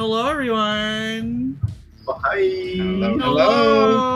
Hello, 0.00 0.30
everyone. 0.30 1.60
Hi. 2.08 2.40
Hello. 2.74 3.18
Hello. 3.18 4.00
Hi. 4.00 4.09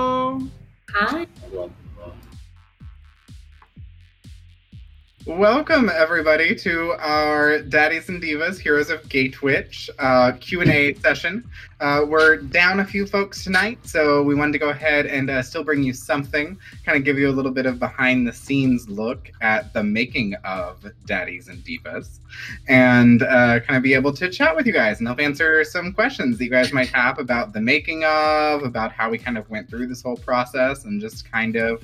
Welcome 5.38 5.90
everybody 5.92 6.54
to 6.54 6.92
our 7.00 7.58
Daddies 7.58 8.08
and 8.08 8.22
Divas 8.22 8.56
Heroes 8.56 8.88
of 8.88 9.08
Gatewitch 9.08 9.90
uh, 9.98 10.30
Q&A 10.38 10.94
session. 11.02 11.50
Uh, 11.80 12.04
we're 12.06 12.36
down 12.36 12.78
a 12.78 12.84
few 12.84 13.04
folks 13.04 13.42
tonight, 13.42 13.84
so 13.84 14.22
we 14.22 14.36
wanted 14.36 14.52
to 14.52 14.60
go 14.60 14.68
ahead 14.68 15.06
and 15.06 15.28
uh, 15.28 15.42
still 15.42 15.64
bring 15.64 15.82
you 15.82 15.92
something, 15.92 16.56
kind 16.86 16.96
of 16.96 17.02
give 17.02 17.18
you 17.18 17.28
a 17.28 17.32
little 17.32 17.50
bit 17.50 17.66
of 17.66 17.80
behind 17.80 18.24
the 18.24 18.32
scenes 18.32 18.88
look 18.88 19.28
at 19.40 19.72
the 19.72 19.82
making 19.82 20.34
of 20.44 20.86
Daddies 21.04 21.48
and 21.48 21.58
Divas, 21.64 22.20
and 22.68 23.24
uh, 23.24 23.58
kind 23.58 23.76
of 23.76 23.82
be 23.82 23.94
able 23.94 24.12
to 24.12 24.30
chat 24.30 24.54
with 24.54 24.68
you 24.68 24.72
guys 24.72 25.00
and 25.00 25.08
help 25.08 25.18
answer 25.18 25.64
some 25.64 25.92
questions 25.92 26.38
that 26.38 26.44
you 26.44 26.50
guys 26.50 26.72
might 26.72 26.90
have 26.90 27.18
about 27.18 27.52
the 27.52 27.60
making 27.60 28.04
of, 28.04 28.62
about 28.62 28.92
how 28.92 29.10
we 29.10 29.18
kind 29.18 29.36
of 29.36 29.50
went 29.50 29.68
through 29.68 29.88
this 29.88 30.00
whole 30.00 30.16
process, 30.16 30.84
and 30.84 31.00
just 31.00 31.28
kind 31.28 31.56
of 31.56 31.82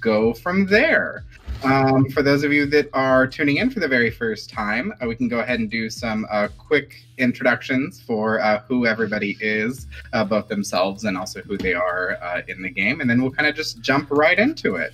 go 0.00 0.32
from 0.32 0.66
there. 0.66 1.24
Um, 1.64 2.08
for 2.10 2.22
those 2.22 2.44
of 2.44 2.52
you 2.52 2.66
that 2.66 2.88
are 2.92 3.26
tuning 3.26 3.56
in 3.56 3.68
for 3.70 3.80
the 3.80 3.88
very 3.88 4.10
first 4.10 4.48
time, 4.48 4.92
uh, 5.02 5.06
we 5.06 5.16
can 5.16 5.26
go 5.26 5.40
ahead 5.40 5.58
and 5.58 5.68
do 5.68 5.90
some 5.90 6.26
uh, 6.30 6.48
quick 6.56 7.02
introductions 7.18 8.00
for 8.00 8.40
uh, 8.40 8.60
who 8.68 8.86
everybody 8.86 9.36
is, 9.40 9.86
uh, 10.12 10.24
both 10.24 10.46
themselves 10.46 11.04
and 11.04 11.18
also 11.18 11.40
who 11.42 11.58
they 11.58 11.74
are 11.74 12.16
uh, 12.22 12.42
in 12.46 12.62
the 12.62 12.70
game, 12.70 13.00
and 13.00 13.10
then 13.10 13.20
we'll 13.20 13.32
kind 13.32 13.48
of 13.48 13.56
just 13.56 13.80
jump 13.80 14.08
right 14.10 14.38
into 14.38 14.76
it. 14.76 14.92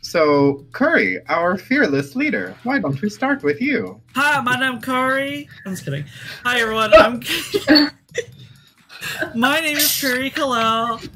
So, 0.00 0.64
Curry, 0.72 1.20
our 1.28 1.58
fearless 1.58 2.16
leader, 2.16 2.54
why 2.62 2.78
don't 2.78 3.00
we 3.02 3.10
start 3.10 3.42
with 3.42 3.60
you? 3.60 4.00
Hi, 4.14 4.40
my 4.40 4.58
name's 4.58 4.84
Curry. 4.84 5.48
I'm 5.66 5.72
just 5.72 5.84
kidding. 5.84 6.04
Hi, 6.44 6.60
everyone. 6.60 6.94
I'm. 6.98 7.22
my 9.34 9.60
name 9.60 9.76
is 9.76 10.00
Curry 10.00 10.30
Kalel. 10.30 11.06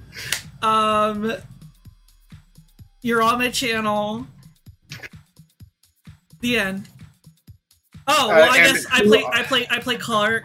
Um, 0.62 1.32
you're 3.02 3.22
on 3.22 3.38
my 3.38 3.50
channel. 3.50 4.26
The 6.40 6.58
end. 6.58 6.88
Oh 8.06 8.28
well, 8.28 8.48
Uh, 8.48 8.52
I 8.52 8.56
guess 8.58 8.86
I 8.90 9.02
play. 9.02 9.24
I 9.32 9.42
play. 9.42 9.66
I 9.70 9.78
play 9.78 9.96
Clark, 9.96 10.44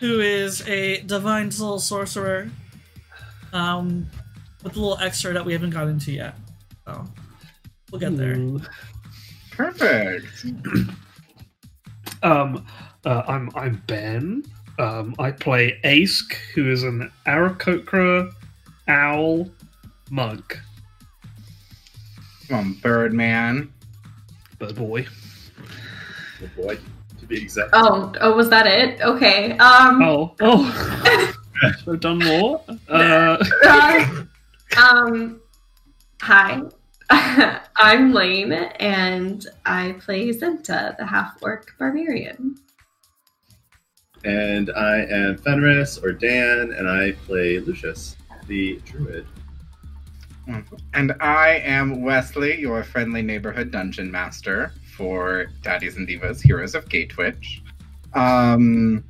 who 0.00 0.20
is 0.20 0.66
a 0.68 1.00
divine 1.02 1.50
soul 1.50 1.78
sorcerer. 1.78 2.50
Um, 3.52 4.06
with 4.62 4.76
a 4.76 4.80
little 4.80 4.98
extra 4.98 5.32
that 5.34 5.44
we 5.44 5.52
haven't 5.52 5.70
got 5.70 5.88
into 5.88 6.12
yet. 6.12 6.34
So 6.86 7.04
we'll 7.90 7.98
get 8.00 8.16
there. 8.16 8.36
Perfect. 9.50 10.26
Um, 12.24 12.64
uh, 13.04 13.22
I'm 13.26 13.50
I'm 13.56 13.82
Ben. 13.88 14.44
Um, 14.78 15.16
I 15.18 15.32
play 15.32 15.80
Ask, 15.82 16.36
who 16.54 16.70
is 16.70 16.84
an 16.84 17.10
Aarakocra 17.26 18.30
owl 18.86 19.50
monk, 20.10 20.56
Come 22.52 22.66
on, 22.66 22.72
Birdman. 22.82 23.72
bird 24.58 24.74
boy. 24.74 25.06
Oh 26.42 26.50
boy, 26.54 26.78
to 27.18 27.26
be 27.26 27.40
exact. 27.40 27.70
Oh, 27.72 28.12
oh, 28.20 28.36
was 28.36 28.50
that 28.50 28.66
it? 28.66 29.00
Okay. 29.00 29.52
Um. 29.52 30.02
Oh, 30.02 30.34
oh, 30.42 31.32
so 31.82 31.96
done 31.96 32.18
more. 32.18 32.62
Uh, 32.90 33.42
uh, 33.64 34.24
um. 34.76 35.40
Hi. 36.20 36.60
I'm 37.76 38.12
Lane, 38.12 38.52
and 38.52 39.46
I 39.64 39.92
play 40.00 40.28
Zenta, 40.28 40.94
the 40.98 41.06
half 41.06 41.38
orc 41.40 41.72
barbarian. 41.78 42.56
And 44.26 44.70
I 44.76 45.06
am 45.06 45.38
Fenris 45.38 45.96
or 45.96 46.12
Dan, 46.12 46.74
and 46.76 46.86
I 46.86 47.12
play 47.12 47.60
Lucius, 47.60 48.14
the 48.46 48.78
druid. 48.84 49.26
And 50.94 51.12
I 51.20 51.60
am 51.64 52.02
Wesley, 52.02 52.60
your 52.60 52.82
friendly 52.82 53.22
neighborhood 53.22 53.70
dungeon 53.70 54.10
master 54.10 54.72
for 54.96 55.46
Daddies 55.62 55.96
and 55.96 56.06
Divas 56.06 56.42
Heroes 56.42 56.74
of 56.74 56.88
Gatewitch. 56.88 57.62
Um, 58.14 59.04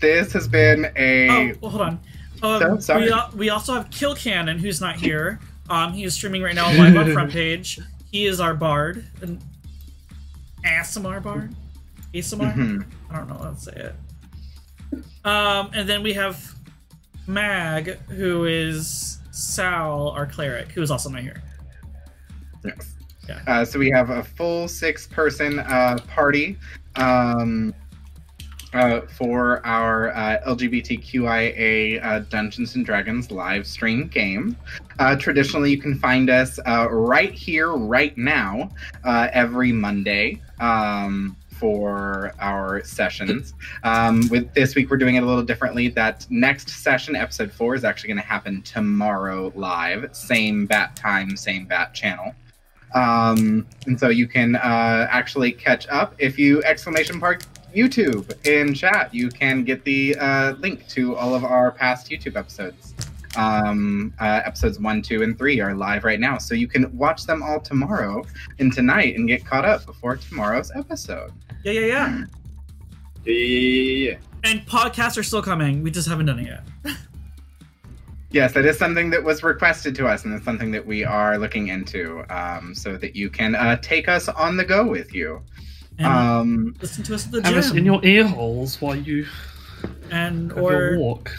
this 0.00 0.32
has 0.32 0.48
been 0.48 0.90
a. 0.96 1.28
Oh, 1.28 1.52
well, 1.60 1.70
hold 1.70 1.82
on. 1.82 2.00
Um, 2.42 2.60
So- 2.60 2.78
sorry. 2.80 3.04
We, 3.04 3.12
al- 3.12 3.30
we 3.36 3.50
also 3.50 3.74
have 3.74 3.90
Kill 3.90 4.14
Cannon, 4.14 4.58
who's 4.58 4.80
not 4.80 4.96
here. 4.96 5.40
Um, 5.70 5.92
he 5.92 6.04
is 6.04 6.14
streaming 6.14 6.42
right 6.42 6.54
now 6.54 6.66
live 6.76 6.96
on 6.96 7.12
front 7.14 7.32
page. 7.32 7.80
He 8.12 8.26
is 8.26 8.38
our 8.40 8.54
bard, 8.54 9.04
an 9.22 9.40
ASMR 10.64 11.22
bard. 11.22 11.54
ASMR. 12.12 12.54
Mhm. 12.54 12.84
I 13.10 13.16
don't 13.16 13.28
know 13.28 13.38
how 13.38 13.50
to 13.50 13.58
say 13.60 13.72
it. 13.72 15.04
Um, 15.24 15.70
and 15.74 15.88
then 15.88 16.02
we 16.02 16.12
have 16.12 16.54
Mag, 17.26 17.98
who 18.08 18.44
is 18.44 19.18
Sal, 19.34 20.10
our 20.10 20.26
cleric, 20.26 20.70
who 20.70 20.80
is 20.80 20.92
also 20.92 21.08
not 21.10 21.22
here. 21.22 21.42
Yes. 22.64 22.94
Yeah. 23.28 23.40
Uh, 23.48 23.64
so 23.64 23.78
we 23.80 23.90
have 23.90 24.10
a 24.10 24.22
full 24.22 24.68
six 24.68 25.08
person 25.08 25.58
uh, 25.58 25.98
party 26.06 26.56
um, 26.94 27.74
uh, 28.74 29.00
for 29.02 29.64
our 29.66 30.14
uh, 30.14 30.38
LGBTQIA 30.46 32.04
uh, 32.04 32.18
Dungeons 32.20 32.76
and 32.76 32.86
Dragons 32.86 33.32
live 33.32 33.66
stream 33.66 34.06
game. 34.06 34.56
Uh, 35.00 35.16
traditionally, 35.16 35.70
you 35.70 35.78
can 35.78 35.98
find 35.98 36.30
us 36.30 36.60
uh, 36.66 36.88
right 36.90 37.32
here, 37.32 37.72
right 37.72 38.16
now, 38.16 38.70
uh, 39.02 39.28
every 39.32 39.72
Monday. 39.72 40.40
Um, 40.60 41.36
for 41.58 42.32
our 42.40 42.82
sessions. 42.84 43.54
Um, 43.82 44.28
with 44.28 44.52
this 44.54 44.74
week, 44.74 44.90
we're 44.90 44.96
doing 44.96 45.16
it 45.16 45.22
a 45.22 45.26
little 45.26 45.42
differently. 45.42 45.88
That 45.88 46.26
next 46.30 46.68
session, 46.70 47.16
episode 47.16 47.52
four, 47.52 47.74
is 47.74 47.84
actually 47.84 48.08
going 48.08 48.20
to 48.20 48.26
happen 48.26 48.62
tomorrow 48.62 49.52
live. 49.54 50.14
Same 50.14 50.66
bat 50.66 50.96
time, 50.96 51.36
same 51.36 51.66
bat 51.66 51.94
channel. 51.94 52.34
Um, 52.94 53.66
and 53.86 53.98
so 53.98 54.08
you 54.08 54.28
can 54.28 54.56
uh, 54.56 55.08
actually 55.10 55.52
catch 55.52 55.88
up 55.88 56.14
if 56.18 56.38
you 56.38 56.62
exclamation 56.62 57.18
mark 57.18 57.42
YouTube 57.74 58.46
in 58.46 58.72
chat. 58.72 59.12
You 59.12 59.28
can 59.28 59.64
get 59.64 59.84
the 59.84 60.16
uh, 60.16 60.52
link 60.52 60.86
to 60.88 61.16
all 61.16 61.34
of 61.34 61.44
our 61.44 61.72
past 61.72 62.08
YouTube 62.08 62.36
episodes. 62.36 62.94
Um, 63.36 64.14
uh, 64.20 64.40
episodes 64.44 64.78
one, 64.78 65.02
two, 65.02 65.22
and 65.22 65.36
three 65.36 65.60
are 65.60 65.74
live 65.74 66.04
right 66.04 66.20
now, 66.20 66.38
so 66.38 66.54
you 66.54 66.68
can 66.68 66.96
watch 66.96 67.26
them 67.26 67.42
all 67.42 67.60
tomorrow 67.60 68.24
and 68.58 68.72
tonight 68.72 69.16
and 69.16 69.26
get 69.26 69.44
caught 69.44 69.64
up 69.64 69.84
before 69.86 70.16
tomorrow's 70.16 70.70
episode. 70.76 71.32
Yeah, 71.64 71.72
yeah, 71.72 71.80
yeah. 71.86 72.24
Yeah, 73.24 73.32
yeah, 73.32 73.32
yeah, 73.34 74.10
yeah. 74.10 74.16
And 74.44 74.60
podcasts 74.66 75.16
are 75.18 75.22
still 75.22 75.42
coming. 75.42 75.82
We 75.82 75.90
just 75.90 76.06
haven't 76.08 76.26
done 76.26 76.38
it 76.40 76.46
yet. 76.46 76.96
Yes, 78.30 78.52
that 78.54 78.64
is 78.66 78.76
something 78.76 79.10
that 79.10 79.22
was 79.22 79.44
requested 79.44 79.94
to 79.94 80.08
us, 80.08 80.24
and 80.24 80.34
it's 80.34 80.44
something 80.44 80.72
that 80.72 80.84
we 80.84 81.04
are 81.04 81.38
looking 81.38 81.68
into, 81.68 82.24
um, 82.36 82.74
so 82.74 82.96
that 82.96 83.14
you 83.14 83.30
can 83.30 83.54
uh, 83.54 83.76
take 83.76 84.08
us 84.08 84.28
on 84.28 84.56
the 84.56 84.64
go 84.64 84.84
with 84.84 85.14
you. 85.14 85.40
And 85.98 86.06
Um, 86.08 86.76
listen 86.82 87.04
to 87.04 87.14
us 87.14 87.26
at 87.26 87.30
the 87.30 87.42
have 87.44 87.54
us 87.56 87.68
gym. 87.68 87.78
in 87.78 87.84
your 87.84 88.04
ear 88.04 88.26
holes 88.26 88.80
while 88.80 88.96
you 88.96 89.24
and 90.10 90.50
have 90.50 90.58
your 90.60 90.94
or 90.94 90.98
walk. 90.98 91.30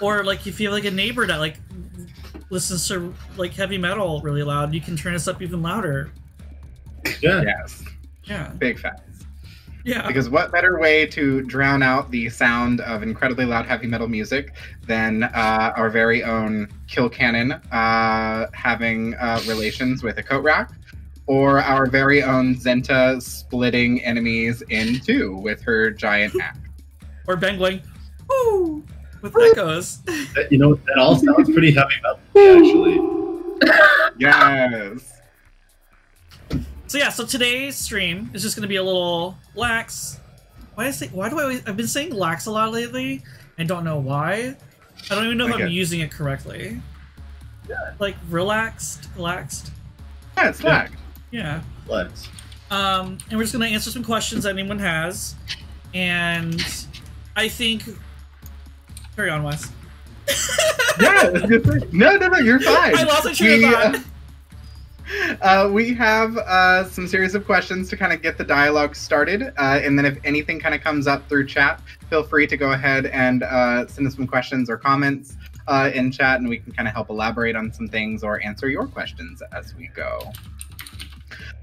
Or 0.00 0.24
like 0.24 0.46
if 0.46 0.60
you 0.60 0.68
have 0.68 0.74
like 0.74 0.84
a 0.84 0.90
neighbor 0.94 1.26
that 1.26 1.38
like 1.38 1.56
listens 2.50 2.86
to 2.88 3.14
like 3.36 3.52
heavy 3.52 3.78
metal 3.78 4.20
really 4.22 4.42
loud, 4.42 4.74
you 4.74 4.80
can 4.80 4.96
turn 4.96 5.14
us 5.14 5.28
up 5.28 5.40
even 5.42 5.62
louder. 5.62 6.10
Yeah. 7.22 7.42
yes, 7.42 7.82
Yeah, 8.24 8.48
big 8.58 8.78
facts. 8.78 9.24
yeah. 9.84 10.06
Because 10.06 10.28
what 10.28 10.52
better 10.52 10.78
way 10.78 11.06
to 11.06 11.42
drown 11.42 11.82
out 11.82 12.10
the 12.10 12.28
sound 12.28 12.80
of 12.82 13.02
incredibly 13.02 13.46
loud 13.46 13.64
heavy 13.66 13.86
metal 13.86 14.08
music 14.08 14.52
than 14.86 15.22
uh, 15.24 15.72
our 15.76 15.88
very 15.90 16.22
own 16.22 16.68
Kill 16.88 17.08
Cannon 17.08 17.52
uh, 17.52 18.46
having 18.52 19.14
uh, 19.14 19.40
relations 19.48 20.02
with 20.02 20.18
a 20.18 20.22
coat 20.22 20.42
rack, 20.44 20.72
or 21.26 21.60
our 21.60 21.86
very 21.86 22.22
own 22.22 22.54
Zenta 22.56 23.22
splitting 23.22 24.02
enemies 24.04 24.62
in 24.68 25.00
two 25.00 25.36
with 25.36 25.62
her 25.62 25.90
giant 25.90 26.34
axe. 26.42 26.58
Or 27.26 27.36
Ben 27.36 27.56
going, 27.58 27.80
woo, 28.28 28.84
with 29.22 29.34
echoes. 29.36 29.98
That- 30.02 30.48
You 30.50 30.58
know, 30.58 30.74
that 30.74 30.98
all 30.98 31.16
sounds 31.16 31.50
pretty 31.52 31.72
heavy 31.72 31.94
metal, 32.02 32.20
actually. 32.58 33.00
Yes. 34.18 35.20
So 36.86 36.98
yeah, 36.98 37.08
so 37.10 37.24
today's 37.24 37.76
stream 37.76 38.30
is 38.34 38.42
just 38.42 38.56
gonna 38.56 38.66
be 38.66 38.76
a 38.76 38.82
little 38.82 39.36
lax. 39.54 40.18
Why 40.74 40.86
I 40.86 40.90
say 40.90 41.08
why 41.08 41.28
do 41.28 41.38
I 41.38 41.42
always, 41.42 41.62
I've 41.66 41.76
been 41.76 41.86
saying 41.86 42.12
lax 42.14 42.46
a 42.46 42.50
lot 42.50 42.72
lately 42.72 43.22
and 43.58 43.68
don't 43.68 43.84
know 43.84 43.98
why. 43.98 44.56
I 45.10 45.14
don't 45.14 45.24
even 45.24 45.38
know 45.38 45.46
if 45.46 45.54
I'm 45.54 45.68
using 45.68 46.00
it 46.00 46.10
correctly. 46.10 46.80
Yeah. 47.68 47.76
Like 47.98 48.16
relaxed, 48.28 49.08
relaxed. 49.16 49.70
Yeah, 50.36 50.48
it's 50.50 50.58
slack. 50.58 50.90
Yeah. 51.30 51.62
Let's. 51.86 52.28
Um, 52.70 53.18
and 53.30 53.38
we're 53.38 53.44
just 53.44 53.52
gonna 53.52 53.66
answer 53.66 53.90
some 53.90 54.04
questions 54.04 54.44
that 54.44 54.50
anyone 54.50 54.78
has. 54.80 55.34
And 55.94 56.60
I 57.36 57.48
think 57.48 57.84
carry 59.20 59.30
on, 59.30 59.42
Wes. 59.42 59.70
Yeah, 61.00 61.30
it's 61.32 61.46
good 61.46 61.64
thing. 61.64 61.98
no, 61.98 62.16
no, 62.16 62.28
no, 62.28 62.38
you're 62.38 62.60
fine. 62.60 62.94
I 62.94 63.04
lost 63.04 63.24
my 63.24 63.32
train 63.32 63.64
of 63.64 63.70
We, 63.70 65.20
uh, 65.22 65.36
uh, 65.40 65.70
we 65.72 65.94
have 65.94 66.36
uh, 66.36 66.84
some 66.84 67.08
series 67.08 67.34
of 67.34 67.46
questions 67.46 67.88
to 67.88 67.96
kind 67.96 68.12
of 68.12 68.20
get 68.20 68.36
the 68.36 68.44
dialogue 68.44 68.94
started, 68.94 69.44
uh, 69.56 69.80
and 69.82 69.98
then 69.98 70.04
if 70.04 70.18
anything 70.24 70.60
kind 70.60 70.74
of 70.74 70.82
comes 70.82 71.06
up 71.06 71.26
through 71.26 71.46
chat, 71.46 71.80
feel 72.10 72.22
free 72.22 72.46
to 72.46 72.56
go 72.56 72.72
ahead 72.72 73.06
and 73.06 73.44
uh, 73.44 73.86
send 73.86 74.06
us 74.06 74.16
some 74.16 74.26
questions 74.26 74.68
or 74.68 74.76
comments 74.76 75.36
uh, 75.68 75.90
in 75.94 76.12
chat, 76.12 76.40
and 76.40 76.48
we 76.50 76.58
can 76.58 76.72
kind 76.72 76.86
of 76.86 76.92
help 76.92 77.08
elaborate 77.08 77.56
on 77.56 77.72
some 77.72 77.88
things 77.88 78.22
or 78.22 78.44
answer 78.44 78.68
your 78.68 78.86
questions 78.86 79.42
as 79.52 79.74
we 79.76 79.88
go. 79.94 80.20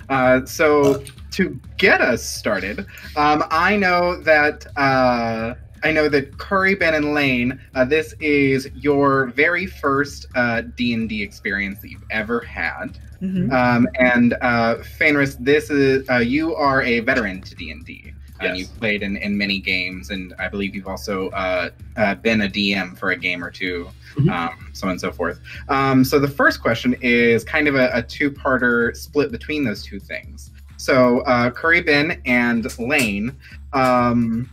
Uh, 0.10 0.45
so 0.45 1.03
to 1.31 1.60
get 1.77 2.01
us 2.01 2.24
started, 2.24 2.80
um, 3.15 3.44
I 3.51 3.75
know 3.75 4.19
that 4.24 4.65
uh, 4.77 5.53
I 5.83 5.91
know 5.91 6.09
that 6.09 6.38
Curry, 6.38 6.75
Ben, 6.75 6.94
and 6.95 7.13
Lane. 7.13 7.59
Uh, 7.75 7.85
this 7.85 8.13
is 8.19 8.69
your 8.75 9.27
very 9.27 9.65
first 9.65 10.25
uh, 10.35 10.62
D 10.75 10.94
and 10.94 11.07
D 11.07 11.21
experience 11.24 11.79
that 11.81 11.91
you've 11.91 12.03
ever 12.12 12.39
had, 12.41 12.97
Mhm. 13.21 13.51
um, 13.51 13.88
and 14.00 14.35
uh, 14.41 14.75
Fenris, 14.97 15.35
this 15.39 15.69
is 15.69 16.07
uh, 16.09 16.18
you 16.18 16.56
are 16.56 16.81
a 16.83 17.00
veteran 17.01 17.41
to 17.41 17.56
D 17.56 17.71
and 17.71 17.83
D. 17.85 18.13
And 18.39 18.56
you've 18.56 18.77
played 18.77 19.01
in, 19.01 19.18
in 19.18 19.35
many 19.35 19.59
games, 19.59 20.12
and 20.12 20.31
I 20.38 20.47
believe 20.47 20.75
you've 20.75 20.88
also 20.88 21.29
uh, 21.31 21.71
uh, 21.95 22.13
been 22.13 22.41
a 22.41 22.47
DM 22.47 22.95
for 22.95 23.09
a 23.09 23.18
game 23.18 23.44
or 23.44 23.50
2 23.50 23.88
Mhm. 24.18 24.29
um, 24.31 24.69
so 24.74 24.85
on 24.85 24.91
and 24.91 25.01
so 25.01 25.12
forth. 25.12 25.39
Um, 25.69 26.03
so 26.03 26.19
the 26.19 26.27
first 26.27 26.62
question 26.62 26.95
is 27.01 27.44
kind 27.44 27.68
of 27.68 27.74
a, 27.74 27.89
a 27.94 28.03
two-parter 28.03 28.95
split 28.95 29.31
between 29.31 29.63
those 29.63 29.81
two 29.83 30.00
things. 30.00 30.51
So 30.77 31.21
uh, 31.21 31.50
Curry, 31.50 31.81
Ben, 31.81 32.21
and 32.25 32.68
Lane, 32.77 33.35
um, 33.74 34.47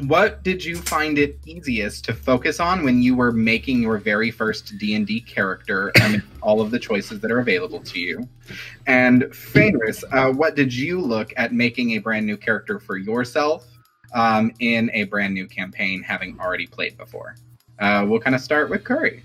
what 0.00 0.42
did 0.42 0.64
you 0.64 0.76
find 0.76 1.18
it 1.18 1.38
easiest 1.46 2.04
to 2.06 2.14
focus 2.14 2.58
on 2.58 2.84
when 2.84 3.00
you 3.00 3.14
were 3.14 3.30
making 3.30 3.80
your 3.80 3.98
very 3.98 4.30
first 4.30 4.76
D&D 4.78 5.20
character 5.20 5.92
amid 6.02 6.22
all 6.42 6.60
of 6.60 6.70
the 6.70 6.78
choices 6.78 7.20
that 7.20 7.30
are 7.30 7.38
available 7.38 7.80
to 7.80 8.00
you? 8.00 8.28
And 8.86 9.32
Fenris, 9.34 10.04
uh, 10.12 10.30
what 10.32 10.56
did 10.56 10.74
you 10.74 11.00
look 11.00 11.32
at 11.36 11.52
making 11.52 11.92
a 11.92 11.98
brand 11.98 12.26
new 12.26 12.36
character 12.36 12.80
for 12.80 12.96
yourself 12.96 13.66
um, 14.14 14.52
in 14.58 14.90
a 14.94 15.04
brand 15.04 15.32
new 15.32 15.46
campaign, 15.46 16.02
having 16.02 16.38
already 16.40 16.66
played 16.66 16.96
before? 16.98 17.36
Uh, 17.78 18.04
we'll 18.08 18.20
kind 18.20 18.34
of 18.34 18.40
start 18.40 18.70
with 18.70 18.82
Curry. 18.84 19.22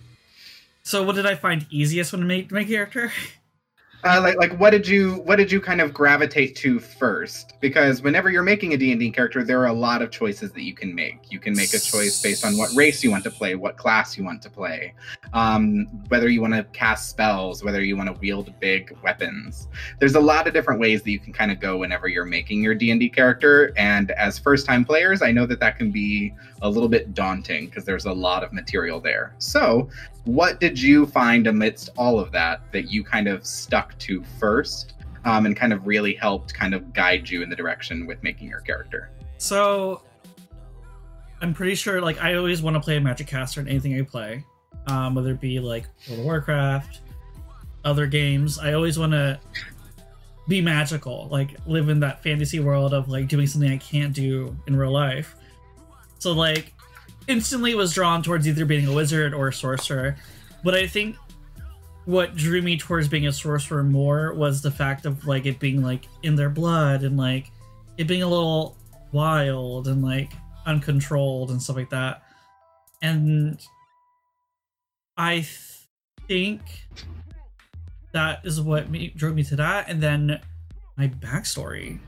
So, 0.84 1.04
what 1.04 1.16
did 1.16 1.26
I 1.26 1.36
find 1.36 1.66
easiest 1.70 2.14
when 2.14 2.24
I 2.24 2.26
made 2.26 2.52
my 2.52 2.64
character? 2.64 3.12
Uh, 4.02 4.22
like, 4.22 4.38
like, 4.38 4.58
what 4.58 4.70
did 4.70 4.88
you, 4.88 5.16
what 5.26 5.36
did 5.36 5.52
you 5.52 5.60
kind 5.60 5.82
of 5.82 5.94
gravitate 5.94 6.56
to 6.56 6.80
first? 6.80 7.56
Because 7.60 8.02
whenever 8.02 8.30
you're 8.30 8.44
making 8.44 8.74
a 8.74 8.78
D 8.78 8.92
and 8.92 9.00
D 9.00 9.12
character, 9.12 9.44
there 9.44 9.60
are 9.60 9.68
a 9.68 9.74
lot 9.74 10.02
of 10.02 10.10
choices 10.10 10.54
that 10.54 10.62
you 10.62 10.74
can 10.74 10.96
make. 10.96 11.30
You 11.30 11.38
can 11.38 11.54
make 11.54 11.74
a 11.74 11.80
choice 11.80 12.22
based 12.22 12.46
on 12.46 12.58
what 12.58 12.74
race 12.76 13.04
you 13.04 13.12
want 13.12 13.26
to 13.26 13.30
play, 13.30 13.56
what 13.56 13.76
class 13.76 14.18
you 14.18 14.24
want 14.24 14.42
to 14.44 14.50
play, 14.50 14.94
um, 15.34 15.86
whether 16.08 16.30
you 16.30 16.40
want 16.40 16.54
to 16.54 16.64
cast 16.72 17.10
spells, 17.10 17.62
whether 17.62 17.84
you 17.84 17.98
want 17.98 18.08
to 18.08 18.18
wield 18.22 18.54
big 18.62 18.96
weapons. 19.04 19.68
There's 20.00 20.16
a 20.16 20.22
lot 20.22 20.48
of 20.48 20.54
different 20.54 20.80
ways 20.80 21.04
that 21.04 21.12
you 21.12 21.20
can 21.20 21.34
kind 21.34 21.52
of 21.52 21.60
go 21.60 21.78
whenever 21.78 22.08
you're 22.08 22.24
making 22.24 22.64
your 22.64 22.76
D 22.76 22.92
and 22.92 23.02
D 23.02 23.10
character. 23.10 23.74
And 23.76 24.12
as 24.12 24.40
first-time 24.40 24.86
players, 24.86 25.22
I 25.22 25.34
know 25.34 25.46
that 25.46 25.60
that 25.60 25.78
can 25.78 25.92
be 25.92 26.34
a 26.62 26.70
little 26.70 26.90
bit 26.90 27.14
daunting 27.14 27.66
because 27.66 27.86
there's 27.86 28.06
a 28.06 28.12
lot 28.12 28.44
of 28.44 28.54
material 28.54 29.00
there. 29.00 29.36
So, 29.38 29.90
what 30.26 30.60
did 30.60 30.80
you 30.80 31.06
find 31.06 31.48
amidst 31.48 31.90
all 31.98 32.20
of 32.20 32.32
that 32.34 32.72
that 32.72 32.92
you 32.92 33.04
kind 33.04 33.28
of 33.28 33.46
stuck 33.46 33.98
to 34.00 34.24
first 34.40 34.94
um, 35.26 35.46
and 35.46 35.56
kind 35.56 35.74
of 35.74 35.88
really 35.88 36.14
helped 36.14 36.54
kind 36.54 36.74
of 36.74 36.94
guide 36.94 37.30
you 37.30 37.42
in 37.44 37.50
the 37.50 37.56
direction 37.56 38.06
with 38.06 38.22
making 38.24 38.48
your 38.50 38.62
character 38.62 39.10
So, 39.38 40.02
I'm 41.42 41.54
pretty 41.54 41.76
sure, 41.76 42.02
like, 42.02 42.22
I 42.22 42.36
always 42.36 42.62
want 42.62 42.76
to 42.76 42.82
play 42.82 42.98
a 42.98 43.02
magic 43.02 43.28
caster 43.28 43.62
in 43.62 43.68
anything 43.68 43.98
I 43.98 44.02
play, 44.02 44.44
um, 44.88 45.16
whether 45.16 45.32
it 45.32 45.40
be 45.40 45.60
like 45.60 45.86
World 46.10 46.20
of 46.20 46.26
Warcraft, 46.26 47.00
other 47.86 48.08
games. 48.08 48.60
I 48.60 48.74
always 48.74 49.00
want 49.00 49.14
to 49.14 49.40
be 50.50 50.62
magical, 50.62 51.28
like 51.32 51.56
live 51.66 51.90
in 51.90 52.00
that 52.02 52.22
fantasy 52.24 52.60
world 52.60 52.94
of 52.94 53.08
like 53.08 53.28
doing 53.28 53.48
something 53.48 53.72
I 53.72 53.78
can't 53.78 54.14
do 54.14 54.58
in 54.68 54.76
real 54.76 54.92
life. 54.92 55.36
So, 56.20 56.34
like, 56.34 56.74
instantly 57.28 57.76
was 57.76 57.94
drawn 57.94 58.22
towards 58.22 58.48
either 58.48 58.66
being 58.66 58.88
a 58.88 58.94
wizard 58.94 59.34
or 59.34 59.50
a 59.50 59.54
sorcerer. 59.54 60.16
But 60.64 60.76
I 60.76 60.88
think 60.88 61.16
what 62.06 62.36
drew 62.36 62.62
me 62.62 62.78
towards 62.78 63.08
being 63.08 63.28
a 63.28 63.32
sorcerer 63.32 63.84
more 63.84 64.34
was 64.34 64.62
the 64.62 64.72
fact 64.72 65.06
of 65.06 65.28
like 65.28 65.46
it 65.46 65.60
being 65.60 65.84
like 65.84 66.06
in 66.24 66.36
their 66.36 66.50
blood 66.50 67.04
and 67.04 67.18
like 67.18 67.52
it 67.98 68.08
being 68.08 68.24
a 68.24 68.28
little 68.28 68.76
wild 69.12 69.88
and 69.88 70.04
like 70.04 70.32
uncontrolled 70.66 71.52
and 71.52 71.62
stuff 71.62 71.76
like 71.76 71.92
that. 71.92 72.24
And 73.02 73.62
I 75.18 75.46
think 76.28 76.62
that 78.12 78.42
is 78.44 78.60
what 78.60 78.90
me, 78.90 79.14
drove 79.16 79.36
me 79.36 79.44
to 79.44 79.56
that. 79.58 79.90
And 79.90 80.02
then 80.02 80.40
my 80.98 81.10
backstory, 81.10 82.00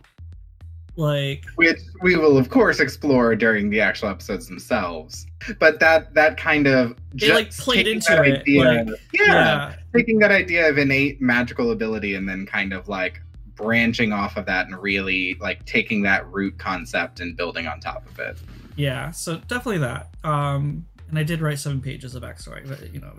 like 0.98 1.46
which 1.56 1.80
we 2.02 2.18
will 2.18 2.38
of 2.38 2.50
course 2.50 2.80
explore 2.80 3.36
during 3.36 3.70
the 3.70 3.80
actual 3.80 4.10
episodes 4.10 4.48
themselves 4.48 5.26
but 5.60 5.80
that 5.80 6.14
that 6.14 6.38
kind 6.38 6.68
of 6.68 6.92
it 7.16 7.34
like 7.34 7.48
just 7.48 7.62
played 7.62 7.86
taking 7.86 7.94
into 7.94 8.24
it. 8.24 8.42
idea- 8.42 8.84
like, 8.84 8.88
yeah, 9.14 9.26
yeah, 9.26 9.76
taking 9.96 10.20
that 10.20 10.32
idea 10.32 10.70
of 10.70 10.78
innate 10.78 11.22
magical 11.22 11.72
ability 11.72 12.16
and 12.16 12.28
then 12.28 12.46
kind 12.46 12.74
of 12.74 12.90
like 12.90 13.22
branching 13.56 14.12
off 14.12 14.38
of 14.38 14.46
that 14.46 14.68
and 14.68 14.78
really 14.82 15.38
like 15.40 15.64
taking 15.66 16.02
that 16.02 16.30
root 16.32 16.58
concept 16.58 17.20
and 17.20 17.38
building 17.38 17.68
on 17.68 17.80
top 17.80 18.06
of 18.10 18.20
it 18.20 18.38
yeah. 18.76 19.12
So 19.12 19.38
definitely 19.38 19.80
that. 19.80 20.10
Um, 20.24 20.86
and 21.12 21.20
I 21.20 21.24
did 21.24 21.42
write 21.42 21.60
seven 21.60 21.82
pages 21.82 22.16
of 22.16 22.24
backstory, 22.24 22.68
but 22.68 22.92
you 22.94 23.02
know, 23.02 23.10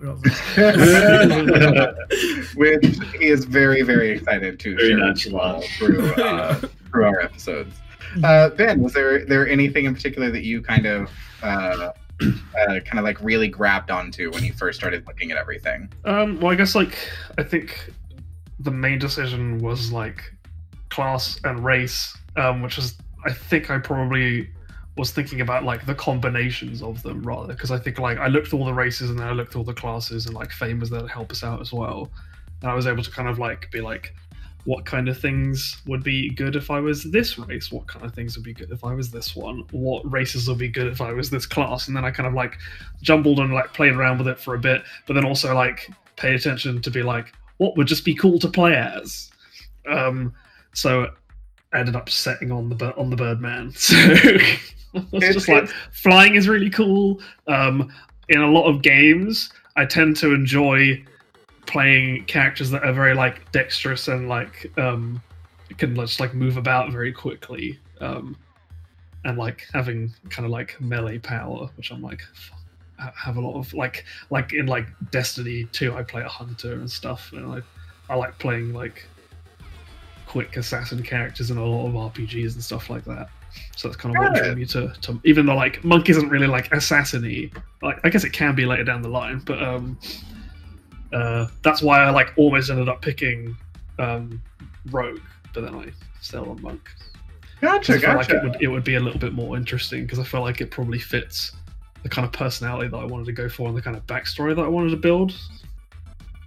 which 2.55 2.85
he 3.19 3.27
is 3.27 3.45
very 3.45 3.83
very 3.83 4.09
excited 4.09 4.59
to 4.59 4.75
Very 4.75 4.89
share 4.89 5.07
with 5.07 5.25
you 5.25 5.39
all 5.39 5.61
through 5.61 6.13
uh, 6.15 6.55
through 6.89 7.05
our 7.05 7.21
episodes. 7.21 7.75
Uh, 8.23 8.49
ben, 8.49 8.81
was 8.81 8.93
there 8.93 9.25
there 9.25 9.47
anything 9.47 9.85
in 9.85 9.93
particular 9.93 10.31
that 10.31 10.43
you 10.43 10.61
kind 10.61 10.87
of 10.87 11.11
uh, 11.43 11.91
uh, 12.21 12.79
kind 12.79 12.97
of 12.97 13.03
like 13.03 13.21
really 13.21 13.47
grabbed 13.47 13.91
onto 13.91 14.31
when 14.31 14.43
you 14.43 14.53
first 14.53 14.79
started 14.79 15.05
looking 15.05 15.31
at 15.31 15.37
everything? 15.37 15.87
Um, 16.03 16.39
well, 16.39 16.51
I 16.51 16.55
guess 16.55 16.73
like 16.73 16.97
I 17.37 17.43
think 17.43 17.91
the 18.59 18.71
main 18.71 18.97
decision 18.97 19.59
was 19.59 19.91
like 19.91 20.33
class 20.89 21.39
and 21.43 21.63
race, 21.63 22.17
um, 22.37 22.63
which 22.63 22.79
is 22.79 22.97
I 23.23 23.31
think 23.31 23.69
I 23.69 23.77
probably 23.77 24.49
was 24.97 25.11
thinking 25.11 25.41
about 25.41 25.63
like 25.63 25.85
the 25.85 25.95
combinations 25.95 26.83
of 26.83 27.01
them 27.01 27.23
rather 27.23 27.53
because 27.53 27.71
I 27.71 27.79
think 27.79 27.97
like 27.99 28.17
I 28.19 28.27
looked 28.27 28.53
all 28.53 28.65
the 28.65 28.73
races 28.73 29.09
and 29.09 29.17
then 29.17 29.27
I 29.27 29.31
looked 29.31 29.55
all 29.55 29.63
the 29.63 29.73
classes 29.73 30.27
and 30.27 30.35
like 30.35 30.51
Fane 30.51 30.79
was 30.79 30.89
there 30.89 31.01
to 31.01 31.07
help 31.07 31.31
us 31.31 31.43
out 31.43 31.61
as 31.61 31.73
well, 31.73 32.11
and 32.61 32.69
I 32.69 32.75
was 32.75 32.87
able 32.87 33.03
to 33.03 33.11
kind 33.11 33.29
of 33.29 33.39
like 33.39 33.71
be 33.71 33.81
like. 33.81 34.15
What 34.65 34.85
kind 34.85 35.09
of 35.09 35.19
things 35.19 35.81
would 35.87 36.05
be 36.05 36.29
good 36.29 36.55
if 36.55 36.71
I 36.71 36.79
was 36.79 37.03
this 37.03 37.37
race? 37.37 37.69
What 37.69 37.85
kind 37.85 38.05
of 38.05 38.13
things 38.13 38.37
would 38.37 38.45
be 38.45 38.53
good 38.53 38.71
if 38.71 38.85
I 38.85 38.93
was 38.93 39.11
this 39.11 39.35
one? 39.35 39.65
What 39.71 40.09
races 40.09 40.47
would 40.47 40.57
be 40.57 40.69
good 40.69 40.87
if 40.87 41.01
I 41.01 41.11
was 41.11 41.29
this 41.29 41.45
class? 41.45 41.89
And 41.89 41.97
then 41.97 42.05
I 42.05 42.11
kind 42.11 42.27
of 42.27 42.33
like 42.33 42.57
jumbled 43.01 43.39
and 43.39 43.53
like 43.53 43.73
played 43.73 43.91
around 43.91 44.19
with 44.19 44.29
it 44.29 44.39
for 44.39 44.55
a 44.55 44.57
bit, 44.57 44.83
but 45.05 45.15
then 45.15 45.25
also 45.25 45.53
like 45.53 45.89
pay 46.15 46.33
attention 46.33 46.81
to 46.81 46.89
be 46.89 47.03
like, 47.03 47.33
what 47.57 47.75
would 47.75 47.87
just 47.87 48.05
be 48.05 48.15
cool 48.15 48.39
to 48.39 48.47
play 48.47 48.73
as? 48.73 49.31
Um, 49.85 50.33
so 50.73 51.07
ended 51.73 51.95
up 51.95 52.09
setting 52.09 52.51
on 52.51 52.69
the 52.69 52.95
on 52.95 53.09
the 53.09 53.15
Birdman. 53.15 53.73
So 53.83 53.97
it's 55.11 55.33
just 55.33 55.47
like 55.47 55.67
flying 55.91 56.35
is 56.35 56.47
really 56.47 56.69
cool. 56.69 57.19
Um, 57.47 57.91
in 58.29 58.41
a 58.41 58.49
lot 58.49 58.65
of 58.65 58.81
games, 58.81 59.51
I 59.75 59.85
tend 59.85 60.17
to 60.17 60.33
enjoy 60.33 61.03
playing 61.65 62.25
characters 62.25 62.69
that 62.71 62.83
are 62.83 62.93
very 62.93 63.13
like 63.13 63.51
dexterous 63.51 64.07
and 64.07 64.29
like 64.29 64.71
um, 64.77 65.21
can 65.77 65.95
just 65.95 66.19
like 66.19 66.33
move 66.33 66.57
about 66.57 66.91
very 66.91 67.11
quickly. 67.11 67.79
Um, 67.99 68.37
and 69.25 69.37
like 69.37 69.65
having 69.73 70.13
kind 70.29 70.45
of 70.45 70.51
like 70.51 70.79
melee 70.81 71.17
power, 71.17 71.69
which 71.77 71.91
I'm 71.91 72.01
like 72.01 72.21
have 72.97 73.37
a 73.37 73.41
lot 73.41 73.57
of 73.57 73.73
like 73.73 74.05
like 74.29 74.53
in 74.53 74.65
like 74.67 74.87
Destiny 75.11 75.65
2 75.71 75.95
I 75.95 76.03
play 76.03 76.21
a 76.21 76.27
hunter 76.27 76.73
and 76.73 76.89
stuff 76.89 77.31
and 77.33 77.45
I 77.45 77.61
I 78.11 78.15
like 78.15 78.37
playing 78.39 78.73
like 78.73 79.05
quick 80.27 80.57
assassin 80.57 81.03
characters 81.03 81.51
in 81.51 81.57
a 81.57 81.65
lot 81.65 81.87
of 81.87 81.93
RPGs 81.93 82.53
and 82.53 82.63
stuff 82.63 82.89
like 82.89 83.03
that. 83.05 83.29
So 83.75 83.87
that's 83.87 83.97
kind 83.97 84.15
of 84.15 84.19
what 84.21 84.33
Got 84.33 84.43
drew 84.43 84.51
it. 84.51 84.57
me 84.57 84.65
to, 84.65 84.93
to 85.01 85.21
even 85.23 85.45
though 85.45 85.55
like 85.55 85.83
Monk 85.83 86.09
isn't 86.09 86.29
really 86.29 86.47
like 86.47 86.71
assassin-y. 86.73 87.51
Like 87.81 87.99
I 88.03 88.09
guess 88.09 88.23
it 88.23 88.31
can 88.31 88.55
be 88.55 88.65
later 88.65 88.83
down 88.83 89.01
the 89.01 89.09
line, 89.09 89.39
but 89.45 89.61
um 89.61 89.97
uh 91.11 91.47
that's 91.61 91.81
why 91.81 92.01
I 92.03 92.09
like 92.09 92.33
almost 92.37 92.69
ended 92.69 92.89
up 92.89 93.01
picking 93.01 93.55
um 93.99 94.41
Rogue, 94.91 95.21
but 95.53 95.61
then 95.61 95.75
I 95.75 95.91
settled 96.21 96.49
on 96.49 96.61
Monk. 96.61 96.89
Gotcha, 97.61 97.93
I 97.93 97.99
felt 97.99 98.17
like 98.17 98.29
it 98.29 98.43
would 98.43 98.57
it 98.61 98.67
would 98.67 98.83
be 98.83 98.95
a 98.95 98.99
little 98.99 99.19
bit 99.19 99.33
more 99.33 99.55
interesting 99.55 100.03
because 100.03 100.19
I 100.19 100.23
felt 100.23 100.43
like 100.43 100.61
it 100.61 100.69
probably 100.71 100.99
fits 100.99 101.51
the 102.03 102.09
kind 102.09 102.25
of 102.25 102.33
personality 102.33 102.89
that 102.89 102.97
I 102.97 103.05
wanted 103.05 103.25
to 103.27 103.31
go 103.31 103.47
for 103.47 103.69
and 103.69 103.77
the 103.77 103.81
kind 103.81 103.95
of 103.95 104.05
backstory 104.05 104.55
that 104.55 104.61
I 104.61 104.67
wanted 104.67 104.89
to 104.91 104.97
build. 104.97 105.33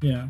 yeah. 0.02 0.28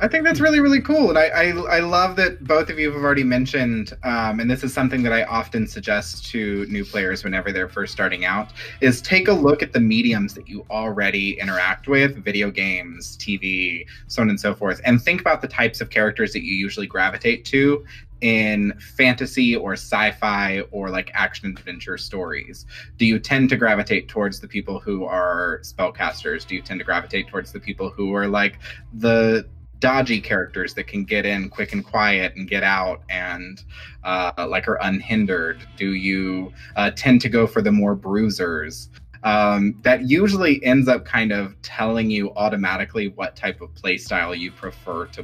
I 0.00 0.08
think 0.08 0.24
that's 0.24 0.40
really, 0.40 0.60
really 0.60 0.80
cool. 0.80 1.08
And 1.08 1.18
I, 1.18 1.26
I, 1.26 1.76
I 1.76 1.80
love 1.80 2.16
that 2.16 2.44
both 2.44 2.70
of 2.70 2.78
you 2.78 2.92
have 2.92 3.02
already 3.02 3.24
mentioned, 3.24 3.92
um, 4.04 4.38
and 4.40 4.50
this 4.50 4.62
is 4.62 4.72
something 4.72 5.02
that 5.02 5.12
I 5.12 5.24
often 5.24 5.66
suggest 5.66 6.26
to 6.26 6.66
new 6.66 6.84
players 6.84 7.24
whenever 7.24 7.50
they're 7.50 7.68
first 7.68 7.92
starting 7.92 8.24
out, 8.24 8.52
is 8.80 9.02
take 9.02 9.28
a 9.28 9.32
look 9.32 9.62
at 9.62 9.72
the 9.72 9.80
mediums 9.80 10.34
that 10.34 10.48
you 10.48 10.64
already 10.70 11.38
interact 11.40 11.88
with, 11.88 12.22
video 12.24 12.50
games, 12.50 13.16
TV, 13.16 13.84
so 14.06 14.22
on 14.22 14.30
and 14.30 14.38
so 14.38 14.54
forth, 14.54 14.80
and 14.84 15.02
think 15.02 15.20
about 15.20 15.42
the 15.42 15.48
types 15.48 15.80
of 15.80 15.90
characters 15.90 16.32
that 16.32 16.44
you 16.44 16.54
usually 16.54 16.86
gravitate 16.86 17.44
to 17.46 17.84
in 18.20 18.72
fantasy 18.78 19.54
or 19.54 19.72
sci-fi 19.72 20.60
or 20.70 20.88
like 20.88 21.10
action 21.14 21.48
adventure 21.48 21.98
stories 21.98 22.64
do 22.96 23.04
you 23.04 23.18
tend 23.18 23.50
to 23.50 23.56
gravitate 23.56 24.08
towards 24.08 24.40
the 24.40 24.48
people 24.48 24.78
who 24.78 25.04
are 25.04 25.60
spellcasters 25.62 26.46
do 26.46 26.54
you 26.54 26.62
tend 26.62 26.80
to 26.80 26.84
gravitate 26.84 27.28
towards 27.28 27.52
the 27.52 27.60
people 27.60 27.90
who 27.90 28.14
are 28.14 28.26
like 28.26 28.60
the 28.94 29.46
dodgy 29.84 30.18
characters 30.18 30.72
that 30.72 30.86
can 30.86 31.04
get 31.04 31.26
in 31.26 31.50
quick 31.50 31.74
and 31.74 31.84
quiet 31.84 32.34
and 32.36 32.48
get 32.48 32.62
out 32.62 33.02
and 33.10 33.64
uh, 34.02 34.32
like 34.48 34.66
are 34.66 34.78
unhindered 34.80 35.58
do 35.76 35.92
you 35.92 36.50
uh, 36.76 36.90
tend 36.96 37.20
to 37.20 37.28
go 37.28 37.46
for 37.46 37.60
the 37.60 37.70
more 37.70 37.94
bruisers 37.94 38.88
um, 39.24 39.78
that 39.82 40.08
usually 40.08 40.64
ends 40.64 40.88
up 40.88 41.04
kind 41.04 41.32
of 41.32 41.60
telling 41.60 42.08
you 42.08 42.32
automatically 42.34 43.08
what 43.08 43.36
type 43.36 43.60
of 43.60 43.74
playstyle 43.74 44.34
you 44.38 44.50
prefer 44.50 45.04
to 45.08 45.22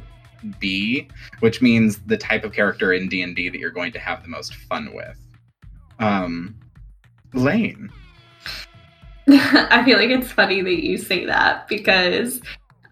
be, 0.59 1.07
which 1.39 1.59
means 1.63 1.97
the 2.05 2.17
type 2.17 2.43
of 2.43 2.51
character 2.51 2.93
in 2.93 3.09
D 3.09 3.23
and 3.23 3.35
D 3.35 3.49
that 3.49 3.59
you're 3.59 3.71
going 3.71 3.91
to 3.93 3.99
have 3.99 4.21
the 4.21 4.29
most 4.29 4.53
fun 4.55 4.93
with. 4.93 5.17
Um, 5.97 6.55
Lane. 7.33 7.91
I 9.27 9.83
feel 9.85 9.97
like 9.97 10.09
it's 10.09 10.31
funny 10.31 10.61
that 10.61 10.83
you 10.83 10.97
say 10.97 11.25
that 11.25 11.67
because 11.67 12.41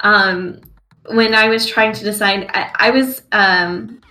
um, 0.02 0.62
when 1.08 1.34
I 1.34 1.48
was 1.48 1.66
trying 1.66 1.94
to 1.94 2.04
decide, 2.04 2.50
I, 2.54 2.72
I 2.76 2.90
was 2.92 3.24
um, 3.32 4.02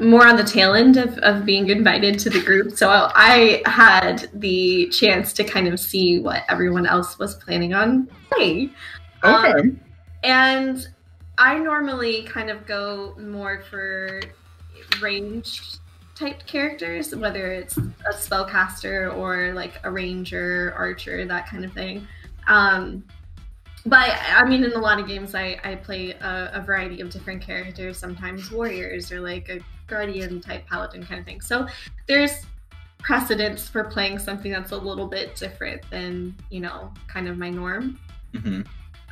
more 0.00 0.26
on 0.26 0.36
the 0.36 0.44
tail 0.44 0.74
end 0.74 0.96
of, 0.96 1.18
of 1.18 1.44
being 1.44 1.68
invited 1.68 2.18
to 2.20 2.30
the 2.30 2.40
group. 2.42 2.72
So 2.72 2.88
I 2.88 3.62
had 3.66 4.28
the 4.34 4.88
chance 4.90 5.32
to 5.34 5.44
kind 5.44 5.68
of 5.68 5.80
see 5.80 6.20
what 6.20 6.44
everyone 6.48 6.86
else 6.86 7.18
was 7.18 7.34
planning 7.34 7.74
on 7.74 8.08
playing. 8.30 8.74
Okay. 9.24 9.52
Um, 9.52 9.80
and 10.22 10.86
I 11.38 11.58
normally 11.58 12.22
kind 12.24 12.50
of 12.50 12.66
go 12.66 13.14
more 13.18 13.62
for 13.62 14.20
range 15.00 15.62
type 16.14 16.46
characters, 16.46 17.14
whether 17.14 17.50
it's 17.50 17.78
a 17.78 18.12
spellcaster 18.12 19.14
or 19.16 19.54
like 19.54 19.80
a 19.84 19.90
ranger, 19.90 20.74
archer, 20.76 21.24
that 21.24 21.46
kind 21.46 21.64
of 21.64 21.72
thing. 21.72 22.06
Um, 22.46 23.04
but 23.86 24.10
I 24.28 24.44
mean, 24.44 24.64
in 24.64 24.72
a 24.72 24.78
lot 24.78 25.00
of 25.00 25.06
games, 25.06 25.34
I, 25.34 25.58
I 25.64 25.76
play 25.76 26.12
a, 26.12 26.50
a, 26.54 26.60
variety 26.60 27.00
of 27.00 27.10
different 27.10 27.40
characters, 27.40 27.98
sometimes 27.98 28.50
warriors 28.50 29.10
or 29.10 29.20
like 29.20 29.48
a 29.48 29.60
guardian 29.86 30.40
type 30.40 30.66
paladin 30.66 31.04
kind 31.04 31.20
of 31.20 31.26
thing. 31.26 31.40
So 31.40 31.66
there's 32.06 32.44
precedence 32.98 33.68
for 33.68 33.84
playing 33.84 34.18
something 34.18 34.52
that's 34.52 34.72
a 34.72 34.76
little 34.76 35.06
bit 35.06 35.34
different 35.34 35.82
than, 35.90 36.34
you 36.50 36.60
know, 36.60 36.92
kind 37.08 37.28
of 37.28 37.38
my 37.38 37.48
norm. 37.48 37.98
Mm-hmm. 38.34 38.62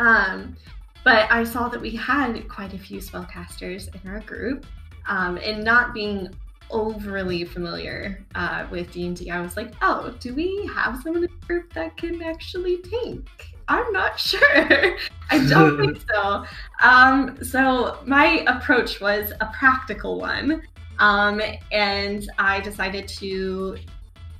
Um, 0.05 0.57
but 1.03 1.31
I 1.31 1.45
saw 1.45 1.69
that 1.69 1.81
we 1.81 1.97
had 1.97 2.47
quite 2.49 2.75
a 2.75 2.79
few 2.79 3.01
spellcasters 3.01 3.89
in 3.95 4.11
our 4.11 4.21
group, 4.21 4.67
um, 5.07 5.39
and 5.39 5.65
not 5.65 5.95
being 5.95 6.29
overly 6.71 7.45
familiar 7.45 8.23
uh, 8.35 8.67
with 8.71 8.91
D&D, 8.93 9.31
I 9.31 9.41
was 9.41 9.57
like, 9.57 9.73
oh, 9.81 10.15
do 10.21 10.35
we 10.35 10.69
have 10.75 11.01
someone 11.03 11.25
in 11.25 11.31
the 11.41 11.47
group 11.47 11.73
that 11.73 11.97
can 11.97 12.23
actually 12.23 12.79
tank? 12.83 13.27
I'm 13.69 13.93
not 13.93 14.19
sure. 14.19 14.97
I 15.31 15.47
don't 15.47 15.79
think 15.79 16.01
so. 16.11 16.45
Um, 16.81 17.43
so 17.45 17.99
my 18.07 18.45
approach 18.47 19.01
was 19.01 19.33
a 19.41 19.47
practical 19.59 20.19
one. 20.19 20.63
Um, 20.99 21.41
and 21.71 22.29
I 22.39 22.61
decided 22.61 23.07
to 23.09 23.77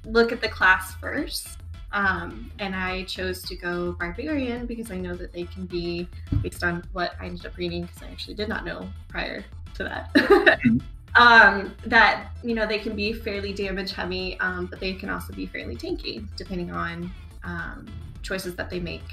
look 0.05 0.33
at 0.33 0.41
the 0.41 0.49
class 0.49 0.95
first 0.97 1.59
um, 1.93 2.51
and 2.59 2.75
I 2.75 3.05
chose 3.05 3.43
to 3.43 3.57
go 3.57 3.93
barbarian 3.93 4.67
because 4.67 4.91
I 4.91 4.97
know 4.97 5.15
that 5.15 5.33
they 5.33 5.45
can 5.45 5.67
be 5.67 6.09
based 6.43 6.63
on 6.63 6.85
what 6.93 7.15
I 7.21 7.27
ended 7.27 7.47
up 7.47 7.57
reading 7.57 7.83
because 7.83 8.03
I 8.03 8.11
actually 8.11 8.35
did 8.35 8.49
not 8.49 8.65
know 8.65 8.89
prior 9.09 9.45
to 9.75 9.85
that. 9.85 10.61
um, 11.17 11.75
that 11.87 12.33
you 12.43 12.55
know 12.55 12.67
they 12.67 12.79
can 12.79 12.95
be 12.95 13.13
fairly 13.13 13.53
damage 13.53 13.93
heavy, 13.93 14.39
um, 14.41 14.67
but 14.67 14.81
they 14.81 14.93
can 14.93 15.09
also 15.09 15.33
be 15.33 15.47
fairly 15.47 15.77
tanky 15.77 16.27
depending 16.37 16.71
on 16.71 17.11
um, 17.45 17.87
choices 18.23 18.55
that 18.57 18.71
they 18.71 18.81
make 18.81 19.11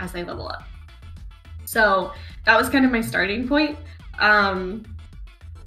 as 0.00 0.12
they 0.12 0.24
level 0.24 0.48
up. 0.48 0.64
So 1.64 2.12
that 2.44 2.56
was 2.56 2.68
kind 2.68 2.84
of 2.84 2.92
my 2.92 3.00
starting 3.00 3.48
point. 3.48 3.78
Um, 4.18 4.84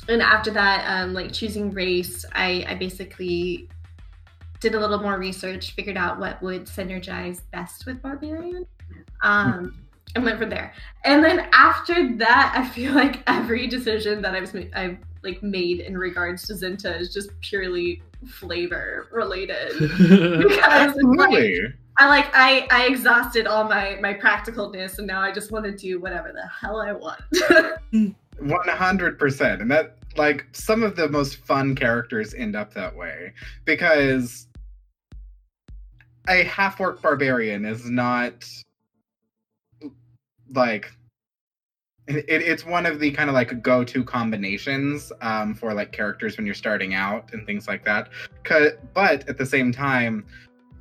and 0.08 0.22
after 0.22 0.52
that, 0.52 0.86
um, 0.88 1.14
like 1.14 1.32
choosing 1.32 1.72
race, 1.72 2.26
I, 2.34 2.66
I 2.68 2.76
basically 2.76 3.70
did 4.60 4.76
a 4.76 4.80
little 4.80 5.00
more 5.00 5.18
research, 5.18 5.72
figured 5.72 5.98
out 5.98 6.20
what 6.20 6.42
would 6.42 6.66
synergize 6.66 7.42
best 7.52 7.86
with 7.86 8.02
Barbarian, 8.02 8.66
um, 9.22 9.78
and 10.16 10.24
went 10.24 10.40
from 10.40 10.50
there. 10.50 10.74
And 11.06 11.24
then 11.24 11.48
after 11.54 12.18
that, 12.18 12.54
I 12.56 12.68
feel 12.68 12.94
like 12.94 13.24
every 13.28 13.68
decision 13.68 14.22
that 14.22 14.34
I've 14.34 14.54
I've 14.74 14.98
like 15.24 15.44
made 15.44 15.82
in 15.82 15.98
regards 15.98 16.48
to 16.48 16.54
Zinta 16.54 17.00
is 17.00 17.14
just 17.14 17.30
purely 17.42 18.02
flavor 18.28 19.08
related 19.12 19.74
because 19.80 20.96
like, 21.04 21.74
I 22.00 22.08
like 22.08 22.29
I 22.34 22.65
I 22.72 22.88
exhausted 22.88 23.46
all 23.46 23.65
my 23.65 23.98
my 24.01 24.13
practicalness 24.13 24.98
and 25.00 25.08
now 25.08 25.22
I 25.22 25.34
just 25.34 25.51
want 25.51 25.65
to 25.65 25.72
do 25.72 26.00
whatever 26.00 26.32
the 26.32 26.48
hell 26.48 26.82
I 26.82 26.94
want. 26.94 27.22
One 28.39 28.68
hundred 28.70 29.20
percent, 29.20 29.62
and 29.62 29.70
that 29.70 29.98
like 30.15 30.46
some 30.53 30.82
of 30.82 30.96
the 30.96 31.10
most 31.10 31.38
fun 31.46 31.75
characters 31.75 32.34
end 32.34 32.56
up 32.56 32.74
that 32.74 32.96
way 32.96 33.34
because 33.65 34.48
a 36.29 36.44
half 36.44 36.79
orc 36.79 37.01
barbarian 37.01 37.65
is 37.65 37.89
not 37.89 38.48
like 40.53 40.91
it, 42.08 42.25
it's 42.27 42.65
one 42.65 42.86
of 42.86 43.00
the 43.00 43.12
kind 43.12 43.29
of 43.29 43.34
like 43.34 43.62
go-to 43.62 44.03
combinations 44.03 45.12
um, 45.22 45.53
for 45.53 45.74
like 45.74 45.91
characters 45.91 46.38
when 46.38 46.46
you're 46.46 46.56
starting 46.56 46.94
out 46.94 47.34
and 47.34 47.46
things 47.46 47.68
like 47.68 47.84
that 47.86 48.10
but 48.94 49.27
at 49.29 49.38
the 49.38 49.46
same 49.46 49.72
time 49.72 50.25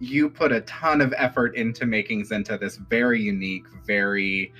you 0.01 0.31
put 0.31 0.53
a 0.53 0.61
ton 0.63 1.01
of 1.01 1.13
effort 1.17 1.57
into 1.57 1.87
making 1.87 2.25
Zinta 2.25 2.59
this 2.59 2.77
very 2.77 3.21
unique 3.21 3.67
very 3.87 4.53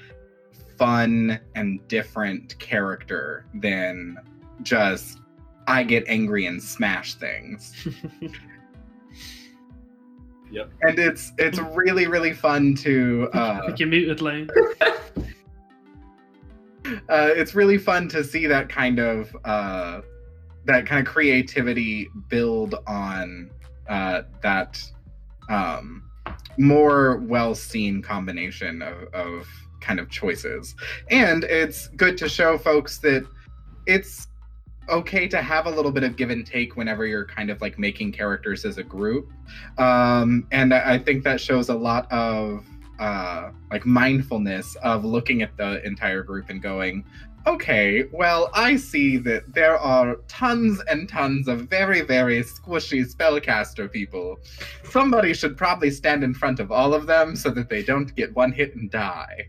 fun 0.77 1.39
and 1.55 1.87
different 1.89 2.59
character 2.59 3.47
than 3.55 4.17
just 4.63 5.19
i 5.67 5.83
get 5.83 6.05
angry 6.07 6.47
and 6.47 6.63
smash 6.63 7.15
things 7.15 7.75
Yep. 10.51 10.71
And 10.83 10.99
it's 10.99 11.33
it's 11.39 11.59
really 11.59 12.07
really 12.07 12.33
fun 12.33 12.75
to. 12.77 13.29
Uh, 13.35 13.61
I 13.63 13.67
think 13.67 13.81
you're 13.81 13.89
muted, 13.89 14.21
Lane. 14.21 14.49
uh, 17.09 17.31
it's 17.35 17.55
really 17.55 17.79
fun 17.79 18.09
to 18.09 18.25
see 18.25 18.47
that 18.47 18.69
kind 18.69 18.99
of 18.99 19.37
uh, 19.45 20.01
that 20.65 20.87
kind 20.87 21.07
of 21.07 21.13
creativity 21.13 22.09
build 22.29 22.77
on 22.87 23.51
uh, 23.89 24.23
that 24.43 24.83
um, 25.49 26.03
more 26.57 27.19
well 27.19 27.55
seen 27.55 28.03
combination 28.03 28.83
of, 28.83 29.05
of 29.15 29.47
kind 29.81 30.01
of 30.01 30.11
choices, 30.11 30.75
and 31.11 31.45
it's 31.45 31.89
good 31.89 32.19
to 32.19 32.29
show 32.29 32.59
folks 32.59 32.99
that 32.99 33.27
it's 33.87 34.29
okay 34.89 35.29
to 35.29 35.43
have 35.43 35.67
a 35.67 35.71
little 35.71 35.93
bit 35.93 36.03
of 36.03 36.17
give 36.17 36.31
and 36.31 36.47
take 36.47 36.77
whenever 36.77 37.07
you're 37.07 37.27
kind 37.27 37.51
of 37.51 37.61
like 37.61 37.79
making 37.79 38.13
characters 38.13 38.65
as 38.65 38.79
a 38.79 38.83
group. 38.83 39.31
Um, 39.77 40.47
and 40.51 40.73
I 40.73 40.99
think 40.99 41.25
that 41.25 41.41
shows 41.41 41.69
a 41.69 41.75
lot 41.75 42.11
of 42.11 42.65
uh, 42.99 43.51
like 43.71 43.87
mindfulness 43.87 44.77
of 44.83 45.05
looking 45.05 45.43
at 45.43 45.57
the 45.57 45.85
entire 45.87 46.23
group 46.23 46.51
and 46.51 46.61
going, 46.61 47.05
okay, 47.47 48.05
well, 48.13 48.51
I 48.53 48.77
see 48.77 49.17
that 49.19 49.55
there 49.55 49.79
are 49.79 50.17
tons 50.29 50.81
and 50.89 51.09
tons 51.09 51.49
of 51.49 51.63
very, 51.63 52.03
very 52.03 52.43
squishy 52.43 53.05
spellcaster 53.11 53.91
people. 53.91 54.39
Somebody 54.85 55.33
should 55.33 55.57
probably 55.57 55.91
stand 55.91 56.23
in 56.25 56.35
front 56.35 56.61
of 56.61 56.71
all 56.71 56.93
of 56.93 57.07
them 57.07 57.37
so 57.37 57.51
that 57.51 57.69
they 57.69 57.83
don't 57.83 58.15
get 58.15 58.35
one 58.35 58.53
hit 58.53 58.75
and 58.75 58.91
die. 58.91 59.49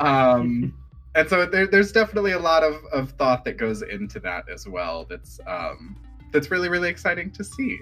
Um, 0.00 0.74
and 1.14 1.28
so 1.28 1.46
there, 1.46 1.66
there's 1.66 1.92
definitely 1.92 2.32
a 2.32 2.38
lot 2.38 2.62
of, 2.62 2.84
of 2.92 3.10
thought 3.12 3.44
that 3.46 3.56
goes 3.56 3.82
into 3.82 4.20
that 4.20 4.48
as 4.48 4.68
well. 4.68 5.06
That's 5.08 5.40
um, 5.46 5.96
that's 6.32 6.50
really 6.50 6.68
really 6.68 6.88
exciting 6.88 7.30
to 7.32 7.44
see. 7.44 7.78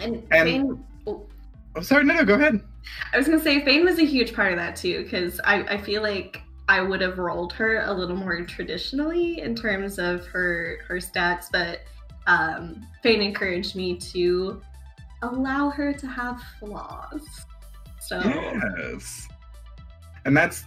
And, 0.00 0.26
And- 0.30 0.48
Fane, 0.48 0.84
oh, 1.06 1.26
Oh, 1.76 1.80
sorry, 1.80 2.04
no, 2.04 2.14
no, 2.14 2.24
go 2.24 2.34
ahead. 2.34 2.60
I 3.12 3.18
was 3.18 3.26
gonna 3.26 3.40
say 3.42 3.64
Fane 3.64 3.84
was 3.84 3.98
a 3.98 4.04
huge 4.04 4.32
part 4.34 4.52
of 4.52 4.58
that 4.58 4.76
too, 4.76 5.02
because 5.04 5.40
I, 5.44 5.62
I 5.64 5.78
feel 5.78 6.02
like 6.02 6.42
I 6.68 6.80
would 6.82 7.00
have 7.00 7.18
rolled 7.18 7.52
her 7.54 7.82
a 7.84 7.92
little 7.92 8.16
more 8.16 8.40
traditionally 8.42 9.40
in 9.40 9.54
terms 9.54 9.98
of 9.98 10.26
her 10.26 10.78
her 10.88 10.96
stats, 10.96 11.46
but 11.52 11.80
um, 12.26 12.86
Fane 13.02 13.22
encouraged 13.22 13.74
me 13.76 13.96
to 13.96 14.60
allow 15.22 15.70
her 15.70 15.92
to 15.92 16.06
have 16.06 16.42
flaws. 16.58 17.22
So 18.00 18.20
Yes, 18.22 19.28
and 20.24 20.36
that's 20.36 20.64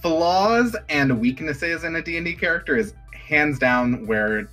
flaws 0.00 0.74
and 0.88 1.20
weaknesses 1.20 1.84
in 1.84 1.94
a 1.96 2.02
D&D 2.02 2.34
character 2.34 2.76
is 2.76 2.94
hands 3.14 3.58
down 3.58 4.04
where 4.06 4.48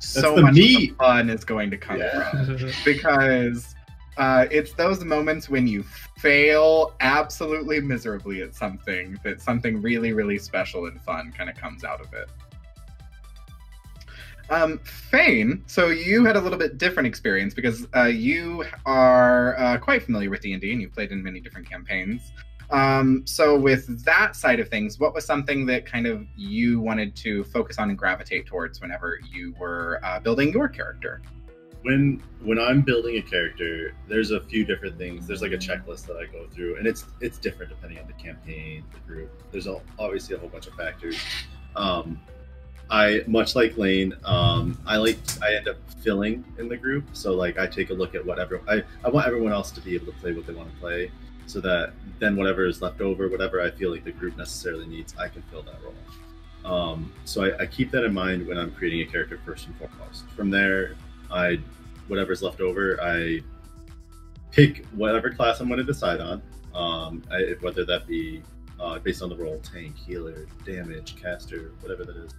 so 0.00 0.34
the 0.36 0.42
much 0.42 0.50
of 0.50 0.54
the 0.56 0.60
meat. 0.76 0.96
fun 0.96 1.30
is 1.30 1.44
going 1.44 1.70
to 1.70 1.76
come 1.76 1.98
Yeah. 1.98 2.44
from 2.44 2.56
because 2.84 3.74
uh, 4.16 4.46
it's 4.50 4.72
those 4.72 5.04
moments 5.04 5.48
when 5.48 5.66
you 5.66 5.82
fail 6.18 6.94
absolutely 7.00 7.80
miserably 7.80 8.42
at 8.42 8.54
something 8.54 9.18
that 9.24 9.40
something 9.40 9.80
really 9.80 10.12
really 10.12 10.38
special 10.38 10.86
and 10.86 11.00
fun 11.02 11.32
kind 11.32 11.48
of 11.48 11.56
comes 11.56 11.84
out 11.84 12.00
of 12.00 12.12
it 12.12 12.28
um, 14.50 14.78
Fane, 14.84 15.62
so 15.66 15.88
you 15.88 16.26
had 16.26 16.36
a 16.36 16.40
little 16.40 16.58
bit 16.58 16.76
different 16.76 17.06
experience 17.06 17.54
because 17.54 17.86
uh, 17.96 18.04
you 18.04 18.64
are 18.84 19.58
uh, 19.58 19.78
quite 19.78 20.02
familiar 20.02 20.28
with 20.28 20.42
D&D 20.42 20.70
and 20.70 20.82
you've 20.82 20.92
played 20.92 21.10
in 21.10 21.22
many 21.22 21.40
different 21.40 21.68
campaigns. 21.68 22.32
Um, 22.70 23.22
so 23.26 23.56
with 23.56 24.04
that 24.04 24.36
side 24.36 24.60
of 24.60 24.68
things, 24.68 24.98
what 24.98 25.14
was 25.14 25.24
something 25.24 25.66
that 25.66 25.86
kind 25.86 26.06
of 26.06 26.26
you 26.36 26.80
wanted 26.80 27.14
to 27.16 27.44
focus 27.44 27.78
on 27.78 27.90
and 27.90 27.98
gravitate 27.98 28.46
towards 28.46 28.80
whenever 28.80 29.20
you 29.30 29.54
were 29.58 30.00
uh, 30.02 30.20
building 30.20 30.52
your 30.52 30.68
character? 30.68 31.22
When 31.82 32.22
when 32.42 32.58
I'm 32.58 32.80
building 32.82 33.16
a 33.16 33.22
character, 33.22 33.94
there's 34.08 34.30
a 34.30 34.40
few 34.40 34.64
different 34.64 34.98
things. 34.98 35.26
There's 35.26 35.42
like 35.42 35.52
a 35.52 35.58
checklist 35.58 36.06
that 36.06 36.16
I 36.16 36.26
go 36.26 36.46
through, 36.48 36.76
and 36.76 36.86
it's 36.86 37.04
it's 37.20 37.38
different 37.38 37.70
depending 37.70 37.98
on 37.98 38.06
the 38.06 38.12
campaign, 38.14 38.84
the 38.92 39.00
group. 39.00 39.30
There's 39.50 39.66
a, 39.66 39.80
obviously 39.98 40.36
a 40.36 40.38
whole 40.38 40.48
bunch 40.48 40.66
of 40.66 40.74
factors. 40.74 41.16
Um, 41.76 42.20
I 42.90 43.22
much 43.26 43.54
like 43.54 43.76
Lane, 43.76 44.14
um, 44.24 44.78
I 44.86 44.96
like 44.96 45.18
I 45.42 45.54
end 45.54 45.68
up 45.68 45.76
filling 46.02 46.44
in 46.58 46.68
the 46.68 46.76
group. 46.76 47.04
So 47.12 47.34
like 47.34 47.58
I 47.58 47.66
take 47.66 47.90
a 47.90 47.94
look 47.94 48.14
at 48.14 48.24
whatever 48.24 48.60
I 48.68 48.82
I 49.04 49.08
want 49.08 49.26
everyone 49.26 49.52
else 49.52 49.70
to 49.72 49.80
be 49.80 49.94
able 49.94 50.06
to 50.06 50.18
play 50.18 50.32
what 50.32 50.46
they 50.46 50.54
want 50.54 50.72
to 50.72 50.80
play, 50.80 51.10
so 51.46 51.60
that 51.60 51.92
then 52.18 52.36
whatever 52.36 52.66
is 52.66 52.80
left 52.80 53.00
over, 53.00 53.28
whatever 53.28 53.60
I 53.60 53.70
feel 53.70 53.90
like 53.90 54.04
the 54.04 54.12
group 54.12 54.36
necessarily 54.36 54.86
needs, 54.86 55.14
I 55.18 55.28
can 55.28 55.42
fill 55.42 55.62
that 55.62 55.78
role. 55.82 55.94
Um, 56.64 57.12
so 57.24 57.44
I, 57.44 57.62
I 57.62 57.66
keep 57.66 57.90
that 57.90 58.04
in 58.04 58.14
mind 58.14 58.46
when 58.46 58.56
I'm 58.56 58.70
creating 58.72 59.00
a 59.00 59.10
character 59.10 59.40
first 59.44 59.66
and 59.66 59.76
foremost. 59.76 60.28
From 60.30 60.48
there, 60.48 60.94
I 61.32 61.58
whatever's 62.08 62.42
left 62.42 62.60
over, 62.60 63.00
I 63.02 63.40
pick 64.50 64.84
whatever 64.86 65.30
class 65.30 65.60
I'm 65.60 65.68
going 65.68 65.78
to 65.78 65.84
decide 65.84 66.20
on. 66.20 66.42
Um, 66.74 67.22
I, 67.30 67.54
whether 67.60 67.84
that 67.84 68.06
be 68.06 68.42
uh, 68.80 68.98
based 68.98 69.22
on 69.22 69.28
the 69.28 69.36
role, 69.36 69.60
tank, 69.60 69.96
healer, 69.96 70.46
damage, 70.64 71.16
caster, 71.16 71.72
whatever 71.80 72.04
that 72.04 72.16
is. 72.16 72.32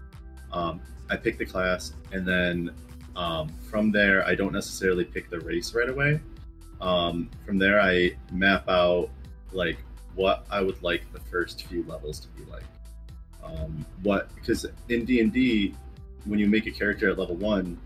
Um, 0.52 0.82
I 1.10 1.16
pick 1.18 1.38
the 1.38 1.46
class, 1.46 1.94
and 2.12 2.28
then 2.28 2.72
um, 3.16 3.50
from 3.70 3.92
there, 3.92 4.26
I 4.26 4.36
don't 4.36 4.54
necessarily 4.54 5.06
pick 5.06 5.30
the 5.30 5.40
race 5.40 5.74
right 5.74 5.90
away. 5.90 6.20
Um, 6.82 7.30
from 7.46 7.58
there, 7.58 7.80
I 7.80 8.12
map 8.32 8.68
out 8.68 9.10
like 9.52 9.78
what 10.16 10.46
I 10.50 10.62
would 10.62 10.82
like 10.84 11.12
the 11.14 11.20
first 11.20 11.66
few 11.66 11.84
levels 11.84 12.20
to 12.22 12.28
be 12.30 12.44
like. 12.52 12.64
Um, 13.44 13.86
what 14.04 14.34
because 14.36 14.66
in 14.90 15.06
D 15.06 15.20
and 15.20 15.32
D, 15.32 15.76
when 16.26 16.40
you 16.40 16.48
make 16.48 16.66
a 16.66 16.72
character 16.72 17.10
at 17.10 17.18
level 17.18 17.36
one, 17.36 17.78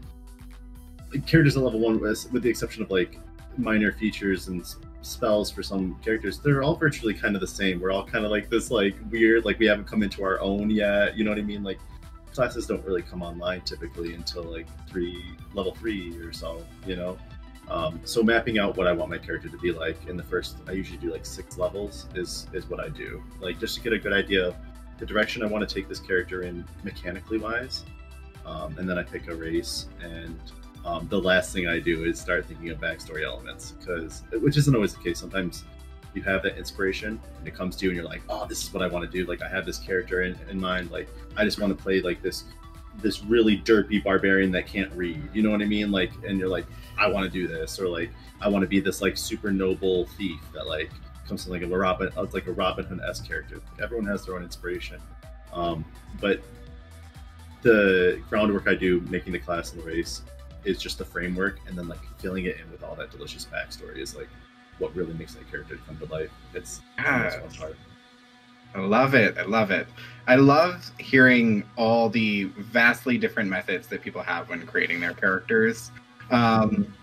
characters 1.26 1.58
at 1.58 1.64
level 1.64 1.80
one, 1.80 2.00
with, 2.00 2.32
with 2.32 2.44
the 2.44 2.50
exception 2.50 2.84
of 2.84 2.92
like 2.92 3.18
minor 3.58 3.92
features 3.92 4.48
and 4.48 4.66
spells 5.02 5.50
for 5.50 5.64
some 5.64 6.00
characters, 6.04 6.40
they're 6.40 6.64
all 6.64 6.76
virtually 6.76 7.14
kind 7.14 7.36
of 7.36 7.42
the 7.42 7.48
same. 7.48 7.80
We're 7.80 7.92
all 7.92 8.06
kind 8.06 8.26
of 8.26 8.32
like 8.32 8.50
this 8.50 8.72
like 8.72 8.96
weird, 9.10 9.46
like 9.46 9.60
we 9.60 9.66
haven't 9.66 9.88
come 9.88 10.04
into 10.04 10.24
our 10.24 10.40
own 10.42 10.70
yet. 10.70 11.18
You 11.18 11.24
know 11.24 11.32
what 11.32 11.40
I 11.40 11.44
mean? 11.44 11.64
Like 11.64 11.80
classes 12.34 12.68
don't 12.68 12.86
really 12.86 13.02
come 13.02 13.22
online 13.22 13.62
typically 13.62 14.14
until 14.14 14.44
like 14.44 14.68
three 14.88 15.36
level 15.54 15.74
three 15.74 16.18
or 16.20 16.34
so. 16.34 16.64
You 16.86 16.96
know. 16.96 17.18
Um, 17.70 18.00
so 18.06 18.24
mapping 18.24 18.60
out 18.60 18.78
what 18.78 18.88
I 18.88 18.94
want 18.94 19.10
my 19.10 19.18
character 19.18 19.50
to 19.50 19.58
be 19.58 19.74
like 19.74 20.08
in 20.08 20.16
the 20.16 20.24
first, 20.24 20.58
I 20.68 20.72
usually 20.72 21.00
do 21.00 21.12
like 21.12 21.26
six 21.26 21.58
levels 21.58 22.08
is 22.16 22.48
is 22.54 22.70
what 22.70 22.80
I 22.80 22.88
do, 22.90 23.22
like 23.42 23.60
just 23.60 23.76
to 23.76 23.82
get 23.82 23.92
a 23.92 24.00
good 24.00 24.14
idea 24.14 24.48
of 24.48 24.56
the 25.00 25.06
direction 25.06 25.44
I 25.44 25.48
want 25.48 25.68
to 25.68 25.74
take 25.74 25.90
this 25.90 26.00
character 26.00 26.44
in 26.44 26.64
mechanically 26.84 27.38
wise, 27.38 27.84
um, 28.46 28.78
and 28.78 28.88
then 28.88 28.98
I 28.98 29.04
pick 29.04 29.28
a 29.28 29.36
race 29.36 29.88
and 30.02 30.40
um, 30.88 31.06
the 31.10 31.20
last 31.20 31.51
thing 31.51 31.67
I 31.67 31.79
do 31.79 32.06
is 32.06 32.17
start 32.17 32.46
thinking 32.46 32.70
of 32.70 32.79
backstory 32.79 33.25
elements 33.25 33.74
because, 33.74 34.24
which 34.39 34.56
isn't 34.56 34.74
always 34.74 34.94
the 34.94 35.03
case. 35.03 35.20
Sometimes 35.20 35.65
you 36.13 36.22
have 36.22 36.41
that 36.44 36.58
inspiration 36.58 37.20
and 37.38 37.48
it 37.48 37.53
comes 37.53 37.75
to 37.75 37.86
you, 37.86 37.91
and 37.91 37.98
you're 37.98 38.08
like, 38.08 38.22
"Oh, 38.29 38.46
this 38.48 38.63
is 38.63 38.74
what 38.74 38.82
I 38.82 38.88
want 38.88 39.04
to 39.04 39.12
do." 39.12 39.26
Like 39.26 39.41
I 39.41 39.50
have 39.50 39.65
this 39.65 39.80
character 39.80 40.21
in, 40.21 40.38
in 40.50 40.58
mind. 40.58 40.89
Like 40.89 41.10
I 41.36 41.43
just 41.43 41.60
want 41.60 41.78
to 41.78 41.84
play 41.84 42.00
like 42.00 42.21
this, 42.21 42.45
this 43.02 43.21
really 43.21 43.58
derpy 43.58 44.02
barbarian 44.02 44.50
that 44.54 44.65
can't 44.65 44.91
read. 44.93 45.21
You 45.34 45.43
know 45.43 45.52
what 45.52 45.62
I 45.62 45.65
mean? 45.65 45.91
Like, 45.91 46.13
and 46.26 46.39
you're 46.39 46.47
like, 46.47 46.65
"I 46.97 47.08
want 47.08 47.26
to 47.26 47.30
do 47.30 47.50
this," 47.50 47.78
or 47.82 47.89
like, 47.89 48.10
"I 48.39 48.47
want 48.47 48.63
to 48.63 48.67
be 48.67 48.80
this 48.80 49.02
like 49.02 49.17
super 49.17 49.52
noble 49.52 50.06
thief 50.17 50.39
that 50.54 50.67
like 50.67 50.89
comes 51.28 51.43
from 51.43 51.52
like 51.52 51.63
a 51.63 51.67
Robin, 51.67 52.10
it's 52.15 52.34
like 52.34 52.47
a 52.47 52.54
Robin 52.54 52.86
Hood 52.86 53.02
s 53.06 53.19
character." 53.19 53.60
Everyone 53.84 54.08
has 54.08 54.26
their 54.26 54.38
own 54.38 54.43
inspiration, 54.43 55.02
um, 55.52 55.84
but 56.21 56.39
the 57.62 58.21
groundwork 58.30 58.69
I 58.69 58.76
do 58.76 59.02
making 59.10 59.34
the 59.34 59.39
class 59.39 59.73
and 59.73 59.82
the 59.82 59.86
race 59.86 60.21
is 60.67 60.77
just 60.77 60.97
the 60.97 61.06
framework 61.06 61.60
and 61.67 61.77
then 61.77 61.88
like 61.88 61.99
filling 62.17 62.45
it 62.45 62.58
in 62.60 62.69
with 62.71 62.84
all 62.84 62.95
that 62.95 63.10
delicious 63.10 63.47
backstory 63.51 63.97
is 63.97 64.15
like 64.15 64.30
what 64.80 64.95
really 64.95 65.13
makes 65.13 65.34
that 65.34 65.49
character 65.49 65.80
come 65.88 65.97
to 65.97 66.06
life. 66.06 66.30
It's 66.53 66.82
most 67.43 67.60
part. 67.60 67.75
I 68.75 68.82
love 68.82 69.15
it. 69.15 69.38
I 69.38 69.43
love 69.43 69.71
it. 69.71 69.88
I 70.27 70.36
love 70.36 70.91
hearing 70.99 71.63
all 71.77 72.10
the 72.10 72.45
vastly 72.58 73.17
different 73.17 73.49
methods 73.49 73.88
that 73.88 74.01
people 74.01 74.21
have 74.21 74.49
when 74.49 74.65
creating 74.67 74.99
their 74.99 75.13
characters. 75.13 75.91
Um, 76.30 76.93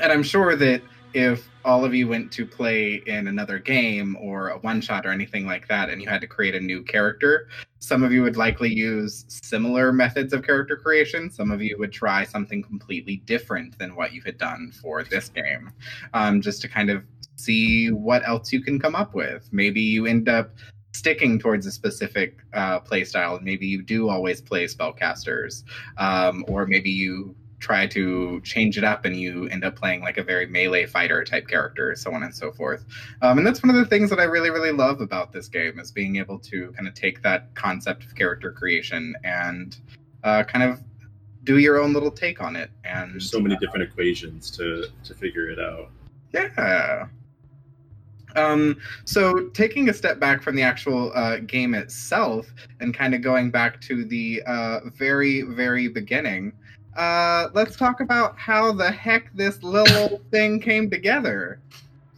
and 0.00 0.12
I'm 0.12 0.22
sure 0.22 0.56
that 0.56 0.80
if 1.12 1.48
all 1.64 1.84
of 1.84 1.94
you 1.94 2.08
went 2.08 2.32
to 2.32 2.46
play 2.46 3.02
in 3.06 3.28
another 3.28 3.58
game 3.58 4.16
or 4.20 4.48
a 4.48 4.58
one 4.58 4.80
shot 4.80 5.04
or 5.04 5.10
anything 5.10 5.46
like 5.46 5.68
that, 5.68 5.90
and 5.90 6.00
you 6.00 6.08
had 6.08 6.20
to 6.20 6.26
create 6.26 6.54
a 6.54 6.60
new 6.60 6.82
character, 6.82 7.48
some 7.78 8.02
of 8.02 8.12
you 8.12 8.22
would 8.22 8.36
likely 8.36 8.72
use 8.72 9.24
similar 9.28 9.92
methods 9.92 10.32
of 10.32 10.42
character 10.42 10.76
creation. 10.76 11.30
Some 11.30 11.50
of 11.50 11.62
you 11.62 11.76
would 11.78 11.92
try 11.92 12.24
something 12.24 12.62
completely 12.62 13.16
different 13.26 13.78
than 13.78 13.96
what 13.96 14.12
you 14.12 14.22
had 14.24 14.38
done 14.38 14.72
for 14.80 15.04
this 15.04 15.28
game, 15.28 15.70
um, 16.14 16.40
just 16.40 16.62
to 16.62 16.68
kind 16.68 16.90
of 16.90 17.02
see 17.36 17.90
what 17.90 18.26
else 18.26 18.52
you 18.52 18.62
can 18.62 18.78
come 18.78 18.94
up 18.94 19.14
with. 19.14 19.48
Maybe 19.52 19.80
you 19.80 20.06
end 20.06 20.28
up 20.28 20.50
sticking 20.92 21.38
towards 21.38 21.66
a 21.66 21.72
specific 21.72 22.38
uh, 22.52 22.80
play 22.80 23.04
style, 23.04 23.38
maybe 23.40 23.66
you 23.66 23.82
do 23.82 24.08
always 24.08 24.40
play 24.40 24.66
spellcasters, 24.66 25.62
um, 25.98 26.44
or 26.48 26.66
maybe 26.66 26.90
you 26.90 27.34
try 27.60 27.86
to 27.86 28.40
change 28.42 28.76
it 28.78 28.84
up 28.84 29.04
and 29.04 29.16
you 29.16 29.46
end 29.48 29.64
up 29.64 29.76
playing 29.76 30.00
like 30.00 30.16
a 30.18 30.22
very 30.24 30.46
melee 30.46 30.86
fighter 30.86 31.22
type 31.22 31.46
character, 31.46 31.94
so 31.94 32.12
on 32.12 32.22
and 32.22 32.34
so 32.34 32.50
forth. 32.50 32.84
Um, 33.22 33.38
and 33.38 33.46
that's 33.46 33.62
one 33.62 33.70
of 33.70 33.76
the 33.76 33.84
things 33.86 34.10
that 34.10 34.18
I 34.18 34.24
really, 34.24 34.50
really 34.50 34.72
love 34.72 35.00
about 35.00 35.32
this 35.32 35.48
game 35.48 35.78
is 35.78 35.92
being 35.92 36.16
able 36.16 36.38
to 36.40 36.72
kind 36.72 36.88
of 36.88 36.94
take 36.94 37.22
that 37.22 37.54
concept 37.54 38.04
of 38.04 38.14
character 38.14 38.50
creation 38.50 39.14
and 39.22 39.76
uh, 40.24 40.42
kind 40.44 40.64
of 40.64 40.80
do 41.44 41.58
your 41.58 41.78
own 41.80 41.92
little 41.92 42.10
take 42.10 42.40
on 42.40 42.56
it. 42.56 42.70
And 42.84 43.12
There's 43.12 43.30
so 43.30 43.40
many 43.40 43.56
different 43.56 43.84
equations 43.84 44.50
to 44.52 44.86
to 45.04 45.14
figure 45.14 45.48
it 45.50 45.58
out. 45.58 45.90
yeah. 46.32 47.06
Um, 48.36 48.76
so 49.04 49.48
taking 49.48 49.88
a 49.88 49.92
step 49.92 50.20
back 50.20 50.42
from 50.42 50.54
the 50.54 50.62
actual 50.62 51.12
uh, 51.14 51.38
game 51.38 51.74
itself 51.74 52.52
and 52.80 52.94
kind 52.94 53.14
of 53.14 53.22
going 53.22 53.50
back 53.50 53.80
to 53.82 54.04
the 54.04 54.42
uh, 54.46 54.80
very, 54.90 55.42
very 55.42 55.88
beginning, 55.88 56.52
uh, 57.00 57.48
let's 57.54 57.76
talk 57.76 58.00
about 58.00 58.38
how 58.38 58.72
the 58.72 58.90
heck 58.90 59.32
this 59.34 59.62
little 59.62 60.20
thing 60.30 60.60
came 60.60 60.90
together. 60.90 61.60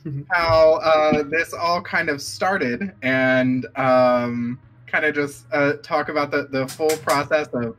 how 0.30 0.80
uh, 0.82 1.22
this 1.22 1.52
all 1.52 1.80
kind 1.80 2.08
of 2.08 2.20
started 2.20 2.92
and 3.02 3.66
um, 3.76 4.58
kind 4.88 5.04
of 5.04 5.14
just 5.14 5.46
uh, 5.52 5.74
talk 5.84 6.08
about 6.08 6.32
the, 6.32 6.48
the 6.50 6.66
full 6.66 6.90
process 6.98 7.46
of 7.52 7.76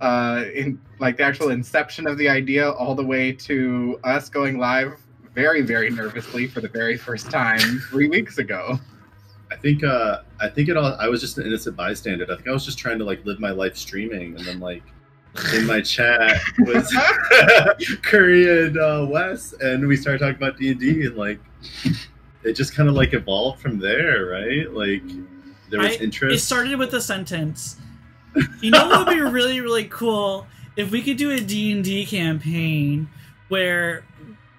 uh, 0.00 0.44
in 0.54 0.80
like 0.98 1.18
the 1.18 1.22
actual 1.22 1.50
inception 1.50 2.06
of 2.06 2.16
the 2.16 2.28
idea 2.28 2.70
all 2.70 2.94
the 2.94 3.04
way 3.04 3.30
to 3.30 4.00
us 4.04 4.30
going 4.30 4.58
live 4.58 4.98
very 5.34 5.60
very 5.60 5.90
nervously 5.90 6.46
for 6.46 6.62
the 6.62 6.68
very 6.68 6.96
first 6.96 7.30
time 7.30 7.78
three 7.90 8.08
weeks 8.08 8.38
ago 8.38 8.78
I 9.50 9.56
think 9.56 9.84
uh 9.84 10.22
I 10.40 10.48
think 10.48 10.68
it 10.68 10.76
all 10.76 10.94
I 10.98 11.08
was 11.08 11.20
just 11.20 11.38
an 11.38 11.46
innocent 11.46 11.76
bystander. 11.76 12.24
I 12.24 12.36
think 12.36 12.48
I 12.48 12.52
was 12.52 12.64
just 12.64 12.78
trying 12.78 12.98
to 12.98 13.04
like 13.04 13.24
live 13.24 13.38
my 13.38 13.50
life 13.50 13.76
streaming 13.76 14.36
and 14.36 14.44
then 14.44 14.60
like 14.60 14.82
in 15.54 15.66
my 15.66 15.80
chat 15.80 16.40
was 16.60 16.94
Curry 18.02 18.66
and 18.66 18.78
uh, 18.78 19.06
Wes 19.08 19.52
and 19.54 19.86
we 19.86 19.96
started 19.96 20.18
talking 20.18 20.36
about 20.36 20.58
D 20.58 20.70
and 20.70 20.80
D 20.80 21.06
and 21.06 21.16
like 21.16 21.38
it 22.42 22.52
just 22.52 22.74
kind 22.74 22.88
of 22.88 22.94
like 22.94 23.12
evolved 23.12 23.60
from 23.60 23.78
there, 23.78 24.26
right? 24.26 24.72
Like 24.72 25.02
there 25.70 25.80
was 25.80 25.96
I- 25.96 26.02
interest. 26.02 26.36
It 26.36 26.40
started 26.40 26.78
with 26.78 26.94
a 26.94 27.00
sentence. 27.00 27.76
You 28.60 28.70
know 28.70 28.86
what 28.88 29.06
would 29.06 29.14
be 29.14 29.20
really 29.20 29.60
really 29.60 29.84
cool 29.84 30.46
if 30.76 30.90
we 30.90 31.02
could 31.02 31.16
do 31.16 31.30
a 31.30 31.40
D&D 31.40 32.04
campaign 32.06 33.08
where 33.48 34.04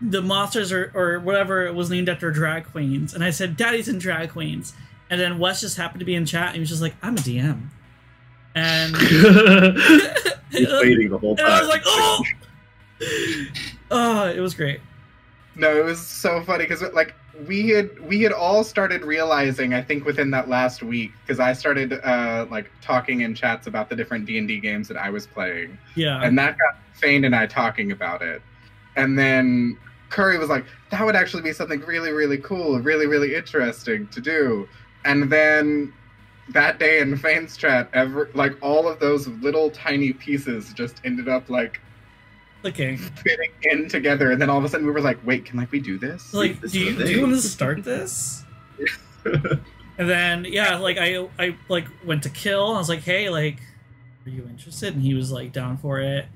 the 0.01 0.21
monsters 0.21 0.71
or, 0.71 0.91
or 0.95 1.19
whatever 1.19 1.65
it 1.65 1.75
was 1.75 1.89
named 1.89 2.09
after 2.09 2.31
drag 2.31 2.65
queens 2.65 3.13
and 3.13 3.23
I 3.23 3.29
said 3.29 3.55
daddies 3.55 3.87
and 3.87 3.99
drag 3.99 4.31
queens 4.31 4.73
and 5.09 5.19
then 5.21 5.39
Wes 5.39 5.61
just 5.61 5.77
happened 5.77 5.99
to 5.99 6.05
be 6.05 6.15
in 6.15 6.25
chat 6.25 6.47
and 6.47 6.55
he 6.55 6.59
was 6.59 6.69
just 6.69 6.81
like 6.81 6.95
I'm 7.01 7.15
a 7.15 7.19
DM. 7.19 7.69
And 8.55 8.95
He's 10.51 10.67
waiting 10.71 11.09
the 11.09 11.17
whole 11.17 11.31
and 11.37 11.41
I 11.41 11.49
time. 11.49 11.59
was 11.59 11.69
like, 11.69 11.81
"Oh!" 11.85 12.23
Oh, 13.91 14.27
it 14.27 14.39
was 14.39 14.53
great. 14.53 14.79
no, 15.55 15.75
it 15.77 15.83
was 15.83 15.99
so 16.05 16.41
funny 16.43 16.63
because 16.65 16.81
like 16.93 17.15
we 17.47 17.69
had 17.69 17.89
we 18.07 18.21
had 18.21 18.31
all 18.31 18.63
started 18.63 19.03
realizing 19.03 19.73
I 19.73 19.81
think 19.81 20.05
within 20.05 20.31
that 20.31 20.49
last 20.49 20.81
week 20.83 21.11
because 21.21 21.39
I 21.39 21.53
started 21.53 21.93
uh 22.03 22.45
like 22.49 22.69
talking 22.81 23.21
in 23.21 23.35
chats 23.35 23.67
about 23.67 23.89
the 23.89 23.95
different 23.95 24.25
D 24.25 24.37
and 24.37 24.47
D 24.47 24.59
games 24.59 24.87
that 24.87 24.97
I 24.97 25.09
was 25.09 25.27
playing, 25.27 25.77
Yeah. 25.95 26.21
and 26.23 26.37
that 26.39 26.57
got 26.57 26.75
Fane 26.93 27.25
and 27.25 27.35
I 27.35 27.45
talking 27.45 27.91
about 27.91 28.21
it, 28.21 28.41
and 28.95 29.17
then 29.17 29.77
Curry 30.09 30.37
was 30.37 30.49
like, 30.49 30.65
"That 30.89 31.05
would 31.05 31.15
actually 31.15 31.43
be 31.43 31.53
something 31.53 31.79
really 31.81 32.11
really 32.11 32.37
cool, 32.39 32.79
really 32.79 33.05
really 33.07 33.35
interesting 33.35 34.07
to 34.07 34.21
do," 34.21 34.67
and 35.05 35.31
then. 35.31 35.93
That 36.49 36.79
day 36.79 36.99
in 36.99 37.15
Fane's 37.17 37.57
chat, 37.57 37.89
ever 37.93 38.29
like 38.33 38.57
all 38.61 38.87
of 38.87 38.99
those 38.99 39.27
little 39.27 39.69
tiny 39.69 40.13
pieces 40.13 40.73
just 40.73 41.01
ended 41.03 41.27
up 41.27 41.49
like 41.49 41.81
Clicking. 42.61 42.97
fitting 42.97 43.51
in 43.63 43.89
together, 43.89 44.31
and 44.31 44.41
then 44.41 44.49
all 44.49 44.57
of 44.57 44.63
a 44.63 44.69
sudden 44.69 44.85
we 44.85 44.93
were 44.93 45.01
like, 45.01 45.23
"Wait, 45.25 45.45
can 45.45 45.57
like 45.57 45.71
we 45.71 45.79
do 45.79 45.97
this?" 45.97 46.33
Like, 46.33 46.61
This 46.61 46.71
do 46.71 46.79
you, 46.79 46.95
do 46.95 47.11
you 47.11 47.21
want 47.21 47.33
to 47.33 47.41
start 47.41 47.83
this? 47.83 48.43
And 49.97 50.07
then 50.07 50.45
yeah, 50.45 50.77
like 50.77 50.97
I 50.97 51.27
I 51.39 51.57
like 51.69 51.87
went 52.05 52.23
to 52.23 52.29
kill. 52.29 52.75
I 52.75 52.77
was 52.77 52.89
like, 52.89 53.01
hey, 53.01 53.29
like, 53.29 53.59
are 54.25 54.29
you 54.29 54.43
interested? 54.47 54.93
And 54.93 55.01
he 55.01 55.13
was 55.13 55.31
like 55.31 55.51
down 55.51 55.77
for 55.77 55.99
it. 55.99 56.27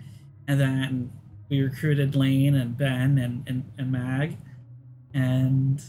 And 0.47 0.59
then 0.59 1.11
we 1.49 1.61
recruited 1.61 2.15
Lane 2.15 2.55
and 2.55 2.75
Ben 2.75 3.19
and 3.19 3.47
and, 3.47 3.71
and 3.77 3.91
Mag, 3.91 4.37
and 5.13 5.79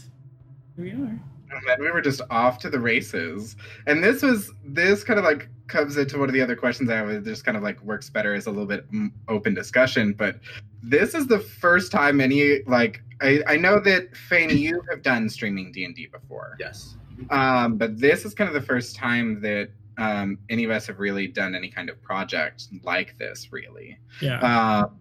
here 0.75 0.85
we 0.85 0.91
are. 0.91 1.19
And 1.55 1.67
then 1.67 1.79
we 1.79 1.91
were 1.91 2.01
just 2.01 2.21
off 2.29 2.59
to 2.59 2.69
the 2.69 2.79
races. 2.79 3.55
And 3.87 4.03
this 4.03 4.21
was 4.21 4.51
this 4.65 5.03
kind 5.03 5.19
of 5.19 5.25
like 5.25 5.49
comes 5.67 5.97
into 5.97 6.17
one 6.17 6.29
of 6.29 6.33
the 6.33 6.41
other 6.41 6.55
questions 6.55 6.89
I 6.89 6.95
have. 6.95 7.09
It 7.09 7.23
just 7.23 7.45
kind 7.45 7.57
of 7.57 7.63
like 7.63 7.81
works 7.83 8.09
better 8.09 8.33
as 8.33 8.45
a 8.45 8.49
little 8.49 8.65
bit 8.65 8.85
open 9.27 9.53
discussion. 9.53 10.13
But 10.13 10.39
this 10.81 11.13
is 11.13 11.27
the 11.27 11.39
first 11.39 11.91
time 11.91 12.19
any 12.21 12.63
like 12.67 13.01
I, 13.21 13.41
I 13.47 13.57
know 13.57 13.79
that 13.79 14.15
Fane, 14.15 14.57
you 14.57 14.81
have 14.89 15.01
done 15.01 15.29
streaming 15.29 15.71
D 15.71 15.85
and 15.85 15.95
D 15.95 16.07
before. 16.07 16.57
Yes. 16.59 16.97
Um, 17.29 17.77
but 17.77 17.99
this 17.99 18.25
is 18.25 18.33
kind 18.33 18.47
of 18.47 18.53
the 18.53 18.61
first 18.61 18.95
time 18.95 19.39
that 19.41 19.69
um, 19.97 20.39
any 20.49 20.63
of 20.63 20.71
us 20.71 20.87
have 20.87 20.99
really 20.99 21.27
done 21.27 21.55
any 21.55 21.69
kind 21.69 21.89
of 21.89 22.01
project 22.01 22.67
like 22.83 23.17
this, 23.17 23.51
really. 23.51 23.99
Yeah. 24.21 24.39
Um, 24.39 24.99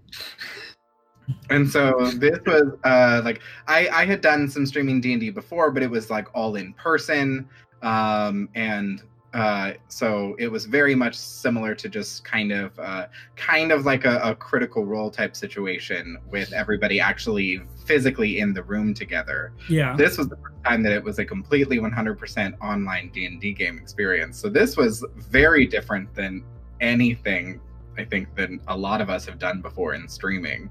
and 1.51 1.68
so 1.68 2.11
this 2.16 2.38
was 2.47 2.73
uh, 2.85 3.23
like 3.25 3.40
I, 3.66 3.88
I 3.88 4.05
had 4.07 4.21
done 4.21 4.49
some 4.49 4.66
streaming 4.66 5.01
D 5.01 5.12
and 5.12 5.21
D 5.21 5.31
before, 5.31 5.71
but 5.71 5.83
it 5.83 5.90
was 5.90 6.11
like 6.11 6.29
all 6.35 6.57
in 6.57 6.73
person, 6.75 7.49
um, 7.83 8.49
and 8.55 9.03
uh, 9.35 9.73
so 9.88 10.37
it 10.38 10.49
was 10.49 10.66
very 10.66 10.95
much 10.95 11.14
similar 11.14 11.75
to 11.75 11.88
just 11.88 12.23
kind 12.23 12.53
of 12.53 12.79
uh, 12.79 13.07
kind 13.37 13.73
of 13.73 13.87
like 13.87 14.05
a, 14.05 14.18
a 14.18 14.35
critical 14.35 14.85
role 14.85 15.11
type 15.11 15.35
situation 15.35 16.18
with 16.31 16.53
everybody 16.53 17.01
actually 17.01 17.62
physically 17.87 18.40
in 18.40 18.53
the 18.53 18.62
room 18.62 18.92
together. 18.92 19.53
Yeah. 19.71 19.97
this 19.97 20.18
was 20.18 20.29
the 20.29 20.37
first 20.37 20.62
time 20.64 20.83
that 20.83 20.92
it 20.92 21.03
was 21.03 21.18
a 21.18 21.25
completely 21.25 21.79
100% 21.79 22.61
online 22.61 23.11
d&d 23.11 23.53
game 23.55 23.79
experience. 23.79 24.38
So 24.38 24.51
this 24.51 24.77
was 24.77 25.05
very 25.16 25.66
different 25.66 26.14
than 26.14 26.45
anything 26.83 27.61
i 27.97 28.05
think 28.05 28.35
that 28.35 28.51
a 28.68 28.77
lot 28.77 29.01
of 29.01 29.09
us 29.09 29.25
have 29.25 29.38
done 29.38 29.61
before 29.62 29.95
in 29.95 30.09
streaming 30.09 30.68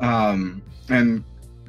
um, 0.00 0.62
and 0.88 1.24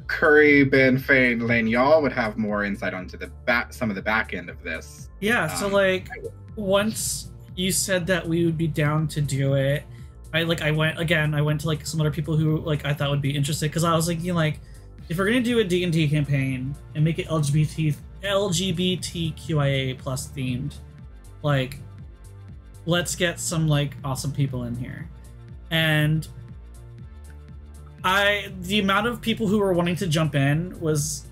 curry 0.06 0.64
ben 0.64 0.96
fane 0.96 1.46
lane 1.46 1.66
y'all 1.66 2.00
would 2.00 2.12
have 2.12 2.38
more 2.38 2.64
insight 2.64 2.94
onto 2.94 3.18
the 3.18 3.26
back 3.44 3.72
some 3.74 3.90
of 3.90 3.96
the 3.96 4.02
back 4.02 4.32
end 4.32 4.48
of 4.48 4.62
this 4.62 5.08
Yeah, 5.20 5.48
so 5.48 5.66
Um, 5.66 5.72
like 5.72 6.08
once 6.56 7.30
you 7.56 7.72
said 7.72 8.06
that 8.06 8.26
we 8.26 8.44
would 8.44 8.56
be 8.56 8.68
down 8.68 9.08
to 9.08 9.20
do 9.20 9.54
it, 9.54 9.84
I 10.32 10.42
like 10.42 10.62
I 10.62 10.70
went 10.70 10.98
again, 10.98 11.34
I 11.34 11.42
went 11.42 11.60
to 11.62 11.66
like 11.66 11.86
some 11.86 12.00
other 12.00 12.10
people 12.10 12.36
who 12.36 12.58
like 12.58 12.84
I 12.84 12.94
thought 12.94 13.10
would 13.10 13.22
be 13.22 13.34
interested 13.34 13.72
cuz 13.72 13.84
I 13.84 13.94
was 13.94 14.06
thinking 14.06 14.34
like 14.34 14.60
if 15.08 15.18
we're 15.18 15.24
going 15.24 15.42
to 15.42 15.50
do 15.50 15.58
a 15.58 15.64
D&D 15.64 16.08
campaign 16.08 16.76
and 16.94 17.02
make 17.02 17.18
it 17.18 17.26
LGBT 17.28 17.96
LGBTQIA 18.22 19.96
plus 19.96 20.28
themed, 20.28 20.74
like 21.42 21.78
let's 22.84 23.16
get 23.16 23.40
some 23.40 23.66
like 23.66 23.96
awesome 24.04 24.32
people 24.32 24.64
in 24.64 24.76
here. 24.76 25.08
And 25.70 26.28
I 28.04 28.52
the 28.62 28.78
amount 28.78 29.06
of 29.06 29.20
people 29.20 29.46
who 29.48 29.58
were 29.58 29.72
wanting 29.72 29.96
to 29.96 30.06
jump 30.06 30.34
in 30.34 30.78
was 30.80 31.26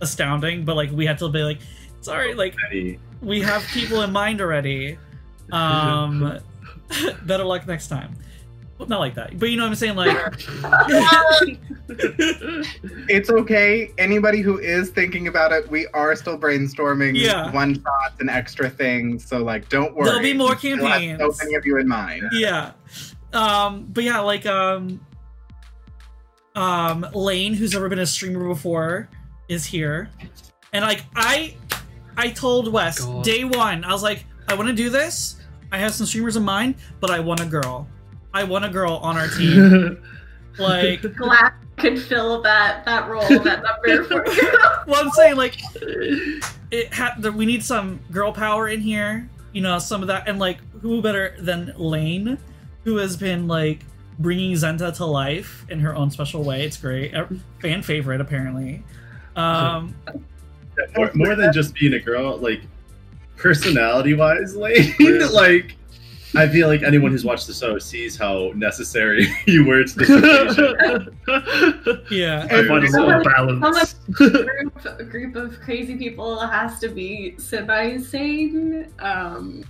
astounding, 0.00 0.64
but 0.64 0.76
like 0.76 0.90
we 0.90 1.06
had 1.06 1.18
to 1.18 1.28
be 1.28 1.42
like 1.42 1.58
sorry 2.00 2.34
like 2.34 2.54
we 3.20 3.40
have 3.40 3.62
people 3.72 4.02
in 4.02 4.12
mind 4.12 4.40
already. 4.40 4.98
Um, 5.52 6.38
better 7.26 7.44
luck 7.44 7.66
next 7.66 7.88
time. 7.88 8.16
Well, 8.78 8.88
not 8.88 9.00
like 9.00 9.14
that, 9.16 9.38
but 9.38 9.50
you 9.50 9.56
know 9.58 9.64
what 9.64 9.68
I'm 9.70 9.74
saying. 9.74 9.96
Like, 9.96 10.16
it's 13.08 13.28
okay 13.30 13.90
anybody 13.98 14.40
who 14.40 14.58
is 14.58 14.88
thinking 14.90 15.28
about 15.28 15.52
it 15.52 15.68
we 15.70 15.86
are 15.88 16.14
still 16.16 16.38
brainstorming 16.38 17.12
Yeah. 17.16 17.50
one 17.52 17.74
shots 17.74 18.20
and 18.20 18.30
extra 18.30 18.70
things 18.70 19.26
so 19.26 19.38
like 19.42 19.68
don't 19.68 19.94
worry 19.94 20.06
There'll 20.06 20.22
be 20.22 20.32
more 20.34 20.52
We 20.52 20.56
still 20.58 20.86
have 20.86 21.00
campaigns. 21.02 21.38
so 21.38 21.44
many 21.44 21.54
of 21.56 21.66
you 21.66 21.76
in 21.78 21.88
mind 21.88 22.22
yeah. 22.32 22.72
Um, 23.34 23.86
but 23.92 24.04
yeah, 24.04 24.20
like 24.20 24.44
um, 24.46 25.00
um, 26.54 27.06
Lane, 27.12 27.54
who's 27.54 27.72
never 27.72 27.88
been 27.88 27.98
a 28.00 28.06
streamer 28.06 28.46
before, 28.48 29.08
is 29.48 29.64
here, 29.64 30.10
and 30.72 30.84
like 30.84 31.04
I, 31.14 31.56
I 32.16 32.30
told 32.30 32.72
Wes 32.72 33.00
God. 33.00 33.24
day 33.24 33.44
one, 33.44 33.84
I 33.84 33.92
was 33.92 34.02
like, 34.02 34.24
I 34.48 34.54
want 34.54 34.68
to 34.68 34.74
do 34.74 34.90
this. 34.90 35.36
I 35.70 35.78
have 35.78 35.94
some 35.94 36.06
streamers 36.06 36.36
in 36.36 36.42
mind, 36.42 36.74
but 37.00 37.10
I 37.10 37.20
want 37.20 37.40
a 37.40 37.46
girl. 37.46 37.88
I 38.34 38.44
want 38.44 38.64
a 38.64 38.68
girl 38.68 38.94
on 38.96 39.16
our 39.16 39.28
team. 39.28 40.02
like, 40.58 41.02
Glad 41.16 41.52
I 41.78 41.80
could 41.80 42.00
fill 42.00 42.42
that 42.42 42.84
that 42.84 43.08
role, 43.08 43.26
that 43.26 43.62
number 43.62 44.04
for 44.24 44.26
you. 44.26 44.58
well, 44.86 45.02
I'm 45.02 45.10
saying 45.10 45.36
like 45.36 45.58
it 46.70 46.92
had 46.92 47.24
we 47.34 47.46
need 47.46 47.64
some 47.64 48.00
girl 48.10 48.32
power 48.32 48.68
in 48.68 48.80
here 48.80 49.28
you 49.52 49.60
know 49.60 49.78
some 49.78 50.02
of 50.02 50.08
that 50.08 50.28
and 50.28 50.38
like 50.38 50.58
who 50.80 51.00
better 51.00 51.34
than 51.38 51.72
lane 51.76 52.38
who 52.84 52.96
has 52.96 53.16
been 53.16 53.46
like 53.46 53.84
bringing 54.18 54.52
zenta 54.52 54.94
to 54.94 55.04
life 55.04 55.64
in 55.70 55.80
her 55.80 55.94
own 55.94 56.10
special 56.10 56.42
way 56.44 56.64
it's 56.64 56.76
great 56.76 57.14
Uh, 57.14 57.26
fan 57.60 57.82
favorite 57.82 58.20
apparently 58.20 58.82
um 59.36 59.94
Yeah, 60.78 60.86
more, 60.96 61.10
more 61.14 61.34
than 61.34 61.52
just 61.52 61.74
being 61.74 61.94
a 61.94 62.00
girl, 62.00 62.36
like 62.38 62.62
personality 63.36 64.14
wise, 64.14 64.56
like 64.56 64.98
like 65.32 65.76
I 66.34 66.48
feel 66.48 66.68
like 66.68 66.82
anyone 66.82 67.10
who's 67.10 67.24
watched 67.26 67.46
the 67.46 67.52
show 67.52 67.78
sees 67.78 68.16
how 68.16 68.52
necessary 68.54 69.26
you 69.46 69.66
were 69.66 69.84
to 69.84 69.98
the 69.98 70.06
situation. 70.06 72.04
yeah 72.10 72.46
I 72.50 72.66
find 72.66 72.84
a 72.86 73.00
lot 73.02 73.18
of 73.18 73.24
balance. 73.24 73.94
group, 74.12 74.84
a 74.84 75.04
group 75.04 75.36
of 75.36 75.60
crazy 75.60 75.96
people 75.96 76.38
has 76.38 76.78
to 76.80 76.88
be 76.88 77.34
semi-sane. 77.36 78.90
Um, 78.98 79.62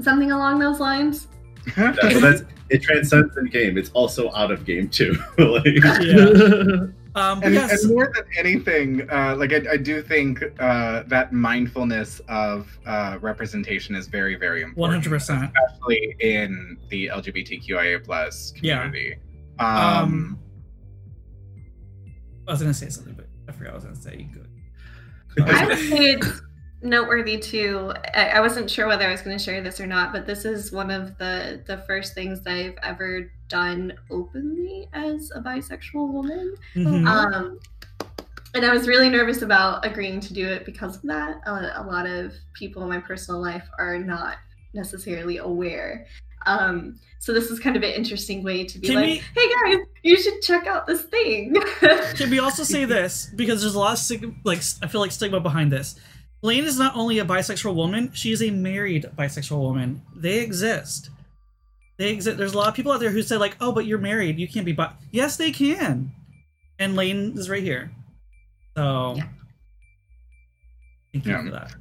something 0.00 0.30
along 0.30 0.60
those 0.60 0.78
lines. 0.78 1.26
Yeah, 1.76 1.94
but 2.00 2.20
that's 2.20 2.42
it 2.70 2.82
transcends 2.82 3.36
in 3.36 3.46
game. 3.46 3.78
It's 3.78 3.90
also 3.90 4.32
out 4.34 4.50
of 4.50 4.64
game 4.64 4.88
too. 4.88 5.14
like, 5.38 5.64
yeah 6.02 6.86
um 7.16 7.40
and, 7.42 7.54
yes 7.54 7.82
and 7.84 7.92
more 7.94 8.12
than 8.14 8.24
anything, 8.36 9.08
uh, 9.10 9.34
like 9.38 9.52
I, 9.52 9.62
I 9.72 9.76
do 9.78 10.02
think 10.02 10.42
uh, 10.60 11.02
that 11.06 11.32
mindfulness 11.32 12.20
of 12.28 12.68
uh, 12.86 13.18
representation 13.20 13.94
is 13.94 14.06
very, 14.06 14.34
very 14.36 14.62
important. 14.62 15.04
100% 15.04 15.52
especially 15.70 16.14
in 16.20 16.76
the 16.90 17.06
LGBTQIA 17.08 18.04
plus 18.04 18.52
Yeah. 18.60 18.82
community. 18.84 19.16
Um, 19.58 19.68
Um, 19.68 20.38
i 22.48 22.52
was 22.52 22.60
gonna 22.60 22.72
say 22.74 22.88
something 22.90 23.14
but 23.14 23.26
i 23.48 23.52
forgot 23.52 23.74
what 23.74 23.84
i 23.86 23.88
was 23.90 23.98
gonna 23.98 24.16
say 24.16 24.28
good 24.32 24.48
I 25.48 25.66
would 25.66 25.78
say 25.78 26.12
it's 26.12 26.40
noteworthy 26.82 27.38
too. 27.38 27.92
I, 28.14 28.28
I 28.30 28.40
wasn't 28.40 28.70
sure 28.70 28.86
whether 28.86 29.06
I 29.06 29.10
was 29.10 29.22
going 29.22 29.36
to 29.36 29.42
share 29.42 29.62
this 29.62 29.80
or 29.80 29.86
not, 29.86 30.12
but 30.12 30.26
this 30.26 30.44
is 30.44 30.72
one 30.72 30.90
of 30.90 31.16
the 31.18 31.62
the 31.66 31.78
first 31.78 32.14
things 32.14 32.42
that 32.42 32.52
I've 32.54 32.78
ever 32.82 33.30
done 33.48 33.92
openly 34.10 34.88
as 34.92 35.30
a 35.34 35.40
bisexual 35.40 36.08
woman. 36.12 36.54
Mhm. 36.74 37.06
Um, 37.06 37.58
and 38.54 38.64
I 38.64 38.72
was 38.72 38.88
really 38.88 39.08
nervous 39.10 39.42
about 39.42 39.84
agreeing 39.84 40.20
to 40.20 40.32
do 40.34 40.46
it 40.48 40.64
because 40.64 40.96
of 40.96 41.02
that. 41.02 41.36
A, 41.46 41.82
a 41.82 41.84
lot 41.84 42.06
of 42.06 42.32
people 42.54 42.82
in 42.82 42.88
my 42.88 42.98
personal 43.00 43.40
life 43.40 43.68
are 43.78 43.98
not 43.98 44.36
necessarily 44.72 45.38
aware. 45.38 46.06
Um, 46.46 46.98
so 47.18 47.32
this 47.32 47.50
is 47.50 47.58
kind 47.58 47.76
of 47.76 47.82
an 47.82 47.90
interesting 47.90 48.44
way 48.44 48.64
to 48.64 48.78
be 48.78 48.86
Can 48.88 48.96
like, 48.96 49.04
we- 49.06 49.22
"Hey 49.34 49.52
guys, 49.76 49.84
you 50.02 50.16
should 50.16 50.40
check 50.42 50.66
out 50.66 50.86
this 50.86 51.02
thing." 51.02 51.54
Can 52.14 52.30
we 52.30 52.38
also 52.38 52.62
say 52.62 52.84
this 52.96 53.30
because 53.34 53.62
there's 53.62 53.74
a 53.74 53.78
lot 53.78 53.94
of 53.94 53.98
stig- 53.98 54.34
like 54.44 54.60
I 54.82 54.86
feel 54.86 55.00
like 55.00 55.12
stigma 55.12 55.40
behind 55.40 55.72
this. 55.72 55.98
Lane 56.42 56.64
is 56.64 56.78
not 56.78 56.94
only 56.96 57.18
a 57.18 57.24
bisexual 57.24 57.74
woman; 57.74 58.10
she 58.12 58.32
is 58.32 58.42
a 58.42 58.50
married 58.50 59.04
bisexual 59.16 59.58
woman. 59.60 60.02
They 60.14 60.40
exist. 60.40 61.10
They 61.98 62.10
exist. 62.10 62.36
There's 62.36 62.52
a 62.54 62.58
lot 62.58 62.68
of 62.68 62.74
people 62.74 62.92
out 62.92 63.00
there 63.00 63.10
who 63.10 63.22
say 63.22 63.36
like, 63.36 63.56
"Oh, 63.60 63.72
but 63.72 63.86
you're 63.86 63.98
married. 63.98 64.38
You 64.38 64.46
can't 64.46 64.66
be 64.66 64.72
bi." 64.72 64.92
Yes, 65.10 65.36
they 65.36 65.50
can. 65.50 66.12
And 66.78 66.94
Lane 66.94 67.32
is 67.36 67.48
right 67.48 67.62
here. 67.62 67.90
So, 68.76 69.14
Yeah. 69.16 69.24
thank 71.12 71.26
you 71.26 71.32
Yeah. 71.32 71.42
for 71.44 71.50
that. 71.50 71.74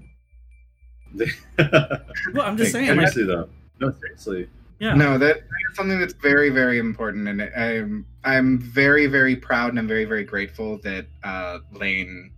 Well, 2.34 2.46
I'm 2.46 2.58
just 2.58 2.72
saying, 2.72 2.88
like, 2.90 3.10
seriously 3.10 3.24
though, 3.26 3.50
no 3.80 3.92
seriously. 4.00 4.50
Yeah. 4.80 4.94
No, 4.96 5.18
that, 5.18 5.36
that 5.36 5.72
is 5.72 5.76
something 5.78 6.00
that's 6.00 6.14
very, 6.16 6.50
very 6.50 6.80
important, 6.80 7.28
and 7.30 7.42
I'm 7.42 8.06
I'm 8.26 8.60
very, 8.60 9.08
very 9.08 9.36
proud 9.36 9.70
and 9.70 9.80
I'm 9.80 9.88
very, 9.88 10.04
very 10.06 10.24
grateful 10.24 10.78
that 10.80 11.06
uh, 11.24 11.60
Lane 11.72 12.32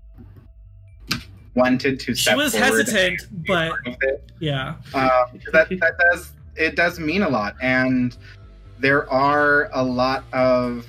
wanted 1.58 2.00
to 2.00 2.16
She 2.16 2.34
was 2.36 2.54
hesitant, 2.54 3.28
but 3.48 3.72
part 3.72 3.88
of 3.88 3.96
it. 4.02 4.24
yeah. 4.40 4.76
Um, 4.94 5.40
that 5.52 5.68
that 5.70 5.98
does 6.00 6.32
it 6.56 6.76
does 6.76 7.00
mean 7.00 7.24
a 7.24 7.30
lot, 7.30 7.56
and 7.62 8.16
there 8.80 9.10
are 9.12 9.70
a 9.74 9.84
lot 9.84 10.24
of 10.34 10.86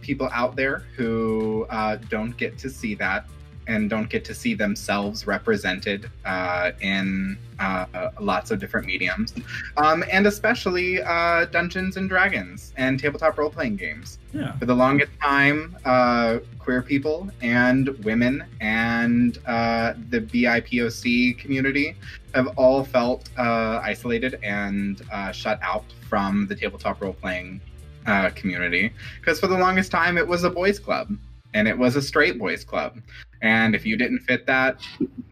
people 0.00 0.28
out 0.32 0.56
there 0.56 0.84
who 0.96 1.66
uh, 1.70 1.96
don't 2.08 2.36
get 2.36 2.58
to 2.58 2.70
see 2.70 2.94
that 2.96 3.26
and 3.66 3.88
don't 3.88 4.08
get 4.08 4.24
to 4.26 4.34
see 4.34 4.54
themselves 4.54 5.26
represented 5.26 6.10
uh, 6.24 6.72
in 6.80 7.38
uh, 7.58 8.10
lots 8.20 8.50
of 8.50 8.58
different 8.58 8.86
mediums, 8.86 9.34
um, 9.76 10.04
and 10.10 10.26
especially 10.26 11.00
uh, 11.02 11.44
Dungeons 11.46 11.96
and 11.96 12.08
Dragons 12.08 12.72
and 12.76 12.98
tabletop 12.98 13.38
role 13.38 13.50
playing 13.50 13.76
games. 13.76 14.18
Yeah. 14.32 14.56
For 14.58 14.66
the 14.66 14.74
longest 14.74 15.12
time, 15.20 15.76
uh, 15.84 16.38
queer 16.58 16.82
people 16.82 17.28
and 17.40 17.88
women 18.04 18.44
and 18.60 19.38
uh, 19.46 19.94
the 20.10 20.20
BIPOC 20.20 21.38
community 21.38 21.96
have 22.34 22.48
all 22.56 22.84
felt 22.84 23.28
uh, 23.38 23.80
isolated 23.82 24.38
and 24.42 25.02
uh, 25.12 25.32
shut 25.32 25.58
out 25.62 25.84
from 26.08 26.46
the 26.46 26.54
tabletop 26.54 27.00
role 27.00 27.12
playing 27.12 27.60
uh, 28.06 28.30
community 28.30 28.92
because 29.20 29.38
for 29.38 29.46
the 29.46 29.56
longest 29.56 29.90
time 29.90 30.18
it 30.18 30.26
was 30.26 30.44
a 30.44 30.50
boys 30.50 30.78
club 30.78 31.16
and 31.54 31.68
it 31.68 31.76
was 31.76 31.96
a 31.96 32.02
straight 32.02 32.38
boys 32.38 32.64
club. 32.64 32.98
And 33.42 33.74
if 33.74 33.84
you 33.84 33.96
didn't 33.96 34.20
fit 34.20 34.46
that 34.46 34.80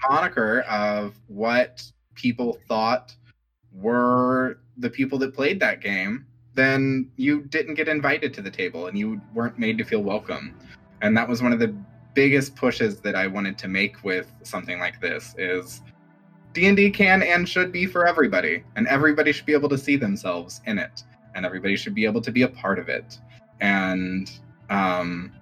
moniker 0.09 0.61
of 0.62 1.14
what 1.29 1.83
people 2.14 2.59
thought 2.68 3.14
were 3.73 4.59
the 4.77 4.90
people 4.90 5.18
that 5.20 5.35
played 5.35 5.61
that 5.61 5.81
game, 5.81 6.27
then 6.55 7.09
you 7.16 7.42
didn't 7.42 7.75
get 7.75 7.88
invited 7.88 8.35
to 8.35 8.42
the 8.42 8.51
table 8.51 8.87
and 8.87 8.99
you 8.99 9.20
weren't 9.33 9.59
made 9.59 9.79
to 9.79 9.85
feel 9.85 10.03
welcome. 10.03 10.59
And 11.01 11.16
that 11.16 11.29
was 11.29 11.40
one 11.40 11.53
of 11.53 11.61
the 11.61 11.75
biggest 12.14 12.57
pushes 12.57 13.01
that 13.01 13.14
I 13.14 13.29
wanted 13.29 13.57
to 13.59 13.68
make 13.68 14.03
with 14.03 14.31
something 14.42 14.81
like 14.81 15.01
this 15.01 15.35
is 15.38 15.81
D&D 16.53 16.90
can 16.90 17.23
and 17.23 17.49
should 17.49 17.70
be 17.70 17.87
for 17.87 18.07
everybody 18.07 18.64
and 18.75 18.88
everybody 18.88 19.31
should 19.31 19.46
be 19.46 19.53
able 19.53 19.68
to 19.68 19.79
see 19.79 19.94
themselves 19.94 20.61
in 20.66 20.79
it 20.79 21.05
and 21.37 21.46
everybody 21.46 21.77
should 21.77 21.94
be 21.94 22.05
able 22.05 22.20
to 22.20 22.33
be 22.33 22.42
a 22.42 22.49
part 22.49 22.81
of 22.81 22.88
it. 22.88 23.18
And 23.61 24.31
um, 24.68 25.33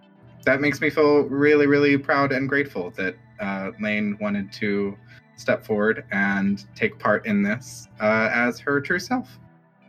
that 0.48 0.62
makes 0.62 0.80
me 0.80 0.88
feel 0.88 1.24
really, 1.24 1.66
really 1.66 1.98
proud 1.98 2.32
and 2.32 2.48
grateful 2.48 2.88
that 2.92 3.14
uh, 3.38 3.70
Lane 3.82 4.16
wanted 4.18 4.50
to 4.54 4.96
step 5.36 5.62
forward 5.62 6.06
and 6.10 6.64
take 6.74 6.98
part 6.98 7.26
in 7.26 7.42
this 7.42 7.86
uh, 8.00 8.30
as 8.32 8.58
her 8.58 8.80
true 8.80 8.98
self. 8.98 9.38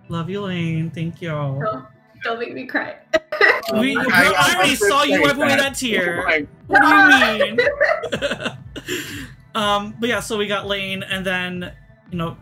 Love 0.09 0.29
you, 0.29 0.41
Lane. 0.41 0.91
Thank 0.91 1.21
y'all. 1.21 1.61
Don't, 1.61 1.85
don't 2.23 2.39
make 2.39 2.53
me 2.53 2.65
cry. 2.65 2.97
We, 3.71 3.95
I- 3.95 4.01
I 4.01 4.33
I, 4.35 4.55
already 4.55 4.75
saw 4.75 5.03
you 5.03 5.17
say 5.17 5.19
wipe 5.21 5.35
away 5.37 5.47
that. 5.49 5.59
that 5.59 5.75
tear. 5.75 6.23
Like, 6.25 6.47
What 6.67 6.81
do 6.81 6.87
you 6.87 7.55
mean? 7.55 7.59
um, 9.55 9.95
but 9.99 10.09
yeah, 10.09 10.19
so 10.19 10.37
we 10.37 10.47
got 10.47 10.65
Lane, 10.65 11.03
and 11.03 11.23
then 11.23 11.71
you 12.11 12.17
know, 12.17 12.35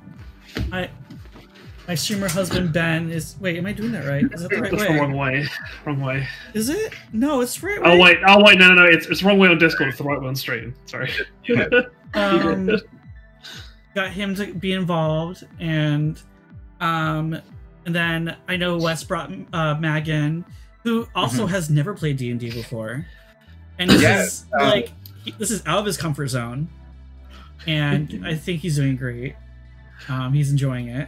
I 0.72 0.90
my 1.88 1.96
streamer 1.96 2.28
husband 2.28 2.74
Ben 2.74 3.10
is. 3.12 3.36
Wait, 3.40 3.58
am 3.58 3.66
I 3.66 3.72
doing 3.74 3.92
that 3.94 4.06
right? 4.06 4.24
Is 4.32 4.42
that 4.44 4.50
the 4.52 4.62
right 4.62 4.72
That's 4.72 4.84
the 4.84 4.94
wrong 4.94 5.14
way? 5.14 5.40
way. 5.42 5.48
Wrong 5.86 6.02
way. 6.02 6.28
Is 6.54 6.70
it? 6.70 6.94
No, 7.14 7.42
it's 7.42 7.58
the 7.60 7.68
right 7.68 7.80
Oh 7.84 7.98
wait, 8.00 8.18
oh 8.28 8.44
wait, 8.44 8.60
no, 8.60 8.68
no, 8.70 8.76
no. 8.76 8.86
It's 8.86 9.08
it's 9.08 9.24
wrong 9.24 9.38
way 9.40 9.48
on 9.48 9.58
Discord. 9.58 9.90
It's 9.90 9.98
the 9.98 10.04
right 10.04 10.20
way 10.20 10.28
on 10.28 10.36
stream. 10.36 10.74
Sorry. 10.86 11.10
um, 12.14 12.70
got 13.96 14.10
him 14.12 14.36
to 14.36 14.54
be 14.54 14.74
involved, 14.74 15.46
and 15.60 16.22
um, 16.82 17.40
and 17.86 17.96
then 17.96 18.36
I 18.48 18.58
know 18.58 18.78
Wes 18.78 19.04
brought 19.04 19.32
uh, 19.54 19.76
Megan, 19.76 20.44
who 20.84 21.08
also 21.16 21.46
Mhm. 21.48 21.50
has 21.52 21.70
never 21.70 21.94
played 21.94 22.18
D 22.18 22.30
and 22.32 22.40
D 22.40 22.52
before, 22.52 23.06
and 23.80 23.90
this 23.90 24.02
Yeah, 24.02 24.22
is 24.24 24.46
um, 24.60 24.68
like 24.70 24.92
he, 25.24 25.32
this 25.32 25.52
is 25.52 25.64
out 25.66 25.80
of 25.80 25.86
his 25.86 25.98
comfort 25.98 26.28
zone, 26.28 26.68
and 27.66 28.26
I 28.26 28.36
think 28.36 28.62
he's 28.62 28.76
doing 28.76 28.98
great. 28.98 29.36
Um, 30.10 30.34
he's 30.34 30.52
enjoying 30.52 30.90
it. 30.90 31.08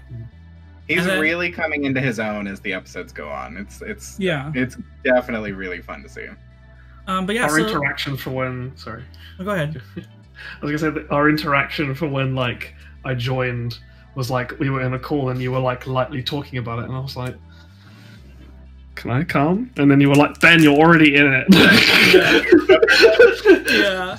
He's 0.96 1.06
then- 1.06 1.20
really 1.22 1.52
coming 1.52 1.86
into 1.86 2.02
his 2.02 2.20
own 2.20 2.48
as 2.48 2.60
the 2.60 2.74
episodes 2.74 3.14
go 3.14 3.30
on. 3.30 3.56
It's 3.58 3.82
it's 3.82 4.20
Yeah. 4.20 4.52
it's 4.56 4.78
definitely 5.04 5.52
really 5.54 5.82
fun 5.82 6.04
to 6.04 6.10
see. 6.10 6.26
Um, 7.08 7.26
but 7.26 7.36
yeah. 7.36 7.44
our 7.44 7.50
So, 7.60 7.68
interaction 7.68 8.18
for 8.18 8.32
when 8.32 8.76
sorry, 8.76 9.04
oh, 9.40 9.44
go 9.44 9.52
ahead. 9.52 9.82
I 10.62 10.66
was 10.66 10.82
gonna 10.82 10.96
say 10.96 11.02
our 11.10 11.30
interaction 11.30 11.94
for 11.96 12.08
when 12.08 12.36
like 12.36 12.74
I 13.06 13.14
joined 13.14 13.78
was 14.16 14.30
like 14.32 14.58
we 14.60 14.70
were 14.70 14.82
in 14.82 14.94
a 14.94 15.00
call 15.00 15.30
and 15.30 15.42
you 15.42 15.52
were 15.52 15.60
like 15.60 15.88
lightly 15.88 16.22
talking 16.24 16.60
about 16.60 16.80
it 16.80 16.86
and 16.86 16.94
I 16.94 17.00
was 17.00 17.16
like, 17.18 17.36
"Can 18.96 19.12
I 19.12 19.24
come?" 19.24 19.72
And 19.78 19.90
then 19.90 20.00
you 20.02 20.10
were 20.10 20.16
like, 20.16 20.40
"Ben, 20.40 20.62
you're 20.64 20.78
already 20.78 21.16
in 21.16 21.28
it." 21.34 21.48
Yeah. 23.70 24.16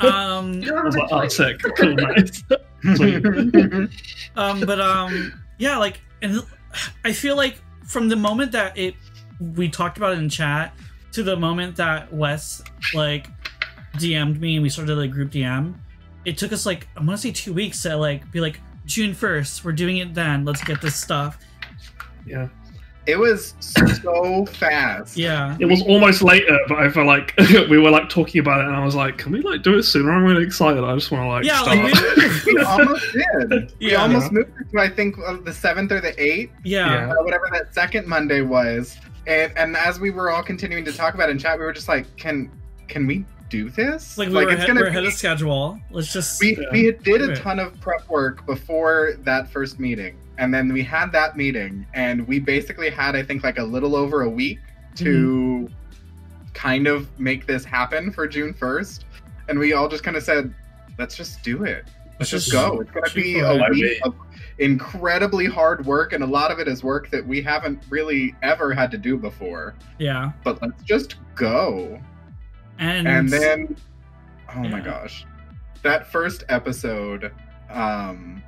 Um. 0.00 0.62
I 0.64 0.82
was 0.82 0.96
like, 0.96 1.08
"Oh, 1.10 1.26
sick, 1.28 1.60
cool, 1.76 1.94
nice." 1.94 2.42
um 4.36 4.60
but 4.60 4.80
um 4.80 5.32
yeah 5.58 5.76
like 5.78 6.00
and 6.22 6.42
i 7.04 7.12
feel 7.12 7.36
like 7.36 7.60
from 7.84 8.08
the 8.08 8.16
moment 8.16 8.52
that 8.52 8.76
it 8.76 8.94
we 9.54 9.68
talked 9.68 9.96
about 9.96 10.12
it 10.12 10.18
in 10.18 10.28
chat 10.28 10.74
to 11.12 11.22
the 11.22 11.36
moment 11.36 11.76
that 11.76 12.12
wes 12.12 12.62
like 12.94 13.28
dm'd 13.96 14.40
me 14.40 14.56
and 14.56 14.62
we 14.62 14.68
started 14.68 14.96
like 14.96 15.10
group 15.10 15.30
dm 15.30 15.74
it 16.24 16.36
took 16.36 16.52
us 16.52 16.66
like 16.66 16.88
i 16.96 17.00
want 17.00 17.12
to 17.12 17.18
say 17.18 17.32
two 17.32 17.52
weeks 17.52 17.82
to 17.82 17.96
like 17.96 18.30
be 18.30 18.40
like 18.40 18.60
june 18.84 19.12
1st 19.12 19.64
we're 19.64 19.72
doing 19.72 19.98
it 19.98 20.14
then 20.14 20.44
let's 20.44 20.62
get 20.64 20.80
this 20.80 20.96
stuff. 20.96 21.38
Yeah, 22.26 22.48
it 23.08 23.18
was 23.18 23.54
so 23.60 24.44
fast. 24.46 25.16
yeah 25.16 25.56
it 25.58 25.64
was 25.64 25.82
almost 25.82 26.22
later, 26.22 26.56
but 26.68 26.78
I 26.78 26.90
felt 26.90 27.06
like 27.06 27.34
we 27.70 27.78
were 27.78 27.90
like 27.90 28.08
talking 28.08 28.40
about 28.40 28.60
it, 28.60 28.66
and 28.66 28.76
I 28.76 28.84
was 28.84 28.94
like, 28.94 29.16
"Can 29.18 29.32
we 29.32 29.40
like 29.40 29.62
do 29.62 29.78
it 29.78 29.82
sooner?" 29.84 30.12
I'm 30.12 30.22
really 30.24 30.44
excited. 30.44 30.84
I 30.84 30.94
just 30.94 31.10
want 31.10 31.24
to 31.24 31.28
like 31.28 31.44
yeah 31.44 31.62
start. 31.62 31.78
like 31.78 32.44
we 32.46 32.54
we, 32.54 32.62
almost 32.62 33.06
did. 33.12 33.72
We 33.80 33.90
Yeah. 33.92 34.02
almost 34.02 34.30
moved 34.32 34.50
it 34.60 34.70
to 34.72 34.78
I 34.80 34.88
think 34.88 35.16
uh, 35.26 35.38
the 35.38 35.52
seventh 35.52 35.90
or 35.90 36.00
the 36.00 36.14
eighth, 36.22 36.52
yeah 36.64 37.10
uh, 37.10 37.22
whatever 37.24 37.48
that 37.52 37.74
second 37.74 38.06
Monday 38.06 38.42
was. 38.42 38.96
And 39.26 39.52
and 39.56 39.76
as 39.76 39.98
we 40.00 40.10
were 40.10 40.30
all 40.30 40.42
continuing 40.42 40.84
to 40.84 40.92
talk 40.92 41.14
about 41.14 41.28
it 41.28 41.32
in 41.32 41.38
chat, 41.38 41.58
we 41.58 41.64
were 41.64 41.72
just 41.72 41.88
like, 41.88 42.14
can 42.16 42.50
can 42.88 43.06
we 43.06 43.24
do 43.50 43.70
this? 43.70 44.18
like 44.18 44.28
we 44.28 44.34
were, 44.34 44.42
it's 44.42 44.52
ahead, 44.52 44.66
gonna 44.68 44.80
we're 44.80 44.86
ahead 44.88 45.02
be- 45.04 45.08
of 45.08 45.14
schedule 45.14 45.80
let's 45.90 46.12
just 46.12 46.38
we, 46.40 46.54
Yeah. 46.54 46.66
we 46.70 46.92
did 46.92 47.22
a 47.22 47.34
ton 47.36 47.58
of 47.58 47.80
prep 47.80 48.06
work 48.10 48.44
before 48.44 49.14
that 49.20 49.48
first 49.50 49.80
meeting 49.80 50.18
and 50.38 50.54
then 50.54 50.72
we 50.72 50.82
had 50.82 51.12
that 51.12 51.36
meeting 51.36 51.86
and 51.94 52.26
we 52.26 52.38
basically 52.38 52.90
had 52.90 53.14
i 53.14 53.22
think 53.22 53.42
like 53.42 53.58
a 53.58 53.64
little 53.64 53.94
over 53.94 54.22
a 54.22 54.30
week 54.30 54.60
to 54.94 55.68
kind 56.54 56.86
of 56.86 57.06
make 57.20 57.46
this 57.46 57.64
happen 57.64 58.10
for 58.10 58.26
june 58.26 58.54
1st 58.54 59.04
and 59.48 59.58
we 59.58 59.72
all 59.72 59.88
just 59.88 60.02
kind 60.02 60.16
of 60.16 60.22
said 60.22 60.54
let's 60.98 61.16
just 61.16 61.42
do 61.42 61.64
it. 61.64 61.86
Let's 62.18 62.30
just 62.30 62.50
go. 62.50 62.80
It's 62.80 62.90
going 62.90 63.06
to 63.06 63.14
be 63.14 63.38
a 63.38 63.68
week 63.70 64.00
of 64.02 64.14
incredibly 64.58 65.46
hard 65.46 65.86
work 65.86 66.12
and 66.12 66.24
a 66.24 66.26
lot 66.26 66.50
of 66.50 66.58
it 66.58 66.66
is 66.66 66.82
work 66.82 67.10
that 67.10 67.24
we 67.24 67.40
haven't 67.40 67.80
really 67.88 68.34
ever 68.42 68.74
had 68.74 68.90
to 68.90 68.98
do 68.98 69.16
before. 69.16 69.76
Yeah. 69.98 70.32
But 70.42 70.60
let's 70.60 70.82
just 70.82 71.14
go. 71.36 72.00
And 72.80 73.06
and 73.06 73.28
then 73.28 73.76
oh 74.54 74.62
my 74.62 74.80
gosh. 74.80 75.24
That 75.82 76.10
first 76.10 76.42
episode 76.48 77.32
um 77.70 78.42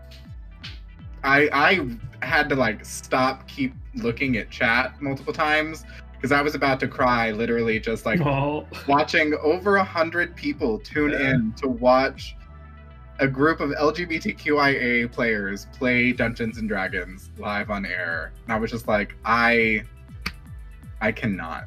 i 1.25 1.49
i 1.53 2.25
had 2.27 2.49
to 2.49 2.55
like 2.55 2.85
stop 2.85 3.47
keep 3.49 3.75
looking 3.95 4.37
at 4.37 4.51
chat 4.51 5.01
multiple 5.03 5.33
times 5.33 5.85
because 6.13 6.33
i 6.33 6.41
was 6.41 6.55
about 6.55 6.79
to 6.81 6.87
cry 6.89 7.31
literally 7.31 7.79
just 7.81 8.07
like 8.07 8.21
Oh, 8.21 8.67
watching 8.89 9.35
over 9.43 9.77
a 9.77 9.85
hundred 9.85 10.37
people 10.37 10.79
tune 10.79 11.11
Yeah. 11.11 11.31
in 11.31 11.53
to 11.59 11.69
watch 11.69 12.37
a 13.19 13.29
group 13.29 13.61
of 13.61 13.71
lgbtqia 13.71 15.11
players 15.13 15.67
play 15.77 16.13
dungeons 16.13 16.59
and 16.59 16.69
dragons 16.69 17.31
live 17.39 17.71
on 17.71 17.85
air 17.85 18.33
and 18.45 18.53
i 18.53 18.57
was 18.59 18.71
just 18.71 18.87
like 18.89 19.15
i 19.25 19.83
i 21.01 21.11
cannot. 21.11 21.67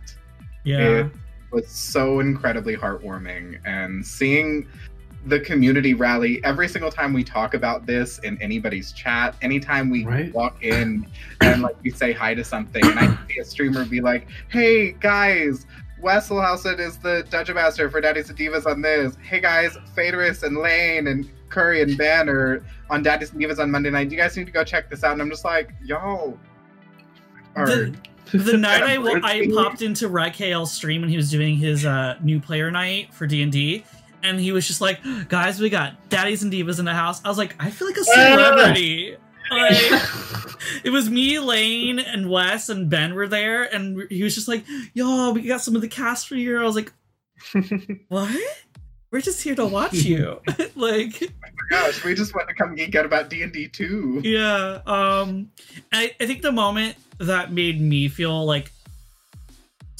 Yeah. 0.63 1.05
It 1.07 1.11
was 1.51 1.67
so 1.67 2.19
incredibly 2.19 2.77
heartwarming 2.77 3.59
and 3.65 4.05
seeing 4.05 4.67
the 5.25 5.39
community 5.39 5.93
rally 5.93 6.43
every 6.43 6.67
single 6.67 6.91
time 6.91 7.13
we 7.13 7.23
talk 7.23 7.53
about 7.53 7.85
this 7.85 8.19
in 8.19 8.41
anybody's 8.41 8.91
chat 8.91 9.35
anytime 9.41 9.89
we 9.89 10.03
Right. 10.05 10.33
walk 10.33 10.61
in 10.63 11.05
and 11.41 11.61
like 11.61 11.75
we 11.81 11.91
say 11.91 12.11
hi 12.11 12.33
to 12.33 12.43
something 12.43 12.85
and 12.85 12.99
i 12.99 13.07
see 13.29 13.39
a 13.39 13.45
streamer 13.45 13.85
be 13.85 14.01
like 14.01 14.27
hey 14.49 14.91
guys 14.93 15.65
Wesselhausen 16.01 16.79
is 16.79 16.97
the 16.97 17.25
Dungeon 17.29 17.55
Master 17.55 17.89
for 17.89 18.01
Daddies 18.01 18.27
and 18.29 18.37
Divas 18.37 18.65
on 18.65 18.81
this. 18.81 19.15
Hey 19.23 19.39
guys, 19.39 19.77
Phaedrus 19.95 20.43
and 20.43 20.57
Lane 20.57 21.07
and 21.07 21.29
Curry 21.47 21.81
and 21.81 21.97
Ben 21.97 22.27
are 22.27 22.61
on 22.89 23.03
Daddies 23.03 23.31
and 23.31 23.41
Divas 23.41 23.57
on 23.57 23.71
Monday 23.71 23.89
night. 23.89 24.11
You 24.11 24.17
guys 24.17 24.35
need 24.35 24.45
to 24.47 24.51
go 24.51 24.65
check 24.65 24.89
this 24.89 25.05
out. 25.05 25.13
And 25.13 25.21
I'm 25.21 25.29
just 25.29 25.45
like, 25.45 25.71
y'all 25.81 26.37
are 27.55 27.67
The- 27.67 27.93
the 28.33 28.57
night 28.57 28.83
I, 28.83 28.97
I 28.97 29.47
popped 29.53 29.81
into 29.81 30.09
Rag 30.09 30.33
KL's 30.33 30.73
stream 30.73 30.99
when 31.01 31.09
he 31.09 31.15
was 31.15 31.31
doing 31.31 31.55
his 31.55 31.85
uh, 31.85 32.17
new 32.21 32.41
player 32.41 32.69
night 32.69 33.13
for 33.13 33.25
D 33.25 33.41
and 34.23 34.39
he 34.39 34.51
was 34.51 34.65
just 34.65 34.81
like, 34.81 34.99
"Guys, 35.29 35.59
we 35.59 35.69
got 35.69 36.09
daddies 36.09 36.43
and 36.43 36.51
divas 36.51 36.79
in 36.79 36.85
the 36.85 36.93
house." 36.93 37.21
I 37.23 37.29
was 37.29 37.37
like, 37.37 37.55
"I 37.59 37.69
feel 37.69 37.87
like 37.87 37.97
a 37.97 38.03
celebrity." 38.03 39.17
Like, 39.51 40.01
it 40.83 40.89
was 40.89 41.09
me, 41.09 41.37
Lane, 41.37 41.99
and 41.99 42.29
Wes 42.29 42.69
and 42.69 42.89
Ben 42.89 43.13
were 43.13 43.27
there, 43.27 43.63
and 43.63 44.01
he 44.09 44.23
was 44.23 44.33
just 44.33 44.47
like, 44.47 44.63
"Yo, 44.93 45.31
we 45.31 45.43
got 45.43 45.61
some 45.61 45.75
of 45.75 45.81
the 45.81 45.87
cast 45.87 46.27
for 46.27 46.35
you." 46.35 46.59
I 46.59 46.63
was 46.63 46.75
like, 46.75 46.91
"What? 48.07 48.35
We're 49.11 49.21
just 49.21 49.43
here 49.43 49.53
to 49.55 49.65
watch 49.65 49.93
you." 49.93 50.39
like, 50.75 51.21
my 51.21 51.49
Gosh, 51.69 52.03
we 52.03 52.15
just 52.15 52.33
want 52.33 52.47
to 52.49 52.55
come 52.55 52.73
geek 52.75 52.95
out 52.95 53.05
about 53.05 53.29
D 53.29 53.43
and 53.43 53.51
D 53.53 53.67
too. 53.67 54.21
yeah. 54.23 54.79
Um, 54.85 55.51
I 55.91 56.15
I 56.19 56.25
think 56.25 56.41
the 56.41 56.51
moment 56.51 56.95
that 57.19 57.51
made 57.51 57.79
me 57.79 58.07
feel 58.07 58.45
like 58.45 58.71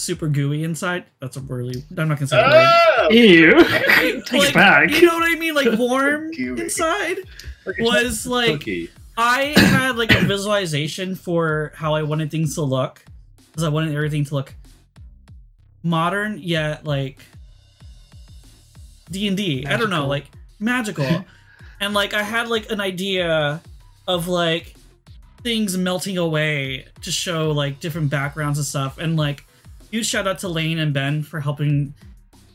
super 0.03 0.27
gooey 0.27 0.63
inside. 0.63 1.05
That's 1.19 1.37
a 1.37 1.41
really. 1.41 1.83
I'm 1.97 2.07
not 2.07 2.17
gonna 2.17 2.27
say. 2.27 2.37
that 2.37 2.49
word. 2.51 2.65
Ah! 2.65 3.09
Ew. 3.09 3.53
Like, 4.03 4.25
Take 4.25 4.43
it 4.49 4.53
back. 4.53 4.91
You 4.91 5.07
know 5.07 5.13
what 5.15 5.31
I 5.31 5.35
mean? 5.35 5.53
Like 5.53 5.67
warm 5.79 6.31
Gooey. 6.31 6.61
inside 6.61 7.17
was 7.79 8.25
like 8.27 8.51
Cookie. 8.59 8.89
I 9.17 9.53
had 9.55 9.95
like 9.97 10.11
a 10.11 10.21
visualization 10.21 11.15
for 11.15 11.71
how 11.75 11.93
I 11.93 12.03
wanted 12.03 12.31
things 12.31 12.55
to 12.55 12.61
look 12.61 13.03
because 13.47 13.63
I 13.63 13.69
wanted 13.69 13.95
everything 13.95 14.25
to 14.25 14.33
look 14.35 14.53
modern 15.83 16.39
yet 16.39 16.85
like 16.85 17.19
D 19.11 19.27
and 19.27 19.37
D. 19.37 19.65
I 19.67 19.77
don't 19.77 19.89
know, 19.89 20.07
like 20.07 20.25
magical, 20.59 21.25
and 21.79 21.93
like 21.93 22.13
I 22.13 22.23
had 22.23 22.47
like 22.49 22.71
an 22.71 22.81
idea 22.81 23.61
of 24.07 24.27
like 24.27 24.75
things 25.43 25.77
melting 25.77 26.17
away 26.17 26.85
to 27.01 27.11
show 27.11 27.51
like 27.51 27.79
different 27.79 28.09
backgrounds 28.09 28.57
and 28.57 28.65
stuff, 28.65 28.97
and 28.97 29.15
like 29.15 29.45
huge 29.93 30.07
shout 30.07 30.27
out 30.27 30.39
to 30.39 30.47
Lane 30.47 30.79
and 30.79 30.91
Ben 30.91 31.21
for 31.21 31.39
helping 31.39 31.93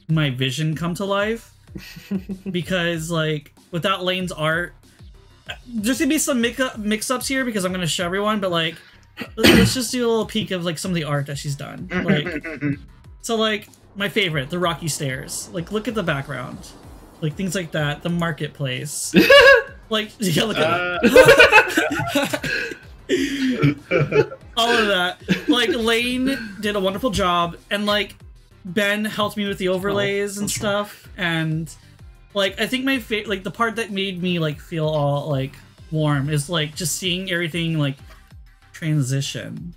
my 0.09 0.29
vision 0.29 0.74
come 0.74 0.94
to 0.94 1.05
life 1.05 1.55
because 2.51 3.12
like 3.12 3.55
without 3.70 4.03
Lane's 4.03 4.33
art, 4.33 4.74
there's 5.68 6.01
gonna 6.01 6.09
be 6.09 6.18
some 6.18 6.40
mix 6.40 7.11
ups 7.11 7.29
here 7.29 7.44
because 7.44 7.64
I'm 7.64 7.70
gonna 7.70 7.87
show 7.87 8.05
everyone, 8.05 8.40
but 8.40 8.51
like 8.51 8.74
let's, 9.37 9.72
just 9.72 9.92
do 9.92 10.05
a 10.05 10.09
little 10.09 10.27
peek 10.27 10.51
of 10.51 10.64
like 10.64 10.79
some 10.79 10.90
of 10.90 10.96
the 10.96 11.05
art 11.05 11.27
that 11.27 11.38
she's 11.38 11.55
done. 11.55 11.88
Like 11.88 12.27
so, 13.22 13.37
like 13.37 13.68
my 13.94 14.09
favorite, 14.09 14.51
the 14.51 14.59
Rocky 14.59 14.88
Stairs. 14.88 15.48
Like 15.53 15.70
look 15.70 15.87
at 15.87 15.94
the 15.94 16.03
background, 16.03 16.59
like 17.20 17.35
things 17.35 17.55
like 17.55 17.70
that. 17.70 18.03
The 18.03 18.11
marketplace, 18.11 19.14
like 19.90 20.11
yeah, 20.18 20.42
look 20.42 20.57
at 20.59 21.03
that. 21.03 22.64
Uh. 23.90 24.37
All 24.58 24.70
of 24.70 24.88
that. 24.88 25.48
Like 25.48 25.70
Lane 25.70 26.36
did 26.60 26.76
a 26.76 26.80
wonderful 26.80 27.10
job, 27.10 27.56
and 27.70 27.86
like 27.86 28.16
Ben 28.64 29.04
helped 29.04 29.36
me 29.36 29.46
with 29.46 29.58
the 29.58 29.68
overlays 29.68 30.36
and 30.36 30.48
that's 30.48 30.58
right. 30.58 30.86
stuff. 30.86 31.08
And 31.16 31.74
like 32.34 32.60
I 32.60 32.66
think 32.66 32.84
my 32.84 32.98
favorite, 32.98 33.28
like 33.28 33.44
the 33.44 33.50
part 33.50 33.76
that 33.76 33.90
made 33.90 34.20
me 34.20 34.38
like 34.38 34.60
feel 34.60 34.86
all 34.86 35.28
like 35.30 35.54
warm 35.90 36.28
is 36.28 36.50
like 36.50 36.74
just 36.74 36.96
seeing 36.96 37.30
everything 37.30 37.78
like 37.78 37.96
transition 38.72 39.74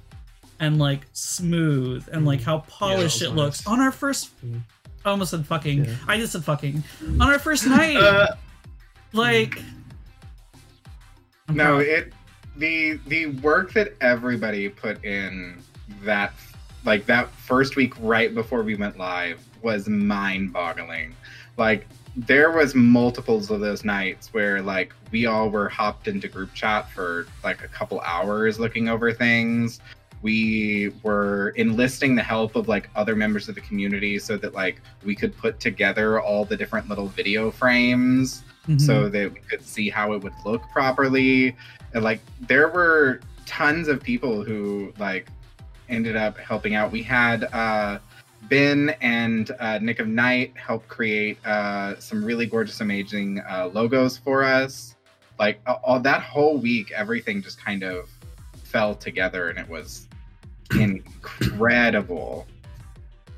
and 0.59 0.77
like 0.77 1.07
smooth 1.13 2.07
and 2.11 2.25
like 2.25 2.41
how 2.41 2.59
polished 2.59 3.21
was 3.21 3.29
it 3.29 3.35
looks 3.35 3.65
nice. 3.65 3.73
on 3.73 3.79
our 3.79 3.91
first. 3.91 4.29
Mm. 4.45 4.61
I 5.05 5.09
almost 5.09 5.31
said 5.31 5.45
fucking. 5.45 5.85
Yeah. 5.85 5.95
I 6.07 6.17
just 6.17 6.33
said 6.33 6.43
fucking 6.43 6.83
on 7.19 7.21
our 7.21 7.39
first 7.39 7.65
night. 7.67 7.97
Uh, 7.97 8.35
like. 9.13 9.61
I'm 11.47 11.55
no, 11.57 11.77
proud. 11.77 11.81
it 11.81 12.13
the 12.61 12.99
the 13.07 13.25
work 13.41 13.73
that 13.73 13.95
everybody 14.01 14.69
put 14.69 15.03
in 15.03 15.61
that 16.03 16.31
like 16.85 17.05
that 17.07 17.29
first 17.31 17.75
week 17.75 17.93
right 17.99 18.33
before 18.33 18.61
we 18.63 18.75
went 18.75 18.97
live 18.97 19.43
was 19.61 19.89
mind-boggling. 19.89 21.13
Like 21.57 21.87
there 22.15 22.51
was 22.51 22.75
multiples 22.75 23.49
of 23.49 23.59
those 23.61 23.83
nights 23.83 24.33
where 24.33 24.61
like 24.61 24.93
we 25.11 25.25
all 25.25 25.49
were 25.49 25.69
hopped 25.69 26.07
into 26.07 26.27
group 26.27 26.53
chat 26.53 26.89
for 26.91 27.27
like 27.43 27.63
a 27.63 27.67
couple 27.67 27.99
hours 28.01 28.59
looking 28.59 28.89
over 28.89 29.11
things. 29.11 29.79
We 30.21 30.93
were 31.01 31.49
enlisting 31.57 32.15
the 32.15 32.21
help 32.21 32.55
of 32.55 32.67
like 32.67 32.89
other 32.95 33.15
members 33.15 33.49
of 33.49 33.55
the 33.55 33.61
community 33.61 34.19
so 34.19 34.37
that 34.37 34.53
like 34.53 34.81
we 35.03 35.15
could 35.15 35.35
put 35.35 35.59
together 35.59 36.21
all 36.21 36.45
the 36.45 36.55
different 36.55 36.87
little 36.89 37.07
video 37.07 37.49
frames 37.49 38.43
Mhm. 38.67 38.79
so 38.79 39.09
that 39.09 39.33
we 39.33 39.39
could 39.41 39.65
see 39.65 39.89
how 39.89 40.13
it 40.13 40.21
would 40.23 40.33
look 40.45 40.61
properly. 40.71 41.55
And 41.93 42.03
like 42.03 42.19
there 42.41 42.67
were 42.69 43.19
tons 43.45 43.87
of 43.87 44.01
people 44.03 44.43
who 44.43 44.93
like 44.99 45.27
ended 45.89 46.15
up 46.15 46.37
helping 46.37 46.75
out. 46.75 46.91
We 46.91 47.01
had 47.03 47.45
uh 47.45 47.99
Ben 48.43 48.89
and 49.01 49.51
uh, 49.59 49.77
Nick 49.79 49.99
of 49.99 50.07
Night 50.07 50.53
help 50.57 50.85
create 50.87 51.37
uh, 51.45 51.97
some 51.99 52.25
really 52.25 52.45
gorgeous, 52.45 52.81
amazing 52.81 53.39
uh, 53.49 53.69
logos 53.71 54.17
for 54.17 54.43
us. 54.43 54.95
Like 55.39 55.61
all 55.65 55.99
that 56.01 56.21
whole 56.21 56.57
week, 56.57 56.91
everything 56.91 57.41
just 57.41 57.63
kind 57.63 57.83
of 57.83 58.09
fell 58.63 58.93
together, 58.95 59.49
and 59.49 59.59
it 59.59 59.69
was 59.69 60.07
incredible. 60.77 62.47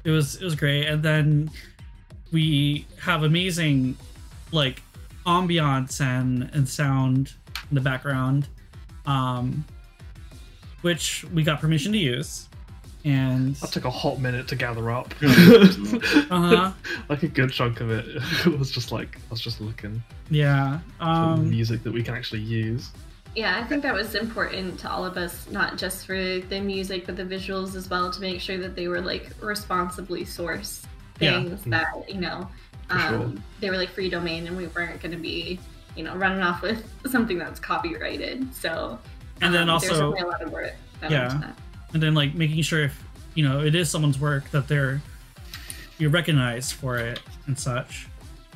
it 0.03 0.11
was 0.11 0.35
it 0.35 0.43
was 0.43 0.55
great 0.55 0.85
and 0.87 1.01
then 1.03 1.49
we 2.31 2.85
have 2.99 3.23
amazing 3.23 3.95
like 4.51 4.81
ambiance 5.25 6.01
and 6.01 6.49
and 6.53 6.67
sound 6.67 7.33
in 7.69 7.75
the 7.75 7.81
background 7.81 8.47
um 9.05 9.63
which 10.81 11.23
we 11.33 11.43
got 11.43 11.61
permission 11.61 11.91
to 11.91 11.97
use 11.97 12.49
and 13.05 13.55
That 13.57 13.71
took 13.73 13.83
a 13.85 13.89
hot 13.89 14.19
minute 14.19 14.47
to 14.47 14.55
gather 14.55 14.89
up. 14.89 15.13
uh-huh 15.23 16.71
like 17.09 17.23
a 17.23 17.27
good 17.27 17.51
chunk 17.51 17.81
of 17.81 17.89
it. 17.91 18.05
It 18.45 18.57
was 18.57 18.71
just 18.71 18.91
like 18.91 19.17
I 19.17 19.29
was 19.29 19.41
just 19.41 19.59
looking 19.61 20.01
yeah 20.29 20.79
for 20.97 21.03
um 21.05 21.49
music 21.49 21.83
that 21.83 21.91
we 21.91 22.01
can 22.03 22.15
actually 22.15 22.41
use. 22.41 22.91
Yeah, 23.35 23.59
I 23.59 23.63
think 23.67 23.81
that 23.81 23.95
was 23.95 24.13
important 24.13 24.79
to 24.81 24.91
all 24.91 25.03
of 25.03 25.17
us, 25.17 25.49
not 25.49 25.75
just 25.75 26.05
for 26.05 26.15
the 26.39 26.59
music, 26.61 27.07
but 27.07 27.15
the 27.15 27.23
visuals 27.23 27.75
as 27.75 27.89
well, 27.89 28.11
to 28.11 28.21
make 28.21 28.39
sure 28.39 28.59
that 28.59 28.75
they 28.75 28.87
were 28.87 29.01
like 29.01 29.31
responsibly 29.41 30.23
sourced 30.23 30.83
Yeah. 31.19 31.41
things 31.41 31.63
that, 31.65 31.87
you 32.07 32.21
know, 32.21 32.47
For 32.89 32.99
sure. 32.99 33.15
um, 33.23 33.43
they 33.59 33.69
were 33.69 33.77
like 33.77 33.89
free 33.89 34.09
domain 34.09 34.47
and 34.47 34.55
we 34.57 34.67
weren't 34.67 35.01
going 35.01 35.11
to 35.13 35.17
be, 35.17 35.59
you 35.95 36.03
know, 36.03 36.15
running 36.15 36.41
off 36.41 36.61
with 36.61 36.85
something 37.11 37.37
that's 37.37 37.59
copyrighted. 37.59 38.53
So, 38.53 38.99
and 39.41 39.53
then 39.53 39.69
um, 39.69 39.79
there's 39.79 39.91
also 39.91 40.11
certainly 40.11 40.19
a 40.21 40.25
lot 40.27 40.41
of 40.41 40.51
work 40.51 40.73
that 41.01 41.11
Yeah. 41.11 41.27
that. 41.39 41.57
and 41.93 42.01
then 42.03 42.13
like 42.13 42.33
making 42.35 42.61
sure 42.61 42.83
if 42.83 43.03
you 43.35 43.47
know 43.47 43.61
it 43.61 43.73
is 43.75 43.89
someone's 43.89 44.19
work 44.19 44.49
that 44.51 44.67
they're 44.67 45.01
you're 45.97 46.09
recognized 46.11 46.73
for 46.73 46.97
it 46.97 47.19
and 47.47 47.57
such 47.57 48.07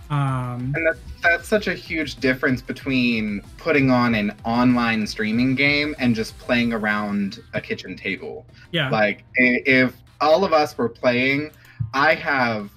um 0.10 0.72
And 0.76 0.86
that, 0.88 0.98
that's 1.22 1.48
such 1.48 1.68
a 1.68 1.74
huge 1.74 2.16
difference 2.18 2.62
between 2.62 3.42
putting 3.58 3.90
on 3.92 4.16
an 4.16 4.34
online 4.46 5.06
streaming 5.08 5.56
game 5.56 5.96
and 6.00 6.16
just 6.16 6.38
playing 6.38 6.74
around 6.74 7.40
a 7.54 7.60
kitchen 7.62 7.96
table. 7.98 8.46
yeah 8.72 8.90
Like, 8.90 9.26
if 9.36 9.94
all 10.22 10.46
of 10.46 10.54
us 10.54 10.78
were 10.78 10.90
playing, 10.90 11.52
I 11.94 12.16
have 12.16 12.70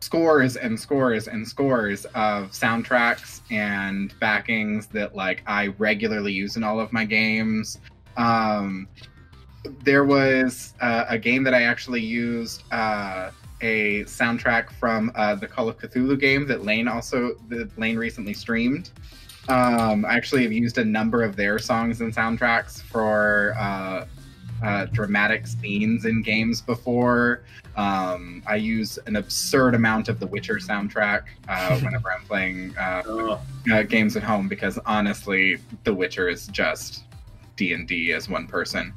scores 0.00 0.56
and 0.56 0.78
scores 0.78 1.28
and 1.28 1.46
scores 1.46 2.04
of 2.06 2.50
soundtracks 2.52 3.40
and 3.50 4.18
backings 4.18 4.86
that 4.88 5.14
like 5.14 5.42
I 5.46 5.68
regularly 5.78 6.32
use 6.32 6.56
in 6.56 6.64
all 6.64 6.80
of 6.80 6.92
my 6.92 7.04
games. 7.04 7.78
Um, 8.16 8.88
there 9.84 10.04
was 10.04 10.74
uh, 10.80 11.04
a 11.08 11.18
game 11.18 11.44
that 11.44 11.52
I 11.52 11.62
actually 11.62 12.00
used 12.00 12.62
uh, 12.72 13.30
a 13.60 14.04
soundtrack 14.04 14.70
from 14.72 15.12
uh, 15.14 15.34
the 15.34 15.46
Call 15.46 15.68
of 15.68 15.76
Cthulhu 15.78 16.18
game 16.18 16.46
that 16.46 16.64
Lane 16.64 16.88
also 16.88 17.34
that 17.48 17.78
Lane 17.78 17.98
recently 17.98 18.32
streamed. 18.32 18.90
Um, 19.48 20.04
I 20.04 20.14
actually 20.14 20.42
have 20.44 20.52
used 20.52 20.78
a 20.78 20.84
number 20.84 21.22
of 21.22 21.36
their 21.36 21.58
songs 21.58 22.00
and 22.00 22.14
soundtracks 22.14 22.80
for 22.82 23.54
uh, 24.62 24.86
dramatic 24.86 25.46
scenes 25.46 26.04
in 26.04 26.22
games 26.22 26.60
before. 26.60 27.42
Um, 27.76 28.42
I 28.46 28.56
use 28.56 28.98
an 29.06 29.16
absurd 29.16 29.74
amount 29.74 30.08
of 30.08 30.20
the 30.20 30.26
Witcher 30.26 30.56
soundtrack 30.56 31.22
uh, 31.48 31.78
whenever 31.80 32.12
I'm 32.12 32.22
playing 32.24 32.76
uh, 32.76 33.02
oh, 33.06 33.40
uh, 33.72 33.82
games 33.82 34.16
at 34.16 34.22
home 34.22 34.48
because 34.48 34.78
honestly, 34.86 35.58
The 35.84 35.94
Witcher 35.94 36.28
is 36.28 36.46
just 36.48 37.04
D 37.56 37.72
and 37.72 37.86
D 37.86 38.12
as 38.12 38.28
one 38.28 38.46
person. 38.46 38.92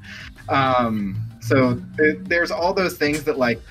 Um, 0.50 1.22
so 1.42 1.82
th- 1.98 2.18
there's 2.22 2.52
all 2.52 2.74
those 2.74 2.98
things 2.98 3.24
that 3.24 3.38
like 3.38 3.62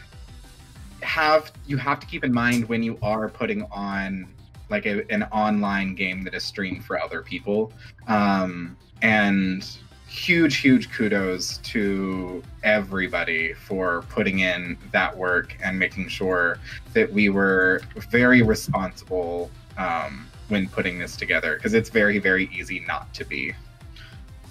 have 1.02 1.50
you 1.66 1.76
have 1.76 1.98
to 2.00 2.06
keep 2.06 2.24
in 2.24 2.32
mind 2.32 2.68
when 2.68 2.82
you 2.82 2.96
are 3.02 3.28
putting 3.28 3.64
on 3.72 4.28
like 4.70 4.86
a, 4.86 5.04
an 5.12 5.24
online 5.24 5.94
game 5.94 6.22
that 6.22 6.34
is 6.34 6.42
streamed 6.42 6.84
for 6.84 7.00
other 7.00 7.22
people. 7.22 7.72
Um, 8.08 8.76
and 9.02 9.68
huge, 10.12 10.58
huge 10.58 10.90
kudos 10.92 11.56
to 11.58 12.42
everybody 12.62 13.54
for 13.54 14.02
putting 14.10 14.40
in 14.40 14.76
that 14.92 15.16
work 15.16 15.56
and 15.64 15.78
making 15.78 16.06
sure 16.08 16.58
that 16.92 17.10
we 17.10 17.30
were 17.30 17.80
very 18.10 18.42
responsible 18.42 19.50
um, 19.78 20.28
when 20.48 20.68
putting 20.68 20.98
this 20.98 21.16
together 21.16 21.56
because 21.56 21.72
it's 21.72 21.88
very, 21.88 22.18
very 22.18 22.50
easy 22.54 22.80
not 22.86 23.12
to 23.14 23.24
be. 23.24 23.54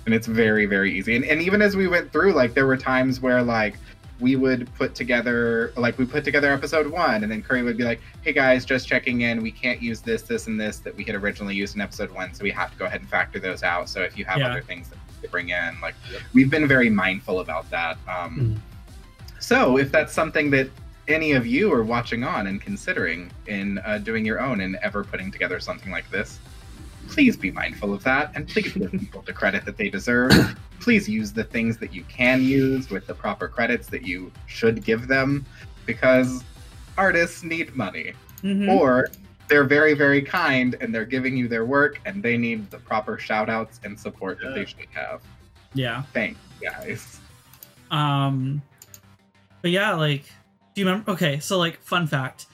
And 0.05 0.15
it's 0.15 0.25
very, 0.25 0.65
very 0.65 0.91
easy. 0.97 1.15
And, 1.15 1.23
and 1.25 1.41
even 1.43 1.61
as 1.61 1.75
we 1.75 1.87
went 1.87 2.11
through, 2.11 2.33
like, 2.33 2.55
there 2.55 2.65
were 2.65 2.77
times 2.77 3.21
where, 3.21 3.43
like, 3.43 3.75
we 4.19 4.35
would 4.35 4.71
put 4.75 4.93
together 4.93 5.73
like 5.75 5.97
we 5.97 6.05
put 6.05 6.23
together 6.23 6.53
episode 6.53 6.85
one 6.85 7.23
and 7.23 7.31
then 7.31 7.41
curry 7.41 7.63
would 7.63 7.75
be 7.75 7.83
like 7.83 7.99
hey 8.21 8.31
guys 8.31 8.63
just 8.63 8.87
checking 8.87 9.21
in 9.21 9.41
we 9.41 9.51
can't 9.51 9.81
use 9.81 9.99
this 9.99 10.21
this 10.21 10.45
and 10.45 10.61
this 10.61 10.77
that 10.77 10.95
we 10.95 11.03
had 11.03 11.15
originally 11.15 11.55
used 11.55 11.73
in 11.73 11.81
episode 11.81 12.11
one 12.11 12.31
so 12.31 12.43
we 12.43 12.51
have 12.51 12.71
to 12.71 12.77
go 12.77 12.85
ahead 12.85 13.01
and 13.01 13.09
factor 13.09 13.39
those 13.39 13.63
out 13.63 13.89
so 13.89 14.03
if 14.03 14.15
you 14.15 14.23
have 14.23 14.37
Yeah. 14.37 14.51
other 14.51 14.61
things 14.61 14.89
that 14.89 14.99
we 15.21 15.27
bring 15.27 15.49
in 15.49 15.79
like 15.81 15.95
Yep. 16.11 16.21
we've 16.33 16.49
been 16.49 16.67
very 16.67 16.89
mindful 16.89 17.39
about 17.39 17.69
that 17.69 17.97
um, 18.07 18.61
so 19.39 19.77
if 19.77 19.91
that's 19.91 20.13
something 20.13 20.49
that 20.51 20.69
any 21.07 21.31
of 21.33 21.45
you 21.45 21.71
are 21.73 21.83
watching 21.83 22.23
on 22.23 22.47
and 22.47 22.61
considering 22.61 23.31
in 23.47 23.79
uh, 23.79 23.97
doing 23.97 24.25
your 24.25 24.39
own 24.39 24.61
and 24.61 24.75
ever 24.77 25.03
putting 25.03 25.31
together 25.31 25.59
something 25.59 25.91
like 25.91 26.09
this 26.11 26.39
please 27.07 27.35
be 27.35 27.51
mindful 27.51 27.93
of 27.93 28.03
that 28.03 28.31
and 28.35 28.47
please 28.47 28.71
give 28.73 28.91
people 28.91 29.21
the 29.23 29.33
credit 29.33 29.65
that 29.65 29.77
they 29.77 29.89
deserve 29.89 30.31
please 30.79 31.07
use 31.09 31.31
the 31.33 31.43
things 31.43 31.77
that 31.77 31.93
you 31.93 32.03
can 32.05 32.41
use 32.41 32.89
with 32.89 33.05
the 33.07 33.13
proper 33.13 33.47
credits 33.47 33.87
that 33.87 34.03
you 34.05 34.31
should 34.47 34.83
give 34.83 35.07
them 35.07 35.45
because 35.85 36.43
artists 36.97 37.43
need 37.43 37.75
money 37.75 38.13
Mhm. 38.43 38.69
or 38.69 39.07
they're 39.51 39.65
very 39.65 39.93
very 39.93 40.21
kind 40.21 40.77
and 40.79 40.95
they're 40.95 41.05
giving 41.05 41.35
you 41.35 41.47
their 41.49 41.65
work 41.65 41.99
and 42.05 42.23
they 42.23 42.37
need 42.37 42.71
the 42.71 42.77
proper 42.77 43.17
shout 43.17 43.49
outs 43.49 43.81
and 43.83 43.99
support 43.99 44.39
that 44.41 44.55
they 44.55 44.63
should 44.65 44.87
have 44.91 45.21
yeah. 45.73 46.03
thanks 46.13 46.39
guys 46.61 47.19
Um, 47.91 48.61
but 49.61 49.71
yeah, 49.71 49.93
like, 49.95 50.23
do 50.73 50.79
you 50.81 50.87
remember? 50.87 51.11
Okay, 51.11 51.39
so 51.39 51.57
like, 51.57 51.81
fun 51.81 52.07
fact: 52.07 52.45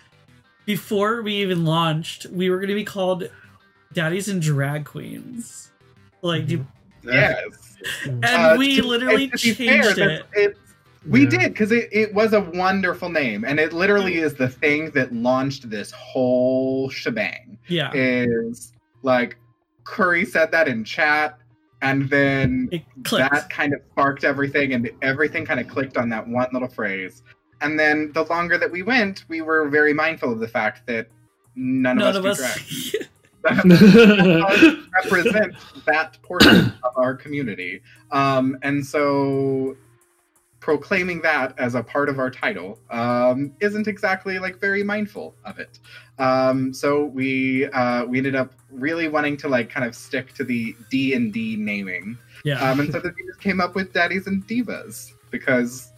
before 0.65 1.21
we 1.21 1.35
even 1.35 1.63
launched, 1.63 2.25
we 2.25 2.49
were 2.49 2.59
gonna 2.59 2.73
be 2.73 2.83
called 2.83 3.29
Daddies 3.93 4.27
and 4.29 4.41
Drag 4.41 4.83
Queens. 4.83 5.71
Like, 6.23 6.47
do 6.47 6.65
yes 7.03 7.77
and 8.05 8.25
Uh, 8.25 8.55
we 8.57 8.77
to- 8.77 8.83
literally 8.87 9.25
and 9.25 9.33
to 9.39 9.47
be 9.49 9.53
changed 9.53 9.85
fair, 9.85 9.91
it. 9.91 9.95
that's- 9.95 10.23
it's- 10.35 10.66
we 11.05 11.23
Yeah. 11.23 11.29
did 11.29 11.53
because 11.53 11.71
it, 11.71 11.89
it 11.91 12.13
was 12.13 12.33
a 12.33 12.41
wonderful 12.41 13.09
name 13.09 13.43
and 13.45 13.59
it 13.59 13.73
literally 13.73 14.15
is 14.17 14.33
the 14.33 14.49
thing 14.49 14.91
that 14.91 15.13
launched 15.13 15.69
this 15.69 15.91
whole 15.91 16.89
shebang 16.89 17.57
Yeah, 17.67 17.91
is 17.93 18.73
like 19.03 19.37
curry 19.83 20.25
said 20.25 20.51
that 20.51 20.67
in 20.67 20.83
chat 20.83 21.37
and 21.81 22.09
then 22.09 22.69
that 23.11 23.49
kind 23.49 23.73
of 23.73 23.81
sparked 23.91 24.23
everything 24.23 24.73
and 24.73 24.89
everything 25.01 25.45
kind 25.45 25.59
of 25.59 25.67
clicked 25.67 25.95
on 25.97 26.09
that 26.09 26.27
one 26.27 26.47
little 26.51 26.67
phrase 26.67 27.23
and 27.61 27.79
then 27.79 28.11
the 28.13 28.23
longer 28.23 28.57
that 28.57 28.71
we 28.71 28.83
went 28.83 29.23
we 29.29 29.41
were 29.41 29.69
very 29.69 29.93
mindful 29.93 30.31
of 30.31 30.39
the 30.39 30.47
fact 30.47 30.85
that 30.87 31.07
none, 31.55 31.97
None 31.99 32.15
of 32.15 32.25
of 32.25 32.25
us, 32.25 32.37
do 32.37 32.99
us. 34.43 34.75
represent 35.03 35.55
that 35.85 36.17
portion 36.21 36.73
of 36.83 36.91
our 36.97 37.15
community. 37.15 37.81
Um, 38.11 38.57
and 38.61 38.85
so 38.85 39.77
proclaiming 40.67 41.21
that 41.21 41.57
as 41.57 41.75
a 41.75 41.81
part 41.81 42.09
of 42.09 42.19
our 42.19 42.29
title 42.29 42.77
um, 42.89 43.53
isn't 43.61 43.87
exactly 43.87 44.37
like 44.37 44.59
very 44.59 44.83
mindful 44.83 45.33
of 45.45 45.59
it. 45.59 45.79
Um, 46.19 46.73
so 46.73 47.05
we 47.05 47.67
uh, 47.67 48.03
we 48.03 48.17
ended 48.17 48.35
up 48.35 48.51
really 48.69 49.07
wanting 49.07 49.37
to 49.37 49.47
like 49.47 49.69
kind 49.69 49.85
of 49.85 49.95
stick 49.95 50.33
to 50.33 50.43
the 50.43 50.75
D 50.91 51.13
and 51.13 51.31
D 51.31 51.55
naming, 51.55 52.17
yeah, 52.43 52.59
um, 52.69 52.81
and 52.81 52.91
so 52.91 52.99
then 52.99 53.13
we 53.15 53.25
just 53.27 53.39
came 53.39 53.61
up 53.61 53.75
with 53.75 53.93
Daddies 53.93 54.27
and 54.27 54.45
Divas 54.45 55.13
because 55.31 55.89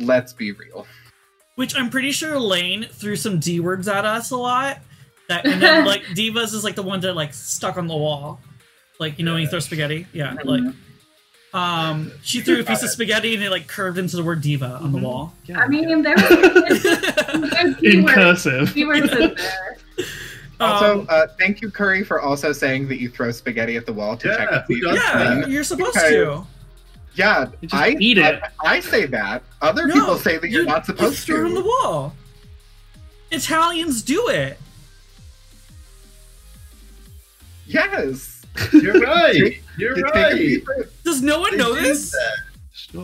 let's 0.00 0.32
be 0.32 0.50
real. 0.50 0.84
which 1.54 1.76
I'm 1.76 1.90
pretty 1.90 2.10
sure 2.10 2.40
Lane 2.40 2.88
threw 2.90 3.14
some 3.14 3.38
D 3.38 3.60
words 3.60 3.86
at 3.86 4.04
us 4.04 4.32
a 4.32 4.36
lot. 4.36 4.78
That 5.28 5.46
and 5.46 5.62
then 5.62 5.84
like 5.92 6.02
divas 6.06 6.54
is 6.54 6.64
like 6.64 6.74
the 6.74 6.82
one 6.82 6.98
that 7.02 7.14
like 7.14 7.32
stuck 7.32 7.76
on 7.76 7.86
the 7.86 7.96
wall, 7.96 8.40
like 8.98 9.16
you 9.16 9.24
know 9.24 9.34
when 9.34 9.42
you 9.42 9.48
throw 9.48 9.60
spaghetti. 9.60 10.08
Yeah, 10.12 10.34
like 10.42 10.74
um, 11.54 12.10
she 12.22 12.40
threw 12.40 12.60
a 12.60 12.64
piece 12.64 12.82
of 12.82 12.90
spaghetti 12.90 13.34
and 13.34 13.42
it 13.42 13.50
like 13.50 13.66
curved 13.68 13.96
into 13.96 14.16
the 14.16 14.22
word 14.24 14.40
diva 14.42 14.78
on 14.82 14.92
the 14.92 14.98
Mhm. 14.98 15.02
wall. 15.02 15.32
I 15.54 15.66
mean, 15.68 16.02
there 16.02 16.14
was 16.16 16.28
there's 16.82 16.84
in 16.84 18.04
keywords, 18.04 18.08
cursive. 18.12 18.68
keywords 18.74 19.12
in 19.18 19.34
there. 19.34 19.76
Also, 20.60 21.00
Um, 21.00 21.06
uh, 21.10 21.26
thank 21.38 21.60
you, 21.62 21.70
Curry, 21.70 22.04
for 22.04 22.20
also 22.20 22.52
saying 22.52 22.86
that 22.88 23.00
you 23.00 23.08
throw 23.08 23.32
spaghetti 23.32 23.76
at 23.76 23.86
the 23.86 23.92
wall 23.92 24.16
to 24.18 24.28
Yeah, 24.28 24.36
check 24.36 24.50
to 24.50 24.64
see 24.68 24.74
who 24.80 24.88
if 24.88 24.94
does 24.94 24.96
it's 24.96 25.04
yeah, 25.04 25.40
clean. 25.40 25.50
you're 25.52 25.64
supposed 25.64 25.92
Because- 25.94 26.10
to. 26.10 26.46
Yeah, 27.16 27.46
You 27.60 27.68
just 27.68 27.74
I 27.74 27.88
eat 27.98 28.18
it. 28.18 28.40
I, 28.64 28.76
I 28.76 28.80
say 28.80 29.06
that. 29.06 29.42
Other 29.60 29.86
No, 29.88 29.94
people 29.94 30.16
say 30.16 30.38
that 30.38 30.48
you're 30.50 30.62
you- 30.62 30.66
not 30.68 30.86
you 30.88 30.94
supposed 30.94 31.18
throw 31.26 31.40
it 31.40 31.44
on 31.46 31.54
the 31.54 31.62
to. 31.62 31.66
wall. 31.66 32.14
Italians 33.32 34.02
do 34.02 34.28
it. 34.28 34.58
Yes. 37.66 38.33
You're 38.72 39.00
right. 39.00 39.60
You're 39.78 39.96
You 39.98 40.04
take 40.12 40.14
a 40.14 40.58
right. 40.66 40.86
Does 41.04 41.22
no 41.22 41.40
one 41.40 41.56
know 41.56 41.74
this? 41.74 42.14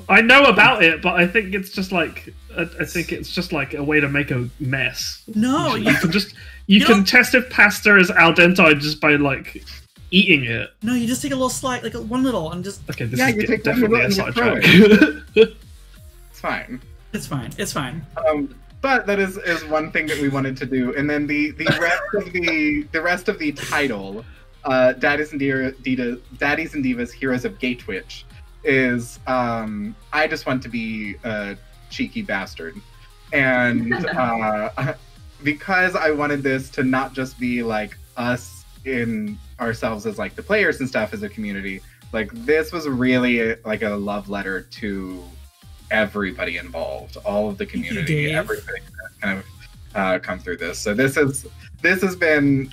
I 0.08 0.20
know 0.20 0.44
about 0.44 0.84
it, 0.84 1.02
but 1.02 1.14
I 1.14 1.26
think 1.26 1.54
it's 1.54 1.70
just 1.70 1.90
like 1.92 2.32
I, 2.56 2.62
I 2.80 2.84
think 2.84 3.12
it's 3.12 3.32
just 3.32 3.52
like 3.52 3.74
a 3.74 3.82
way 3.82 3.98
to 4.00 4.08
make 4.08 4.30
a 4.30 4.48
mess. 4.60 5.22
No, 5.34 5.74
you 5.74 5.90
you, 5.90 5.96
can 5.98 6.12
just 6.12 6.32
you, 6.66 6.78
You 6.80 6.84
can 6.86 6.96
don't- 6.98 7.08
test 7.08 7.34
if 7.34 7.50
pasta 7.50 7.96
is 7.98 8.10
al 8.10 8.32
dente 8.32 8.78
just 8.80 9.00
by 9.00 9.16
like 9.16 9.64
eating 10.12 10.44
it. 10.44 10.70
no, 10.82 10.94
you 10.94 11.06
just 11.06 11.22
take 11.22 11.30
a 11.32 11.34
little 11.36 11.48
slide, 11.48 11.82
like 11.82 11.94
one 11.94 12.22
little, 12.22 12.52
and 12.52 12.62
just 12.64 12.80
Okay, 12.90 13.04
this 13.06 13.18
Yeah, 13.18 13.28
is 13.28 13.36
you 13.36 13.46
take 13.46 13.62
definitely 13.64 14.00
a 14.00 14.08
little 14.08 14.26
and 14.26 14.34
sidetrack. 14.34 14.66
you 15.34 15.46
It's 16.30 16.40
fine. 16.40 16.80
it's 17.12 17.26
fine. 17.26 17.50
It's 17.58 17.72
fine. 17.72 18.04
Um, 18.28 18.54
but 18.80 19.06
that 19.06 19.18
is, 19.18 19.36
is 19.38 19.62
one 19.66 19.92
thing 19.92 20.06
that 20.06 20.18
we 20.20 20.28
wanted 20.30 20.56
to 20.58 20.66
do, 20.66 20.94
and 20.96 21.08
then 21.10 21.26
the, 21.26 21.50
the 21.50 21.66
rest 21.80 22.02
of 22.14 22.32
the 22.32 22.86
the 22.92 23.00
rest 23.02 23.28
of 23.28 23.38
the 23.38 23.52
title, 23.52 24.24
uh, 24.64 24.92
Daddies 24.94 25.32
and 25.32 25.40
Diva, 25.40 26.18
Daddies 26.36 26.74
and 26.74 26.84
Divas, 26.84 27.12
Heroes 27.12 27.44
of 27.44 27.58
Gay 27.58 27.74
Twitch, 27.74 28.24
is 28.64 29.18
um, 29.26 29.94
I 30.12 30.26
just 30.26 30.46
want 30.46 30.62
to 30.62 30.68
be 30.68 31.16
a 31.24 31.56
cheeky 31.88 32.22
bastard, 32.22 32.76
and 33.32 33.94
uh, 34.06 34.94
because 35.42 35.96
I 35.96 36.10
wanted 36.10 36.42
this 36.42 36.70
to 36.70 36.84
not 36.84 37.12
just 37.14 37.38
be 37.38 37.62
like 37.62 37.96
us 38.16 38.64
in 38.84 39.38
ourselves 39.58 40.06
as 40.06 40.18
like 40.18 40.34
the 40.34 40.42
players 40.42 40.80
and 40.80 40.88
stuff 40.88 41.12
as 41.12 41.22
a 41.22 41.28
community. 41.28 41.80
Like 42.12 42.30
this 42.32 42.72
was 42.72 42.88
really 42.88 43.54
like 43.64 43.82
a 43.82 43.90
love 43.90 44.28
letter 44.28 44.62
to 44.62 45.22
everybody 45.90 46.56
involved, 46.56 47.16
all 47.24 47.48
of 47.48 47.58
the 47.58 47.66
community, 47.66 48.26
Dave. 48.26 48.36
everybody 48.36 48.80
that 48.80 49.20
kind 49.20 49.38
of 49.38 49.46
uh, 49.94 50.18
come 50.18 50.38
through 50.38 50.56
this. 50.56 50.78
So 50.78 50.94
this 50.94 51.16
is 51.16 51.46
this 51.82 52.02
has 52.02 52.16
been 52.16 52.72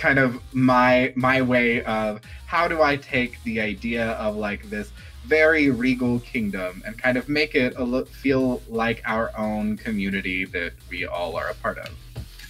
kind 0.00 0.18
of 0.18 0.40
my 0.54 1.12
my 1.14 1.42
way 1.42 1.82
of 1.84 2.20
how 2.46 2.66
do 2.66 2.82
I 2.82 2.96
take 2.96 3.40
the 3.44 3.60
idea 3.60 4.12
of 4.12 4.34
like 4.34 4.68
this 4.70 4.90
very 5.26 5.70
regal 5.70 6.18
kingdom 6.20 6.82
and 6.86 6.96
kind 6.98 7.16
of 7.18 7.28
make 7.28 7.54
it 7.54 7.74
a 7.76 7.84
look 7.84 8.08
feel 8.08 8.62
like 8.68 9.02
our 9.04 9.30
own 9.36 9.76
community 9.76 10.46
that 10.46 10.72
we 10.88 11.04
all 11.06 11.36
are 11.36 11.48
a 11.50 11.54
part 11.54 11.78
of. 11.78 11.90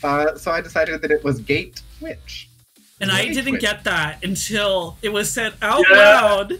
Uh, 0.02 0.38
so 0.38 0.50
I 0.52 0.60
decided 0.62 1.02
that 1.02 1.10
it 1.10 1.22
was 1.24 1.40
Gate 1.40 1.82
Witch. 2.00 2.48
And 3.02 3.10
I 3.10 3.24
didn't 3.26 3.52
Witch. 3.52 3.62
get 3.62 3.84
that 3.84 4.22
until 4.24 4.96
it 5.02 5.08
was 5.10 5.30
said 5.30 5.54
out 5.60 5.84
Yeah. 5.90 5.96
loud 5.96 6.52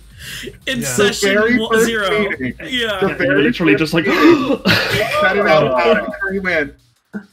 in 0.67 0.81
Yeah. 0.81 0.85
session 0.87 1.29
The 1.35 1.41
very 1.41 1.59
one- 1.59 1.73
first 1.73 1.87
zero. 1.87 2.29
meeting. 2.31 2.55
Yeah. 2.61 2.67
Yeah, 2.69 3.01
you're 3.07 3.15
very 3.15 3.43
literally 3.45 3.75
first 3.75 3.77
just 3.77 3.95
like 3.95 4.05
Said 5.23 5.37
it 5.37 5.47
out 5.47 5.65
loud, 5.73 5.97
and 5.99 6.13
went, 6.41 6.75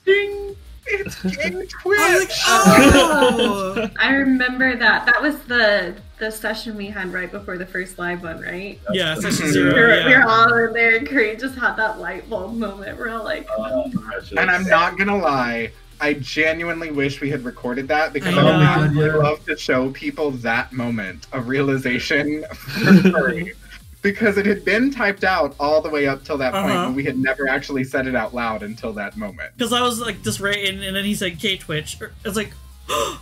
"Ding! 0.05 0.55
It's 0.87 1.21
Gate 1.23 1.53
Witch." 1.53 1.73
I 1.85 2.19
like, 2.19 2.29
oh. 2.47 3.89
I 3.99 4.13
remember 4.13 4.75
that. 4.75 5.05
That 5.05 5.21
was 5.21 5.39
the 5.43 5.95
the 6.19 6.31
session 6.31 6.75
we 6.75 6.87
had 6.87 7.13
right 7.13 7.31
before 7.31 7.57
the 7.57 7.65
first 7.65 7.99
live 7.99 8.23
one, 8.23 8.41
right? 8.41 8.79
yeah, 8.91 9.15
session 9.15 9.45
we, 9.45 9.51
zero. 9.51 9.73
were, 9.73 9.87
we 10.05 10.11
yeah. 10.11 10.25
were 10.25 10.29
all 10.29 10.53
in 10.53 10.73
there, 10.73 10.95
and 10.95 11.07
Kareem 11.07 11.39
just 11.39 11.55
had 11.57 11.75
that 11.75 11.99
light 11.99 12.27
bulb 12.29 12.55
moment. 12.55 12.97
We're 12.97 13.09
all 13.09 13.23
like, 13.23 13.47
Oh. 13.55 13.91
oh 13.95 14.21
and 14.37 14.49
I'm 14.49 14.65
not 14.65 14.97
gonna 14.97 15.17
lie, 15.17 15.71
I 15.99 16.13
genuinely 16.13 16.91
wish 16.91 17.21
we 17.21 17.29
had 17.29 17.43
recorded 17.43 17.87
that 17.87 18.13
because 18.13 18.37
I 18.37 18.41
I, 18.41 18.79
would 18.79 18.95
really 18.95 19.17
love 19.17 19.43
to 19.45 19.57
show 19.57 19.91
people 19.91 20.31
that 20.31 20.71
moment 20.71 21.27
of 21.31 21.47
realization 21.47 22.45
for 22.53 23.11
Curry. 23.11 23.53
Because 24.07 24.37
it 24.37 24.45
had 24.45 24.63
been 24.63 24.89
typed 24.89 25.25
out 25.25 25.53
all 25.59 25.81
the 25.81 25.89
way 25.89 26.07
up 26.07 26.23
till 26.23 26.37
that 26.37 26.53
point, 26.53 26.65
Uh-huh. 26.71 26.85
but 26.87 26.95
we 26.95 27.03
had 27.03 27.17
never 27.17 27.49
actually 27.49 27.83
said 27.83 28.07
it 28.07 28.15
out 28.15 28.33
loud 28.33 28.63
until 28.63 28.93
that 28.93 29.17
moment. 29.17 29.51
Because 29.57 29.73
I 29.73 29.81
was 29.81 29.99
like 29.99 30.21
just 30.23 30.39
writing, 30.39 30.81
and 30.81 30.95
then 30.95 31.03
he 31.03 31.13
said 31.13 31.39
K 31.39 31.57
Twitch. 31.57 31.97
I 32.01 32.07
was 32.23 32.37
like, 32.37 32.53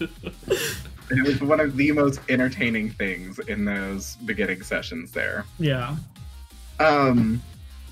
it 0.00 1.26
was 1.26 1.40
one 1.40 1.58
of 1.60 1.76
the 1.76 1.90
most 1.92 2.20
entertaining 2.28 2.90
things 2.90 3.38
in 3.40 3.64
those 3.64 4.16
beginning 4.26 4.62
sessions 4.62 5.10
there. 5.12 5.44
yeah. 5.58 5.96
Um, 6.78 7.42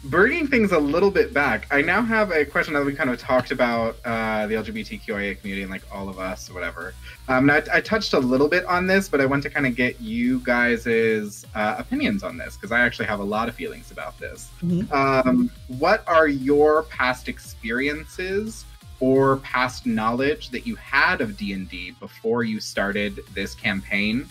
bringing 0.04 0.46
things 0.46 0.72
a 0.72 0.78
little 0.78 1.10
bit 1.10 1.34
back, 1.34 1.66
I 1.70 1.82
now 1.82 2.02
have 2.02 2.30
a 2.30 2.44
question 2.44 2.74
that 2.74 2.84
we 2.84 2.94
kind 2.94 3.10
of 3.10 3.18
talked 3.18 3.50
about 3.50 3.96
uh, 4.04 4.46
the 4.46 4.54
LGBTQIA 4.54 5.40
community 5.40 5.62
and 5.62 5.70
like 5.70 5.82
all 5.92 6.08
of 6.08 6.18
us, 6.18 6.48
or 6.48 6.54
whatever. 6.54 6.94
Um, 7.28 7.50
and 7.50 7.70
I, 7.70 7.76
I 7.78 7.80
touched 7.80 8.12
a 8.14 8.18
little 8.18 8.48
bit 8.48 8.64
on 8.64 8.86
this, 8.86 9.08
but 9.08 9.20
I 9.20 9.26
want 9.26 9.42
to 9.42 9.50
kind 9.50 9.66
of 9.66 9.74
get 9.76 10.00
you 10.00 10.40
guys' 10.40 11.44
uh, 11.54 11.74
opinions 11.78 12.22
on 12.22 12.36
this 12.36 12.56
because 12.56 12.72
I 12.72 12.80
actually 12.80 13.06
have 13.06 13.20
a 13.20 13.24
lot 13.24 13.48
of 13.48 13.54
feelings 13.54 13.90
about 13.90 14.18
this. 14.18 14.50
Mhm. 14.62 14.90
Um, 14.92 15.50
what 15.66 16.04
are 16.06 16.28
your 16.28 16.84
past 16.84 17.28
experiences 17.28 18.64
or 19.00 19.36
past 19.38 19.86
knowledge 19.86 20.50
that 20.50 20.66
you 20.66 20.74
had 20.76 21.20
of 21.20 21.36
D&D 21.36 21.92
before 22.00 22.44
you 22.44 22.60
started 22.60 23.20
this 23.34 23.54
campaign? 23.54 24.28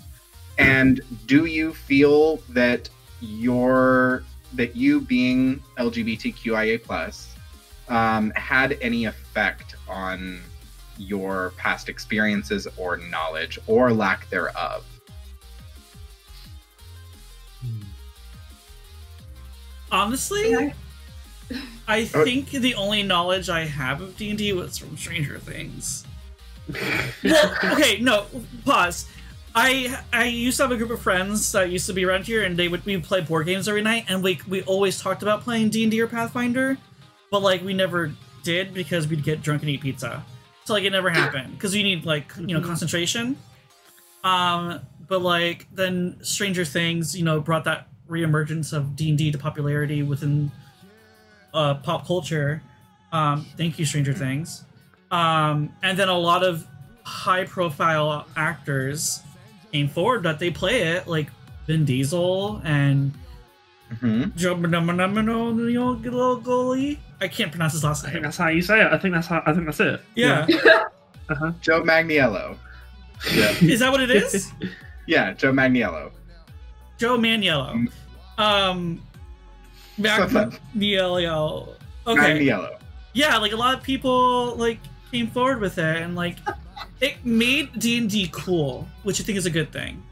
And 0.58 1.02
do 1.28 1.46
you 1.46 1.74
feel 1.74 2.38
that 2.50 2.90
your 3.22 4.24
that 4.58 4.76
you 4.76 5.00
being 5.02 5.62
LGBTQIA 5.78 6.84
plus 6.84 7.34
um, 7.88 8.32
had 8.36 8.78
any 8.82 9.06
effect 9.06 9.76
on 9.88 10.42
your 10.98 11.54
past 11.58 11.88
experiences 11.90 12.68
or 12.76 12.98
knowledge 12.98 13.58
or 13.68 13.94
lack 13.94 14.30
thereof. 14.30 14.84
Honestly, 19.92 20.52
Yeah. 20.52 20.72
I 21.88 22.10
Oh. 22.14 22.26
think 22.26 22.50
the 22.50 22.76
only 22.76 23.04
knowledge 23.04 23.48
I 23.50 23.66
have 23.66 24.02
of 24.02 24.18
D 24.18 24.30
and 24.30 24.38
D 24.38 24.52
was 24.52 24.78
from 24.78 24.98
Stranger 24.98 25.40
Things. 25.40 26.04
well, 27.24 27.56
okay, 27.74 28.00
no, 28.02 28.26
pause. 28.66 29.06
I 29.60 30.00
I 30.14 30.26
used 30.26 30.58
to 30.58 30.64
have 30.64 30.72
a 30.72 30.78
group 30.78 30.92
of 30.92 31.02
friends 31.02 31.52
that 31.54 31.72
used 31.72 31.88
to 31.88 31.94
be 31.94 32.06
around 32.06 32.28
here, 32.28 32.44
and 32.44 32.56
they 32.56 32.68
would 32.68 32.86
we 32.86 32.96
play 33.00 33.22
board 33.22 33.48
games 33.48 33.68
every 33.68 33.82
night, 33.82 34.06
and 34.08 34.22
we 34.22 34.40
we 34.48 34.62
always 34.64 35.02
talked 35.02 35.24
about 35.24 35.42
playing 35.42 35.70
D 35.70 35.82
and 35.82 35.92
D 35.92 36.00
or 36.00 36.06
Pathfinder, 36.06 36.78
but 37.32 37.42
like 37.42 37.64
we 37.64 37.74
never 37.74 38.12
did 38.44 38.72
because 38.72 39.08
we'd 39.08 39.24
get 39.24 39.42
drunk 39.42 39.64
and 39.64 39.72
eat 39.72 39.82
pizza. 39.82 40.24
So 40.66 40.74
like 40.74 40.84
it 40.84 40.92
never 40.92 41.10
happened 41.10 41.54
because 41.54 41.76
you 41.76 41.82
need 41.82 42.06
like 42.06 42.32
you 42.38 42.54
know 42.54 42.62
concentration. 42.62 43.36
Um, 44.24 44.80
but 45.08 45.24
like 45.24 45.66
then 45.74 46.18
Stranger 46.22 46.64
Things, 46.64 47.18
you 47.18 47.26
know, 47.26 47.40
brought 47.40 47.64
that 47.64 47.88
reemergence 48.08 48.74
of 48.74 48.96
D 48.96 49.10
and 49.10 49.18
D 49.18 49.32
to 49.32 49.40
popularity 49.40 50.04
within 50.04 50.52
uh, 51.56 51.76
pop 51.76 52.06
culture. 52.06 52.62
Um, 53.12 53.44
thank 53.58 53.80
you, 53.80 53.86
Stranger 53.86 54.14
Things. 54.14 54.66
Um, 55.10 55.74
and 55.82 55.98
then 55.98 56.10
a 56.10 56.18
lot 56.18 56.44
of 56.44 56.68
high 57.04 57.46
profile 57.46 58.28
actors 58.36 59.24
forward 59.88 60.24
that 60.24 60.40
they 60.40 60.50
play 60.50 60.82
it, 60.96 61.08
like 61.08 61.30
Vin 61.68 61.86
Diesel 61.86 62.62
and 62.64 63.12
Mhm. 64.02 64.36
Joe 64.36 64.56
Goli. 66.44 66.98
I 67.22 67.28
can't 67.28 67.52
pronounce 67.52 67.74
his 67.74 67.84
last 67.84 68.02
I 68.04 68.08
think 68.08 68.14
name. 68.16 68.24
that's 68.24 68.38
how 68.38 68.48
you 68.50 68.62
say 68.62 68.82
it. 68.82 68.92
I 68.92 68.98
think 68.98 69.14
that's 69.14 69.28
how. 69.28 69.42
I 69.46 69.54
think 69.54 69.66
that's 69.66 69.80
it. 69.80 70.02
Yeah. 70.16 70.46
Uh 71.30 71.36
huh. 71.36 71.52
Joe 71.62 71.82
Magniello. 71.84 72.58
Yeah. 73.34 73.52
Is 73.62 73.80
that 73.82 73.92
what 73.92 74.00
it 74.02 74.10
is? 74.12 74.52
Yeah, 75.08 75.34
Joe 75.34 75.52
Magniello. 75.52 76.12
Joe 76.98 77.18
Maniello. 77.18 77.88
Um? 78.38 79.02
Maniello. 80.00 81.68
Okay. 82.06 82.40
Magniello. 82.40 82.78
yeah 83.14 83.38
like 83.38 83.52
a 83.52 83.56
lot 83.56 83.74
of 83.74 83.82
people 83.84 84.56
like 84.56 84.80
came 85.12 85.28
forward 85.28 85.60
with 85.60 85.78
it 85.78 85.98
and 86.02 86.16
like 86.16 86.38
it 87.02 87.16
made 87.26 87.72
d&d 87.80 88.30
cool 88.32 88.88
which 89.04 89.20
i 89.20 89.24
think 89.24 89.38
is 89.38 89.46
a 89.46 89.52
good 89.52 89.72
thing 89.72 90.04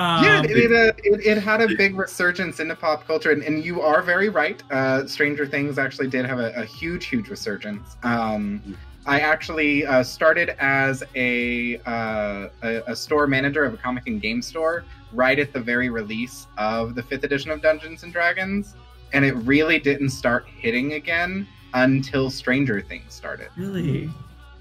um, 0.00 0.24
yeah, 0.24 0.42
it, 0.42 0.50
it, 0.52 0.72
uh, 0.72 0.92
it, 1.04 1.26
it 1.26 1.42
had 1.42 1.60
a 1.60 1.68
big 1.76 1.94
resurgence 1.94 2.58
into 2.58 2.74
pop 2.74 3.06
culture, 3.06 3.32
and, 3.32 3.42
and 3.42 3.62
you 3.62 3.82
are 3.82 4.00
very 4.00 4.30
right. 4.30 4.62
Uh, 4.72 5.06
Stranger 5.06 5.44
Things 5.46 5.78
actually 5.78 6.08
did 6.08 6.24
have 6.24 6.38
a, 6.38 6.52
a 6.52 6.64
huge, 6.64 7.04
huge 7.04 7.28
resurgence. 7.28 7.98
Um, 8.02 8.78
I 9.04 9.20
actually 9.20 9.84
uh, 9.84 10.02
started 10.02 10.56
as 10.58 11.02
a, 11.14 11.78
uh, 11.84 12.48
a 12.62 12.82
a 12.86 12.96
store 12.96 13.26
manager 13.26 13.62
of 13.62 13.74
a 13.74 13.76
comic 13.76 14.06
and 14.06 14.22
game 14.22 14.40
store 14.40 14.84
right 15.12 15.38
at 15.38 15.52
the 15.52 15.60
very 15.60 15.90
release 15.90 16.46
of 16.56 16.94
the 16.94 17.02
fifth 17.02 17.24
edition 17.24 17.50
of 17.50 17.60
Dungeons 17.60 18.02
and 18.02 18.10
Dragons, 18.10 18.76
and 19.12 19.22
it 19.22 19.34
really 19.34 19.78
didn't 19.78 20.10
start 20.10 20.46
hitting 20.48 20.94
again 20.94 21.46
until 21.74 22.30
Stranger 22.30 22.80
Things 22.80 23.12
started 23.12 23.48
really 23.54 24.08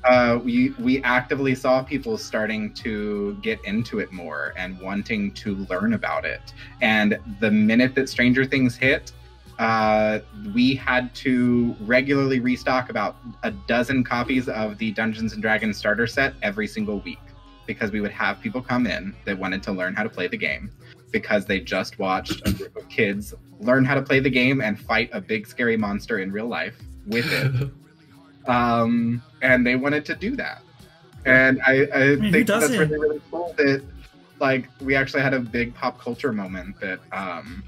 uh, 0.03 0.39
we 0.43 0.69
we 0.79 1.01
actively 1.03 1.55
saw 1.55 1.83
people 1.83 2.17
starting 2.17 2.73
to 2.73 3.37
get 3.41 3.63
into 3.65 3.99
it 3.99 4.11
more 4.11 4.53
and 4.57 4.79
wanting 4.79 5.31
to 5.33 5.55
learn 5.69 5.93
about 5.93 6.25
it. 6.25 6.53
And 6.81 7.19
the 7.39 7.51
minute 7.51 7.95
that 7.95 8.09
Stranger 8.09 8.45
Things 8.45 8.75
hit, 8.75 9.11
uh, 9.59 10.19
we 10.53 10.73
had 10.73 11.13
to 11.15 11.75
regularly 11.81 12.39
restock 12.39 12.89
about 12.89 13.17
a 13.43 13.51
dozen 13.51 14.03
copies 14.03 14.47
of 14.47 14.77
the 14.77 14.91
Dungeons 14.91 15.33
and 15.33 15.41
Dragons 15.41 15.77
starter 15.77 16.07
set 16.07 16.33
every 16.41 16.67
single 16.67 17.01
week 17.01 17.19
because 17.65 17.91
we 17.91 18.01
would 18.01 18.11
have 18.11 18.39
people 18.39 18.61
come 18.61 18.87
in 18.87 19.13
that 19.25 19.37
wanted 19.37 19.61
to 19.61 19.71
learn 19.71 19.93
how 19.93 20.03
to 20.03 20.09
play 20.09 20.27
the 20.27 20.37
game 20.37 20.71
because 21.11 21.45
they 21.45 21.59
just 21.59 21.99
watched 21.99 22.41
a 22.47 22.53
group 22.53 22.75
of 22.75 22.87
kids 22.89 23.33
learn 23.59 23.83
how 23.83 23.93
to 23.93 24.01
play 24.01 24.19
the 24.19 24.29
game 24.29 24.61
and 24.61 24.79
fight 24.79 25.09
a 25.13 25.21
big 25.21 25.45
scary 25.45 25.75
monster 25.77 26.19
in 26.19 26.31
real 26.31 26.47
life 26.47 26.77
with 27.07 27.31
it 27.31 27.69
um, 28.49 29.21
and 29.41 29.65
they 29.65 29.75
wanted 29.75 30.05
to 30.05 30.15
do 30.15 30.35
that. 30.35 30.61
And 31.25 31.61
I, 31.65 31.87
I 31.93 31.99
who 32.15 32.31
think 32.31 32.47
that's 32.47 32.69
really 32.69 32.97
really 32.97 33.21
cool 33.29 33.53
that 33.57 33.83
like 34.39 34.69
we 34.81 34.95
actually 34.95 35.21
had 35.21 35.33
a 35.33 35.39
big 35.39 35.73
pop 35.75 35.99
culture 35.99 36.31
moment 36.31 36.79
that 36.79 36.99
um, 37.11 37.63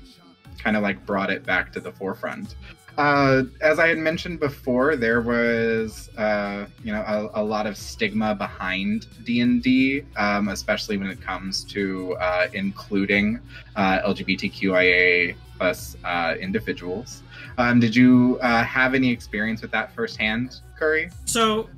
kind 0.57 0.77
of 0.77 0.83
like 0.83 1.05
brought 1.05 1.29
it 1.29 1.45
back 1.45 1.73
to 1.73 1.79
the 1.79 1.91
forefront. 1.91 2.55
Uh, 2.97 3.43
as 3.61 3.79
I 3.79 3.87
had 3.87 3.97
mentioned 3.97 4.39
before, 4.39 4.95
there 4.95 5.21
was 5.21 6.09
uh, 6.17 6.65
you 6.83 6.91
know 6.91 7.01
a, 7.01 7.41
a 7.41 7.43
lot 7.43 7.65
of 7.65 7.77
stigma 7.77 8.35
behind 8.35 9.07
D 9.25 9.41
and 9.41 9.63
D, 9.63 10.03
um, 10.17 10.49
especially 10.49 10.97
when 10.97 11.07
it 11.07 11.21
comes 11.21 11.63
to 11.65 12.15
uh, 12.15 12.47
including 12.53 13.39
uh, 13.75 14.01
LGBTQIA 14.01 15.35
plus 15.57 15.95
uh, 16.03 16.35
individuals. 16.39 17.23
Um, 17.57 17.79
did 17.79 17.95
you 17.95 18.39
uh, 18.41 18.63
have 18.63 18.93
any 18.93 19.09
experience 19.09 19.61
with 19.61 19.71
that 19.71 19.93
firsthand, 19.93 20.59
Curry? 20.81 21.09
so 21.25 21.69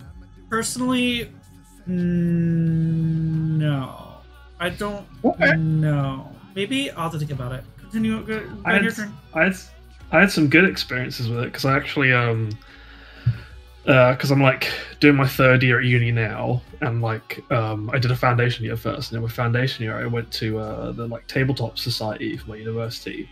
personally 0.50 1.30
mm, 1.88 3.58
no 3.60 4.16
i 4.60 4.70
don't 4.70 5.06
Okay. 5.24 5.54
know 5.56 6.30
maybe 6.56 6.90
i'll 6.92 7.04
have 7.04 7.12
to 7.12 7.20
think 7.20 7.32
about 7.32 7.52
it 7.52 7.64
continue 7.80 8.24
go, 8.24 8.40
go 8.40 8.46
I 8.66 8.76
on 8.76 8.84
your 8.84 8.92
had, 8.92 8.96
turn 8.96 9.14
I 9.34 9.44
had 9.44 9.56
I 10.12 10.20
had 10.22 10.32
some 10.32 10.48
good 10.48 10.66
experiences 10.66 11.28
with 11.28 11.40
it 11.40 11.46
because 11.46 11.66
I 11.66 11.76
actually 11.76 12.14
um 12.14 12.52
because 13.84 14.32
I'm 14.32 14.42
like 14.42 14.72
doing 15.02 15.16
my 15.16 15.28
third 15.28 15.62
year 15.64 15.80
at 15.80 15.86
uni 15.86 16.12
now 16.12 16.62
and 16.82 17.02
like 17.02 17.44
um 17.52 17.90
I 17.92 17.98
did 18.00 18.12
a 18.12 18.16
foundation 18.16 18.64
year 18.64 18.78
first 18.78 19.12
and 19.12 19.16
then 19.18 19.24
with 19.24 19.32
foundation 19.34 19.84
year 19.84 19.98
I 19.98 20.06
went 20.06 20.32
to 20.34 20.60
uh, 20.60 20.92
the 20.92 21.08
like 21.08 21.26
tabletop 21.28 21.78
society 21.78 22.38
for 22.38 22.52
my 22.52 22.56
university 22.58 23.28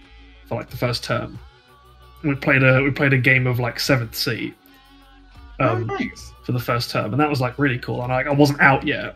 for 0.48 0.56
like 0.56 0.70
the 0.70 0.78
first 0.78 1.04
term. 1.04 1.40
We 2.24 2.36
played 2.36 2.64
a 2.64 2.82
we 2.82 2.92
played 2.92 3.14
a 3.14 3.18
game 3.18 3.46
of 3.48 3.60
like 3.60 3.80
seventh 3.80 4.16
Sea 4.16 4.54
um 5.62 5.90
oh, 5.90 5.96
nice. 5.96 6.34
for 6.44 6.52
the 6.52 6.60
first 6.60 6.90
term, 6.92 7.14
and 7.14 7.20
that 7.20 7.30
was 7.30 7.42
like 7.42 7.58
really 7.60 7.80
cool. 7.80 8.04
And 8.04 8.12
I, 8.12 8.22
I 8.24 8.32
wasn't 8.32 8.62
out 8.62 8.86
yet, 8.86 9.16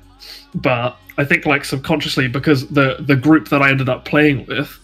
but 0.55 0.97
I 1.17 1.25
think 1.25 1.45
like 1.45 1.65
subconsciously 1.65 2.27
because 2.27 2.67
the 2.67 2.97
the 2.99 3.15
group 3.15 3.49
that 3.49 3.61
I 3.61 3.69
ended 3.69 3.89
up 3.89 4.05
playing 4.05 4.45
with, 4.45 4.77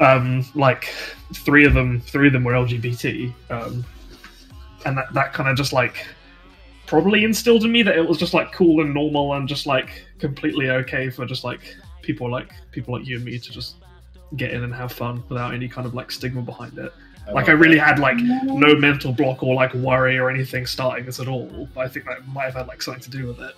um, 0.00 0.44
like 0.54 0.94
three 1.34 1.64
of 1.64 1.74
them, 1.74 2.00
three 2.00 2.26
of 2.26 2.32
them 2.32 2.44
were 2.44 2.52
LGBT, 2.52 3.32
um, 3.50 3.84
and 4.84 4.96
that 4.96 5.12
that 5.14 5.32
kind 5.32 5.48
of 5.48 5.56
just 5.56 5.72
like 5.72 6.06
probably 6.86 7.24
instilled 7.24 7.64
in 7.64 7.72
me 7.72 7.82
that 7.82 7.96
it 7.96 8.06
was 8.06 8.18
just 8.18 8.32
like 8.32 8.52
cool 8.52 8.80
and 8.80 8.94
normal 8.94 9.34
and 9.34 9.48
just 9.48 9.66
like 9.66 10.04
completely 10.18 10.70
okay 10.70 11.10
for 11.10 11.26
just 11.26 11.42
like 11.42 11.76
people 12.02 12.30
like 12.30 12.52
people 12.70 12.94
like 12.94 13.06
you 13.06 13.16
and 13.16 13.24
me 13.24 13.38
to 13.38 13.50
just 13.50 13.76
get 14.36 14.52
in 14.52 14.62
and 14.62 14.72
have 14.74 14.92
fun 14.92 15.22
without 15.28 15.52
any 15.52 15.68
kind 15.68 15.86
of 15.86 15.94
like 15.94 16.10
stigma 16.10 16.40
behind 16.42 16.78
it 16.78 16.92
like 17.32 17.48
I 17.48 17.52
really 17.52 17.78
had 17.78 17.98
like 17.98 18.16
no 18.18 18.74
mental 18.76 19.12
block 19.12 19.42
or 19.42 19.54
like 19.54 19.74
worry 19.74 20.18
or 20.18 20.30
anything 20.30 20.66
starting 20.66 21.06
this 21.06 21.20
at 21.20 21.28
all. 21.28 21.68
But 21.74 21.86
I 21.86 21.88
think 21.88 22.06
that 22.06 22.26
might 22.28 22.44
have 22.44 22.54
had 22.54 22.66
like 22.66 22.82
something 22.82 23.02
to 23.02 23.10
do 23.10 23.26
with 23.26 23.40
it. 23.40 23.54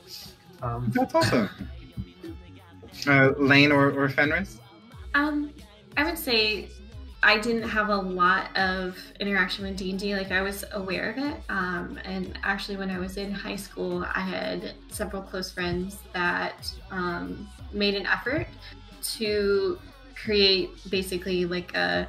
Um, 0.62 0.90
That's 0.94 1.14
awesome. 1.14 1.50
Uh, 3.06 3.32
Lane 3.38 3.70
or, 3.70 3.92
or 3.92 4.08
Fenris? 4.08 4.58
Um, 5.14 5.52
I 5.96 6.02
would 6.02 6.18
say 6.18 6.68
I 7.22 7.38
didn't 7.38 7.68
have 7.68 7.90
a 7.90 7.96
lot 7.96 8.56
of 8.56 8.98
interaction 9.20 9.64
with 9.64 9.76
D 9.76 9.90
and 9.90 9.98
D. 9.98 10.16
Like 10.16 10.32
I 10.32 10.42
was 10.42 10.64
aware 10.72 11.10
of 11.10 11.18
it, 11.18 11.36
um, 11.48 11.98
and 12.04 12.38
actually, 12.42 12.76
when 12.76 12.90
I 12.90 12.98
was 12.98 13.16
in 13.16 13.30
high 13.32 13.56
school, 13.56 14.04
I 14.14 14.20
had 14.20 14.74
several 14.88 15.22
close 15.22 15.50
friends 15.50 15.98
that 16.12 16.72
um, 16.90 17.48
made 17.72 17.94
an 17.94 18.06
effort 18.06 18.46
to 19.16 19.78
create 20.14 20.70
basically 20.90 21.44
like 21.44 21.74
a 21.74 22.08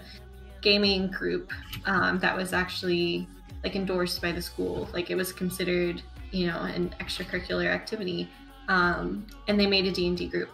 gaming 0.61 1.07
group 1.07 1.51
um, 1.85 2.19
that 2.19 2.35
was 2.35 2.53
actually 2.53 3.27
like 3.63 3.75
endorsed 3.75 4.21
by 4.21 4.31
the 4.31 4.41
school. 4.41 4.89
Like 4.93 5.09
it 5.09 5.15
was 5.15 5.31
considered, 5.31 6.01
you 6.31 6.47
know, 6.47 6.59
an 6.59 6.93
extracurricular 6.99 7.65
activity, 7.65 8.29
um, 8.67 9.25
and 9.47 9.59
they 9.59 9.67
made 9.67 9.85
a 9.85 9.91
D 9.91 10.07
and 10.07 10.17
D 10.17 10.27
group. 10.27 10.49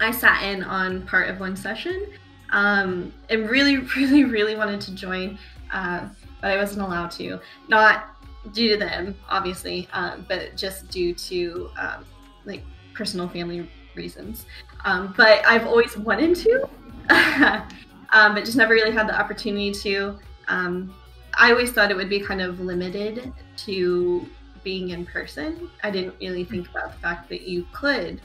I 0.00 0.10
sat 0.10 0.42
in 0.42 0.62
on 0.62 1.02
part 1.06 1.28
of 1.28 1.40
one 1.40 1.54
session 1.54 2.06
um, 2.52 3.12
and 3.28 3.48
really, 3.48 3.76
really, 3.96 4.24
really 4.24 4.54
wanted 4.54 4.80
to 4.82 4.94
join, 4.94 5.38
uh, 5.72 6.08
but 6.40 6.50
I 6.50 6.56
wasn't 6.56 6.82
allowed 6.82 7.10
to. 7.12 7.40
Not 7.68 8.16
due 8.52 8.68
to 8.70 8.76
them, 8.76 9.14
obviously, 9.28 9.88
um, 9.92 10.26
but 10.28 10.56
just 10.56 10.88
due 10.88 11.14
to 11.14 11.70
um, 11.78 12.04
like 12.44 12.62
personal 12.94 13.28
family 13.28 13.68
reasons. 13.94 14.46
Um, 14.84 15.14
but 15.16 15.44
I've 15.46 15.66
always 15.66 15.96
wanted 15.96 16.36
to, 16.36 16.68
um, 18.12 18.34
but 18.34 18.44
just 18.44 18.56
never 18.56 18.74
really 18.74 18.90
had 18.92 19.08
the 19.08 19.18
opportunity 19.18 19.72
to. 19.72 20.18
Um, 20.48 20.94
I 21.34 21.50
always 21.50 21.70
thought 21.72 21.90
it 21.90 21.96
would 21.96 22.10
be 22.10 22.20
kind 22.20 22.40
of 22.42 22.60
limited 22.60 23.32
to 23.58 24.26
being 24.62 24.90
in 24.90 25.04
person. 25.06 25.70
I 25.82 25.90
didn't 25.90 26.14
really 26.20 26.44
think 26.44 26.68
about 26.68 26.92
the 26.92 26.98
fact 26.98 27.28
that 27.30 27.42
you 27.42 27.66
could 27.72 28.20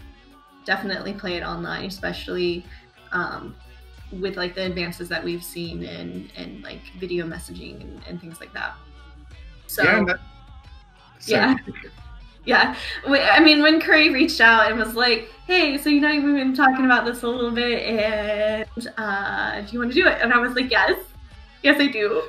definitely 0.66 1.14
play 1.14 1.36
it 1.36 1.44
online, 1.44 1.86
especially 1.86 2.66
um, 3.12 3.56
with 4.12 4.36
like 4.36 4.56
the 4.56 4.66
advances 4.66 5.08
that 5.10 5.24
we've 5.24 5.44
seen 5.44 5.84
in 5.84 6.30
in 6.36 6.62
like 6.62 6.82
video 7.00 7.26
messaging 7.26 7.82
and, 7.82 8.02
and 8.08 8.22
things 8.22 8.40
like 8.40 8.54
that. 8.54 8.74
So 9.68 9.84
yeah, 9.84 10.04
that, 10.06 10.20
so- 11.20 11.32
Yeah. 11.34 11.56
Yeah, 12.48 12.78
I 13.06 13.42
mean, 13.42 13.62
when 13.62 13.82
Curry 13.82 14.10
reached 14.10 14.40
out 14.40 14.72
and 14.72 14.80
was 14.80 14.96
like, 14.96 15.30
"Hey, 15.48 15.78
so 15.78 15.90
you 15.90 16.00
know 16.00 16.10
we've 16.12 16.34
been 16.34 16.56
talking 16.56 16.86
about 16.86 17.04
this 17.04 17.22
a 17.24 17.28
little 17.28 17.52
bit, 17.52 17.84
and 17.84 18.88
uh, 18.98 19.60
do 19.60 19.74
you 19.74 19.80
want 19.80 19.92
to 19.92 20.02
do 20.02 20.08
it?" 20.08 20.22
And 20.22 20.34
I 20.34 20.38
was 20.38 20.54
like, 20.54 20.72
"Yes, 20.72 20.98
yes, 21.62 21.78
I 21.78 21.88
do." 21.88 22.24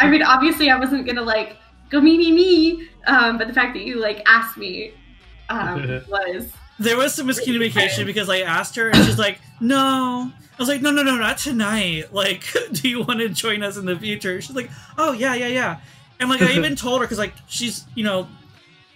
I 0.00 0.10
mean, 0.10 0.24
obviously, 0.24 0.70
I 0.70 0.76
wasn't 0.76 1.06
gonna 1.06 1.22
like 1.22 1.56
go 1.88 2.00
me 2.00 2.18
me 2.18 2.32
me, 2.32 2.88
um, 3.06 3.38
but 3.38 3.46
the 3.46 3.54
fact 3.54 3.74
that 3.74 3.84
you 3.84 4.00
like 4.00 4.24
asked 4.26 4.56
me 4.56 4.92
um, 5.50 6.02
was 6.08 6.50
There 6.80 6.96
was 6.96 7.14
some 7.14 7.28
miscommunication 7.28 8.06
because 8.06 8.28
I 8.28 8.40
asked 8.40 8.74
her 8.74 8.88
and 8.88 9.04
she's 9.04 9.20
like, 9.20 9.38
"No." 9.60 10.32
I 10.34 10.56
was 10.58 10.68
like, 10.68 10.82
"No, 10.82 10.90
no, 10.90 11.04
no, 11.04 11.14
not 11.14 11.38
tonight. 11.38 12.12
Like, 12.12 12.44
do 12.72 12.88
you 12.88 13.02
want 13.02 13.20
to 13.20 13.28
join 13.28 13.62
us 13.62 13.76
in 13.76 13.86
the 13.86 13.96
future?" 13.96 14.40
She's 14.40 14.56
like, 14.56 14.70
"Oh 14.98 15.12
yeah, 15.12 15.36
yeah, 15.36 15.46
yeah." 15.46 15.78
And 16.18 16.28
like 16.28 16.42
I 16.42 16.50
even 16.56 16.74
told 16.74 17.02
her 17.02 17.06
because 17.06 17.18
like 17.18 17.34
she's 17.46 17.84
you 17.94 18.02
know, 18.02 18.26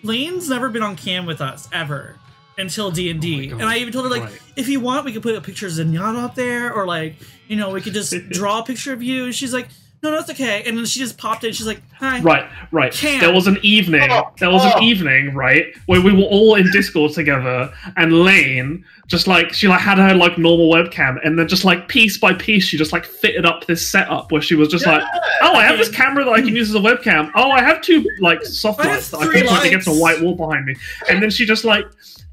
Lane's 0.05 0.49
never 0.49 0.69
been 0.69 0.83
on 0.83 0.95
cam 0.97 1.27
with 1.27 1.41
us 1.41 1.69
ever 1.73 2.17
until 2.57 2.91
D 2.93 3.11
and 3.11 3.21
D, 3.21 3.51
Oh 3.53 3.57
and 3.59 3.65
I 3.65 3.79
even 3.79 3.93
told 3.93 4.05
her 4.05 4.11
like, 4.11 4.23
Right. 4.31 4.41
if 4.55 4.69
you 4.69 4.79
want, 4.79 5.05
we 5.05 5.13
could 5.13 5.23
put 5.23 5.35
a 5.35 5.41
picture 5.41 5.67
of 5.67 5.73
Zenyatta 5.73 6.23
up 6.23 6.35
there, 6.37 6.73
or 6.73 6.87
like 6.87 7.17
you 7.49 7.57
know, 7.57 7.71
we 7.71 7.81
could 7.81 7.95
just 7.95 8.15
draw 8.31 8.61
a 8.61 8.65
picture 8.65 8.93
of 8.93 9.03
you. 9.03 9.25
And 9.25 9.35
she's 9.35 9.53
like, 9.53 9.69
"No, 10.05 10.13
that's 10.13 10.31
okay." 10.31 10.63
And 10.65 10.77
then 10.77 10.85
she 10.85 11.01
just 11.01 11.19
popped 11.19 11.43
in. 11.43 11.53
She's 11.53 11.67
like, 11.67 11.83
"Hi." 11.99 12.21
Right, 12.21 12.49
right. 12.71 12.93
Can't. 12.93 13.21
There 13.21 13.33
was 13.33 13.47
an 13.47 13.59
evening. 13.63 14.09
Oh, 14.11 14.31
there 14.39 14.51
was 14.51 14.63
oh. 14.65 14.77
an 14.77 14.83
evening, 14.85 15.35
right, 15.35 15.75
where 15.87 16.01
we 16.01 16.13
were 16.13 16.23
all 16.23 16.55
in 16.55 16.71
Discord 16.71 17.13
together, 17.13 17.73
and 17.97 18.13
Lane 18.23 18.85
just 19.07 19.27
like 19.27 19.53
she 19.53 19.69
like 19.69 19.81
had 19.81 19.99
her 19.99 20.15
like 20.15 20.39
normal 20.39 20.71
webcam, 20.73 21.19
and 21.25 21.39
then 21.39 21.47
just 21.49 21.65
like 21.65 21.89
piece 21.89 22.17
by 22.19 22.33
piece, 22.33 22.65
she 22.65 22.77
just 22.77 22.93
like 22.93 23.05
fitted 23.05 23.45
up 23.45 23.67
this 23.67 23.87
setup 23.87 24.33
where 24.33 24.41
she 24.41 24.55
was 24.55 24.69
just 24.69 24.87
like, 24.87 25.03
"Oh, 25.43 25.55
I 25.55 25.65
have 25.65 25.79
this 25.79 25.91
camera 25.91 26.25
that 26.25 26.33
I 26.33 26.41
can 26.41 26.55
use 26.55 26.71
as 26.71 26.77
a 26.77 26.79
webcam. 26.79 27.31
Oh, 27.35 27.51
I 27.51 27.63
have 27.63 27.83
two 27.83 28.09
like 28.21 28.45
soft 28.45 28.81
I 28.81 28.85
have 28.85 28.93
lights 28.93 29.11
that 29.11 29.19
I 29.19 29.27
three 29.27 29.41
can 29.43 29.49
put 29.49 29.67
against 29.67 29.89
a 29.89 29.93
white 29.93 30.21
wall 30.21 30.35
behind 30.35 30.65
me." 30.65 30.77
And 31.11 31.23
then 31.23 31.31
she 31.31 31.45
just 31.45 31.65
like, 31.65 31.85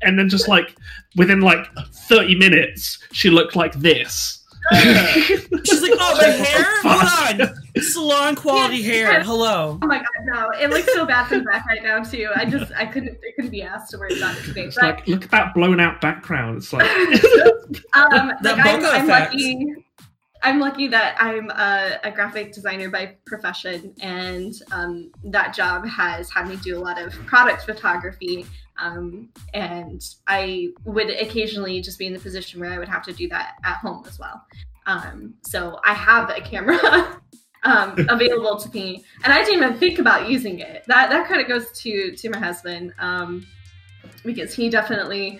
and 0.01 0.17
then 0.17 0.29
just 0.29 0.47
like 0.47 0.75
within 1.17 1.41
like 1.41 1.65
thirty 2.07 2.35
minutes, 2.35 2.99
she 3.11 3.29
looked 3.29 3.55
like 3.55 3.73
this. 3.73 4.40
She's 4.73 5.81
like, 5.81 5.91
"Oh, 5.99 6.17
my 6.21 6.27
hair? 6.27 6.65
Fuck. 6.81 7.01
Hold 7.39 7.41
on, 7.41 7.81
salon 7.81 8.35
quality 8.35 8.77
Yeah, 8.77 8.91
hair. 8.93 9.11
yeah. 9.13 9.23
Hello." 9.23 9.79
Oh 9.81 9.87
my 9.87 9.97
god, 9.97 10.07
no! 10.25 10.49
It 10.51 10.69
looks 10.69 10.93
so 10.93 11.05
bad 11.05 11.27
from 11.27 11.39
the 11.39 11.43
back 11.45 11.65
right 11.65 11.83
now 11.83 12.01
too. 12.03 12.29
I 12.35 12.45
just 12.45 12.71
I 12.73 12.85
couldn't 12.85 13.17
I 13.17 13.31
couldn't 13.35 13.51
be 13.51 13.61
asked 13.63 13.91
to 13.91 13.97
worry 13.97 14.17
about 14.17 14.37
it 14.37 14.43
today. 14.43 14.65
It's 14.65 14.75
But 14.75 14.83
like, 14.97 15.07
look 15.07 15.23
at 15.25 15.31
that 15.31 15.53
blown 15.53 15.79
out 15.79 15.99
background. 16.01 16.57
It's 16.57 16.71
like, 16.73 16.89
um, 17.93 18.31
That 18.41 18.43
like 18.43 18.65
I'm, 18.65 18.81
bokeh 18.81 18.93
I'm 18.93 19.03
effect. 19.05 19.33
lucky. 19.33 19.75
I'm 20.43 20.59
lucky 20.59 20.87
that 20.87 21.15
I'm 21.19 21.49
a, 21.51 21.99
a 22.03 22.11
graphic 22.11 22.51
designer 22.51 22.89
by 22.89 23.15
profession, 23.25 23.93
and 24.01 24.53
um, 24.71 25.11
that 25.25 25.53
job 25.53 25.85
has 25.87 26.31
had 26.31 26.47
me 26.47 26.55
do 26.57 26.77
a 26.77 26.81
lot 26.81 26.99
of 26.99 27.13
product 27.25 27.65
photography. 27.65 28.45
Um, 28.81 29.29
and 29.53 30.03
I 30.25 30.69
would 30.85 31.11
occasionally 31.11 31.81
just 31.81 31.99
be 31.99 32.07
in 32.07 32.13
the 32.13 32.19
position 32.19 32.59
where 32.59 32.71
I 32.71 32.79
would 32.79 32.89
have 32.89 33.03
to 33.03 33.13
do 33.13 33.29
that 33.29 33.55
at 33.63 33.77
home 33.77 34.03
as 34.07 34.17
well. 34.17 34.43
Um, 34.87 35.35
so 35.43 35.79
I 35.85 35.93
have 35.93 36.31
a 36.31 36.41
camera 36.41 37.21
um, 37.63 37.93
available 38.09 38.57
to 38.57 38.69
me, 38.71 39.03
and 39.23 39.31
I 39.31 39.43
didn't 39.43 39.63
even 39.63 39.77
think 39.77 39.99
about 39.99 40.29
using 40.29 40.59
it. 40.59 40.83
That 40.87 41.09
that 41.11 41.27
kind 41.27 41.41
of 41.41 41.47
goes 41.47 41.71
to 41.81 42.15
to 42.15 42.29
my 42.29 42.39
husband 42.39 42.93
um, 42.99 43.45
because 44.25 44.55
he 44.55 44.69
definitely 44.69 45.39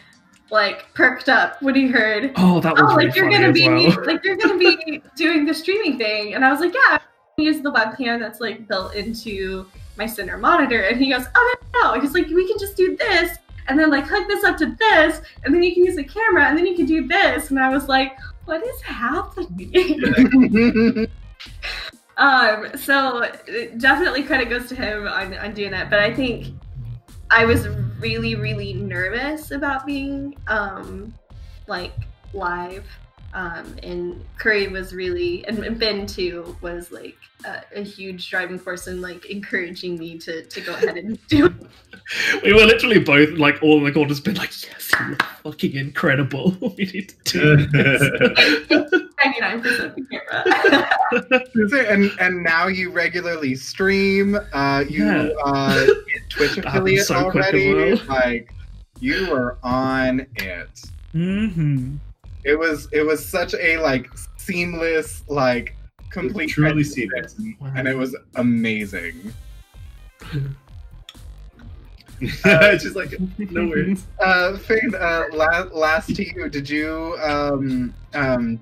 like 0.52 0.93
perked 0.93 1.30
up 1.30 1.62
when 1.62 1.74
he 1.76 1.88
heard 1.88 2.34
oh, 2.36 2.60
that 2.60 2.74
was 2.74 2.91
oh, 2.91 2.95
like 2.95 3.16
you're 3.16 3.30
gonna 3.30 3.52
be 3.52 3.68
well. 3.68 4.04
like 4.06 4.24
you're 4.24 4.36
gonna 4.36 4.58
be 4.58 5.02
doing 5.16 5.45
the 5.45 5.54
streaming 5.54 5.97
thing, 5.97 6.34
and 6.34 6.45
I 6.45 6.52
was 6.52 6.60
like, 6.60 6.74
yeah, 6.74 6.99
I 6.99 7.02
use 7.38 7.62
the 7.62 7.72
webcam 7.72 8.20
that's 8.20 8.39
like 8.39 8.68
built 8.68 8.93
into 8.93 9.66
my 9.97 10.06
center 10.06 10.38
monitor, 10.38 10.82
and 10.82 10.99
he 11.02 11.12
goes, 11.12 11.26
oh 11.34 11.56
no, 11.74 11.93
no, 11.93 12.02
he's 12.02 12.14
like, 12.14 12.28
we 12.28 12.47
can 12.47 12.60
just 12.60 12.76
do 12.76 12.97
this, 12.97 13.38
and 13.68 13.80
then 13.80 13.89
like 13.89 14.06
hook 14.06 14.28
this 14.28 14.43
up 14.43 14.58
to 14.58 14.76
this, 14.78 15.22
and 15.43 15.56
then 15.56 15.64
you 15.64 15.74
can 15.74 15.86
use 15.86 15.95
the 15.95 16.04
camera, 16.04 16.45
and 16.45 16.58
then 16.58 16.66
you 16.66 16.76
can 16.76 16.86
do 16.86 17.08
this, 17.08 17.49
and 17.49 17.60
I 17.60 17.70
was 17.70 17.88
like, 17.88 18.18
what 18.45 18.66
is 18.66 18.82
happening? 18.82 19.72
um, 22.18 22.68
so 22.76 23.32
definitely 23.78 24.24
credit 24.24 24.49
goes 24.49 24.68
to 24.68 24.76
him 24.76 25.08
on, 25.08 25.34
on 25.38 25.54
doing 25.54 25.72
that, 25.72 25.89
but 25.89 25.99
I 25.99 26.14
think 26.14 26.54
I 27.32 27.46
was 27.46 27.68
really, 28.00 28.36
really 28.36 28.74
nervous 28.74 29.52
about 29.52 29.86
being 29.86 30.36
um 30.48 31.14
like 31.68 31.94
live. 32.34 32.86
Um, 33.34 33.76
and 33.84 34.24
Curry 34.38 34.68
was 34.68 34.94
really, 34.94 35.46
and 35.48 35.60
and 35.60 35.80
Ben 35.80 36.06
too, 36.06 36.56
was 36.62 36.92
like 36.92 37.16
a, 37.46 37.62
a 37.80 37.82
huge 37.82 38.30
driving 38.30 38.60
force 38.60 38.88
in 38.88 39.00
like 39.02 39.26
encouraging 39.28 39.98
me 39.98 40.18
to 40.20 40.44
to 40.44 40.62
go 40.62 40.74
ahead 40.74 40.98
and 40.98 41.18
do 41.28 41.46
it. 41.48 41.54
we 42.44 42.52
were 42.54 42.66
literally 42.66 43.00
both 43.00 43.30
like 43.38 43.62
all 43.64 43.78
in 43.78 43.86
the 43.86 43.92
corners, 43.92 44.20
been 44.20 44.36
like, 44.36 44.52
"Yes, 44.68 44.92
you 45.00 45.08
look 45.12 45.24
fucking 45.44 45.76
incredible. 45.76 46.56
we 46.78 46.86
need 46.86 47.14
to 47.26 47.40
do 47.40 47.68
this." 47.68 48.02
99% 49.22 49.96
the 49.96 51.70
camera. 51.70 51.88
and 51.90 52.12
and 52.20 52.44
now 52.44 52.68
you 52.68 52.90
regularly 52.92 53.56
stream. 53.56 54.38
Uh, 54.52 54.84
you 54.90 55.06
Yeah. 55.06 55.30
uh, 55.46 55.86
get 55.86 56.30
Twitch 56.30 56.58
affiliate 56.58 57.06
so 57.06 57.16
already. 57.16 57.74
well. 57.74 58.00
Like 58.08 58.52
you 59.00 59.30
were 59.30 59.58
on 59.64 60.22
it. 60.38 60.82
Mm-hmm. 61.14 61.98
It 62.44 62.58
was 62.58 62.88
it 62.92 63.04
was 63.04 63.24
such 63.26 63.54
a 63.54 63.78
like 63.78 64.10
seamless 64.38 65.24
like 65.28 65.76
complete 66.10 66.50
truly 66.50 66.84
transition, 66.84 67.36
seamless. 67.36 67.74
and 67.76 67.88
it 67.88 67.96
was 67.96 68.16
amazing. 68.36 69.34
it's 72.22 72.84
just 72.84 72.96
like 72.96 73.14
no 73.38 73.68
words. 73.68 74.06
Uh, 74.20 74.58
Fane, 74.58 74.94
uh, 74.94 75.26
last, 75.34 75.72
last 75.72 76.16
to 76.16 76.24
you. 76.24 76.50
Did 76.50 76.70
you 76.70 77.18
um 77.24 77.94
um 78.14 78.60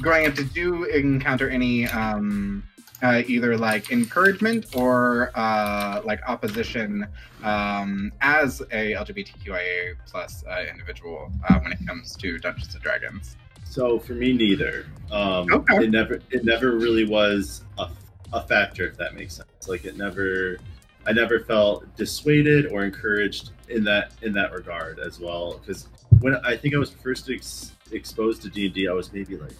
growing 0.00 0.26
up? 0.26 0.34
Did 0.34 0.54
you 0.56 0.84
encounter 0.86 1.48
any 1.48 1.86
um 1.88 2.64
uh, 3.02 3.22
either 3.26 3.56
like 3.58 3.90
encouragement 3.92 4.74
or 4.74 5.30
uh 5.34 6.00
like 6.04 6.20
opposition 6.26 7.06
um 7.42 8.10
as 8.22 8.60
a 8.72 8.92
LGBTQIA 8.92 9.94
plus 10.06 10.44
uh, 10.48 10.64
individual 10.70 11.30
uh, 11.48 11.58
when 11.60 11.72
it 11.72 11.78
comes 11.86 12.16
to 12.16 12.38
Dungeons 12.38 12.74
and 12.74 12.82
Dragons? 12.82 13.36
So 13.64 13.98
for 13.98 14.14
me, 14.14 14.32
neither. 14.32 14.86
Um, 15.10 15.52
Okay. 15.52 15.84
It 15.84 15.90
never, 15.90 16.14
it 16.30 16.44
never 16.44 16.78
really 16.78 17.04
was 17.06 17.62
a, 17.78 17.90
a 18.32 18.42
factor, 18.46 18.86
if 18.86 18.96
that 18.96 19.14
makes 19.14 19.34
sense. 19.36 19.68
Like 19.68 19.84
it 19.84 19.98
never, 19.98 20.56
I 21.06 21.12
never 21.12 21.40
felt 21.40 21.94
dissuaded 21.96 22.72
or 22.72 22.84
encouraged 22.84 23.50
in 23.68 23.84
that 23.84 24.12
in 24.22 24.32
that 24.32 24.52
regard 24.52 24.98
as 24.98 25.20
well. 25.20 25.58
Because 25.58 25.88
when 26.20 26.36
I 26.36 26.56
think 26.56 26.74
I 26.74 26.78
was 26.78 26.90
first 26.90 27.28
ex- 27.28 27.72
exposed 27.92 28.40
to 28.42 28.48
D 28.48 28.66
and 28.66 28.74
D, 28.74 28.88
I 28.88 28.92
was 28.92 29.12
maybe 29.12 29.36
like 29.36 29.52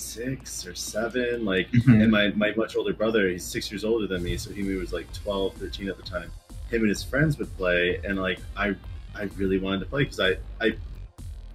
six 0.00 0.66
or 0.66 0.74
seven. 0.74 1.44
Like, 1.44 1.70
Mhm. 1.72 2.02
and 2.02 2.10
my 2.10 2.28
my 2.36 2.52
much 2.56 2.76
older 2.76 2.92
brother, 2.92 3.28
he's 3.28 3.44
six 3.44 3.70
years 3.70 3.84
older 3.84 4.06
than 4.06 4.22
me, 4.22 4.36
so 4.36 4.50
he 4.50 4.62
was 4.62 4.92
like 4.92 5.12
12, 5.12 5.54
13 5.56 5.88
at 5.88 5.96
the 5.96 6.02
time. 6.02 6.30
Him 6.70 6.80
and 6.80 6.88
his 6.88 7.02
friends 7.02 7.38
would 7.38 7.54
play, 7.56 8.00
and 8.04 8.18
like 8.18 8.40
I, 8.56 8.74
I 9.14 9.24
really 9.36 9.58
wanted 9.58 9.80
to 9.80 9.86
play 9.86 10.04
because 10.04 10.20
I 10.20 10.36
I 10.60 10.76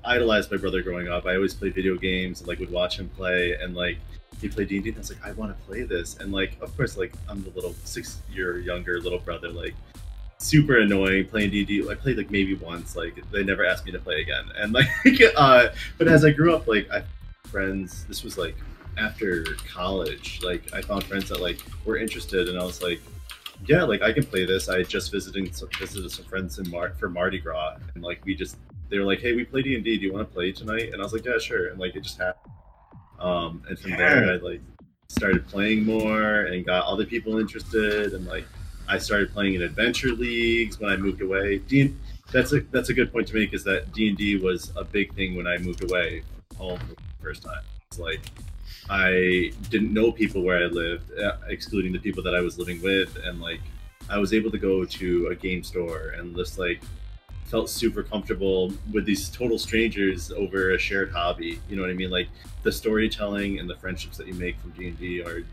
idolized 0.03 0.49
my 0.51 0.57
brother 0.57 0.81
growing 0.81 1.07
up. 1.09 1.25
I 1.25 1.35
always 1.35 1.53
played 1.53 1.75
video 1.75 1.95
games 1.95 2.39
and 2.39 2.47
like 2.47 2.59
would 2.59 2.71
watch 2.71 2.97
him 2.97 3.09
play 3.09 3.53
and 3.61 3.75
like 3.75 3.97
he 4.41 4.47
played 4.49 4.69
D 4.69 4.77
and 4.77 4.95
I 4.95 4.97
was 4.97 5.09
like, 5.11 5.23
I 5.23 5.31
want 5.33 5.55
to 5.55 5.63
play 5.65 5.83
this. 5.83 6.17
And 6.17 6.31
like, 6.31 6.57
of 6.61 6.75
course, 6.75 6.97
like 6.97 7.13
I'm 7.29 7.43
the 7.43 7.51
little 7.51 7.75
six 7.83 8.19
year 8.33 8.57
younger 8.59 8.99
little 8.99 9.19
brother, 9.19 9.49
like 9.49 9.75
super 10.39 10.79
annoying 10.79 11.25
playing 11.25 11.51
D 11.51 11.59
and 11.59 11.67
D. 11.67 11.87
I 11.87 11.93
played 11.93 12.17
like 12.17 12.31
maybe 12.31 12.55
once. 12.55 12.95
Like 12.95 13.21
they 13.31 13.43
never 13.43 13.63
asked 13.63 13.85
me 13.85 13.91
to 13.91 13.99
play 13.99 14.21
again. 14.21 14.45
And 14.55 14.73
like, 14.73 14.87
uh, 15.35 15.69
but 15.99 16.07
as 16.07 16.25
I 16.25 16.31
grew 16.31 16.55
up, 16.55 16.67
like 16.67 16.89
I 16.89 17.03
friends. 17.51 18.05
This 18.05 18.23
was 18.23 18.37
like 18.37 18.55
after 18.97 19.45
college. 19.73 20.41
Like 20.43 20.73
I 20.73 20.81
found 20.81 21.03
friends 21.03 21.29
that 21.29 21.41
like 21.41 21.59
were 21.85 21.97
interested, 21.97 22.49
and 22.49 22.59
I 22.59 22.63
was 22.63 22.81
like. 22.81 23.01
Yeah, 23.67 23.83
like 23.83 24.01
I 24.01 24.11
can 24.11 24.23
play 24.25 24.43
this. 24.43 24.69
I 24.69 24.81
just 24.81 25.11
visited 25.11 25.55
some, 25.55 25.69
visited 25.77 26.11
some 26.11 26.25
friends 26.25 26.57
in 26.57 26.67
Mar- 26.71 26.95
for 26.97 27.09
Mardi 27.09 27.37
Gras, 27.37 27.77
and 27.93 28.03
like 28.03 28.25
we 28.25 28.33
just 28.33 28.57
they 28.89 28.97
were 28.97 29.05
like, 29.05 29.19
"Hey, 29.19 29.33
we 29.33 29.45
play 29.45 29.61
D 29.61 29.75
and 29.75 29.83
D. 29.83 29.97
Do 29.97 30.03
you 30.03 30.11
want 30.11 30.27
to 30.27 30.33
play 30.33 30.51
tonight?" 30.51 30.89
And 30.91 30.95
I 30.95 31.03
was 31.03 31.13
like, 31.13 31.25
"Yeah, 31.25 31.37
sure." 31.37 31.67
And 31.67 31.79
like 31.79 31.95
it 31.95 32.01
just 32.01 32.17
happened. 32.17 32.51
Um, 33.19 33.61
and 33.69 33.77
from 33.77 33.91
there, 33.91 34.31
I 34.31 34.37
like 34.37 34.61
started 35.09 35.47
playing 35.47 35.85
more 35.85 36.45
and 36.45 36.65
got 36.65 36.85
other 36.85 37.05
people 37.05 37.37
interested, 37.37 38.13
and 38.13 38.25
like 38.25 38.45
I 38.87 38.97
started 38.97 39.31
playing 39.31 39.53
in 39.55 39.61
adventure 39.61 40.11
leagues 40.11 40.79
when 40.79 40.91
I 40.91 40.97
moved 40.97 41.21
away. 41.21 41.59
D 41.59 41.95
that's 42.31 42.53
a 42.53 42.61
that's 42.71 42.89
a 42.89 42.93
good 42.93 43.11
point 43.11 43.27
to 43.27 43.35
make 43.35 43.53
is 43.53 43.63
that 43.65 43.91
D 43.93 44.09
and 44.09 44.17
D 44.17 44.37
was 44.37 44.71
a 44.75 44.83
big 44.83 45.13
thing 45.13 45.35
when 45.35 45.47
I 45.47 45.57
moved 45.57 45.83
away 45.83 46.23
home 46.57 46.79
the 46.89 46.95
first 47.21 47.43
time. 47.43 47.61
It's 47.89 47.99
like 47.99 48.21
I 48.89 49.51
didn't 49.69 49.93
know 49.93 50.11
people 50.11 50.41
where 50.43 50.63
I 50.63 50.67
lived, 50.67 51.17
uh, 51.17 51.37
excluding 51.47 51.93
the 51.93 51.99
people 51.99 52.23
that 52.23 52.35
I 52.35 52.41
was 52.41 52.57
living 52.57 52.81
with, 52.81 53.17
and 53.23 53.41
like 53.41 53.61
I 54.09 54.17
was 54.17 54.33
able 54.33 54.51
to 54.51 54.57
go 54.57 54.85
to 54.85 55.27
a 55.27 55.35
game 55.35 55.63
store 55.63 56.13
and 56.17 56.35
just 56.35 56.57
like 56.57 56.81
felt 57.45 57.69
super 57.69 58.01
comfortable 58.01 58.73
with 58.93 59.05
these 59.05 59.29
total 59.29 59.59
strangers 59.59 60.31
over 60.31 60.71
a 60.71 60.79
shared 60.79 61.11
hobby. 61.11 61.59
You 61.69 61.75
know 61.75 61.81
what 61.81 61.91
I 61.91 61.93
mean? 61.93 62.09
Like 62.09 62.29
the 62.63 62.71
storytelling 62.71 63.59
and 63.59 63.69
the 63.69 63.75
friendships 63.75 64.17
that 64.17 64.27
you 64.27 64.33
make 64.33 64.59
from 64.59 64.71
D 64.71 64.87
and 64.87 64.97
D 64.97 65.21
are 65.21 65.43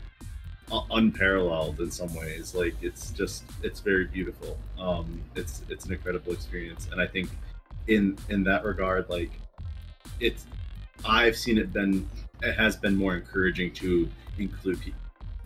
unparalleled 0.91 1.79
in 1.79 1.91
some 1.91 2.13
ways. 2.15 2.55
Like 2.55 2.75
it's 2.81 3.11
just 3.11 3.43
it's 3.63 3.79
very 3.79 4.05
beautiful. 4.05 4.57
Um, 4.79 5.21
it's 5.35 5.61
it's 5.69 5.85
an 5.85 5.93
incredible 5.93 6.31
experience, 6.31 6.87
and 6.91 7.01
I 7.01 7.07
think 7.07 7.29
in 7.87 8.17
in 8.29 8.43
that 8.45 8.63
regard, 8.63 9.09
like 9.09 9.31
it's 10.19 10.45
I've 11.05 11.37
seen 11.37 11.57
it 11.57 11.71
been 11.73 12.09
it 12.41 12.53
has 12.53 12.75
been 12.75 12.95
more 12.95 13.15
encouraging 13.15 13.73
to 13.73 14.09
include 14.37 14.79
people 14.81 14.99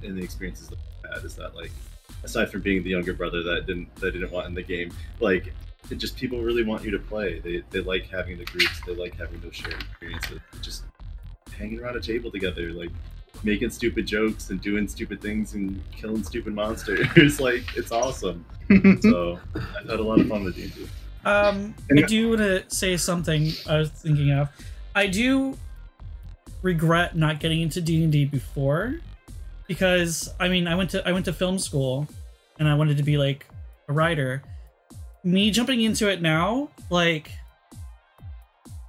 in 0.04 0.16
the 0.16 0.24
experiences 0.24 0.68
that 0.70 0.78
I've 1.06 1.16
had. 1.16 1.26
Is 1.26 1.36
that 1.36 1.56
like 1.56 1.72
aside 2.24 2.52
from 2.52 2.62
being 2.62 2.84
the 2.84 2.90
younger 2.90 3.14
brother 3.14 3.44
that 3.44 3.66
didn't 3.66 3.94
that 3.98 4.12
didn't 4.12 4.32
want 4.32 4.48
in 4.48 4.54
the 4.54 4.64
game, 4.64 4.94
like 5.20 5.54
it 5.90 5.96
just 5.96 6.16
people 6.16 6.42
really 6.42 6.64
want 6.64 6.84
you 6.84 6.92
to 6.92 7.00
play. 7.00 7.40
They 7.40 7.64
they 7.70 7.82
like 7.82 8.10
having 8.10 8.38
the 8.38 8.46
groups. 8.46 8.80
They 8.86 8.96
like 8.96 9.16
having 9.18 9.40
those 9.42 9.56
shared 9.56 9.82
experiences. 9.82 10.40
Just 10.62 10.84
hanging 11.58 11.80
around 11.80 11.98
a 11.98 12.02
table 12.02 12.32
together, 12.32 12.72
like 12.72 12.92
making 13.44 13.70
stupid 13.70 14.06
jokes 14.06 14.50
and 14.50 14.62
doing 14.62 14.88
stupid 14.88 15.22
things 15.22 15.54
and 15.54 15.82
killing 15.92 16.24
stupid 16.24 16.54
monsters. 16.54 17.40
like 17.40 17.64
it's 17.76 17.92
awesome. 17.92 18.46
So 19.02 19.40
I've 19.56 19.90
had 19.90 20.00
a 20.00 20.04
lot 20.04 20.20
of 20.20 20.28
fun 20.28 20.46
with 20.46 20.56
D&D. 20.56 20.88
Um, 21.26 21.76
I 21.96 22.02
do 22.02 22.30
want 22.30 22.40
to 22.40 22.64
say 22.70 22.98
something 22.98 23.52
I 23.70 23.78
was 23.78 23.90
thinking 23.90 24.32
of. 24.32 24.50
I 24.96 25.08
do 25.08 25.58
regret 26.62 27.16
not 27.16 27.40
getting 27.40 27.62
into 27.62 27.82
D 27.82 28.04
and 28.04 28.12
D 28.12 28.26
before, 28.26 28.96
because 29.68 30.30
I 30.40 30.48
mean, 30.50 30.68
I 30.68 30.76
went 30.76 30.92
to 30.92 31.08
I 31.08 31.12
went 31.12 31.26
to 31.26 31.34
film 31.34 31.60
school, 31.60 32.08
and 32.60 32.68
I 32.68 32.76
wanted 32.76 32.98
to 32.98 33.04
be 33.04 33.18
like 33.18 33.46
a 33.90 33.94
writer. 33.94 34.42
Me 35.24 35.52
jumping 35.52 35.82
into 35.82 36.10
it 36.10 36.22
now, 36.22 36.70
like 36.90 37.32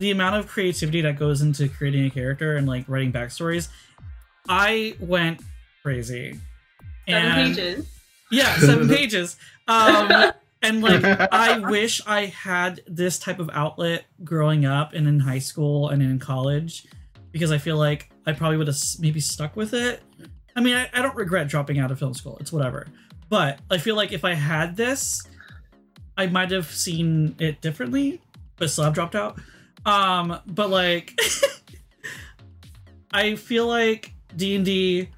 the 0.00 0.10
amount 0.10 0.36
of 0.36 0.48
creativity 0.48 1.00
that 1.02 1.16
goes 1.18 1.40
into 1.40 1.68
creating 1.68 2.04
a 2.06 2.10
character 2.10 2.56
and 2.56 2.66
like 2.66 2.84
writing 2.88 3.12
backstories, 3.12 3.68
I 4.48 4.96
went 5.00 5.40
crazy. 5.82 6.38
Seven 7.08 7.30
And- 7.32 7.56
pages. 7.56 7.86
yeah, 8.30 8.56
seven 8.58 8.88
pages. 8.96 9.36
Um, 9.68 10.32
and 10.64 10.82
like, 10.82 11.04
I 11.32 11.58
wish 11.58 12.00
I 12.06 12.26
had 12.26 12.80
this 12.86 13.18
type 13.18 13.38
of 13.38 13.50
outlet 13.52 14.04
growing 14.24 14.64
up 14.64 14.94
and 14.94 15.06
in 15.06 15.20
high 15.20 15.38
school 15.38 15.90
and 15.90 16.02
in 16.02 16.18
college, 16.18 16.86
because 17.30 17.52
I 17.52 17.58
feel 17.58 17.76
like 17.76 18.10
I 18.26 18.32
probably 18.32 18.56
would 18.56 18.66
have 18.66 18.78
maybe 18.98 19.20
stuck 19.20 19.56
with 19.56 19.74
it. 19.74 20.02
I 20.56 20.60
mean, 20.60 20.74
I, 20.74 20.88
I 20.92 21.02
don't 21.02 21.14
regret 21.14 21.48
dropping 21.48 21.78
out 21.78 21.90
of 21.90 21.98
film 21.98 22.14
school. 22.14 22.38
It's 22.40 22.52
whatever. 22.52 22.86
But 23.28 23.58
I 23.70 23.78
feel 23.78 23.96
like 23.96 24.12
if 24.12 24.24
I 24.24 24.34
had 24.34 24.76
this, 24.76 25.22
I 26.16 26.26
might 26.26 26.50
have 26.50 26.66
seen 26.70 27.34
it 27.38 27.60
differently, 27.60 28.20
but 28.56 28.70
still 28.70 28.84
have 28.84 28.94
dropped 28.94 29.14
out. 29.14 29.38
Um, 29.84 30.40
but 30.46 30.70
like, 30.70 31.18
I 33.12 33.34
feel 33.34 33.66
like 33.66 34.14
D 34.36 34.56
and 34.56 34.64
D 34.64 35.08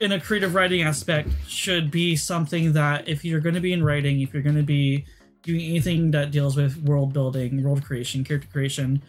in 0.00 0.12
a 0.12 0.20
creative 0.20 0.54
writing 0.54 0.82
aspect 0.82 1.28
should 1.46 1.90
be 1.90 2.14
something 2.16 2.72
that 2.72 3.08
if 3.08 3.24
you're 3.24 3.40
going 3.40 3.54
to 3.54 3.60
be 3.60 3.72
in 3.72 3.82
writing 3.82 4.20
if 4.20 4.32
you're 4.32 4.42
going 4.42 4.56
to 4.56 4.62
be 4.62 5.04
doing 5.42 5.60
anything 5.62 6.10
that 6.12 6.30
deals 6.30 6.56
with 6.56 6.76
world 6.84 7.12
building 7.12 7.62
world 7.62 7.84
creation 7.84 8.22
character 8.24 8.48
creation 8.52 9.02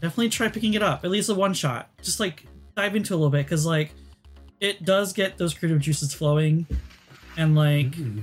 definitely 0.00 0.28
try 0.28 0.48
picking 0.48 0.74
it 0.74 0.82
up 0.82 1.04
at 1.04 1.10
least 1.10 1.28
a 1.28 1.34
one 1.34 1.54
shot 1.54 1.88
just 2.02 2.18
like 2.20 2.44
dive 2.76 2.96
into 2.96 3.12
it 3.12 3.16
a 3.16 3.18
little 3.18 3.30
bit 3.30 3.44
because 3.44 3.64
like 3.66 3.92
it 4.60 4.84
does 4.84 5.12
get 5.12 5.38
those 5.38 5.54
creative 5.54 5.80
juices 5.80 6.12
flowing 6.14 6.66
and 7.36 7.54
like 7.54 7.90
Mm. 7.92 8.22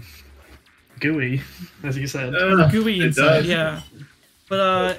Gooey, 0.99 1.41
as 1.83 1.97
you 1.97 2.07
said. 2.07 2.35
Uh, 2.35 2.67
gooey 2.69 2.99
it 2.99 3.05
inside 3.07 3.23
does. 3.41 3.45
yeah 3.47 3.81
but 4.49 4.59
uh 4.59 4.93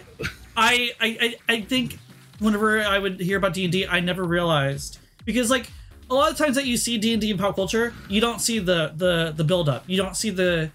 I, 0.57 0.91
I 1.01 1.18
i 1.49 1.55
i 1.55 1.61
think 1.61 1.99
whenever 2.38 2.80
i 2.80 2.99
would 2.99 3.20
hear 3.20 3.36
about 3.36 3.53
d&d 3.53 3.86
i 3.86 4.01
never 4.01 4.24
realized 4.24 4.99
because 5.26 5.51
like 5.51 5.70
a 6.11 6.14
lot 6.14 6.30
of 6.30 6.36
times 6.36 6.56
that 6.56 6.66
you 6.66 6.76
see 6.76 6.98
d&d 6.98 7.30
in 7.30 7.38
pop 7.38 7.54
culture 7.56 7.94
you 8.08 8.20
don't 8.20 8.40
see 8.40 8.58
the 8.58 8.92
the 8.96 9.32
the 9.36 9.44
build 9.44 9.68
up 9.68 9.84
you 9.86 9.96
don't 9.96 10.16
see 10.16 10.30
the 10.30 10.70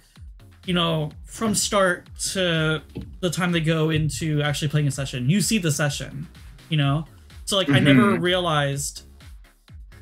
you 0.66 0.74
know 0.74 1.12
from 1.26 1.54
start 1.54 2.08
to 2.32 2.82
the 3.20 3.30
time 3.30 3.52
they 3.52 3.60
go 3.60 3.90
into 3.90 4.42
actually 4.42 4.68
playing 4.70 4.88
a 4.88 4.92
session. 4.92 5.30
You 5.30 5.42
see 5.42 5.58
the 5.58 5.72
session 5.72 6.28
you 6.70 6.78
know? 6.78 7.06
So 7.46 7.58
like 7.58 7.70
i 7.70 7.80
never 7.80 8.14
Mhm. 8.18 8.22
realized 8.22 9.04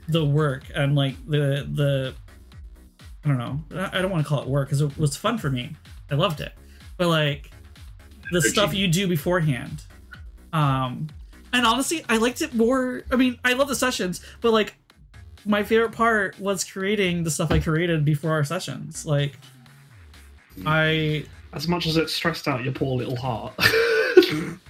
the 0.08 0.24
work 0.24 0.64
and 0.76 0.96
like 0.96 1.16
the 1.28 1.68
the 1.74 2.14
i 3.26 3.28
don't 3.28 3.38
know. 3.38 3.64
I 3.92 4.02
don't 4.02 4.12
want 4.12 4.24
to 4.24 4.30
call 4.30 4.42
it 4.42 4.48
work 4.48 4.68
because 4.70 4.82
it 4.82 4.98
was 4.98 5.18
fun 5.18 5.38
for 5.38 5.50
me. 5.50 5.76
I 6.12 6.16
loved 6.16 6.40
it. 6.42 6.54
But 6.98 7.08
like 7.10 7.52
the 8.32 8.42
stuff 8.42 8.74
you 8.74 8.88
do 8.88 9.08
beforehand 9.08 9.84
um 10.54 11.08
and 11.52 11.66
honestly 11.66 12.04
i 12.10 12.18
liked 12.18 12.42
it 12.42 12.54
more 12.54 13.04
i 13.12 13.16
mean 13.16 13.38
i 13.44 13.54
love 13.54 13.68
the 13.68 13.76
sessions 13.76 14.22
but 14.42 14.52
like 14.52 14.76
my 15.46 15.64
favorite 15.64 15.92
part 15.92 16.40
was 16.40 16.64
creating 16.64 17.24
the 17.24 17.32
stuff 17.32 17.52
i 17.52 17.60
created 17.60 18.04
before 18.06 18.32
our 18.32 18.44
sessions 18.44 19.06
like 19.06 19.38
i 20.66 21.26
As 21.54 21.68
much 21.68 21.86
as 21.86 21.98
it 21.98 22.10
stressed 22.10 22.48
out 22.48 22.64
your 22.64 22.74
poor 22.74 22.96
little 22.98 23.16
heart. 23.16 23.54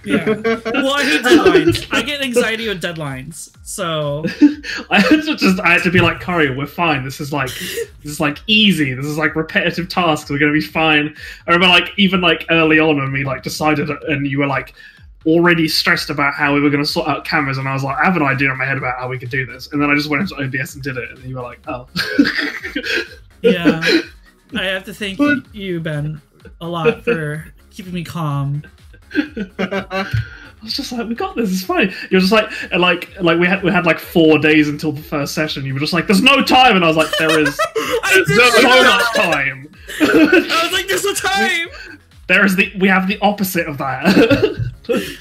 yeah 0.04 0.24
well 0.26 0.94
i 0.94 1.04
hate 1.04 1.22
deadlines 1.22 1.86
i 1.92 2.02
get 2.02 2.20
anxiety 2.20 2.68
with 2.68 2.82
deadlines 2.82 3.54
so 3.62 4.24
I 4.90 5.00
had 5.00 5.22
to 5.22 5.36
just 5.36 5.60
I 5.60 5.72
had 5.72 5.82
to 5.82 5.90
be 5.90 6.00
like, 6.00 6.20
Curry, 6.20 6.54
we're 6.54 6.66
fine. 6.66 7.04
This 7.04 7.20
is 7.20 7.32
like 7.32 7.48
this 7.48 7.88
is 8.04 8.20
like 8.20 8.38
easy. 8.46 8.92
This 8.94 9.06
is 9.06 9.16
like 9.18 9.34
repetitive 9.36 9.88
tasks. 9.88 10.30
We're 10.30 10.38
gonna 10.38 10.52
be 10.52 10.60
fine. 10.60 11.14
I 11.46 11.52
remember 11.52 11.68
like 11.68 11.92
even 11.96 12.20
like 12.20 12.46
early 12.50 12.78
on 12.78 12.96
when 12.96 13.12
we 13.12 13.24
like 13.24 13.42
decided 13.42 13.90
and 14.08 14.26
you 14.26 14.38
were 14.38 14.46
like 14.46 14.74
already 15.26 15.68
stressed 15.68 16.10
about 16.10 16.34
how 16.34 16.54
we 16.54 16.60
were 16.60 16.70
gonna 16.70 16.84
sort 16.84 17.08
out 17.08 17.24
cameras 17.24 17.58
and 17.58 17.68
I 17.68 17.72
was 17.72 17.82
like, 17.82 17.96
I 17.98 18.04
have 18.04 18.16
an 18.16 18.22
idea 18.22 18.50
in 18.50 18.58
my 18.58 18.64
head 18.64 18.78
about 18.78 18.98
how 18.98 19.08
we 19.08 19.18
could 19.18 19.30
do 19.30 19.46
this. 19.46 19.72
And 19.72 19.80
then 19.80 19.90
I 19.90 19.94
just 19.94 20.08
went 20.08 20.22
into 20.22 20.34
OBS 20.36 20.74
and 20.74 20.82
did 20.82 20.96
it, 20.96 21.10
and 21.10 21.24
you 21.24 21.36
were 21.36 21.42
like, 21.42 21.60
Oh. 21.66 21.88
yeah 23.42 23.82
i 24.56 24.64
have 24.64 24.84
to 24.84 24.94
thank 24.94 25.18
you 25.52 25.80
ben 25.80 26.20
a 26.60 26.66
lot 26.66 27.04
for 27.04 27.44
keeping 27.70 27.92
me 27.92 28.02
calm 28.02 28.62
I 30.64 30.66
was 30.66 30.76
just 30.76 30.92
like, 30.92 31.06
we 31.06 31.14
got 31.14 31.36
this. 31.36 31.52
It's 31.52 31.62
fine. 31.62 31.94
You're 32.10 32.22
just 32.22 32.32
like, 32.32 32.50
like, 32.72 33.20
like 33.20 33.38
we 33.38 33.46
had 33.46 33.62
we 33.62 33.70
had 33.70 33.84
like 33.84 33.98
four 33.98 34.38
days 34.38 34.66
until 34.68 34.92
the 34.92 35.02
first 35.02 35.34
session. 35.34 35.64
You 35.66 35.74
were 35.74 35.78
just 35.78 35.92
like, 35.92 36.06
there's 36.06 36.22
no 36.22 36.42
time, 36.42 36.74
and 36.74 36.84
I 36.84 36.88
was 36.88 36.96
like, 36.96 37.10
there 37.18 37.38
is 37.38 37.54
did 38.14 38.26
so 38.26 38.62
much 38.62 39.14
time. 39.14 39.68
I 40.00 40.60
was 40.64 40.72
like, 40.72 40.88
there's 40.88 41.04
no 41.04 41.12
time. 41.12 41.68
There 42.28 42.44
is 42.44 42.56
the 42.56 42.72
we 42.78 42.88
have 42.88 43.08
the 43.08 43.18
opposite 43.20 43.66
of 43.68 43.78
that. 43.78 44.72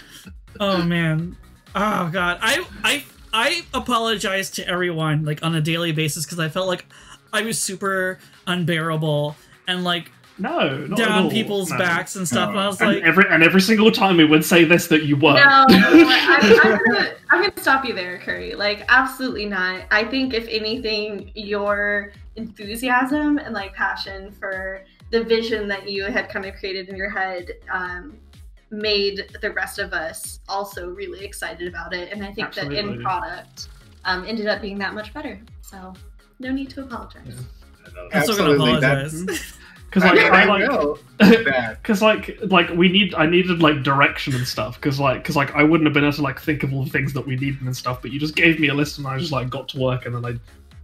Oh 0.59 0.83
man. 0.83 1.35
Oh 1.75 2.09
god. 2.13 2.37
I 2.41 2.63
I 2.83 3.03
I 3.33 3.63
apologize 3.73 4.51
to 4.51 4.67
everyone 4.67 5.25
like 5.25 5.41
on 5.43 5.55
a 5.55 5.61
daily 5.61 5.91
basis 5.91 6.25
because 6.25 6.39
I 6.39 6.47
felt 6.49 6.67
like 6.67 6.85
I 7.33 7.41
was 7.41 7.57
super 7.59 8.19
unbearable 8.45 9.35
and 9.67 9.83
like 9.83 10.11
no, 10.37 10.77
not 10.87 10.99
at 10.99 11.07
down 11.07 11.23
all. 11.25 11.29
people's 11.31 11.69
No. 11.71 11.77
backs 11.79 12.15
and 12.15 12.27
stuff. 12.27 12.49
And 12.49 12.59
I 12.59 12.67
was 12.67 12.79
And 12.81 12.93
like, 12.93 13.03
every 13.03 13.25
and 13.29 13.43
every 13.43 13.61
single 13.61 13.91
time 13.91 14.17
we 14.17 14.25
would 14.25 14.45
say 14.45 14.63
this 14.63 14.87
that 14.87 15.03
you 15.03 15.15
were. 15.15 15.33
No, 15.33 15.41
I'm, 15.69 15.69
I'm, 15.71 16.59
gonna, 16.85 17.13
I'm 17.31 17.41
gonna 17.41 17.61
stop 17.61 17.83
you 17.85 17.93
there, 17.95 18.19
Curry. 18.19 18.53
Like, 18.53 18.83
absolutely 18.89 19.45
not. 19.45 19.83
I 19.91 20.03
think 20.03 20.33
if 20.35 20.47
anything, 20.47 21.31
your 21.35 22.13
enthusiasm 22.35 23.37
and 23.39 23.53
like 23.53 23.73
passion 23.73 24.31
for 24.31 24.83
the 25.13 25.23
vision 25.23 25.67
that 25.67 25.87
you 25.87 26.05
had 26.05 26.27
kind 26.27 26.43
of 26.43 26.55
created 26.55 26.89
in 26.89 26.95
your 26.95 27.09
head 27.09 27.51
um, 27.71 28.17
made 28.71 29.29
the 29.41 29.51
rest 29.51 29.77
of 29.77 29.93
us 29.93 30.39
also 30.49 30.89
really 30.89 31.23
excited 31.23 31.67
about 31.67 31.93
it. 31.93 32.11
And 32.11 32.23
I 32.23 32.33
think 32.33 32.51
the 32.51 32.61
Absolutely. 32.61 32.79
end 32.79 33.03
product 33.03 33.67
um, 34.05 34.25
ended 34.25 34.47
up 34.47 34.59
being 34.59 34.79
that 34.79 34.95
much 34.95 35.13
better. 35.13 35.39
So, 35.61 35.93
no 36.39 36.51
need 36.51 36.71
to 36.71 36.81
apologize. 36.81 37.27
Yeah. 37.27 37.35
I 37.85 37.93
know. 37.93 38.09
I'm 38.11 38.23
still 38.23 38.37
gonna 38.37 38.51
Absolutely, 38.53 38.77
apologize. 38.77 39.53
Because 39.93 40.09
I, 40.09 40.13
like 40.15 40.23
mean, 40.23 40.33
I, 40.33 40.41
I 40.41 41.67
like 41.67 41.77
because 41.77 42.01
like 42.09 42.39
like 42.45 42.67
we 42.71 42.89
need 42.89 43.13
I 43.13 43.27
needed 43.27 43.61
like 43.61 43.83
direction 43.83 44.33
and 44.33 44.47
stuff 44.47 44.73
because 44.81 44.99
like 44.99 45.21
because 45.21 45.35
like 45.35 45.53
I 45.53 45.61
wouldn't 45.61 45.85
have 45.85 45.93
been 45.93 46.03
able 46.03 46.13
to 46.13 46.23
like 46.23 46.41
think 46.41 46.63
of 46.63 46.73
all 46.73 46.83
the 46.83 46.89
things 46.89 47.13
that 47.13 47.27
we 47.27 47.35
needed 47.35 47.61
and 47.61 47.77
stuff. 47.77 48.01
But 48.01 48.11
you 48.11 48.19
just 48.19 48.35
gave 48.35 48.59
me 48.59 48.69
a 48.69 48.73
list 48.73 48.97
and 48.97 49.05
I 49.05 49.19
just 49.19 49.31
like 49.31 49.51
got 49.51 49.67
to 49.69 49.79
work 49.79 50.07
and 50.07 50.15
then 50.15 50.25
I 50.25 50.39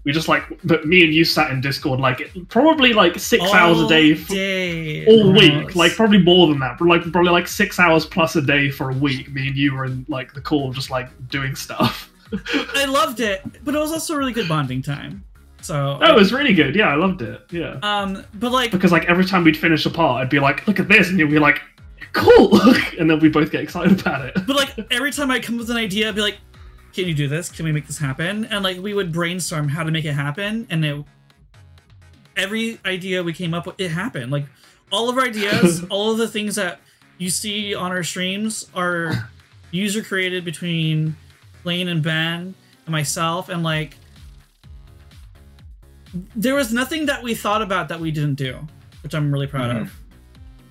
we 0.05 0.11
just 0.11 0.27
like 0.27 0.43
but 0.63 0.85
me 0.85 1.03
and 1.03 1.13
you 1.13 1.25
sat 1.25 1.51
in 1.51 1.61
Discord 1.61 1.99
like 1.99 2.31
probably 2.47 2.93
like 2.93 3.19
six 3.19 3.43
hours 3.53 3.79
a 3.81 3.87
day. 3.87 4.15
For, 4.15 4.33
day, 4.33 5.05
all 5.05 5.31
week, 5.33 5.75
like 5.75 5.93
probably 5.95 6.19
more 6.21 6.47
than 6.47 6.59
that, 6.59 6.77
but 6.77 6.87
like 6.87 7.01
probably 7.11 7.31
like 7.31 7.47
six 7.47 7.79
hours 7.79 8.05
plus 8.05 8.35
a 8.35 8.41
day 8.41 8.69
for 8.69 8.91
a 8.91 8.93
week. 8.93 9.31
Me 9.31 9.47
and 9.49 9.57
you 9.57 9.73
were 9.73 9.85
in 9.85 10.05
like 10.07 10.33
the 10.33 10.41
call, 10.41 10.71
just 10.71 10.89
like 10.89 11.09
doing 11.27 11.55
stuff. 11.55 12.11
I 12.75 12.85
loved 12.85 13.19
it, 13.19 13.43
but 13.63 13.75
it 13.75 13.79
was 13.79 13.91
also 13.91 14.15
a 14.15 14.17
really 14.17 14.33
good 14.33 14.47
bonding 14.47 14.81
time. 14.81 15.23
So 15.61 15.99
Oh, 16.01 16.13
it 16.13 16.15
was 16.15 16.31
really 16.31 16.53
good. 16.53 16.75
Yeah, 16.75 16.87
I 16.87 16.95
loved 16.95 17.21
it. 17.21 17.41
Yeah, 17.51 17.79
um, 17.83 18.23
but 18.35 18.51
like 18.51 18.71
because 18.71 18.91
like 18.91 19.05
every 19.05 19.25
time 19.25 19.43
we'd 19.43 19.57
finish 19.57 19.85
a 19.85 19.89
part, 19.89 20.21
I'd 20.21 20.29
be 20.29 20.39
like, 20.39 20.65
"Look 20.67 20.79
at 20.79 20.87
this," 20.87 21.09
and 21.09 21.19
you'd 21.19 21.29
be 21.29 21.39
like, 21.39 21.61
"Cool," 22.13 22.59
and 22.99 23.09
then 23.09 23.19
we 23.19 23.27
both 23.29 23.51
get 23.51 23.61
excited 23.61 23.99
about 23.99 24.25
it. 24.25 24.35
But 24.47 24.55
like 24.55 24.91
every 24.91 25.11
time 25.11 25.29
I 25.29 25.39
come 25.39 25.57
with 25.57 25.69
an 25.69 25.77
idea, 25.77 26.07
I'd 26.07 26.15
be 26.15 26.21
like, 26.21 26.37
"Can 26.93 27.07
you 27.07 27.13
do 27.13 27.27
this? 27.27 27.49
Can 27.49 27.65
we 27.65 27.71
make 27.71 27.87
this 27.87 27.97
happen?" 27.97 28.45
And 28.45 28.63
like 28.63 28.77
we 28.79 28.93
would 28.93 29.11
brainstorm 29.11 29.67
how 29.69 29.83
to 29.83 29.91
make 29.91 30.05
it 30.05 30.13
happen, 30.13 30.67
and 30.69 30.83
it 30.85 31.03
every 32.37 32.79
idea 32.85 33.21
we 33.23 33.33
came 33.33 33.53
up 33.53 33.65
with, 33.67 33.79
it 33.79 33.89
happened. 33.91 34.31
Like 34.31 34.45
all 34.91 35.09
of 35.09 35.17
our 35.17 35.25
ideas, 35.25 35.83
all 35.89 36.11
of 36.11 36.17
the 36.17 36.27
things 36.27 36.55
that 36.55 36.79
you 37.17 37.29
see 37.29 37.75
on 37.75 37.91
our 37.91 38.03
streams 38.03 38.67
are 38.73 39.29
user 39.71 40.01
created 40.01 40.45
between 40.45 41.15
Lane 41.65 41.87
and 41.89 42.01
Ben 42.01 42.53
and 42.85 42.89
myself, 42.89 43.49
and 43.49 43.61
like 43.63 43.97
there 46.35 46.55
was 46.55 46.73
nothing 46.73 47.05
that 47.05 47.21
we 47.21 47.35
thought 47.35 47.61
about 47.61 47.89
that 47.89 47.99
we 47.99 48.09
didn't 48.11 48.35
do, 48.35 48.67
which 49.03 49.13
I'm 49.13 49.31
really 49.31 49.47
proud 49.47 49.75
Mhm. 49.75 49.81
of. 49.81 49.93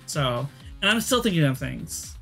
So, 0.05 0.49
and 0.81 0.91
I'm 0.91 0.99
still 0.99 1.21
thinking 1.21 1.43
of 1.43 1.57
things. 1.57 2.15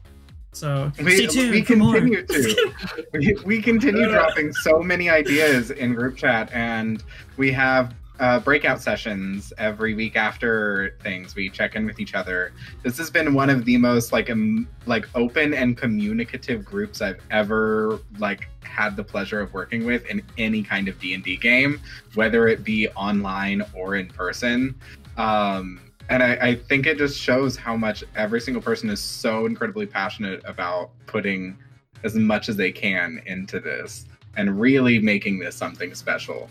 So 0.58 0.92
We, 1.00 1.28
we 1.28 1.62
continue 1.62 2.26
to. 2.26 2.74
we, 3.14 3.38
we 3.46 3.62
continue 3.62 4.10
dropping 4.10 4.54
so 4.54 4.82
many 4.82 5.10
ideas 5.10 5.72
in 5.72 5.94
group 5.94 6.18
chat, 6.18 6.50
and 6.52 7.04
we 7.38 7.52
have 7.52 7.94
uh, 8.20 8.40
breakout 8.40 8.82
sessions 8.82 9.54
every 9.58 9.94
week 9.94 10.16
after 10.16 10.96
things. 11.02 11.36
We 11.36 11.50
check 11.50 11.76
in 11.76 11.86
with 11.86 12.00
each 12.00 12.16
other. 12.16 12.52
This 12.84 12.98
has 12.98 13.10
been 13.10 13.34
one 13.34 13.50
of 13.50 13.66
the 13.66 13.78
most 13.78 14.12
like 14.12 14.30
um, 14.30 14.68
like 14.86 15.08
open 15.16 15.54
and 15.54 15.78
communicative 15.78 16.66
groups 16.66 17.02
I've 17.02 17.22
ever 17.30 18.00
like 18.18 18.48
had 18.64 18.96
the 18.96 19.04
pleasure 19.04 19.40
of 19.40 19.54
working 19.54 19.86
with 19.86 20.06
in 20.08 20.24
any 20.38 20.64
kind 20.64 20.88
of 20.88 21.00
D 21.00 21.14
and 21.14 21.24
D 21.24 21.38
game, 21.38 21.80
whether 22.16 22.48
it 22.48 22.64
be 22.64 22.90
online 22.90 23.64
or 23.74 23.96
in 23.96 24.08
person. 24.08 24.76
Um, 25.18 25.80
and 26.10 26.24
I, 26.24 26.34
I 26.36 26.56
think 26.56 26.86
it 26.86 26.98
just 26.98 27.20
shows 27.20 27.58
how 27.58 27.76
much 27.76 28.04
every 28.16 28.40
single 28.40 28.62
person 28.62 28.90
is 28.90 29.02
so 29.02 29.46
incredibly 29.46 29.86
passionate 29.86 30.42
about 30.46 30.92
putting 31.06 31.58
as 32.04 32.16
much 32.16 32.50
as 32.50 32.56
they 32.56 32.72
can 32.72 33.22
into 33.26 33.60
this 33.60 34.06
and 34.36 34.60
really 34.60 35.00
making 35.00 35.40
this 35.40 35.56
something 35.56 35.94
special. 35.94 36.50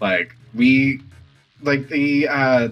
Like 0.00 0.34
we 0.54 1.02
like 1.62 1.88
the 1.88 2.28
uh 2.28 2.68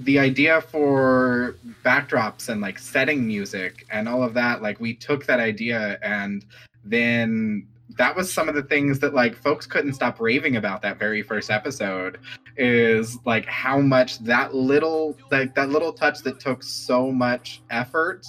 the 0.00 0.18
idea 0.18 0.60
for 0.60 1.56
backdrops 1.82 2.48
and 2.50 2.60
like 2.60 2.78
setting 2.78 3.26
music 3.26 3.86
and 3.90 4.08
all 4.08 4.22
of 4.22 4.34
that 4.34 4.60
like 4.60 4.78
we 4.78 4.92
took 4.92 5.24
that 5.24 5.40
idea 5.40 5.98
and 6.02 6.44
then 6.84 7.66
that 7.96 8.14
was 8.14 8.32
some 8.32 8.48
of 8.48 8.54
the 8.54 8.62
things 8.62 8.98
that 9.00 9.14
like 9.14 9.34
folks 9.34 9.66
couldn't 9.66 9.94
stop 9.94 10.20
raving 10.20 10.56
about 10.56 10.82
that 10.82 10.98
very 10.98 11.22
first 11.22 11.50
episode 11.50 12.18
is 12.56 13.18
like 13.24 13.46
how 13.46 13.78
much 13.80 14.18
that 14.20 14.54
little 14.54 15.16
like 15.30 15.54
that 15.54 15.70
little 15.70 15.92
touch 15.92 16.20
that 16.22 16.38
took 16.38 16.62
so 16.62 17.10
much 17.10 17.62
effort 17.70 18.26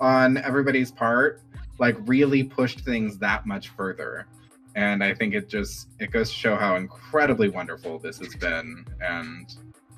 on 0.00 0.36
everybody's 0.38 0.90
part 0.90 1.42
like 1.78 1.96
really 2.06 2.42
pushed 2.42 2.80
things 2.80 3.18
that 3.18 3.46
much 3.46 3.68
further. 3.70 4.26
And 4.74 5.02
i 5.02 5.14
think 5.14 5.34
it 5.34 5.48
just 5.48 5.88
it 5.98 6.10
goes 6.10 6.30
to 6.30 6.36
show 6.36 6.56
how 6.56 6.76
incredibly 6.76 7.48
wonderful 7.48 7.98
this 7.98 8.18
has 8.18 8.34
been. 8.36 8.84
And 9.00 9.54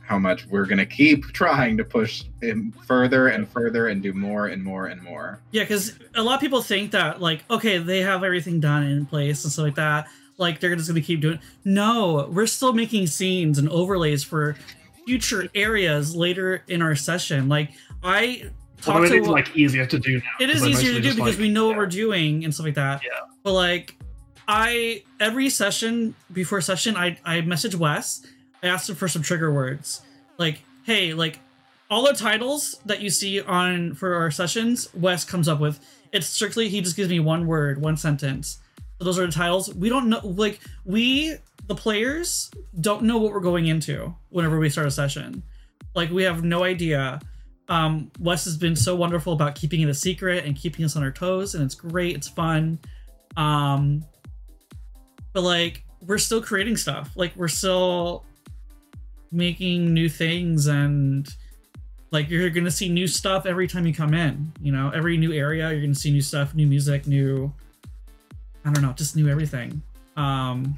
how 0.09 0.19
much 0.19 0.47
we're 0.47 0.65
going 0.65 0.79
to 0.79 0.87
keep 0.87 1.23
trying 1.35 1.77
to 1.77 1.85
push 1.85 2.25
it 2.41 2.57
further 2.87 3.29
and 3.29 3.47
further 3.49 3.89
and 3.89 4.03
do 4.03 4.15
more 4.15 4.47
and 4.47 4.65
more 4.65 4.87
and 4.87 5.03
more 5.03 5.41
Yeah, 5.53 5.65
because 5.65 5.99
a 6.15 6.23
lot 6.23 6.37
of 6.37 6.41
people 6.41 6.63
think 6.63 6.93
that 6.93 7.21
like, 7.21 7.45
okay, 7.51 7.77
they 7.77 8.01
have 8.01 8.25
everything 8.25 8.59
done 8.59 8.85
in 8.85 9.05
place 9.05 9.45
and 9.45 9.53
stuff 9.53 9.65
like 9.65 9.75
that. 9.75 10.09
Like 10.39 10.61
they're 10.61 10.75
just 10.77 10.89
gonna 10.89 11.01
keep 11.01 11.21
doing. 11.21 11.41
No, 11.65 12.29
we're 12.33 12.47
still 12.47 12.73
making 12.73 13.09
scenes 13.09 13.59
and 13.59 13.69
overlays 13.69 14.23
for 14.25 14.57
future 15.05 15.49
areas 15.55 16.15
later 16.15 16.63
in 16.69 16.81
our 16.81 16.95
session. 16.95 17.49
Like 17.49 17.73
I 18.03 18.51
Although 18.87 19.01
talked 19.01 19.13
to 19.13 19.21
is 19.21 19.29
like 19.29 19.57
easier 19.57 19.85
to 19.85 19.99
do 19.99 20.19
now. 20.19 20.23
it 20.41 20.49
is 20.51 20.67
easier 20.67 20.93
to 20.93 21.01
do 21.01 21.11
because 21.15 21.35
like- 21.35 21.39
we 21.39 21.49
know 21.51 21.67
what 21.67 21.73
yeah. 21.73 21.79
we're 21.79 21.87
doing 21.87 22.45
and 22.45 22.55
stuff 22.55 22.67
like 22.67 22.75
that. 22.77 23.03
Yeah. 23.05 23.21
But 23.43 23.53
like, 23.55 23.97
I 24.47 25.03
every 25.19 25.51
session 25.51 26.15
before 26.33 26.61
session, 26.61 26.97
I 26.97 27.19
I 27.25 27.41
message 27.41 27.75
Wes. 27.75 28.25
I 28.63 28.69
asked 28.69 28.89
him 28.89 28.97
for 28.97 29.09
some 29.09 29.23
trigger 29.23 29.53
words, 29.53 30.03
like, 30.37 30.63
hey, 30.85 31.15
like 31.15 31.39
all 31.91 32.07
the 32.07 32.13
titles 32.13 32.81
that 32.87 33.01
you 33.01 33.11
see 33.11 33.41
on 33.41 33.95
for 33.95 34.15
our 34.15 34.31
sessions, 34.31 34.89
Wes 34.95 35.25
comes 35.25 35.49
up 35.49 35.61
with. 35.61 35.81
It's 36.13 36.27
strictly 36.27 36.69
he 36.69 36.81
just 36.81 36.97
gives 36.97 37.11
me 37.11 37.21
one 37.21 37.47
word, 37.47 37.81
one 37.81 37.97
sentence. 37.97 38.61
So 38.99 39.05
those 39.05 39.19
are 39.19 39.27
the 39.27 39.33
titles. 39.33 39.73
We 39.75 39.89
don't 39.89 40.09
know, 40.09 40.21
like 40.23 40.61
we 40.85 41.37
the 41.67 41.75
players 41.75 42.51
don't 42.81 43.03
know 43.03 43.19
what 43.19 43.33
we're 43.33 43.41
going 43.41 43.67
into 43.67 44.15
whenever 44.31 44.59
we 44.59 44.71
start 44.71 44.87
a 44.87 44.91
session. 44.91 45.43
Like 45.95 46.11
we 46.11 46.23
have 46.25 46.43
no 46.43 46.65
idea 46.65 47.21
um 47.69 48.11
wes 48.19 48.45
has 48.45 48.57
been 48.57 48.75
so 48.75 48.95
wonderful 48.95 49.33
about 49.33 49.55
keeping 49.55 49.81
it 49.81 49.89
a 49.89 49.95
secret 49.95 50.45
and 50.45 50.57
keeping 50.57 50.85
us 50.85 50.97
on 50.97 51.03
our 51.03 51.11
toes 51.11 51.55
and 51.55 51.63
it's 51.63 51.75
great 51.75 52.17
it's 52.17 52.29
fun 52.29 52.79
um 53.37 54.03
but 55.33 55.43
like 55.43 55.85
we're 56.07 56.19
still 56.19 56.41
creating 56.41 56.77
stuff 56.77 57.11
like 57.15 57.35
we're 57.37 57.49
still 57.49 58.25
making 59.31 59.93
new 59.93 60.09
things 60.09 60.67
and 60.67 61.29
like 62.11 62.31
you're 62.31 62.51
gonna 62.51 62.71
see 62.71 62.89
new 62.89 63.07
stuff 63.07 63.45
every 63.47 63.69
time 63.69 63.87
you 63.87 63.95
come 63.95 64.15
in 64.15 64.53
you 64.61 64.73
know? 64.73 64.91
Every 64.91 65.17
new 65.17 65.33
area 65.33 65.71
you're 65.71 65.81
gonna 65.81 65.95
see 65.95 66.11
new 66.11 66.23
stuff 66.23 66.55
new 66.55 66.67
music 66.67 67.07
new 67.07 67.53
i 68.65 68.73
don't 68.73 68.83
know 68.83 68.93
just 68.93 69.17
new 69.17 69.29
everything. 69.29 69.83
Um 70.17 70.77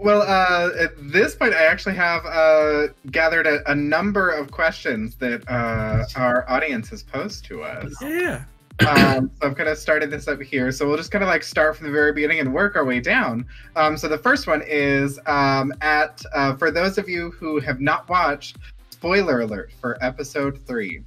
Well, 0.00 0.22
uh, 0.22 0.70
at 0.78 0.92
this 1.12 1.34
point, 1.34 1.54
I 1.54 1.64
actually 1.64 1.96
have 1.96 2.24
uh, 2.24 2.86
gathered 3.10 3.48
a, 3.48 3.68
a 3.68 3.74
number 3.74 4.30
of 4.30 4.48
questions 4.52 5.16
that 5.16 5.42
uh, 5.50 6.04
our 6.14 6.48
audience 6.48 6.88
has 6.90 7.02
posed 7.02 7.44
to 7.46 7.64
us. 7.64 7.92
yeah 8.00 8.44
Um, 8.86 9.30
so 9.40 9.48
I've 9.48 9.56
kind 9.56 9.68
of 9.68 9.76
started 9.78 10.10
this 10.10 10.28
up 10.28 10.40
here. 10.40 10.70
So 10.70 10.86
we'll 10.86 10.96
just 10.96 11.10
kind 11.10 11.24
of 11.24 11.28
like 11.28 11.42
start 11.42 11.76
from 11.76 11.86
the 11.86 11.92
very 11.92 12.12
beginning 12.12 12.40
and 12.40 12.54
work 12.54 12.76
our 12.76 12.84
way 12.84 13.00
down. 13.00 13.44
Um, 13.76 13.96
so 13.96 14.08
the 14.08 14.18
first 14.18 14.46
one 14.46 14.62
is 14.66 15.18
um, 15.26 15.72
at 15.80 16.22
uh, 16.32 16.54
for 16.56 16.70
those 16.70 16.98
of 16.98 17.08
you 17.08 17.30
who 17.32 17.58
have 17.60 17.80
not 17.80 18.08
watched, 18.08 18.56
spoiler 18.90 19.40
alert 19.40 19.72
for 19.80 19.96
episode 20.02 20.64
three. 20.66 21.02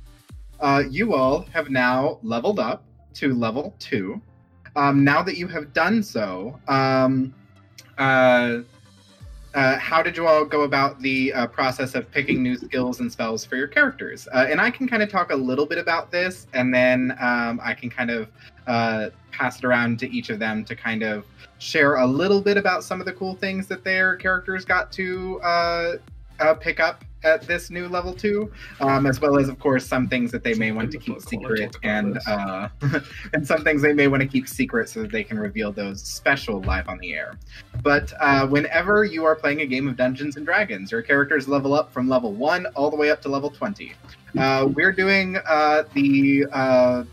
Uh, 0.60 0.84
you 0.90 1.14
all 1.14 1.44
have 1.54 1.70
now 1.70 2.20
leveled 2.24 2.60
up 2.60 2.84
to 3.16 3.34
level 3.34 3.76
two. 3.80 4.22
Um, 4.76 5.04
now 5.04 5.22
that 5.24 5.38
you 5.38 5.48
have 5.48 5.74
done 5.74 6.02
so, 6.02 6.60
um, 6.68 7.34
uh, 7.98 8.60
uh, 9.54 9.78
how 9.78 10.02
did 10.02 10.16
you 10.16 10.28
all 10.28 10.46
go 10.46 10.62
about 10.62 11.02
the 11.02 11.34
uh, 11.34 11.48
process 11.48 11.94
of 11.96 12.10
picking 12.12 12.42
new 12.42 12.58
skills 12.58 13.00
and 13.00 13.12
spells 13.12 13.44
for 13.44 13.58
your 13.58 13.68
characters? 13.68 14.28
Uh, 14.34 14.48
and 14.50 14.62
I 14.62 14.72
can 14.72 14.88
kind 14.88 15.04
of 15.04 15.10
talk 15.10 15.32
a 15.32 15.36
little 15.36 15.66
bit 15.66 15.78
about 15.78 16.12
this, 16.12 16.48
and 16.54 16.74
then 16.74 17.18
um, 17.20 17.60
I 17.62 17.74
can 17.74 17.90
kind 17.90 18.12
of 18.12 18.30
uh, 18.68 19.10
pass 19.32 19.60
it 19.60 19.66
around 19.66 20.00
to 20.00 20.10
each 20.10 20.30
of 20.30 20.40
them 20.40 20.64
to 20.66 20.76
kind 20.76 21.04
of 21.04 21.26
share 21.58 21.96
a 21.96 22.06
little 22.06 22.42
bit 22.42 22.58
about 22.58 22.84
some 22.84 23.00
of 23.00 23.06
the 23.06 23.14
cool 23.14 23.36
things 23.36 23.68
that 23.68 23.84
their 23.84 24.16
characters 24.16 24.64
got 24.64 24.92
to 24.94 25.42
uh, 25.42 25.94
uh, 26.40 26.54
pick 26.54 26.80
up 26.80 27.04
at 27.24 27.42
this 27.44 27.70
new 27.70 27.88
level 27.88 28.14
two, 28.14 28.52
um, 28.80 29.06
as 29.06 29.20
well 29.20 29.38
as, 29.38 29.50
of 29.50 29.60
course, 29.60 29.86
some 29.86 30.08
things 30.08 30.32
that 30.32 30.44
they 30.44 30.54
may 30.54 30.72
want 30.72 30.92
to 30.92 30.98
keep 30.98 31.22
secret 31.22 31.76
and 31.84 32.20
uh, 32.28 32.70
and 33.34 33.46
some 33.46 33.64
things 33.64 33.82
they 33.82 33.94
may 33.94 34.08
want 34.08 34.22
to 34.22 34.28
keep 34.28 34.48
secret 34.48 34.90
so 34.90 35.02
that 35.02 35.12
they 35.12 35.24
can 35.24 35.38
reveal 35.40 35.72
those 35.72 36.02
special 36.02 36.62
live 36.64 36.88
on 36.88 36.98
the 37.00 37.14
air. 37.14 37.38
But 37.84 38.14
uh, 38.20 38.48
whenever 38.48 39.04
you 39.04 39.26
are 39.26 39.36
playing 39.36 39.62
a 39.62 39.66
game 39.66 39.88
of 39.88 39.96
Dungeons 39.96 40.38
and 40.38 40.46
Dragons, 40.46 40.92
your 40.92 41.02
characters 41.02 41.48
level 41.48 41.74
up 41.74 41.92
from 41.92 42.10
level 42.10 42.34
one 42.34 42.66
all 42.76 42.90
the 42.90 42.98
way 42.98 43.12
up 43.12 43.22
to 43.24 43.30
level 43.30 43.50
20. 43.50 43.94
Uh, 44.38 44.68
we're 44.74 44.94
doing 44.94 45.38
uh, 45.46 45.84
the 45.94 46.46
uh, 46.52 47.04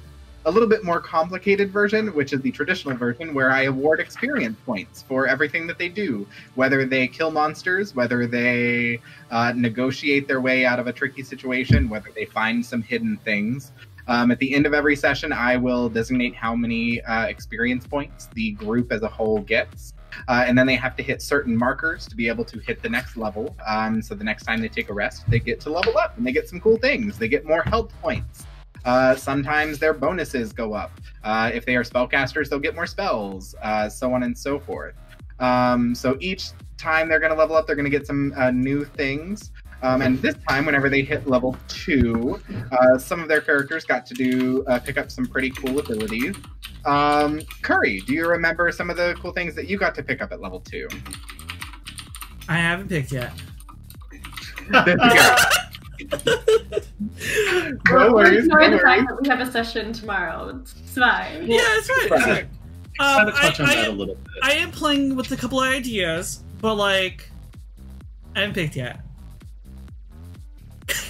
a 0.49 0.51
little 0.51 0.69
bit 0.69 0.83
more 0.83 0.99
complicated 0.99 1.71
version, 1.71 2.09
which 2.15 2.33
is 2.33 2.41
the 2.41 2.51
traditional 2.51 2.97
version, 2.97 3.35
where 3.35 3.51
I 3.53 3.65
award 3.65 4.01
experience 4.01 4.59
points 4.65 5.03
for 5.03 5.29
everything 5.29 5.67
that 5.67 5.79
they 5.79 5.91
do, 5.91 6.27
whether 6.55 6.87
they 6.87 7.07
kill 7.07 7.31
monsters, 7.31 7.95
whether 7.95 8.27
they 8.27 8.99
uh, 9.31 9.53
negotiate 9.55 10.27
their 10.27 10.41
way 10.41 10.65
out 10.65 10.81
of 10.81 10.87
a 10.87 10.93
tricky 10.93 11.23
situation, 11.23 11.91
whether 11.91 12.09
they 12.15 12.25
find 12.25 12.65
some 12.65 12.81
hidden 12.81 13.19
things. 13.19 13.73
Um, 14.07 14.31
at 14.31 14.39
the 14.39 14.55
end 14.55 14.65
of 14.65 14.73
every 14.73 14.97
session, 14.97 15.35
I 15.35 15.59
will 15.59 15.91
designate 15.91 16.35
how 16.35 16.55
many 16.57 17.03
uh, 17.03 17.27
experience 17.27 17.87
points 17.87 18.31
the 18.33 18.53
group 18.53 18.91
as 18.91 19.03
a 19.03 19.09
whole 19.09 19.41
gets. 19.41 19.93
Uh, 20.29 20.45
and 20.47 20.57
then 20.57 20.67
they 20.67 20.77
have 20.77 20.97
to 20.97 21.03
hit 21.03 21.21
certain 21.21 21.55
markers 21.55 22.07
to 22.07 22.17
be 22.17 22.27
able 22.27 22.47
to 22.47 22.59
hit 22.59 22.83
the 22.83 22.89
next 22.89 23.19
level. 23.19 23.55
Um, 23.67 24.01
so 24.01 24.15
the 24.15 24.25
next 24.25 24.45
time 24.45 24.63
they 24.63 24.69
take 24.69 24.89
a 24.89 24.95
rest, 24.95 25.29
they 25.29 25.41
get 25.41 25.61
to 25.61 25.71
level 25.71 25.99
up 25.99 26.17
and 26.17 26.27
they 26.27 26.33
get 26.33 26.49
some 26.49 26.59
cool 26.59 26.79
things. 26.79 27.19
They 27.19 27.29
get 27.29 27.45
more 27.45 27.63
health 27.63 27.93
points. 28.01 28.47
Uh, 28.85 29.15
sometimes 29.15 29.79
their 29.79 29.93
bonuses 29.93 30.53
go 30.53 30.73
up. 30.73 30.93
Uh, 31.25 31.51
if 31.53 31.67
they 31.67 31.77
are 31.77 31.85
spellcasters, 31.85 32.49
they'll 32.49 32.59
get 32.59 32.75
more 32.75 32.87
spells, 32.87 33.55
uh, 33.63 33.89
so 33.89 34.13
on 34.13 34.23
and 34.23 34.37
so 34.37 34.59
forth. 34.59 34.95
Um, 35.41 35.95
so 35.95 36.17
each 36.21 36.51
time 36.77 37.09
they're 37.09 37.21
going 37.21 37.33
to 37.33 37.39
level 37.39 37.57
up, 37.57 37.67
they're 37.67 37.77
going 37.77 37.91
to 37.91 37.91
get 37.91 38.07
some 38.07 38.33
uh, 38.37 38.51
new 38.51 38.85
things. 38.85 39.51
Um, 39.83 40.03
and 40.03 40.21
this 40.21 40.35
time, 40.49 40.67
whenever 40.67 40.89
they 40.89 41.03
hit 41.03 41.29
level 41.29 41.57
two, 41.69 42.41
uh, 42.73 42.99
some 42.99 43.21
of 43.21 43.29
their 43.29 43.41
characters 43.41 43.85
got 43.85 44.07
to 44.07 44.15
do 44.15 44.65
uh, 44.67 44.81
pick 44.81 44.99
up 44.99 45.11
some 45.11 45.27
pretty 45.27 45.51
cool 45.51 45.79
abilities. 45.79 46.37
Um, 46.85 47.41
Curry, 47.63 48.01
do 48.01 48.13
you 48.13 48.27
remember 48.27 48.73
some 48.73 48.91
of 48.91 48.97
the 48.97 49.15
cool 49.21 49.33
things 49.33 49.55
that 49.55 49.69
you 49.69 49.79
got 49.79 49.95
to 49.95 50.03
pick 50.03 50.21
up 50.21 50.33
at 50.33 50.41
level 50.41 50.61
two? 50.61 50.89
i 52.49 52.57
haven't 52.57 52.89
picked 52.89 53.13
yet 53.13 53.33
no 56.01 56.09
We're- 57.91 58.13
we're 58.13 58.31
no 58.31 58.39
ignoring 58.39 58.71
the 58.73 58.79
fact 58.79 59.09
that 59.09 59.19
we 59.21 59.29
have 59.29 59.41
a 59.41 59.51
session 59.51 59.93
tomorrow. 59.93 60.49
It's 60.61 60.73
fine. 60.95 61.47
yeah 61.51 61.59
that's 61.59 61.89
right, 61.89 62.07
that's 62.11 62.27
right. 62.27 62.47
Um, 63.01 63.27
to 63.29 63.33
I, 63.35 63.55
I 63.61 63.73
am- 63.75 64.11
I 64.43 64.53
am 64.55 64.71
playing 64.73 65.15
with 65.17 65.31
a 65.31 65.37
couple 65.37 65.61
of 65.61 65.69
ideas, 65.69 66.43
but 66.61 66.75
like, 66.75 67.31
I 68.35 68.41
haven't 68.41 68.55
picked 68.55 68.77
yet. 68.77 69.01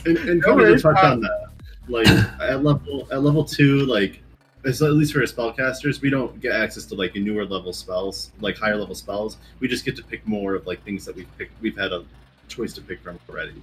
And, 0.04 0.18
and 0.18 0.40
No 0.40 0.46
probably 0.46 0.74
to 0.74 0.80
touch 0.80 1.02
on 1.04 1.20
that, 1.20 1.48
like 1.88 2.06
at 2.08 2.62
level 2.64 3.06
at 3.10 3.22
level 3.22 3.44
two, 3.44 3.86
like 3.86 4.20
it's 4.64 4.82
at 4.82 4.92
least 4.92 5.12
for 5.12 5.20
spellcasters, 5.20 6.00
we 6.00 6.10
don't 6.10 6.40
get 6.40 6.52
access 6.52 6.84
to 6.86 6.94
like 6.94 7.14
newer 7.14 7.44
level 7.46 7.72
spells, 7.72 8.32
like 8.40 8.56
higher 8.58 8.76
level 8.76 8.94
spells. 8.94 9.38
We 9.60 9.68
just 9.68 9.84
get 9.84 9.96
to 9.96 10.02
pick 10.02 10.26
more 10.26 10.54
of 10.54 10.66
like 10.66 10.82
things 10.84 11.04
that 11.06 11.14
we've 11.16 11.28
picked. 11.38 11.52
We've 11.62 11.76
had 11.78 11.92
a 11.92 12.04
choice 12.48 12.72
to 12.74 12.80
pick 12.82 13.00
from 13.02 13.18
already. 13.30 13.54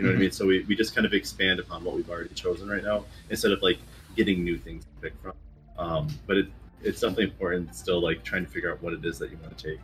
You 0.00 0.06
know 0.06 0.12
what 0.12 0.16
I 0.16 0.20
mean? 0.20 0.32
So 0.32 0.46
we, 0.46 0.64
we 0.66 0.74
just 0.74 0.94
kind 0.94 1.06
of 1.06 1.12
expand 1.12 1.60
upon 1.60 1.84
what 1.84 1.94
we've 1.94 2.08
already 2.08 2.32
chosen 2.34 2.70
right 2.70 2.82
now 2.82 3.04
instead 3.28 3.52
of 3.52 3.60
like 3.60 3.78
getting 4.16 4.42
new 4.42 4.56
things 4.56 4.84
to 4.86 4.90
pick 5.02 5.12
from. 5.22 5.32
Um, 5.78 6.08
but 6.26 6.38
it, 6.38 6.46
it's 6.82 6.98
something 6.98 7.22
important 7.24 7.74
still, 7.74 8.00
like 8.02 8.24
trying 8.24 8.46
to 8.46 8.50
figure 8.50 8.72
out 8.72 8.82
what 8.82 8.94
it 8.94 9.04
is 9.04 9.18
that 9.18 9.30
you 9.30 9.36
want 9.42 9.58
to 9.58 9.70
take. 9.72 9.80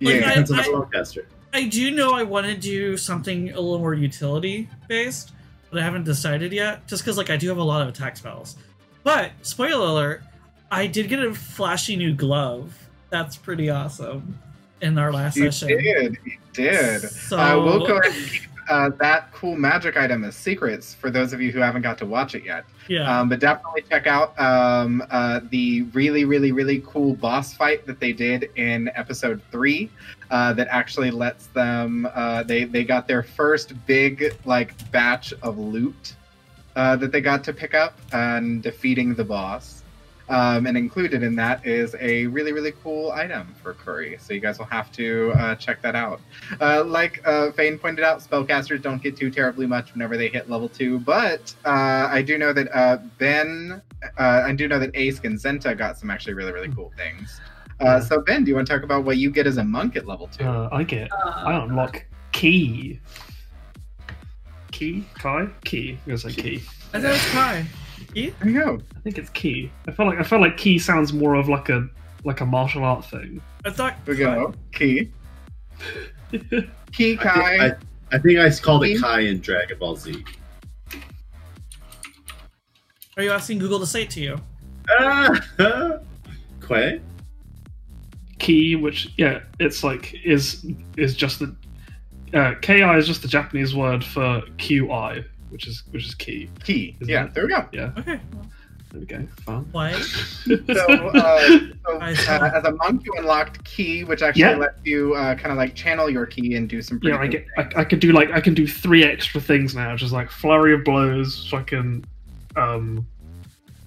Like, 0.00 0.14
Yeah. 0.22 0.26
I- 0.26 0.28
Depends 0.30 0.52
on 0.52 0.60
I- 0.60 0.62
spellcaster. 0.64 1.24
I 1.52 1.64
do 1.64 1.90
know 1.90 2.14
I 2.14 2.22
want 2.22 2.46
to 2.46 2.56
do 2.56 2.96
something 2.96 3.50
a 3.50 3.60
little 3.60 3.78
more 3.78 3.92
utility 3.92 4.70
based, 4.88 5.32
but 5.70 5.78
I 5.80 5.84
haven't 5.84 6.04
decided 6.04 6.50
yet. 6.50 6.86
Just 6.86 7.02
because 7.02 7.18
like 7.18 7.28
I 7.28 7.36
do 7.36 7.46
have 7.50 7.58
a 7.58 7.62
lot 7.62 7.82
of 7.82 7.88
attack 7.88 8.16
spells. 8.16 8.56
But 9.02 9.32
spoiler 9.42 9.86
alert, 9.86 10.22
I 10.70 10.86
did 10.86 11.10
get 11.10 11.18
a 11.22 11.34
flashy 11.34 11.94
new 11.96 12.14
glove. 12.14 12.74
That's 13.10 13.36
pretty 13.36 13.68
awesome. 13.68 14.38
In 14.80 14.96
our 14.96 15.12
last 15.12 15.36
You 15.36 15.50
session. 15.52 15.76
did. 15.82 16.16
You 16.24 16.38
did. 16.54 17.02
So 17.02 17.38
Uh, 17.38 17.62
we'll 17.62 17.86
go 17.86 17.98
ahead 17.98 18.14
and 18.16 18.30
keep 18.30 18.42
uh, 18.68 18.90
that 19.00 19.32
cool 19.32 19.56
magic 19.56 19.96
item 19.96 20.24
is 20.24 20.34
secrets 20.34 20.94
for 20.94 21.10
those 21.10 21.32
of 21.32 21.40
you 21.40 21.50
who 21.52 21.60
haven't 21.60 21.82
got 21.82 21.98
to 21.98 22.06
watch 22.06 22.34
it 22.34 22.44
yet. 22.44 22.64
yeah. 22.88 23.20
Um, 23.20 23.28
but 23.28 23.40
definitely 23.40 23.82
check 23.88 24.06
out 24.06 24.38
um, 24.40 25.02
uh, 25.10 25.40
the 25.50 25.82
really, 25.92 26.24
really, 26.24 26.52
really 26.52 26.82
cool 26.86 27.14
boss 27.14 27.54
fight 27.54 27.86
that 27.86 28.00
they 28.00 28.12
did 28.12 28.50
in 28.56 28.90
episode 28.94 29.40
three. 29.50 29.90
Uh, 30.30 30.52
that 30.54 30.66
actually 30.68 31.10
lets 31.10 31.48
them. 31.48 32.08
Uh, 32.14 32.42
they 32.42 32.64
they 32.64 32.84
got 32.84 33.06
their 33.06 33.22
first 33.22 33.74
big 33.84 34.34
like 34.46 34.90
batch 34.90 35.34
of 35.42 35.58
loot 35.58 36.14
uh, 36.74 36.96
that 36.96 37.12
they 37.12 37.20
got 37.20 37.44
to 37.44 37.52
pick 37.52 37.74
up 37.74 37.98
and 38.12 38.62
defeating 38.62 39.14
the 39.14 39.24
boss. 39.24 39.81
Um, 40.28 40.66
and 40.66 40.76
included 40.76 41.22
in 41.22 41.34
that 41.36 41.66
is 41.66 41.94
a 42.00 42.26
really, 42.26 42.52
really 42.52 42.72
cool 42.82 43.10
item 43.12 43.54
for 43.62 43.74
Curry. 43.74 44.18
So 44.20 44.32
you 44.32 44.40
guys 44.40 44.58
will 44.58 44.66
have 44.66 44.90
to 44.92 45.32
uh, 45.36 45.54
check 45.56 45.82
that 45.82 45.94
out. 45.94 46.20
Uh, 46.60 46.84
like 46.84 47.20
uh, 47.26 47.50
Fane 47.52 47.78
pointed 47.78 48.04
out, 48.04 48.20
spellcasters 48.20 48.80
don't 48.80 49.02
get 49.02 49.16
too 49.16 49.30
terribly 49.30 49.66
much 49.66 49.92
whenever 49.92 50.16
they 50.16 50.28
hit 50.28 50.48
level 50.48 50.68
two, 50.68 51.00
but 51.00 51.54
uh, 51.64 52.08
I 52.10 52.22
do 52.22 52.38
know 52.38 52.52
that 52.52 52.74
uh, 52.74 52.98
Ben, 53.18 53.82
uh, 54.18 54.42
I 54.46 54.52
do 54.52 54.68
know 54.68 54.78
that 54.78 54.90
Ace 54.94 55.20
and 55.24 55.38
Zenta 55.38 55.76
got 55.76 55.98
some 55.98 56.10
actually 56.10 56.34
really, 56.34 56.52
really 56.52 56.72
cool 56.72 56.92
things. 56.96 57.40
Uh, 57.80 58.00
so 58.00 58.20
Ben, 58.20 58.44
do 58.44 58.50
you 58.50 58.54
want 58.54 58.66
to 58.68 58.72
talk 58.72 58.84
about 58.84 59.04
what 59.04 59.16
you 59.16 59.30
get 59.30 59.46
as 59.46 59.56
a 59.56 59.64
monk 59.64 59.96
at 59.96 60.06
level 60.06 60.28
two? 60.28 60.44
Uh, 60.44 60.68
I 60.70 60.84
get. 60.84 61.10
I 61.12 61.62
unlock 61.64 62.04
key. 62.30 63.00
Key? 64.70 65.04
Kai? 65.14 65.48
Key. 65.64 65.92
I'm 65.92 65.98
gonna 66.06 66.18
say 66.18 66.32
key. 66.32 66.62
I 66.94 67.00
thought 67.00 67.10
it 67.10 67.12
was 67.12 67.30
Kai. 67.30 67.66
Keith? 68.14 68.38
there 68.40 68.48
you 68.50 68.60
go. 68.60 68.78
I 68.96 69.00
think 69.00 69.18
it's 69.18 69.30
key. 69.30 69.70
I 69.86 69.92
felt 69.92 70.08
like 70.08 70.18
I 70.18 70.22
feel 70.22 70.40
like 70.40 70.56
key 70.56 70.78
sounds 70.78 71.12
more 71.12 71.34
of 71.34 71.48
like 71.48 71.68
a 71.68 71.88
like 72.24 72.40
a 72.40 72.46
martial 72.46 72.84
art 72.84 73.04
thing. 73.04 73.40
I 73.64 73.70
thought 73.70 73.96
There 74.04 74.14
we 74.14 74.18
go. 74.18 74.54
Key. 74.72 75.10
Key 76.92 77.12
I 77.18 77.22
Kai. 77.22 77.58
think, 77.58 77.74
I, 78.12 78.16
I 78.16 78.18
think 78.18 78.38
I 78.38 78.50
called 78.50 78.84
it 78.84 78.94
Key? 78.94 79.00
Kai 79.00 79.20
in 79.20 79.40
Dragon 79.40 79.78
Ball 79.78 79.96
Z. 79.96 80.24
Are 83.16 83.22
you 83.22 83.30
asking 83.30 83.58
Google 83.58 83.78
to 83.80 83.86
say 83.86 84.02
it 84.02 84.10
to 84.10 84.20
you? 84.20 84.40
Ah, 84.90 85.30
Quay? 86.66 87.00
key, 88.38 88.74
which 88.74 89.12
yeah, 89.16 89.40
it's 89.60 89.84
like 89.84 90.14
is 90.24 90.66
is 90.96 91.14
just 91.14 91.38
the 91.38 91.54
uh, 92.34 92.54
ki 92.60 92.82
is 92.82 93.06
just 93.06 93.22
the 93.22 93.28
Japanese 93.28 93.74
word 93.74 94.02
for 94.04 94.40
qi, 94.58 95.24
which 95.52 95.66
is 95.66 95.84
which 95.90 96.06
is 96.06 96.14
key. 96.14 96.48
Key. 96.64 96.96
Isn't 97.00 97.12
Yeah, 97.12 97.26
it? 97.26 97.34
there 97.34 97.44
we 97.44 97.50
go. 97.50 97.64
Yeah, 97.72 97.92
Okay. 97.98 98.18
there 98.90 99.00
we 99.00 99.06
go. 99.06 99.26
Fun. 99.44 99.68
Why? 99.72 99.92
So, 100.74 100.86
uh, 100.86 101.48
so 101.86 101.98
uh, 102.00 102.50
as 102.54 102.64
a 102.64 102.72
monk, 102.72 103.02
you 103.04 103.12
unlocked 103.18 103.62
ki, 103.64 104.04
which 104.04 104.22
actually 104.22 104.42
Yeah. 104.42 104.56
lets 104.56 104.84
you 104.84 105.14
uh, 105.14 105.34
kind 105.36 105.52
of 105.52 105.56
like 105.58 105.74
channel 105.74 106.10
your 106.10 106.26
ki 106.26 106.54
and 106.56 106.68
do 106.68 106.82
some 106.82 106.98
pretty 106.98 107.14
yeah, 107.16 107.22
I 107.22 107.26
get. 107.26 107.46
things. 107.56 107.72
I, 107.76 107.80
I 107.80 107.84
could 107.84 108.00
do 108.00 108.12
like 108.12 108.30
I 108.32 108.40
can 108.40 108.54
do 108.54 108.66
three 108.66 109.04
extra 109.04 109.40
things 109.40 109.74
now, 109.74 109.94
just 109.96 110.12
like 110.12 110.30
flurry 110.30 110.74
of 110.74 110.84
blows, 110.84 111.34
so 111.34 111.58
I 111.58 111.62
can 111.62 112.04
um 112.56 113.06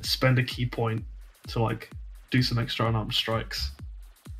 spend 0.02 0.40
a 0.40 0.44
ki 0.44 0.68
point 0.68 1.04
to 1.48 1.62
like 1.62 1.90
do 2.32 2.42
some 2.42 2.58
extra 2.60 2.88
unarmed 2.88 3.14
strikes. 3.14 3.72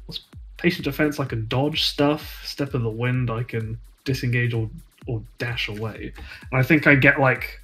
What's 0.06 0.22
patient 0.58 0.86
defense? 0.86 1.20
I 1.20 1.26
can 1.26 1.48
dodge 1.48 1.84
stuff. 1.84 2.42
Step 2.44 2.74
of 2.74 2.82
the 2.84 2.90
wind. 2.90 3.30
I 3.30 3.44
can 3.44 3.78
disengage 4.06 4.54
or 4.54 4.70
or 5.08 5.22
dash 5.38 5.68
away. 5.68 6.14
And 6.52 6.60
I 6.60 6.64
think 6.64 6.88
I 6.88 6.96
get 6.96 7.20
like 7.20 7.60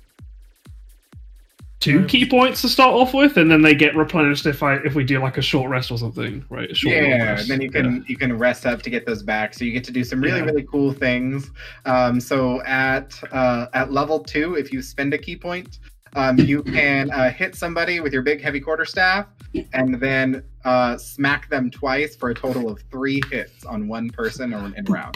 two 1.79 2.05
ki 2.05 2.27
points 2.29 2.61
to 2.61 2.69
start 2.69 2.93
off 2.93 3.13
with, 3.13 3.37
and 3.37 3.49
then 3.49 3.61
they 3.61 3.73
get 3.73 3.95
replenished 3.95 4.45
if 4.45 4.61
I 4.63 4.75
if 4.75 4.93
we 4.95 5.03
do 5.03 5.19
like 5.19 5.37
a 5.37 5.41
short 5.41 5.69
rest 5.69 5.91
or 5.91 5.97
something, 5.97 6.45
right? 6.49 6.69
A 6.69 6.75
short 6.75 6.95
yeah, 6.95 7.31
rest. 7.31 7.41
and 7.41 7.49
then 7.51 7.61
you 7.61 7.71
can 7.71 8.05
you 8.07 8.15
can 8.15 8.37
rest 8.37 8.65
up 8.65 8.81
to 8.83 8.89
get 8.89 9.05
those 9.05 9.23
back. 9.23 9.53
So 9.53 9.65
you 9.65 9.71
get 9.71 9.83
to 9.85 9.91
do 9.91 10.03
some 10.03 10.21
really 10.21 10.39
Yeah. 10.39 10.45
really 10.45 10.63
cool 10.63 10.93
things. 10.93 11.49
Um, 11.85 12.19
so 12.19 12.61
at 12.63 13.19
uh, 13.31 13.67
at 13.73 13.91
level 13.91 14.19
two, 14.19 14.55
if 14.55 14.71
you 14.71 14.81
spend 14.81 15.13
a 15.13 15.17
ki 15.17 15.35
point, 15.35 15.79
um, 16.13 16.37
you 16.37 16.61
can 16.77 17.09
uh, 17.11 17.31
hit 17.31 17.55
somebody 17.55 17.99
with 17.99 18.13
your 18.13 18.21
big 18.21 18.41
heavy 18.41 18.59
quarterstaff, 18.59 19.25
and 19.73 19.99
then 19.99 20.43
uh, 20.63 20.97
smack 20.97 21.49
them 21.49 21.71
twice 21.71 22.15
for 22.15 22.29
a 22.29 22.35
total 22.35 22.69
of 22.69 22.79
three 22.91 23.21
hits 23.31 23.65
on 23.65 23.87
one 23.87 24.09
person 24.11 24.53
or 24.53 24.71
in 24.77 24.85
round. 24.85 25.15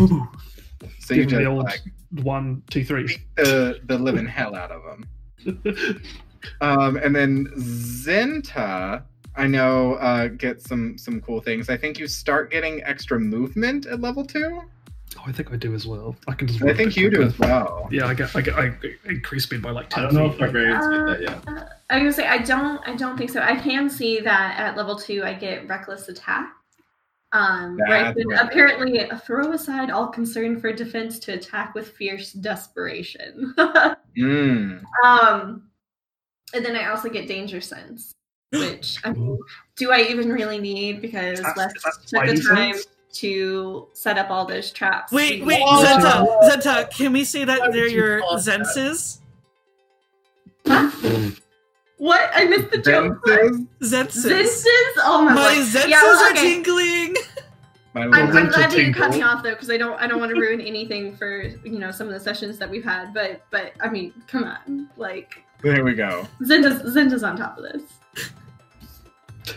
Ooh, 0.86 0.92
So 1.00 1.14
you 1.14 1.22
give 1.26 1.32
them 1.32 1.40
just 1.40 1.44
the 1.44 1.50
old 1.50 1.66
like 1.66 1.82
one, 2.24 2.62
two, 2.70 2.84
three. 2.86 3.08
beat 3.08 3.22
the 3.36 3.80
the 3.86 3.98
living 3.98 4.26
hell 4.26 4.56
out 4.56 4.72
of 4.72 4.82
them. 4.84 6.02
Um, 6.62 6.98
and 6.98 7.16
then 7.16 7.48
Zenta, 7.58 9.02
I 9.36 9.48
know 9.48 9.96
uh, 9.96 10.28
get 10.28 10.62
some 10.62 10.98
some 10.98 11.20
cool 11.22 11.42
things. 11.42 11.70
I 11.70 11.78
think 11.78 11.98
you 12.00 12.08
start 12.08 12.52
getting 12.52 12.84
extra 12.84 13.20
movement 13.20 13.86
at 13.88 14.00
level 14.00 14.24
two. 14.24 14.62
Oh, 15.18 15.24
I 15.26 15.32
think 15.32 15.52
I 15.52 15.56
do 15.56 15.74
as 15.74 15.88
well. 15.88 16.16
I 16.28 16.34
can 16.34 16.48
just. 16.48 16.62
I 16.62 16.74
think 16.74 16.94
bit 16.94 16.98
you 16.98 17.10
do 17.10 17.24
as 17.24 17.40
well. 17.40 17.88
Yeah, 17.90 18.06
I 18.08 18.14
get, 18.14 18.36
I 18.36 18.42
get, 18.42 18.56
I 18.56 18.76
increase 19.06 19.44
speed 19.44 19.62
by 19.62 19.72
like 19.72 19.90
ten. 19.90 20.06
I 20.06 20.08
ten 20.08 20.16
don't 20.16 20.24
know 20.24 20.30
if 20.30 20.34
feet. 20.34 20.40
barbarians 20.42 20.88
get 20.88 21.06
that 21.08 21.22
yet. 21.22 21.48
Uh, 21.48 21.66
I 21.90 21.96
was 21.96 22.02
gonna 22.02 22.14
say 22.14 22.28
I 22.28 22.38
don't. 22.40 22.80
I 22.88 22.96
don't 22.96 23.18
think 23.18 23.30
so. 23.30 23.40
I 23.42 23.56
can 23.56 23.90
see 23.90 24.20
that 24.20 24.60
at 24.60 24.76
level 24.78 24.96
two, 24.98 25.24
I 25.24 25.34
get 25.34 25.68
reckless 25.68 26.10
attack. 26.10 26.54
Um, 27.36 27.76
where 27.78 27.98
I 27.98 28.04
That's 28.14 28.26
right. 28.28 28.40
apparently 28.48 29.10
throw 29.26 29.52
aside 29.52 29.90
all 29.92 30.08
concern 30.08 30.58
for 30.58 30.72
defense 30.72 31.20
to 31.20 31.34
attack 31.34 31.76
with 31.76 31.90
fierce 31.90 32.32
desperation. 32.34 33.54
Mm. 34.18 34.82
um, 35.04 35.64
and 36.54 36.64
then 36.66 36.78
I 36.78 36.86
also 36.90 37.10
get 37.10 37.28
danger 37.28 37.60
sense, 37.60 38.14
which 38.54 38.98
I 39.04 39.12
mean, 39.12 39.38
do 39.76 39.92
I 39.92 40.04
even 40.04 40.32
really 40.32 40.58
need? 40.58 41.02
Because 41.02 41.40
Is 41.40 41.44
that- 41.46 41.58
Les 41.58 41.74
is 41.76 41.84
took 42.08 42.26
the 42.26 42.56
time 42.56 42.74
sense? 42.76 42.88
to 43.16 43.88
set 43.92 44.18
up 44.18 44.30
all 44.30 44.46
those 44.46 44.72
traps. 44.72 45.12
Wait, 45.12 45.46
wait, 45.46 45.60
Whoa. 45.62 45.84
Zenta, 45.84 46.50
Zenta, 46.50 46.90
can 46.96 47.12
we 47.12 47.26
say 47.26 47.44
that 47.44 47.60
Why 47.60 47.72
they're 47.72 47.88
you 47.90 47.98
your 47.98 48.20
call 48.22 48.38
it? 48.38 48.40
Zenses? 48.46 49.20
What? 51.98 52.30
I 52.34 52.46
missed 52.46 52.72
the 52.72 52.78
joke. 52.78 53.24
Zenses, 53.26 53.68
Zenses. 53.82 54.26
Zenses? 54.26 54.94
Oh 54.98 55.22
my, 55.24 55.34
god. 55.34 55.36
My 55.36 55.58
word. 55.58 55.66
Zenses 55.68 55.88
Yeah, 55.90 56.04
well, 56.04 56.32
are 56.32 56.34
tingling. 56.36 57.16
my 57.94 58.02
I'm, 58.02 58.14
I'm 58.14 58.30
glad 58.50 58.72
that 58.72 58.78
you 58.78 58.94
cut 58.94 59.12
me 59.12 59.22
off 59.22 59.44
though, 59.44 59.52
because 59.52 59.70
I 59.70 59.78
don't 59.78 60.00
I 60.02 60.08
don't 60.08 60.20
want 60.20 60.34
to 60.34 60.40
ruin 60.40 60.60
anything 60.60 61.16
for 61.16 61.44
you 61.44 61.80
know 61.80 61.92
some 61.92 62.08
of 62.08 62.14
the 62.14 62.20
sessions 62.20 62.58
that 62.58 62.70
we've 62.70 62.84
had. 62.84 63.14
But 63.14 63.42
but 63.50 63.72
I 63.82 63.90
mean, 63.90 64.14
come 64.28 64.44
on, 64.44 64.90
like 64.98 65.42
There 65.62 65.84
we 65.86 65.94
go. 65.94 66.28
Zenta's 66.42 66.94
Zenta's 66.94 67.24
on 67.24 67.38
top 67.38 67.58
of 67.58 67.64
this. 67.64 67.84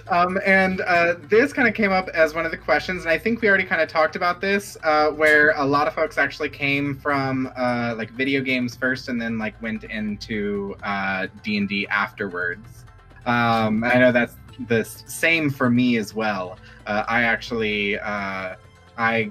Um, 0.08 0.38
and 0.44 0.80
uh, 0.82 1.14
this 1.28 1.52
kind 1.52 1.68
of 1.68 1.74
came 1.74 1.92
up 1.92 2.08
as 2.10 2.34
one 2.34 2.44
of 2.44 2.50
the 2.50 2.56
questions, 2.56 3.02
and 3.02 3.10
I 3.10 3.18
think 3.18 3.40
we 3.40 3.48
already 3.48 3.64
kind 3.64 3.80
of 3.80 3.88
talked 3.88 4.16
about 4.16 4.40
this, 4.40 4.76
uh, 4.82 5.10
where 5.10 5.50
a 5.56 5.64
lot 5.64 5.86
of 5.86 5.94
folks 5.94 6.18
actually 6.18 6.50
came 6.50 6.96
from 6.96 7.52
uh, 7.56 7.94
like 7.96 8.10
video 8.10 8.40
games 8.40 8.76
first, 8.76 9.08
and 9.08 9.20
then 9.20 9.38
like 9.38 9.60
went 9.62 9.84
into 9.84 10.76
uh, 10.82 11.26
D 11.42 11.56
and 11.58 11.68
D 11.68 11.86
afterwards. 11.88 12.84
Um, 13.26 13.84
I 13.84 13.94
know 13.94 14.12
that's 14.12 14.36
the 14.66 14.84
same 14.84 15.50
for 15.50 15.70
me 15.70 15.96
as 15.98 16.14
well. 16.14 16.58
Uh, 16.86 17.04
I 17.08 17.22
actually 17.22 17.98
uh, 17.98 18.54
I 18.96 19.30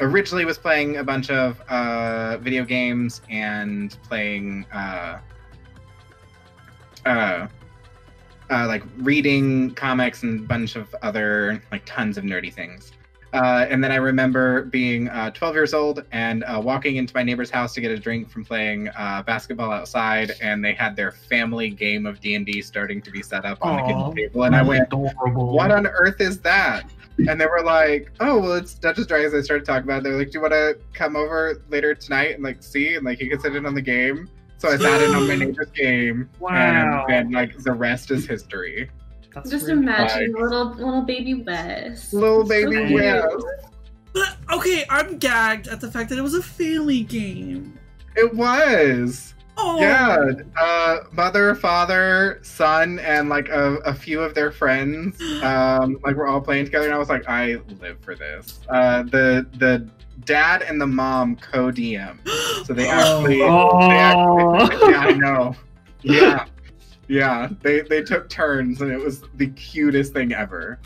originally 0.00 0.44
was 0.44 0.58
playing 0.58 0.98
a 0.98 1.04
bunch 1.04 1.30
of 1.30 1.58
video 2.42 2.64
games 2.64 3.22
and 3.28 3.96
playing. 4.08 4.66
Uh, 8.50 8.66
like 8.66 8.82
reading 8.98 9.74
comics 9.74 10.22
and 10.22 10.40
a 10.40 10.42
bunch 10.42 10.74
of 10.74 10.94
other 11.02 11.62
like 11.70 11.82
tons 11.84 12.16
of 12.16 12.24
nerdy 12.24 12.52
things. 12.52 12.92
Uh, 13.34 13.66
and 13.68 13.84
then 13.84 13.92
I 13.92 13.96
remember 13.96 14.62
being 14.64 15.08
uh, 15.08 15.30
12 15.30 15.54
years 15.54 15.74
old 15.74 16.04
and 16.12 16.44
uh, 16.44 16.60
walking 16.62 16.96
into 16.96 17.14
my 17.14 17.22
neighbor's 17.22 17.50
house 17.50 17.74
to 17.74 17.80
get 17.82 17.90
a 17.90 17.98
drink 17.98 18.30
from 18.30 18.42
playing 18.44 18.88
uh, 18.96 19.22
basketball 19.22 19.70
outside, 19.70 20.32
and 20.40 20.64
they 20.64 20.72
had 20.72 20.96
their 20.96 21.12
family 21.12 21.68
game 21.68 22.06
of 22.06 22.20
D 22.20 22.36
and 22.36 22.46
D 22.46 22.62
starting 22.62 23.02
to 23.02 23.10
be 23.10 23.22
set 23.22 23.44
up 23.44 23.58
on 23.60 23.76
the 23.76 23.82
kitchen 23.82 24.16
table, 24.16 24.44
and 24.44 24.56
I 24.56 24.62
went, 24.62 24.84
adorable. 24.84 25.52
"What 25.52 25.70
on 25.70 25.86
earth 25.86 26.20
is 26.20 26.40
that?" 26.40 26.90
and 27.26 27.40
they 27.40 27.46
were 27.46 27.62
like, 27.62 28.12
"Oh, 28.20 28.38
well, 28.38 28.52
it's 28.54 28.74
Dungeons 28.74 29.06
Dragons." 29.06 29.34
I 29.34 29.40
started 29.40 29.66
talking 29.66 29.84
about. 29.84 29.98
it. 29.98 30.04
They're 30.04 30.18
like, 30.18 30.30
"Do 30.30 30.38
you 30.38 30.40
want 30.40 30.52
to 30.52 30.78
come 30.92 31.16
over 31.16 31.62
later 31.68 31.94
tonight 31.94 32.34
and 32.34 32.42
like 32.42 32.62
see 32.62 32.94
and 32.94 33.04
like 33.04 33.20
you 33.20 33.28
can 33.28 33.40
sit 33.40 33.56
in 33.56 33.66
on 33.66 33.74
the 33.74 33.82
game?" 33.82 34.30
So 34.58 34.68
I 34.68 34.76
sat 34.76 35.02
in 35.02 35.14
on 35.14 35.26
my 35.28 35.34
neighbor's 35.44 35.70
game, 35.70 36.28
Wow. 36.40 37.06
and 37.08 37.08
then 37.08 37.30
like 37.32 37.56
the 37.58 37.72
rest 37.72 38.10
is 38.10 38.26
history. 38.26 38.90
That's 39.34 39.50
Just 39.50 39.66
really 39.66 39.78
imagine 39.82 40.32
nice. 40.32 40.42
little 40.42 40.74
little 40.74 41.02
baby 41.02 41.34
Wes. 41.34 42.12
Little 42.12 42.44
baby 42.44 42.72
cute. 42.88 42.92
Wes. 42.92 43.24
But 44.12 44.36
okay, 44.52 44.84
I'm 44.90 45.18
gagged 45.18 45.68
at 45.68 45.80
the 45.80 45.90
fact 45.90 46.10
that 46.10 46.18
it 46.18 46.22
was 46.22 46.34
a 46.34 46.42
family 46.42 47.02
game. 47.02 47.78
It 48.16 48.34
was. 48.34 49.34
Oh 49.60 49.80
Yeah, 49.80 50.30
uh, 50.56 50.98
mother, 51.12 51.54
father, 51.56 52.38
son, 52.42 53.00
and 53.00 53.28
like 53.28 53.48
a, 53.48 53.74
a 53.84 53.92
few 53.92 54.20
of 54.20 54.32
their 54.34 54.50
friends, 54.52 55.20
um, 55.42 55.98
like 56.04 56.16
we're 56.16 56.26
all 56.28 56.40
playing 56.40 56.64
together, 56.64 56.86
and 56.86 56.94
I 56.94 56.98
was 56.98 57.08
like, 57.08 57.28
I 57.28 57.56
live 57.80 57.98
for 58.00 58.14
this. 58.14 58.60
Uh, 58.68 59.02
the 59.04 59.46
the 59.58 59.88
dad 60.24 60.62
and 60.62 60.80
the 60.80 60.86
mom 60.86 61.36
co-DM, 61.36 62.18
so 62.66 62.72
they 62.72 62.88
actually, 62.88 63.40
Oh. 63.42 63.78
they 63.88 63.96
actually, 63.96 64.90
yeah, 64.92 65.00
I 65.00 65.12
know, 65.12 65.54
yeah, 66.02 66.44
yeah, 67.08 67.48
they 67.62 67.80
they 67.82 68.02
took 68.02 68.28
turns, 68.28 68.80
and 68.82 68.90
it 68.92 68.98
was 68.98 69.22
the 69.36 69.48
cutest 69.48 70.12
thing 70.12 70.32
ever. 70.32 70.78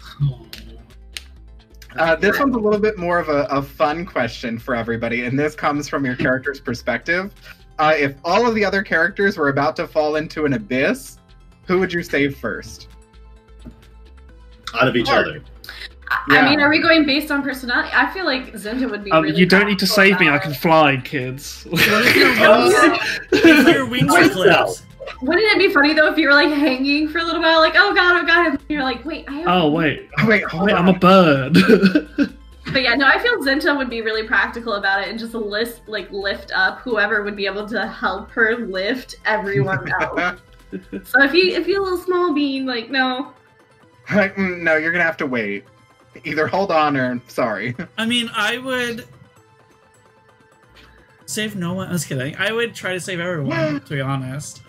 Uh, 1.97 2.17
this 2.17 2.39
one's 2.39 2.55
a 2.57 2.59
little 2.59 2.81
bit 2.81 2.97
more 2.99 3.19
of 3.19 3.29
a, 3.29 3.45
a 3.51 3.61
fun 3.61 4.07
question 4.07 4.59
for 4.59 4.75
everybody, 4.75 5.25
and 5.27 5.39
this 5.39 5.55
comes 5.55 5.89
from 5.89 6.07
your 6.07 6.17
character's 6.17 6.59
perspective. 6.61 7.35
Uh, 7.79 7.93
if 7.99 8.15
all 8.25 8.47
of 8.47 8.55
the 8.55 8.65
other 8.65 8.83
characters 8.83 9.37
were 9.37 9.49
about 9.51 9.77
to 9.77 9.87
fall 9.87 10.17
into 10.17 10.47
an 10.47 10.55
abyss, 10.55 11.19
who 11.67 11.79
would 11.79 11.93
you 11.93 12.03
save 12.03 12.37
first? 12.37 12.89
Out 14.75 14.89
of 14.89 14.97
each 14.97 15.09
Hard. 15.09 15.27
other. 15.29 15.43
I- 16.29 16.35
Yeah. 16.35 16.41
I 16.41 16.51
mean, 16.51 16.61
are 16.61 16.69
we 16.71 16.79
going 16.81 17.05
based 17.07 17.31
on 17.31 17.43
personality? 17.43 17.89
I 17.95 18.13
feel 18.13 18.25
like 18.25 18.53
Zinja 18.55 18.91
would 18.91 19.03
be. 19.05 19.11
Um, 19.13 19.23
really 19.25 19.37
you 19.39 19.47
don't 19.47 19.67
need 19.67 19.79
to 19.81 19.87
save 19.87 20.21
me. 20.21 20.29
I 20.29 20.39
can 20.39 20.53
fly, 20.55 20.97
kids. 21.03 21.67
Your 21.71 21.79
wings, 21.79 22.75
if 23.33 23.69
your 23.75 23.87
wings 23.87 24.13
are 24.15 24.21
Myself. 24.21 24.35
clipped? 24.79 25.23
Wouldn't 25.23 25.45
it 25.53 25.59
be 25.59 25.73
funny 25.73 25.95
though 25.95 26.11
if 26.13 26.17
you 26.19 26.29
were 26.29 26.35
like 26.35 26.53
hanging 26.53 27.09
for 27.09 27.19
a 27.19 27.25
little 27.25 27.41
while, 27.43 27.59
like 27.61 27.75
oh 27.77 27.93
god, 27.95 28.23
oh 28.23 28.27
god, 28.27 28.47
and 28.53 28.61
you're 28.69 28.83
like, 28.85 29.05
wait, 29.05 29.25
I 29.29 29.33
have. 29.41 29.47
oh 29.49 29.71
wait, 29.71 30.09
Oh, 30.19 30.27
wait, 30.27 30.45
oh, 30.53 30.65
wait. 30.65 30.75
I'm 30.75 30.89
a 30.89 30.99
bird. 30.99 31.57
But 32.73 32.83
yeah, 32.83 32.95
no, 32.95 33.07
I 33.07 33.19
feel 33.19 33.39
Zinta 33.43 33.77
would 33.77 33.91
be 33.91 34.03
really 34.03 34.23
practical 34.27 34.75
about 34.75 35.03
it 35.03 35.09
and 35.09 35.19
just 35.19 35.35
list 35.35 35.83
like 35.89 36.11
lift 36.13 36.53
up 36.55 36.79
whoever 36.79 37.25
would 37.25 37.35
be 37.37 37.45
able 37.45 37.69
to 37.69 37.87
help 37.89 38.31
her 38.31 38.57
lift 38.57 39.17
everyone 39.27 39.91
else. 40.01 40.39
so 41.03 41.23
if 41.25 41.35
you 41.35 41.53
if 41.57 41.67
you're 41.67 41.81
a 41.81 41.83
little 41.83 41.99
small 41.99 42.33
bean, 42.33 42.65
like 42.65 42.89
no, 42.89 43.33
Like, 44.15 44.39
no, 44.39 44.77
you're 44.77 44.93
gonna 44.93 45.03
have 45.05 45.17
to 45.19 45.27
wait. 45.27 45.65
Either 46.25 46.47
hold 46.47 46.71
on 46.71 46.97
or 46.97 47.21
sorry. 47.29 47.75
I 47.99 48.07
mean, 48.07 48.31
I 48.35 48.59
would 48.59 49.07
save 51.27 51.57
no 51.57 51.75
one. 51.75 51.89
I 51.89 51.93
was 51.93 52.05
kidding. 52.05 52.37
I 52.37 52.53
would 52.53 52.75
try 52.75 52.93
to 52.93 53.01
save 53.01 53.21
everyone. 53.21 53.81
to 53.81 53.95
be 53.95 54.01
honest, 54.01 54.63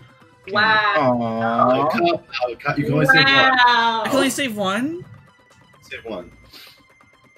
wow, 0.52 0.94
Aww. 0.98 1.92
cop, 1.92 2.62
cop, 2.62 2.78
you 2.78 2.86
can 2.86 2.94
only 2.94 3.06
save 3.08 3.16
one. 3.26 3.28
I 3.28 4.02
can 4.06 4.16
only 4.16 4.30
save 4.30 4.56
one. 4.56 5.06
Save 5.82 6.06
one. 6.06 6.32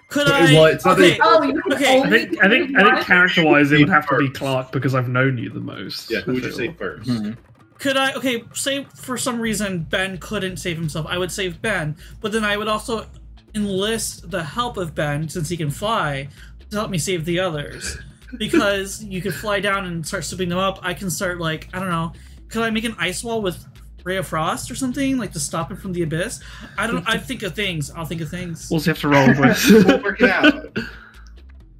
Could 0.07 0.27
Well, 0.27 0.65
I? 0.65 0.71
it's 0.71 0.85
not 0.85 0.99
okay, 0.99 1.17
Oh, 1.21 1.51
Okay, 1.73 2.01
I 2.01 2.09
think, 2.09 2.43
I 2.43 2.47
think, 2.47 2.77
I 2.77 2.83
think 2.95 3.05
character-wise, 3.07 3.71
it 3.71 3.79
would 3.79 3.89
have 3.89 4.07
to 4.07 4.17
be 4.17 4.29
Clark 4.29 4.71
because 4.71 4.93
I've 4.95 5.09
known 5.09 5.37
you 5.37 5.49
the 5.49 5.59
most. 5.59 6.09
Yeah, 6.11 6.21
who 6.21 6.33
would 6.33 6.43
you 6.43 6.49
I 6.49 6.51
feel. 6.51 6.57
save 6.57 6.77
first? 6.77 7.09
Hmm. 7.09 7.31
could 7.79 7.97
I? 7.97 8.13
Okay, 8.13 8.43
say 8.53 8.85
for 8.95 9.17
some 9.17 9.41
reason 9.41 9.79
Ben 9.83 10.17
couldn't 10.19 10.57
save 10.57 10.77
himself. 10.77 11.05
I 11.09 11.17
would 11.17 11.31
save 11.31 11.61
Ben, 11.61 11.97
but 12.21 12.31
then 12.31 12.45
I 12.45 12.55
would 12.55 12.67
also 12.67 13.07
enlist 13.55 14.29
the 14.29 14.43
help 14.43 14.77
of 14.77 14.93
Ben 14.93 15.27
since 15.29 15.49
he 15.49 15.57
can 15.57 15.71
fly 15.71 16.27
to 16.69 16.77
help 16.77 16.91
me 16.91 16.97
save 16.97 17.25
the 17.25 17.39
others. 17.39 17.97
Because 18.37 19.03
you 19.03 19.21
could 19.21 19.33
fly 19.33 19.59
down 19.59 19.85
and 19.85 20.05
start 20.05 20.25
swooping 20.25 20.49
them 20.49 20.57
up. 20.57 20.79
I 20.81 20.93
can 20.93 21.09
start 21.09 21.39
like 21.39 21.69
I 21.73 21.79
don't 21.79 21.89
know. 21.89 22.11
Could 22.49 22.63
I 22.63 22.69
make 22.69 22.83
an 22.83 22.95
ice 22.99 23.23
wall 23.23 23.41
with 23.41 23.65
ray 24.03 24.17
of 24.17 24.27
frost 24.27 24.69
or 24.69 24.75
something 24.75 25.17
like 25.17 25.31
to 25.33 25.39
stop 25.39 25.71
it 25.71 25.77
from 25.77 25.93
the 25.93 26.03
abyss? 26.03 26.41
I 26.77 26.87
don't. 26.87 27.07
I 27.07 27.17
think 27.17 27.43
of 27.43 27.55
things. 27.55 27.91
I'll 27.91 28.05
think 28.05 28.21
of 28.21 28.29
things. 28.29 28.69
We'll 28.69 28.79
just 28.79 28.87
have 28.87 28.99
to 28.99 29.07
roll 29.07 29.27
with. 29.27 29.85
we'll 29.85 30.03
work 30.03 30.21
it 30.21 30.29
out. 30.29 30.77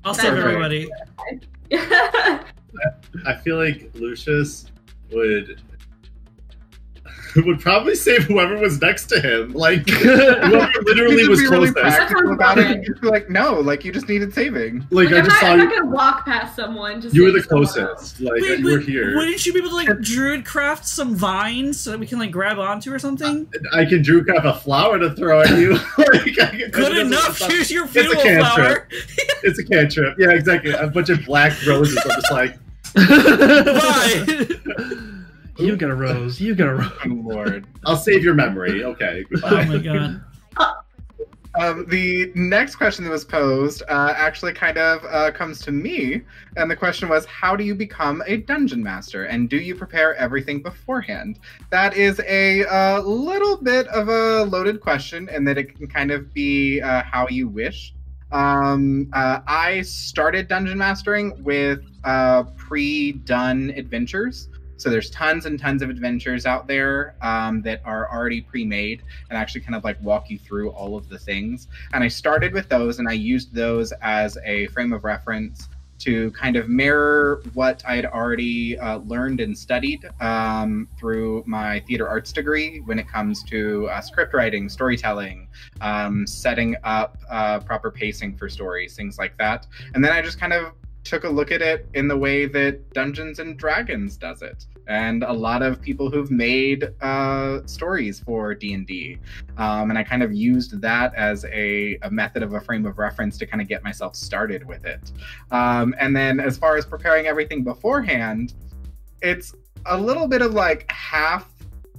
I'll 0.06 0.14
save 0.14 0.34
Perfect. 0.34 0.48
everybody. 0.48 0.88
I 3.26 3.36
feel 3.44 3.58
like 3.58 3.90
Lucius 3.96 4.72
would 5.12 5.62
would 7.46 7.60
probably 7.60 7.96
save 7.96 8.24
whoever 8.24 8.58
was 8.58 8.80
next 8.82 9.06
to 9.08 9.20
him. 9.20 9.54
Like 9.54 9.88
whoever 9.90 10.72
literally 10.84 11.28
was 11.28 11.40
should 11.42 11.50
really 11.50 11.72
closest. 11.72 11.98
practical 11.98 12.34
about 12.34 12.58
it. 12.58 12.64
Fine. 12.64 12.74
and 12.74 12.86
just 12.86 13.02
be 13.02 13.08
like, 13.08 13.30
no, 13.30 13.60
like 13.60 13.84
you 13.86 13.92
just 13.92 14.08
needed 14.08 14.34
saving. 14.34 14.86
Like 14.92 15.12
I 15.12 15.18
I'm, 15.20 15.26
just 15.26 15.36
not, 15.36 15.40
saw 15.42 15.52
you. 15.54 15.58
not 15.66 15.74
gonna 15.76 15.92
walk 15.92 16.26
past 16.26 16.56
someone. 16.56 17.02
Just 17.02 17.16
You 17.16 17.24
were 17.24 17.32
the 17.32 17.40
save 17.42 17.50
someone 17.50 17.68
else. 17.90 18.14
closest. 18.14 18.22
Like 18.22 18.42
Wait, 18.42 18.60
you 18.60 18.72
were 18.72 18.80
here. 18.80 19.16
Wouldn't 19.18 19.46
you 19.46 19.54
be 19.54 19.60
able 19.60 19.70
to 19.70 19.76
like 19.76 20.00
druid 20.02 20.46
craft 20.46 20.88
some 20.88 21.16
vines 21.16 21.80
so 21.80 21.92
that 21.92 22.00
we 22.00 22.08
can 22.08 22.20
like 22.20 22.32
grab 22.32 22.60
onto 22.60 22.94
or 22.94 23.00
something? 23.00 23.48
I 23.74 23.86
can 23.86 24.02
druid 24.02 24.26
craft 24.28 24.46
a 24.46 24.54
flower 24.54 25.00
to 25.00 25.14
throw 25.16 25.42
at 25.42 25.50
you. 25.58 25.74
like, 25.98 26.40
I 26.40 26.52
can, 26.52 26.72
Good 26.72 26.92
it's- 26.92 27.08
enough. 27.08 27.40
Here's 27.40 27.72
your 27.72 27.86
a 27.86 27.88
funeral 27.88 28.22
cantrip. 28.22 28.56
flower. 28.56 28.88
it's 29.44 29.60
a 29.60 29.64
cantrip. 29.66 30.18
Yeah, 30.18 30.32
exactly. 30.32 30.72
A 30.72 30.88
bunch 30.88 31.10
of 31.10 31.24
black 31.26 31.54
roses. 31.66 31.98
I'm 32.04 32.22
just 32.22 32.32
like, 32.32 32.58
Bye. 32.96 35.22
You 35.58 35.76
get 35.78 35.90
a 35.90 35.96
rose. 35.96 36.40
You 36.40 36.56
get 36.56 36.68
a 36.68 36.76
rose. 36.76 36.92
Oh 37.06 37.10
lord. 37.10 37.68
I'll 37.86 37.98
save 37.98 38.24
your 38.24 38.34
memory. 38.34 38.84
Okay, 38.84 39.24
oh 39.44 39.66
my 39.66 39.78
god. 39.78 40.22
Um, 41.58 41.86
the 41.88 42.34
next 42.36 42.76
question 42.76 43.06
that 43.06 43.10
was 43.12 43.24
posed 43.24 43.82
uh, 43.88 44.14
actually 44.16 44.52
kind 44.52 44.78
of 44.78 45.06
uh, 45.06 45.32
comes 45.32 45.62
to 45.62 45.72
me, 45.72 46.22
and 46.58 46.70
the 46.70 46.76
question 46.76 47.08
was, 47.08 47.26
"How 47.26 47.56
do 47.56 47.64
you 47.64 47.74
become 47.74 48.22
a 48.28 48.38
dungeon 48.38 48.84
master, 48.84 49.26
and 49.26 49.50
do 49.50 49.58
you 49.58 49.74
prepare 49.74 50.16
everything 50.16 50.62
beforehand?" 50.62 51.40
That 51.70 51.96
is 51.96 52.20
a 52.28 52.66
uh, 52.66 53.02
little 53.02 53.56
bit 53.58 53.88
of 53.88 54.10
a 54.10 54.44
loaded 54.44 54.82
question, 54.82 55.30
and 55.30 55.48
that 55.48 55.58
it 55.58 55.78
can 55.78 55.88
kind 55.88 56.12
of 56.12 56.34
be 56.34 56.82
uh, 56.82 57.04
how 57.04 57.28
you 57.30 57.48
wish. 57.48 57.94
Um, 58.34 59.10
uh, 59.14 59.40
I 59.48 59.82
started 59.84 60.50
dungeon 60.50 60.78
mastering 60.78 61.42
with 61.42 61.80
uh, 62.04 62.44
pre-done 62.58 63.72
adventures. 63.78 64.50
So 64.78 64.90
there's 64.90 65.10
tons 65.10 65.46
and 65.46 65.60
tons 65.60 65.82
of 65.82 65.90
adventures 65.90 66.46
out 66.46 66.68
there 66.68 67.16
um, 67.22 67.62
that 67.64 67.82
are 67.86 68.12
already 68.12 68.42
pre-made 68.42 69.04
and 69.30 69.38
actually 69.38 69.62
kind 69.62 69.76
of 69.76 69.84
like 69.84 70.02
walk 70.02 70.30
you 70.30 70.38
through 70.38 70.72
all 70.72 70.98
of 70.98 71.10
the 71.10 71.18
things. 71.18 71.68
And 71.94 72.04
I 72.04 72.08
started 72.08 72.54
with 72.54 72.70
those 72.70 73.00
and 73.00 73.08
I 73.08 73.14
used 73.14 73.54
those 73.54 73.92
as 74.02 74.38
a 74.44 74.68
frame 74.68 74.94
of 74.94 75.04
reference 75.04 75.70
to 75.98 76.32
kind 76.32 76.58
of 76.58 76.68
mirror 76.68 77.42
what 77.54 77.82
I 77.88 77.96
had 77.96 78.06
already 78.06 78.78
uh, 78.78 78.98
learned 79.00 79.40
and 79.40 79.58
studied 79.58 80.08
um, 80.20 80.88
through 81.00 81.44
my 81.48 81.80
theater 81.82 82.08
arts 82.08 82.34
degree 82.34 82.80
when 82.80 83.00
it 83.00 83.08
comes 83.08 83.44
to 83.44 83.88
uh, 83.88 84.02
script 84.02 84.34
writing, 84.34 84.68
storytelling, 84.68 85.48
um, 85.82 86.28
setting 86.28 86.76
up 86.84 87.18
uh, 87.30 87.60
proper 87.60 87.92
pacing 87.92 88.36
for 88.36 88.50
stories, 88.50 88.96
things 88.96 89.18
like 89.18 89.38
that. 89.38 89.68
And 89.94 90.04
then 90.04 90.12
I 90.12 90.22
just 90.22 90.40
kind 90.40 90.54
of 90.54 90.74
took 91.06 91.24
a 91.24 91.30
look 91.30 91.52
at 91.52 91.62
it 91.62 91.88
in 91.94 92.08
the 92.08 92.18
way 92.18 92.46
that 92.48 92.94
Dungeons 92.94 93.40
and 93.40 93.58
Dragons 93.58 94.18
does 94.18 94.42
it, 94.42 94.66
and 94.88 95.24
a 95.24 95.32
lot 95.32 95.62
of 95.62 95.82
people 95.82 96.10
who've 96.10 96.32
made 96.32 96.90
uh, 97.02 97.66
stories 97.66 98.20
for 98.20 98.54
D 98.54 98.74
and 98.74 98.86
D, 98.86 99.18
um, 99.58 99.92
and 99.92 99.98
I 99.98 100.04
kind 100.04 100.24
of 100.24 100.34
used 100.34 100.82
that 100.82 101.14
as 101.16 101.46
a, 101.46 101.98
a 102.02 102.12
method 102.12 102.44
of 102.44 102.54
a 102.54 102.60
frame 102.60 102.86
of 102.86 102.98
reference 102.98 103.38
to 103.38 103.46
kind 103.46 103.62
of 103.62 103.68
get 103.68 103.84
myself 103.84 104.16
started 104.16 104.66
with 104.66 104.84
it. 104.86 105.12
Um, 105.52 105.96
and 106.00 106.16
then 106.16 106.40
as 106.40 106.58
far 106.58 106.76
as 106.76 106.86
preparing 106.86 107.28
everything 107.28 107.64
beforehand, 107.64 108.56
it's 109.22 109.54
a 109.86 109.98
little 109.98 110.28
bit 110.28 110.42
of 110.42 110.54
like 110.54 110.92
half 110.92 111.50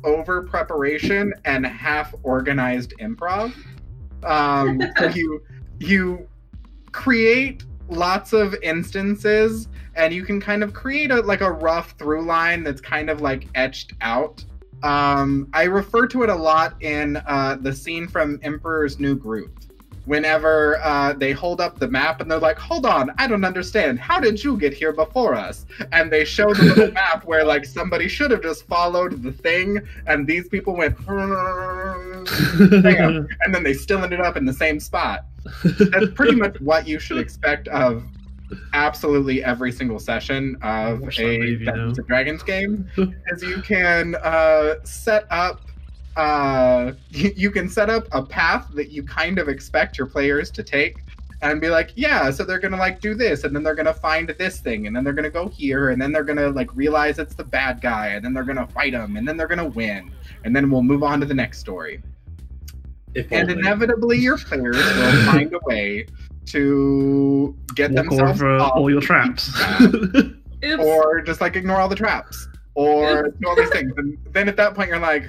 over 0.05 0.43
preparation 0.43 1.33
and 1.45 1.65
half 1.65 2.15
organized 2.23 2.93
improv. 3.01 3.55
Um, 4.25 4.81
so 4.99 5.09
you 5.09 5.43
you 5.79 6.29
create 6.93 7.65
lots 7.89 8.33
of 8.33 8.55
instances 8.63 9.69
and 9.95 10.13
you 10.13 10.25
can 10.25 10.41
kind 10.41 10.63
of 10.63 10.75
create 10.75 11.11
a 11.11 11.21
like 11.21 11.41
a 11.41 11.51
rough 11.51 11.93
through 11.93 12.25
line 12.25 12.63
that's 12.63 12.81
kind 12.81 13.09
of 13.09 13.21
like 13.21 13.49
etched 13.55 13.95
out. 14.01 14.45
Um 14.83 15.49
i 15.55 15.63
refer 15.65 16.07
to 16.09 16.23
it 16.23 16.29
a 16.29 16.35
lot 16.35 16.81
in 16.83 17.17
uh 17.17 17.57
the 17.61 17.73
scene 17.73 18.07
from 18.07 18.39
emperor's 18.43 18.99
new 19.01 19.15
groove 19.15 19.51
whenever 20.07 20.81
uh, 20.83 21.13
they 21.13 21.33
hold 21.33 21.61
up 21.61 21.79
the 21.79 21.89
map 21.89 22.21
and 22.21 22.31
they're 22.31 22.39
like 22.39 22.59
hold 22.59 22.87
on 22.87 23.11
i 23.19 23.27
don't 23.27 23.45
understand 23.45 23.99
how 23.99 24.19
did 24.19 24.43
you 24.43 24.57
get 24.57 24.73
here 24.73 24.93
before 24.93 25.35
us 25.35 25.67
and 25.93 26.11
they 26.11 26.25
show 26.25 26.53
the 26.55 26.63
little 26.63 26.93
map 26.93 27.25
where 27.25 27.45
like 27.45 27.65
somebody 27.65 28.09
should 28.09 28.31
have 28.31 28.43
just 28.43 28.67
followed 28.67 29.23
the 29.23 29.33
thing 29.33 29.81
and 30.07 30.27
these 30.27 30.49
people 30.49 30.75
went 30.75 30.97
bam, 31.07 33.29
and 33.41 33.55
then 33.55 33.63
they 33.63 33.75
still 33.75 34.03
ended 34.03 34.21
up 34.21 34.37
in 34.37 34.45
the 34.45 34.53
same 34.53 34.81
spot 34.81 35.27
that's 35.63 36.13
pretty 36.15 36.37
much 36.37 36.57
what 36.61 36.87
you 36.87 36.99
should 36.99 37.19
expect 37.19 37.69
of 37.69 38.05
absolutely 38.75 39.43
every 39.43 39.73
single 39.73 39.99
session 39.99 40.57
of 40.63 41.03
a. 41.19 41.57
Dungeons 41.65 41.99
and 41.99 42.07
Dragons 42.07 42.43
game. 42.43 42.89
is 42.97 43.43
you 43.43 43.61
can 43.63 44.17
uh, 44.23 44.75
set 44.85 45.27
up 45.31 45.63
uh, 46.17 46.93
you 47.11 47.51
can 47.51 47.69
set 47.69 47.91
up 47.91 48.07
a 48.13 48.23
path 48.23 48.69
that 48.75 48.91
you 48.91 49.03
kind 49.03 49.39
of 49.39 49.49
expect 49.49 49.99
your 49.99 50.07
players 50.07 50.51
to 50.51 50.63
take 50.63 50.99
and 51.43 51.61
be 51.61 51.69
like, 51.69 51.93
yeah, 51.95 52.31
so 52.31 52.45
they're 52.45 52.59
gonna 52.59 52.77
like 52.77 53.01
do 53.01 53.15
this, 53.15 53.45
and 53.45 53.55
then 53.55 53.63
they're 53.63 53.75
gonna 53.75 53.93
find 53.93 54.29
this 54.39 54.61
thing, 54.61 54.87
and 54.87 54.97
then 54.97 55.05
they're 55.05 55.13
gonna 55.13 55.31
go 55.31 55.49
here, 55.49 55.91
and 55.91 56.01
then 56.01 56.11
they're 56.13 56.25
gonna 56.25 56.49
like 56.49 56.75
realize 56.75 57.19
it's 57.19 57.35
the 57.35 57.45
bad 57.45 57.81
guy, 57.81 58.09
and 58.09 58.25
then 58.25 58.33
they're 58.33 58.45
gonna 58.45 58.67
fight 58.69 58.95
him, 58.95 59.17
and 59.17 59.29
then 59.29 59.37
they're 59.37 59.47
gonna 59.47 59.69
win, 59.69 60.11
and 60.45 60.57
then 60.57 60.71
we'll 60.71 60.83
move 60.83 61.03
on 61.03 61.21
to 61.21 61.27
the 61.27 61.35
next 61.35 61.59
story. 61.59 62.03
If 63.15 63.31
And 63.33 63.51
only. 63.51 63.61
inevitably, 63.61 64.19
your 64.19 64.39
players 64.39 64.77
will 64.97 65.25
find 65.25 65.53
a 65.53 65.61
way 65.65 66.07
to 66.47 67.57
get 67.75 67.91
Walk 67.91 68.07
themselves 68.09 68.43
over 68.43 68.57
off 68.59 68.73
all 68.77 68.91
your 68.91 69.01
traps. 69.01 69.51
or 70.79 71.21
just 71.21 71.41
like 71.41 71.57
ignore 71.57 71.81
all 71.81 71.89
the 71.89 71.97
traps, 71.97 72.49
or 72.75 73.29
do 73.29 73.49
all 73.49 73.57
these 73.57 73.71
things, 73.71 73.93
and 73.99 74.17
then 74.33 74.49
at 74.49 74.57
that 74.57 74.75
point, 74.75 74.89
you're 74.89 74.99
like, 74.99 75.25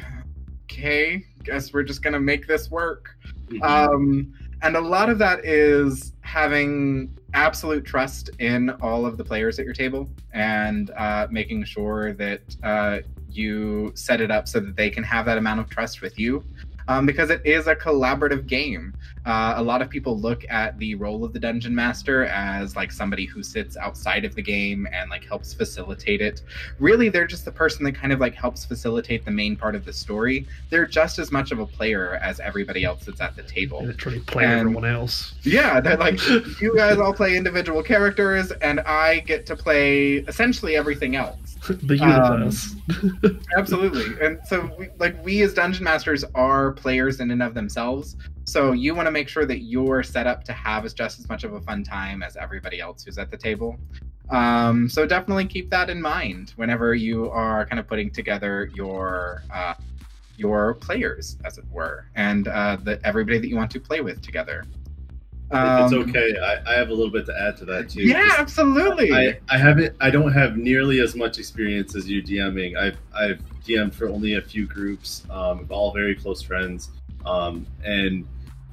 okay, 0.69 1.25
guess 1.43 1.73
we're 1.73 1.83
just 1.83 2.01
gonna 2.01 2.19
make 2.19 2.45
this 2.47 2.69
work. 2.69 3.15
Mhm. 3.49 3.63
Um, 3.63 4.33
and 4.61 4.75
a 4.75 4.81
lot 4.81 5.09
of 5.09 5.17
that 5.19 5.45
is 5.45 6.13
having 6.21 7.17
absolute 7.33 7.85
trust 7.85 8.29
in 8.39 8.69
all 8.81 9.05
of 9.05 9.17
the 9.17 9.23
players 9.23 9.59
at 9.59 9.65
your 9.65 9.73
table 9.73 10.09
and 10.33 10.91
uh, 10.91 11.27
making 11.29 11.63
sure 11.63 12.13
that 12.13 12.41
uh, 12.63 12.99
you 13.29 13.91
set 13.95 14.19
it 14.19 14.31
up 14.31 14.47
so 14.47 14.59
that 14.59 14.75
they 14.75 14.89
can 14.89 15.03
have 15.03 15.25
that 15.25 15.37
amount 15.37 15.59
of 15.59 15.69
trust 15.69 16.01
with 16.01 16.19
you. 16.19 16.43
Um, 16.89 17.05
because 17.05 17.29
it 17.29 17.41
is 17.45 17.67
a 17.67 17.75
collaborative 17.75 18.47
game. 18.47 18.93
Uh, 19.27 19.55
a 19.57 19.61
lot 19.61 19.81
of 19.81 19.89
people 19.89 20.17
look 20.17 20.45
at 20.49 20.79
the 20.79 20.95
role 20.95 21.25
of 21.25 21.33
the 21.33 21.39
dungeon 21.39 21.75
master 21.75 22.25
as 22.27 22.77
like 22.77 22.93
somebody 22.93 23.25
who 23.25 23.43
sits 23.43 23.75
outside 23.75 24.23
of 24.23 24.33
the 24.35 24.41
game 24.41 24.87
and 24.93 25.09
like 25.09 25.25
helps 25.25 25.53
facilitate 25.53 26.21
it. 26.21 26.43
Really, 26.79 27.09
they're 27.09 27.27
just 27.27 27.43
the 27.43 27.51
person 27.51 27.83
that 27.83 27.91
kind 27.93 28.13
of 28.13 28.21
like 28.21 28.33
helps 28.33 28.63
facilitate 28.63 29.25
the 29.25 29.31
main 29.31 29.57
part 29.57 29.75
of 29.75 29.83
the 29.83 29.91
story. 29.91 30.47
They're 30.69 30.85
just 30.87 31.19
as 31.19 31.29
much 31.29 31.51
of 31.51 31.59
a 31.59 31.65
player 31.65 32.15
as 32.23 32.39
everybody 32.39 32.85
else 32.85 33.03
that's 33.05 33.19
at 33.19 33.35
the 33.35 33.43
table. 33.43 33.83
Literally 33.83 34.21
play 34.21 34.45
And- 34.45 34.61
everyone 34.61 34.85
else. 34.85 35.33
Yeah, 35.43 35.81
they're 35.81 35.97
like 35.97 36.25
you 36.61 36.73
guys 36.75 36.97
all 36.97 37.13
play 37.13 37.35
individual 37.35 37.83
characters, 37.83 38.51
and 38.61 38.79
I 38.79 39.19
get 39.19 39.45
to 39.47 39.57
play 39.57 40.19
essentially 40.29 40.77
everything 40.77 41.17
else. 41.17 41.55
the 41.83 41.99
Um. 42.01 43.41
Absolutely, 43.57 44.25
and 44.25 44.39
so 44.47 44.71
we, 44.79 44.87
like 44.99 45.21
we 45.25 45.41
as 45.41 45.53
dungeon 45.53 45.83
masters 45.83 46.23
are 46.33 46.71
players 46.71 47.19
in 47.19 47.31
and 47.31 47.43
of 47.43 47.53
themselves. 47.53 48.15
So 48.47 48.71
you 48.71 48.95
want 48.95 49.07
to 49.07 49.11
make 49.11 49.27
sure 49.27 49.45
that 49.45 49.63
you're 49.63 50.03
set 50.03 50.25
up 50.25 50.45
to 50.45 50.53
have 50.53 50.85
as 50.85 50.93
just 50.93 51.19
as 51.19 51.27
much 51.27 51.43
of 51.43 51.53
a 51.53 51.59
fun 51.61 51.83
time 51.83 52.23
as 52.23 52.37
everybody 52.37 52.79
else 52.79 53.03
who's 53.03 53.17
at 53.17 53.29
the 53.29 53.35
table. 53.35 53.77
Um, 54.29 54.87
so 54.87 55.05
definitely 55.05 55.45
keep 55.47 55.69
that 55.69 55.89
in 55.89 56.01
mind 56.01 56.53
whenever 56.55 56.95
you 56.95 57.29
are 57.29 57.65
kind 57.65 57.77
of 57.77 57.87
putting 57.87 58.09
together 58.09 58.69
your 58.73 59.43
uh, 59.53 59.73
your 60.37 60.75
players, 60.75 61.37
as 61.43 61.57
it 61.57 61.65
were, 61.69 62.05
and 62.15 62.47
uh, 62.47 62.77
the 62.81 63.05
everybody 63.05 63.37
that 63.39 63.47
you 63.49 63.57
want 63.57 63.69
to 63.71 63.81
play 63.81 63.99
with 63.99 64.21
together. 64.21 64.63
If 65.51 65.83
it's 65.83 65.93
Um, 65.93 66.09
okay. 66.09 66.33
I, 66.39 66.73
I 66.73 66.77
have 66.77 66.89
a 66.89 66.93
little 66.93 67.11
bit 67.11 67.25
to 67.25 67.33
add 67.41 67.57
to 67.57 67.65
that 67.65 67.89
too. 67.89 68.03
Yeah, 68.03 68.23
Just- 68.27 68.39
absolutely. 68.39 69.11
I, 69.13 69.39
I 69.49 69.57
haven't 69.57 69.93
I 69.99 70.09
don't 70.09 70.31
have 70.31 70.55
nearly 70.55 71.01
as 71.01 71.15
much 71.15 71.37
experience 71.37 71.95
as 71.97 72.09
you 72.09 72.23
DMing. 72.23 72.77
I've 72.77 72.97
I've 73.13 73.41
DM'd 73.65 73.93
for 73.93 74.07
only 74.07 74.35
a 74.35 74.41
few 74.41 74.65
groups, 74.67 75.25
um, 75.29 75.65
all 75.69 75.91
very 75.93 76.15
close 76.15 76.41
friends. 76.41 76.91
Um, 77.25 77.65
and 77.83 78.25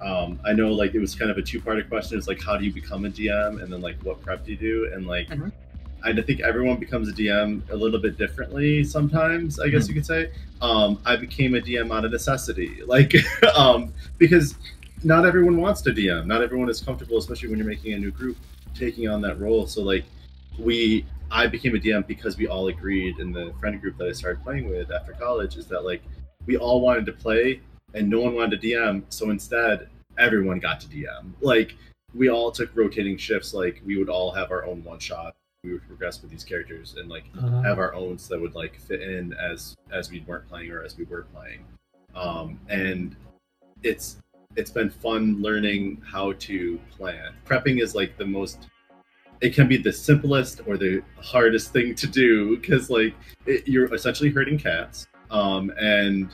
um, 0.05 0.39
I 0.45 0.53
know 0.53 0.73
like 0.73 0.95
it 0.95 1.01
was 1.01 1.15
kind 1.15 1.31
of 1.31 1.39
a 1.39 1.43
two 1.43 1.61
part 1.61 1.89
question. 1.89 2.19
It's 2.19 2.29
like 2.29 2.43
how 2.43 2.57
do 2.57 2.65
you 2.65 2.73
become 2.73 3.05
a 3.05 3.09
DM 3.09 3.63
and 3.63 3.73
then 3.73 3.81
like 3.81 3.97
what 4.03 4.21
prep 4.21 4.45
do 4.45 4.53
you 4.53 4.59
do? 4.59 4.91
And 4.93 5.07
like 5.07 5.29
Mhm. 5.29 5.51
I 6.05 6.13
think 6.21 6.41
everyone 6.41 6.77
becomes 6.77 7.09
a 7.09 7.13
DM 7.13 7.63
a 7.71 7.77
little 7.77 7.99
bit 7.99 8.19
differently 8.19 8.85
sometimes, 8.85 9.59
I 9.59 9.69
guess 9.69 9.89
you 9.89 9.95
could 9.95 10.05
say. 10.05 10.31
Um, 10.61 11.01
I 11.07 11.17
became 11.17 11.55
a 11.55 11.61
DM 11.61 11.91
out 11.91 12.05
of 12.05 12.13
necessity. 12.13 12.83
Like 12.87 13.15
um, 13.57 13.93
because 14.19 14.57
not 15.03 15.25
everyone 15.25 15.57
wants 15.61 15.81
to 15.83 15.91
DM. 15.91 16.27
Not 16.27 16.43
everyone 16.43 16.69
is 16.69 16.81
comfortable, 16.81 17.17
especially 17.17 17.49
when 17.49 17.59
you're 17.59 17.67
making 17.67 17.95
a 17.95 17.99
new 17.99 18.11
group, 18.11 18.37
taking 18.75 19.09
on 19.09 19.23
that 19.23 19.41
role. 19.41 19.67
So 19.67 19.83
like 19.83 20.05
we 20.59 21.07
I 21.31 21.47
became 21.47 21.75
a 21.75 21.79
DM 21.79 22.07
because 22.07 22.37
we 22.37 22.47
all 22.47 22.69
agreed 22.69 23.19
in 23.19 23.33
the 23.33 23.55
friend 23.59 23.81
group 23.81 23.97
that 23.97 24.09
I 24.09 24.13
started 24.13 24.43
playing 24.45 24.69
with 24.69 24.91
after 24.93 25.13
college 25.15 25.57
is 25.57 25.67
that 25.69 25.85
like 25.85 26.03
we 26.47 26.59
all 26.59 26.83
wanted 26.83 27.07
to 27.07 27.13
play 27.13 27.61
and 27.95 28.11
no 28.11 28.21
one 28.21 28.35
wanted 28.35 28.61
to 28.61 28.67
DM. 28.67 29.03
So 29.09 29.31
instead, 29.31 29.89
everyone 30.19 30.61
got 30.61 30.81
to 30.81 30.89
DM. 30.89 31.33
Like 31.41 31.77
we 32.15 32.31
all 32.31 32.51
took 32.51 32.75
rotating 32.75 33.17
shifts. 33.17 33.55
Like 33.55 33.83
we 33.85 33.97
would 33.97 34.09
all 34.09 34.31
have 34.33 34.51
our 34.51 34.65
own 34.65 34.83
one 34.85 34.99
shot. 34.99 35.35
We 35.63 35.73
would 35.73 35.87
progress 35.87 36.21
with 36.21 36.31
these 36.31 36.45
characters 36.45 36.97
and 36.99 37.09
like 37.09 37.25
have 37.63 37.79
our 37.79 37.95
own 37.95 38.19
that 38.29 38.41
would 38.41 38.55
like 38.55 38.79
fit 38.79 39.01
in 39.01 39.33
as 39.35 39.75
as 39.91 40.11
we 40.11 40.21
weren't 40.27 40.47
playing 40.49 40.71
or 40.71 40.83
as 40.83 40.97
we 40.97 41.05
were 41.05 41.27
playing. 41.35 41.65
Um, 42.15 42.61
and 42.69 43.17
it's 43.83 44.19
it's 44.57 44.71
been 44.71 44.91
fun 44.91 45.41
learning 45.41 46.03
how 46.07 46.33
to 46.33 46.79
plan. 46.97 47.35
Prepping 47.45 47.81
is 47.81 47.95
like 47.95 48.17
the 48.19 48.27
most 48.27 48.69
it 49.41 49.55
can 49.55 49.69
be 49.69 49.77
the 49.77 49.93
simplest 49.93 50.61
or 50.67 50.77
the 50.77 51.03
hardest 51.21 51.73
thing 51.73 51.95
to 51.95 52.07
do 52.07 52.57
because 52.57 52.89
like 52.89 53.15
it, 53.47 53.67
you're 53.67 53.93
essentially 53.93 54.31
herding 54.31 54.57
cats 54.57 55.07
um 55.31 55.73
and 55.79 56.31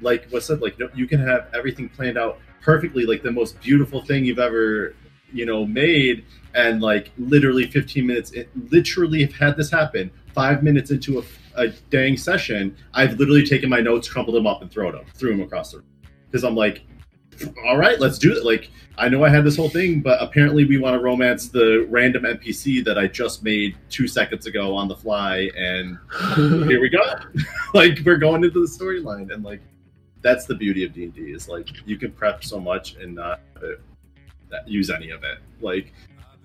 like 0.00 0.26
what 0.30 0.42
said 0.42 0.60
like 0.60 0.78
know, 0.78 0.88
you 0.94 1.06
can 1.06 1.20
have 1.20 1.48
everything 1.54 1.88
planned 1.88 2.16
out 2.16 2.38
perfectly 2.60 3.04
like 3.04 3.22
the 3.22 3.32
most 3.32 3.60
beautiful 3.60 4.02
thing 4.02 4.24
you've 4.24 4.38
ever 4.38 4.94
you 5.32 5.46
know 5.46 5.66
made. 5.66 6.24
And 6.54 6.80
like 6.80 7.12
literally 7.18 7.70
15 7.70 8.06
minutes 8.06 8.32
it, 8.32 8.48
literally 8.70 9.20
have 9.22 9.34
had 9.34 9.56
this 9.56 9.70
happen 9.70 10.10
five 10.34 10.62
minutes 10.62 10.90
into 10.90 11.18
a, 11.18 11.22
a 11.56 11.68
dang 11.90 12.16
session 12.16 12.74
i've 12.94 13.18
literally 13.18 13.44
taken 13.44 13.68
my 13.68 13.80
notes 13.80 14.08
crumpled 14.08 14.34
them 14.34 14.46
up 14.46 14.62
and 14.62 14.70
thrown 14.70 14.92
them 14.92 15.04
threw 15.14 15.30
them 15.30 15.42
across 15.42 15.72
the 15.72 15.78
room. 15.78 15.86
Because 16.26 16.44
i'm 16.44 16.56
like 16.56 16.84
all 17.66 17.76
right 17.76 18.00
let's 18.00 18.18
do 18.18 18.32
it. 18.32 18.44
Like 18.44 18.70
I 18.96 19.08
know 19.08 19.24
I 19.24 19.28
had 19.28 19.44
this 19.44 19.56
whole 19.56 19.68
thing, 19.68 20.00
but 20.00 20.20
apparently 20.20 20.64
we 20.64 20.78
want 20.78 20.94
to 20.94 21.00
romance 21.00 21.48
the 21.48 21.86
random 21.88 22.24
NPC 22.24 22.84
that 22.84 22.98
I 22.98 23.06
just 23.06 23.44
made 23.44 23.76
two 23.90 24.08
seconds 24.08 24.46
ago 24.46 24.74
on 24.74 24.88
the 24.88 24.96
fly, 24.96 25.50
and 25.56 25.98
here 26.68 26.80
we 26.80 26.88
go. 26.88 27.02
like 27.74 28.00
we're 28.04 28.16
going 28.16 28.44
into 28.44 28.60
the 28.60 28.66
storyline, 28.66 29.32
and 29.32 29.44
like 29.44 29.60
that's 30.22 30.46
the 30.46 30.54
beauty 30.54 30.84
of 30.84 30.92
D 30.92 31.04
and 31.04 31.14
D 31.14 31.32
is 31.32 31.48
like 31.48 31.68
you 31.86 31.96
can 31.96 32.12
prep 32.12 32.44
so 32.44 32.58
much 32.60 32.96
and 32.96 33.14
not 33.14 33.40
uh, 33.56 34.58
use 34.66 34.90
any 34.90 35.10
of 35.10 35.22
it. 35.24 35.38
Like, 35.60 35.92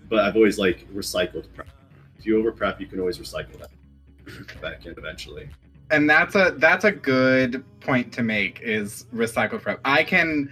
but 0.09 0.19
I've 0.19 0.35
always 0.35 0.57
like 0.59 0.87
recycled 0.93 1.45
prep. 1.53 1.69
If 2.17 2.25
you 2.25 2.39
over 2.39 2.51
prep, 2.51 2.79
you 2.79 2.87
can 2.87 2.99
always 2.99 3.17
recycle 3.17 3.59
that 3.59 4.61
back 4.61 4.85
in 4.85 4.93
eventually. 4.97 5.49
and 5.91 6.09
that's 6.09 6.35
a 6.35 6.55
that's 6.57 6.85
a 6.85 6.91
good 6.91 7.63
point 7.81 8.11
to 8.13 8.23
make 8.23 8.61
is 8.61 9.05
recycle 9.13 9.61
prep 9.61 9.79
i 9.83 10.01
can 10.03 10.49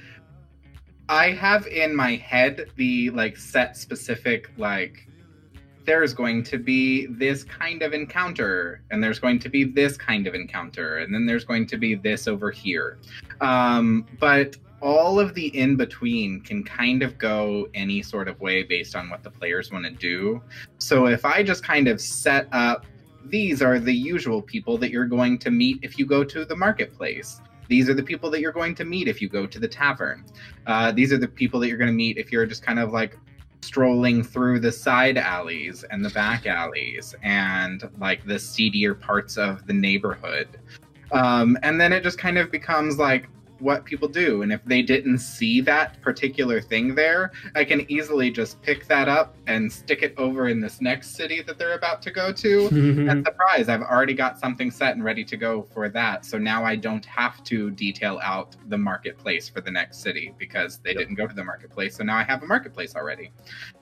i 1.08 1.32
have 1.32 1.66
in 1.68 1.96
my 1.96 2.16
head 2.18 2.70
the 2.76 3.10
like 3.12 3.38
set 3.38 3.78
specific 3.78 4.52
like 4.58 5.08
there's 5.92 6.14
going 6.14 6.42
to 6.42 6.58
be 6.58 7.06
this 7.08 7.44
kind 7.44 7.82
of 7.82 7.92
encounter 7.92 8.82
and 8.92 9.04
there's 9.04 9.20
going 9.20 9.38
to 9.38 9.50
be 9.50 9.66
this 9.66 9.98
kind 9.98 10.26
of 10.26 10.34
encounter 10.34 11.00
and 11.00 11.14
then 11.14 11.26
there's 11.26 11.44
going 11.44 11.68
to 11.68 11.76
be 11.76 11.96
this 11.96 12.30
over 12.30 12.50
here 12.50 12.98
um, 13.42 14.08
but 14.18 14.56
all 14.82 15.20
of 15.20 15.34
the 15.34 15.48
in 15.48 15.76
between 15.76 16.40
can 16.40 16.64
kind 16.64 17.04
of 17.04 17.18
go 17.18 17.68
any 17.74 18.02
sort 18.02 18.30
of 18.30 18.40
way 18.40 18.64
based 18.64 18.96
on 18.96 19.10
what 19.10 19.22
the 19.22 19.30
players 19.30 19.70
want 19.70 19.84
to 19.84 19.92
do 19.92 20.42
so 20.78 21.08
if 21.08 21.26
i 21.26 21.44
just 21.44 21.62
kind 21.62 21.90
of 21.90 22.00
set 22.00 22.48
up 22.54 22.86
these 23.26 23.62
are 23.62 23.78
the 23.78 23.94
usual 23.94 24.42
people 24.42 24.78
that 24.78 24.92
you're 24.92 25.12
going 25.18 25.38
to 25.40 25.52
meet 25.52 25.80
if 25.82 26.00
you 26.00 26.06
go 26.06 26.24
to 26.24 26.44
the 26.44 26.56
marketplace. 26.56 27.40
These 27.70 27.88
are 27.88 27.94
the 27.94 28.04
people 28.04 28.30
that 28.32 28.42
you're 28.42 28.52
going 28.52 28.76
to 28.76 28.84
meet 28.84 29.08
if 29.08 29.22
you 29.22 29.30
go 29.30 29.46
to 29.46 29.60
the 29.60 29.68
tavern. 29.68 30.26
Uh, 30.66 30.92
these 30.92 31.14
are 31.14 31.18
the 31.18 31.28
people 31.28 31.60
that 31.60 31.70
you're 31.70 31.78
going 31.78 31.88
to 31.92 31.94
meet 31.94 32.18
if 32.18 32.32
you're 32.32 32.48
just 32.48 32.64
kind 32.64 32.80
of 32.80 32.92
like 32.92 33.18
strolling 33.62 34.24
through 34.24 34.60
the 34.60 34.72
side 34.72 35.18
alleys 35.18 35.84
and 35.92 36.04
the 36.04 36.10
back 36.10 36.46
alleys 36.46 37.16
and 37.22 37.90
like 38.00 38.26
the 38.26 38.40
seedier 38.40 38.94
parts 38.94 39.38
of 39.38 39.66
the 39.68 39.74
neighborhood. 39.74 40.48
Um, 41.12 41.58
and 41.62 41.80
then 41.80 41.94
it 41.94 42.04
just 42.04 42.18
kind 42.18 42.38
of 42.38 42.52
becomes 42.52 42.98
like 42.98 43.30
what 43.62 43.86
people 43.86 44.08
do. 44.08 44.42
And 44.42 44.52
if 44.52 44.64
they 44.66 44.82
didn't 44.82 45.20
see 45.20 45.62
that 45.62 46.02
particular 46.02 46.62
thing 46.62 46.96
there, 46.96 47.32
I 47.56 47.64
can 47.64 47.90
easily 47.92 48.32
just 48.32 48.62
pick 48.62 48.88
that 48.88 49.08
up 49.08 49.36
and 49.48 49.72
stick 49.72 50.02
it 50.02 50.14
over 50.18 50.48
in 50.48 50.60
this 50.60 50.82
next 50.82 51.16
city 51.16 51.42
that 51.44 51.58
they're 51.58 51.74
about 51.74 52.02
to 52.04 52.12
go 52.12 52.32
to. 52.32 52.70
And 53.12 53.26
surprise, 53.26 53.68
I've 53.70 53.82
already 53.82 54.14
got 54.14 54.40
something 54.40 54.70
set 54.72 54.96
and 54.96 55.04
ready 55.04 55.24
to 55.26 55.38
go 55.38 55.64
for 55.74 55.90
that. 55.90 56.26
So 56.26 56.38
now 56.38 56.64
I 56.64 56.76
don't 56.76 57.06
have 57.06 57.44
to 57.46 57.72
detail 57.72 58.20
out 58.24 58.56
the 58.70 58.78
marketplace 58.78 59.50
for 59.50 59.62
the 59.62 59.72
next 59.72 60.02
city 60.02 60.34
because 60.38 60.78
they 60.80 60.92
Yep. 60.92 60.98
didn't 61.00 61.16
go 61.16 61.28
to 61.28 61.34
the 61.34 61.44
marketplace. 61.44 61.96
So 61.96 62.04
now 62.04 62.18
I 62.18 62.24
have 62.24 62.44
a 62.44 62.46
marketplace 62.46 62.96
already. 62.96 63.32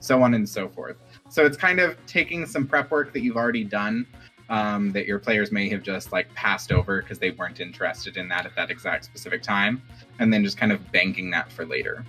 So 0.00 0.22
on 0.22 0.34
and 0.34 0.48
so 0.48 0.68
forth. 0.68 0.96
So 1.28 1.44
it's 1.44 1.56
kind 1.56 1.80
of 1.80 1.96
taking 2.06 2.46
some 2.46 2.66
prep 2.66 2.90
work 2.90 3.12
that 3.12 3.20
you've 3.22 3.36
already 3.36 3.64
done. 3.64 4.06
Um, 4.50 4.90
that 4.92 5.06
your 5.06 5.20
players 5.20 5.52
may 5.52 5.68
have 5.68 5.82
just 5.84 6.10
like 6.10 6.32
passed 6.34 6.72
over 6.72 7.00
because 7.00 7.20
they 7.20 7.30
weren't 7.30 7.60
interested 7.60 8.16
in 8.16 8.28
that 8.30 8.46
at 8.46 8.56
that 8.56 8.68
exact 8.68 9.04
specific 9.04 9.42
time, 9.42 9.80
and 10.18 10.32
then 10.32 10.42
just 10.42 10.58
kind 10.58 10.72
of 10.72 10.90
banking 10.90 11.30
that 11.30 11.52
for 11.52 11.64
later. 11.64 12.04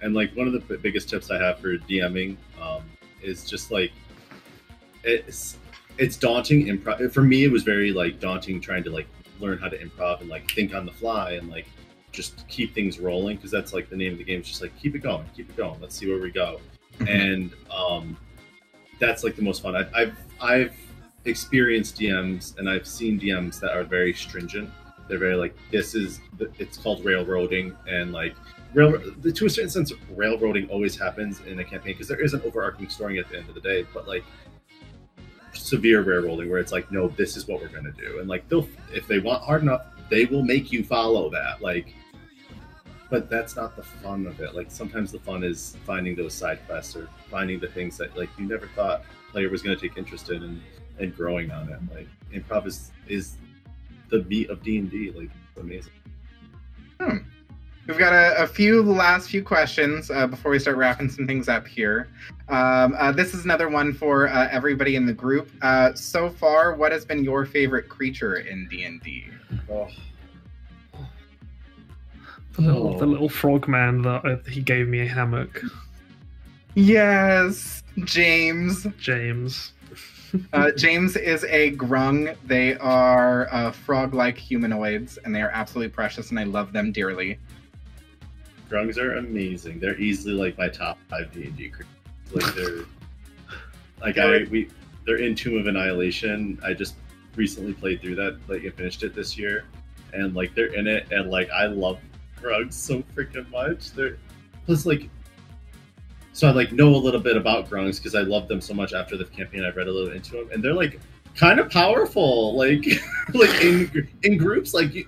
And 0.00 0.12
like 0.12 0.34
one 0.34 0.48
of 0.48 0.52
the 0.52 0.76
biggest 0.76 1.08
tips 1.08 1.30
I 1.30 1.40
have 1.40 1.60
for 1.60 1.78
DMing 1.78 2.36
um, 2.60 2.82
is 3.22 3.48
just 3.48 3.70
like 3.70 3.92
it's 5.04 5.56
it's 5.98 6.16
daunting 6.16 6.66
improv 6.66 7.12
for 7.12 7.22
me 7.22 7.44
it 7.44 7.52
was 7.52 7.62
very 7.62 7.92
like 7.92 8.20
daunting 8.20 8.60
trying 8.60 8.82
to 8.84 8.90
like 8.90 9.06
learn 9.40 9.58
how 9.58 9.68
to 9.68 9.78
improv 9.78 10.20
and 10.20 10.28
like 10.28 10.50
think 10.52 10.74
on 10.74 10.86
the 10.86 10.92
fly 10.92 11.32
and 11.32 11.50
like 11.50 11.66
just 12.12 12.46
keep 12.48 12.74
things 12.74 12.98
rolling 12.98 13.36
because 13.36 13.50
that's 13.50 13.72
like 13.72 13.88
the 13.88 13.96
name 13.96 14.12
of 14.12 14.18
the 14.18 14.24
game 14.24 14.40
it's 14.40 14.48
just 14.48 14.62
like 14.62 14.76
keep 14.78 14.94
it 14.94 15.00
going 15.00 15.24
keep 15.34 15.48
it 15.48 15.56
going 15.56 15.78
let's 15.80 15.96
see 15.96 16.08
where 16.08 16.20
we 16.20 16.30
go. 16.30 16.60
And 17.06 17.52
um 17.70 18.16
that's 18.98 19.24
like 19.24 19.34
the 19.34 19.42
most 19.42 19.62
fun. 19.62 19.74
I've, 19.74 19.92
I've 19.94 20.16
i've 20.40 20.76
experienced 21.24 21.98
dms 21.98 22.58
and 22.58 22.68
i've 22.68 22.86
seen 22.86 23.18
dms 23.18 23.60
that 23.60 23.72
are 23.72 23.84
very 23.84 24.12
stringent. 24.12 24.70
They're 25.08 25.18
very 25.18 25.34
like 25.34 25.54
this 25.70 25.94
is 25.94 26.20
it's 26.58 26.78
called 26.78 27.04
railroading 27.04 27.76
and 27.86 28.12
like 28.12 28.34
rail 28.72 28.92
to 29.20 29.46
a 29.46 29.50
certain 29.50 29.68
sense 29.68 29.92
railroading 30.10 30.68
always 30.70 30.98
happens 30.98 31.40
in 31.40 31.58
a 31.58 31.64
campaign 31.64 31.92
because 31.94 32.08
there 32.08 32.22
is 32.22 32.34
an 32.34 32.42
overarching 32.44 32.88
story 32.88 33.18
at 33.18 33.28
the 33.28 33.38
end 33.38 33.48
of 33.48 33.54
the 33.54 33.60
day 33.60 33.84
but 33.92 34.08
like 34.08 34.24
severe 35.52 36.02
railroading 36.02 36.48
where 36.48 36.60
it's 36.60 36.72
like 36.72 36.90
no 36.90 37.08
this 37.08 37.36
is 37.36 37.46
what 37.46 37.60
we're 37.60 37.68
going 37.68 37.84
to 37.84 37.92
do. 37.92 38.20
And 38.20 38.28
like 38.28 38.48
they'll 38.48 38.68
if 38.92 39.06
they 39.06 39.18
want 39.18 39.42
hard 39.42 39.62
enough 39.62 39.86
they 40.08 40.24
will 40.24 40.44
make 40.44 40.72
you 40.72 40.84
follow 40.84 41.28
that 41.30 41.60
like 41.60 41.94
but 43.10 43.28
that's 43.28 43.56
not 43.56 43.76
the 43.76 43.82
fun 43.82 44.26
of 44.26 44.40
it. 44.40 44.54
Like 44.54 44.70
sometimes 44.70 45.12
the 45.12 45.18
fun 45.18 45.44
is 45.44 45.76
finding 45.84 46.16
those 46.16 46.32
side 46.32 46.60
quests 46.66 46.96
or 46.96 47.10
finding 47.30 47.60
the 47.60 47.68
things 47.68 47.98
that 47.98 48.16
like 48.16 48.30
you 48.38 48.46
never 48.46 48.66
thought 48.68 49.02
player 49.30 49.50
was 49.50 49.62
going 49.62 49.76
to 49.76 49.88
take 49.88 49.98
interest 49.98 50.30
in 50.30 50.42
and 50.42 50.62
and 50.98 51.14
growing 51.16 51.50
on 51.50 51.68
it 51.68 51.78
like 51.94 52.08
improv 52.32 52.66
is 52.66 52.90
is 53.08 53.34
the 54.10 54.22
meat 54.24 54.50
of 54.50 54.62
d&d 54.62 55.10
like 55.16 55.30
it's 55.50 55.60
amazing 55.60 55.92
Hmm. 57.00 57.16
We've 57.88 57.98
got 57.98 58.12
a, 58.12 58.44
a 58.44 58.46
few 58.46 58.80
last 58.80 59.28
few 59.28 59.42
questions 59.42 60.08
uh, 60.08 60.28
before 60.28 60.52
we 60.52 60.60
start 60.60 60.76
wrapping 60.76 61.08
some 61.10 61.26
things 61.26 61.48
up 61.48 61.66
here. 61.66 62.06
Um, 62.48 62.94
uh, 62.96 63.10
this 63.10 63.34
is 63.34 63.44
another 63.44 63.68
one 63.68 63.92
for 63.92 64.28
uh, 64.28 64.46
everybody 64.52 64.94
in 64.94 65.04
the 65.04 65.12
group. 65.12 65.50
Uh, 65.62 65.92
so 65.94 66.30
far, 66.30 66.76
what 66.76 66.92
has 66.92 67.04
been 67.04 67.24
your 67.24 67.44
favorite 67.44 67.88
creature 67.88 68.36
in 68.36 68.68
D 68.68 68.84
and 68.84 69.02
D? 69.02 69.24
oh 69.68 69.88
The 72.52 72.62
little, 72.62 72.98
the 72.98 73.04
Oh. 73.04 73.08
little 73.08 73.28
frog 73.28 73.66
man 73.66 74.02
that 74.02 74.24
uh, 74.24 74.36
he 74.48 74.60
gave 74.60 74.86
me 74.86 75.00
a 75.00 75.06
hammock, 75.08 75.60
Yes, 76.76 77.82
James. 78.04 78.86
James. 79.00 79.72
Uh, 80.52 80.70
James 80.72 81.16
is 81.16 81.44
a 81.44 81.72
grung. 81.76 82.36
They 82.46 82.76
are 82.78 83.48
uh, 83.52 83.70
frog-like 83.70 84.38
humanoids, 84.38 85.18
and 85.18 85.34
they 85.34 85.42
are 85.42 85.50
absolutely 85.50 85.90
precious, 85.90 86.30
and 86.30 86.38
I 86.38 86.44
love 86.44 86.72
them 86.72 86.92
dearly. 86.92 87.38
grungs 88.68 88.98
are 88.98 89.16
amazing. 89.16 89.78
They're 89.80 89.98
easily 90.00 90.34
like 90.34 90.56
my 90.56 90.68
top 90.68 90.98
five 91.10 91.30
d&d 91.32 91.68
creatures 91.68 91.86
like 92.34 92.54
they're 92.54 92.84
like 94.00 94.18
i 94.18 94.44
we 94.50 94.68
they're 95.04 95.16
in 95.16 95.34
tomb 95.34 95.58
of 95.58 95.66
annihilation. 95.66 96.58
I 96.64 96.72
just 96.72 96.94
recently 97.36 97.72
played 97.74 98.00
through 98.00 98.14
that 98.16 98.38
like 98.48 98.64
i 98.64 98.70
finished 98.70 99.02
it 99.02 99.14
this 99.14 99.36
year. 99.36 99.64
And 100.12 100.34
like 100.34 100.54
they're 100.54 100.74
in 100.74 100.86
it 100.86 101.10
and 101.10 101.30
like 101.30 101.50
i 101.50 101.66
love 101.66 101.98
grungs 102.40 102.76
so 102.76 103.02
freaking 103.14 103.50
much. 103.50 103.92
They're 103.92 104.16
plus 104.66 104.86
like 104.86 105.10
so 106.32 106.48
i 106.48 106.50
like 106.50 106.72
know 106.72 106.88
a 106.88 106.96
little 106.96 107.20
bit 107.20 107.36
about 107.36 107.68
grungs 107.68 107.98
because 107.98 108.14
i 108.14 108.20
love 108.20 108.48
them 108.48 108.60
so 108.60 108.72
much 108.74 108.92
after 108.92 109.16
the 109.16 109.24
campaign 109.26 109.64
I've 109.64 109.76
read 109.76 109.88
a 109.88 109.92
little 109.92 110.12
into 110.12 110.32
them 110.32 110.48
and 110.52 110.62
they're 110.62 110.74
like 110.74 111.00
kind 111.36 111.58
of 111.60 111.70
powerful 111.70 112.56
like 112.56 112.84
like 113.34 113.62
in 113.62 114.08
in 114.22 114.36
groups 114.36 114.74
like 114.74 114.94
you 114.94 115.06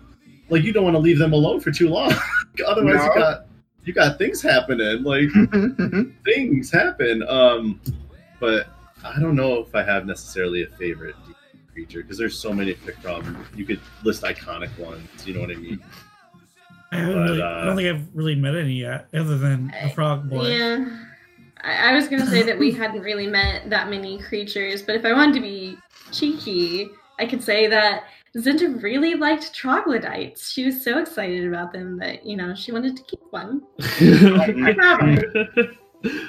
like 0.51 0.63
you 0.63 0.73
don't 0.73 0.85
want 0.85 0.95
to 0.95 1.01
leave 1.01 1.19
them 1.19 1.33
alone 1.33 1.61
for 1.61 1.71
too 1.71 1.89
long 1.89 2.13
otherwise 2.67 2.97
No. 2.97 3.05
you 3.05 3.15
got 3.15 3.47
you 3.85 3.93
got 3.93 4.19
things 4.19 4.41
happening 4.41 5.03
like 5.03 5.29
things 6.25 6.71
happen 6.71 7.23
um 7.29 7.81
but 8.41 8.69
i 9.05 9.19
don't 9.21 9.37
know 9.37 9.59
if 9.61 9.75
i 9.75 9.83
have 9.83 10.07
necessarily 10.07 10.63
a 10.63 10.67
favorite 10.77 11.17
creature 11.73 12.03
because 12.03 12.17
there's 12.17 12.39
so 12.39 12.53
many 12.53 12.73
to 12.75 12.81
pick 12.83 12.97
from 12.99 13.45
you 13.55 13.65
could 13.67 13.81
list 14.05 14.23
iconic 14.23 14.77
ones 14.79 15.27
you 15.27 15.35
know 15.35 15.41
what 15.41 15.51
i 15.51 15.55
mean 15.57 15.79
I, 16.93 16.97
haven't 16.99 17.15
But, 17.15 17.23
really, 17.23 17.43
I 17.43 17.65
don't 17.65 17.73
uh, 17.73 17.77
think 17.77 17.89
I've 17.89 18.09
really 18.15 18.35
met 18.37 18.55
any 18.55 18.75
yet, 18.75 19.09
other 19.13 19.37
than 19.37 19.75
the 19.83 19.91
frog 19.91 20.31
boy. 20.31 20.47
Yeah. 20.47 20.87
I, 21.65 21.91
I 21.91 21.95
was 21.95 22.09
gonna 22.09 22.27
say 22.27 22.43
that 22.43 22.59
we 22.59 22.71
hadn't 22.71 23.01
really 23.01 23.27
met 23.27 23.71
that 23.71 23.89
many 23.89 24.19
creatures, 24.19 24.83
but 24.83 24.95
if 24.95 25.05
I 25.05 25.13
wanted 25.13 25.35
to 25.37 25.41
be 25.41 25.77
cheeky, 26.13 26.91
I 27.19 27.27
could 27.27 27.43
say 27.43 27.67
that 27.69 28.05
Zinta 28.37 28.83
really 28.83 29.15
liked 29.15 29.55
troglodytes. 29.55 30.51
She 30.51 30.65
was 30.65 30.83
so 30.83 30.99
excited 30.99 31.47
about 31.47 31.73
them 31.73 31.99
that, 31.99 32.27
you 32.27 32.37
know, 32.37 32.55
she 32.55 32.73
wanted 32.73 32.97
to 32.97 33.03
keep 33.05 33.21
one. 33.31 33.63
I 33.79 34.75
have 34.81 35.01
one. 35.01 36.29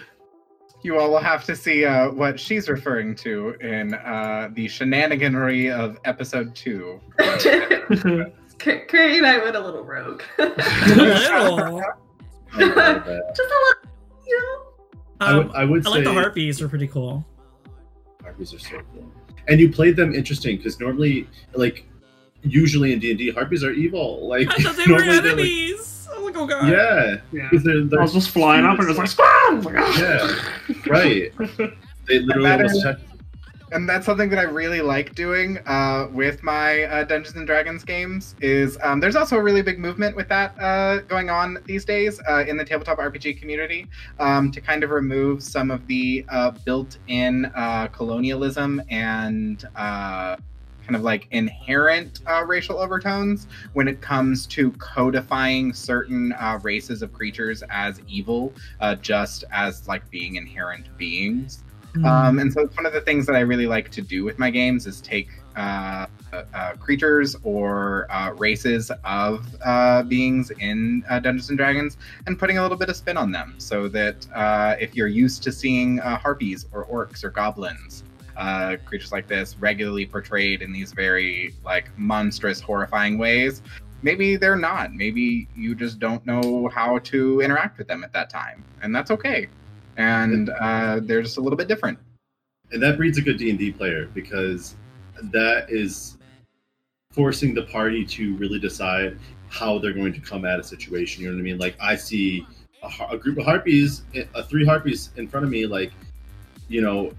You 0.84 1.00
all 1.00 1.10
will 1.10 1.18
have 1.18 1.44
to 1.46 1.56
see 1.56 1.84
uh, 1.84 2.12
what 2.12 2.40
she's 2.40 2.70
referring 2.70 3.16
to 3.16 3.56
in 3.60 3.96
uh, 3.96 4.50
the 4.54 4.68
shenaniganry 4.68 5.72
of 5.76 5.98
episode 6.06 6.54
two. 6.56 7.02
Cur- 7.18 8.86
Curry 8.88 9.18
and 9.18 9.26
I 9.26 9.40
went 9.40 9.56
a 9.56 9.60
little 9.60 9.84
rogue. 9.84 10.22
A 10.38 10.44
little. 10.44 11.82
I 12.54 12.64
love 12.64 12.76
that. 12.76 13.08
a 13.08 13.42
little, 13.42 13.74
you 14.28 14.40
know. 14.40 14.65
I 15.20 15.38
would, 15.38 15.46
Um, 15.48 15.52
I 15.56 15.64
would 15.66 15.82
I 15.82 15.90
say 15.90 15.96
like 15.98 16.04
the 16.04 16.14
harpies; 16.14 16.62
are 16.62 16.68
pretty 16.70 16.88
cool. 16.88 17.26
harpies 18.22 18.54
are 18.54 18.60
so 18.60 18.82
cool 18.94 19.12
and 19.48 19.60
you 19.60 19.72
played 19.72 19.96
them 19.96 20.14
interesting 20.16 20.58
because 20.58 20.80
normally 20.80 21.28
like 21.54 21.86
usually 22.42 22.94
in 22.94 23.00
d&d 23.00 23.30
harpies 23.32 23.64
are 23.64 23.72
evil 23.72 24.28
like 24.28 24.48
I 24.50 24.64
thought 24.64 24.76
they 24.84 24.84
were 24.92 24.98
normally 25.00 25.20
they're, 25.20 25.32
like- 25.36 25.40
enemies. 25.46 26.08
I'm 26.16 26.24
like, 26.24 26.38
oh 26.38 26.46
god. 26.48 26.68
yeah 26.70 27.18
yeah. 27.32 27.50
'cause 27.50 27.64
they're, 27.64 27.84
they're 27.84 28.00
I 28.00 28.04
was 28.04 28.14
just 28.14 28.30
flying 28.30 28.66
up 28.66 28.78
and 28.80 28.86
it 28.86 28.90
was 28.90 28.98
like, 28.98 29.08
squirrel! 29.08 29.30
I 29.30 29.54
was 29.56 29.66
like, 29.66 29.76
"Ah." 29.78 30.54
right 30.88 31.32
they 32.08 32.20
literally 32.20 32.50
almost 32.52 32.76
is- 32.78 32.84
check 32.84 32.98
and 33.76 33.90
that's 33.90 34.06
something 34.06 34.30
that 34.30 34.40
I 34.40 34.44
really 34.44 34.82
like 34.82 35.14
doing 35.16 35.60
uh, 35.66 36.08
with 36.12 36.42
my 36.44 36.84
uh, 36.84 37.04
Dungeons 37.04 37.36
and 37.36 37.46
Dragons 37.46 37.84
games. 37.84 38.34
Is 38.40 38.78
um, 38.82 39.02
there's 39.02 39.18
also 39.18 39.36
a 39.36 39.42
really 39.42 39.62
big 39.62 39.80
movement 39.80 40.16
with 40.16 40.30
that 40.30 40.58
uh, 40.60 41.00
going 41.00 41.30
on 41.30 41.58
these 41.66 41.84
days 41.84 42.22
uh, 42.30 42.46
in 42.48 42.56
the 42.56 42.64
tabletop 42.64 43.00
RPG 43.00 43.38
community 43.38 43.88
um, 44.20 44.50
to 44.54 44.62
kind 44.62 44.86
of 44.86 44.92
remove 44.92 45.44
some 45.44 45.72
of 45.72 45.86
the 45.88 46.26
uh, 46.30 46.52
built-in 46.52 47.46
uh, 47.54 47.88
colonialism 47.88 48.82
and 48.90 49.66
kind 50.86 50.96
of 50.96 51.02
like 51.02 51.28
inherent 51.32 52.20
uh, 52.28 52.44
racial 52.46 52.78
overtones 52.78 53.48
when 53.74 53.88
it 53.88 54.02
comes 54.02 54.46
to 54.46 54.72
codifying 54.74 55.74
certain 55.74 56.32
uh, 56.34 56.60
races 56.62 57.02
of 57.02 57.12
creatures 57.12 57.64
as 57.70 58.00
evil, 58.08 58.54
uh, 58.80 58.94
just 58.96 59.44
as 59.52 59.88
like 59.88 60.08
being 60.12 60.36
inherent 60.36 60.96
beings. 60.98 61.64
Mm. 61.96 62.06
Um, 62.06 62.40
and 62.40 62.52
so 62.52 62.62
it's 62.62 62.76
one 62.76 62.86
of 62.86 62.94
the 62.94 63.02
things 63.02 63.26
that 63.26 63.36
I 63.36 63.40
really 63.40 63.68
like 63.68 63.90
to 63.92 64.02
do 64.02 64.24
with 64.24 64.38
my 64.38 64.50
games 64.50 64.86
is 64.86 65.00
take 65.02 65.30
uh, 65.56 66.06
uh, 66.54 66.74
creatures 66.74 67.36
or 67.44 68.12
uh, 68.12 68.32
races 68.34 68.92
of 69.06 69.48
uh, 69.64 70.04
beings 70.04 70.52
in 70.60 71.04
uh, 71.10 71.20
Dungeons 71.20 71.50
and 71.50 71.58
Dragons 71.58 71.98
and 72.28 72.38
putting 72.38 72.58
a 72.58 72.62
little 72.62 72.78
bit 72.78 72.90
of 72.90 72.96
spin 72.98 73.16
on 73.16 73.32
them, 73.32 73.56
so 73.58 73.88
that 73.88 74.28
uh, 74.36 74.76
if 74.80 74.96
you're 74.96 75.08
used 75.08 75.44
to 75.44 75.52
seeing 75.52 75.98
harpies 76.00 76.66
or 76.74 76.86
orcs 76.88 77.24
or 77.24 77.30
goblins, 77.30 78.04
creatures 78.86 79.14
like 79.14 79.28
this 79.28 79.58
regularly 79.60 80.06
portrayed 80.06 80.62
in 80.62 80.74
these 80.74 80.92
very 80.92 81.54
like 81.64 81.90
monstrous, 81.98 82.60
horrifying 82.60 83.18
ways. 83.18 83.62
Maybe 84.02 84.36
they're 84.36 84.58
not. 84.58 84.94
Maybe 84.94 85.48
you 85.56 85.74
just 85.74 86.00
don't 86.00 86.24
know 86.26 86.68
how 86.68 87.00
to 87.00 87.40
interact 87.40 87.78
with 87.78 87.88
them 87.88 88.04
at 88.04 88.12
that 88.12 88.30
time, 88.30 88.64
and 88.82 88.94
that's 88.94 89.10
okay 89.12 89.48
and 89.98 90.50
uh, 90.50 91.00
they're 91.04 91.22
just 91.22 91.38
a 91.38 91.42
little 91.42 91.58
bit 91.58 91.68
different. 91.68 91.98
and 92.72 92.82
that 92.82 92.98
breeds 92.98 93.18
a 93.18 93.22
good 93.22 93.38
d&d 93.38 93.72
player 93.74 94.08
because 94.14 94.76
that 95.32 95.70
is 95.70 96.18
forcing 97.12 97.54
the 97.54 97.64
party 97.64 98.04
to 98.06 98.36
really 98.38 98.60
decide 98.60 99.18
how 99.50 99.78
they're 99.80 99.94
going 99.94 100.12
to 100.14 100.20
come 100.20 100.44
at 100.46 100.60
a 100.60 100.64
situation 100.64 101.24
you 101.24 101.30
know 101.30 101.36
what 101.36 101.40
i 101.40 101.44
mean? 101.44 101.58
Like 101.58 101.76
i 101.80 101.96
see 101.96 102.46
a, 102.84 102.90
a 103.16 103.18
group 103.18 103.38
of 103.38 103.46
harpies 103.46 104.04
uh, 104.34 104.44
three 104.44 104.66
harpies 104.66 105.12
in 105.18 105.28
front 105.28 105.46
of 105.46 105.52
me 105.52 105.66
like 105.66 105.92
you 106.68 106.82
know 106.82 107.12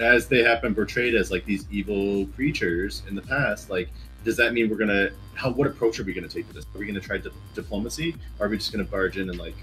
as 0.00 0.26
they 0.26 0.42
have 0.42 0.60
been 0.62 0.74
portrayed 0.74 1.14
as 1.14 1.30
like 1.30 1.44
these 1.44 1.66
evil 1.70 2.26
creatures 2.34 3.02
in 3.08 3.14
the 3.14 3.22
past 3.22 3.70
like 3.70 3.88
does 4.24 4.36
that 4.36 4.52
mean 4.52 4.68
we're 4.68 4.76
gonna 4.76 5.10
how 5.34 5.50
what 5.50 5.66
approach 5.68 6.00
are 6.00 6.04
we 6.04 6.12
gonna 6.12 6.26
take 6.26 6.48
to 6.48 6.54
this? 6.54 6.64
Are 6.74 6.78
we 6.78 6.86
gonna 6.86 7.00
try 7.00 7.18
di- 7.18 7.30
diplomacy? 7.54 8.16
Or 8.38 8.46
are 8.46 8.48
we 8.48 8.56
just 8.56 8.72
gonna 8.72 8.82
barge 8.84 9.18
in 9.18 9.30
and 9.30 9.38
like 9.38 9.54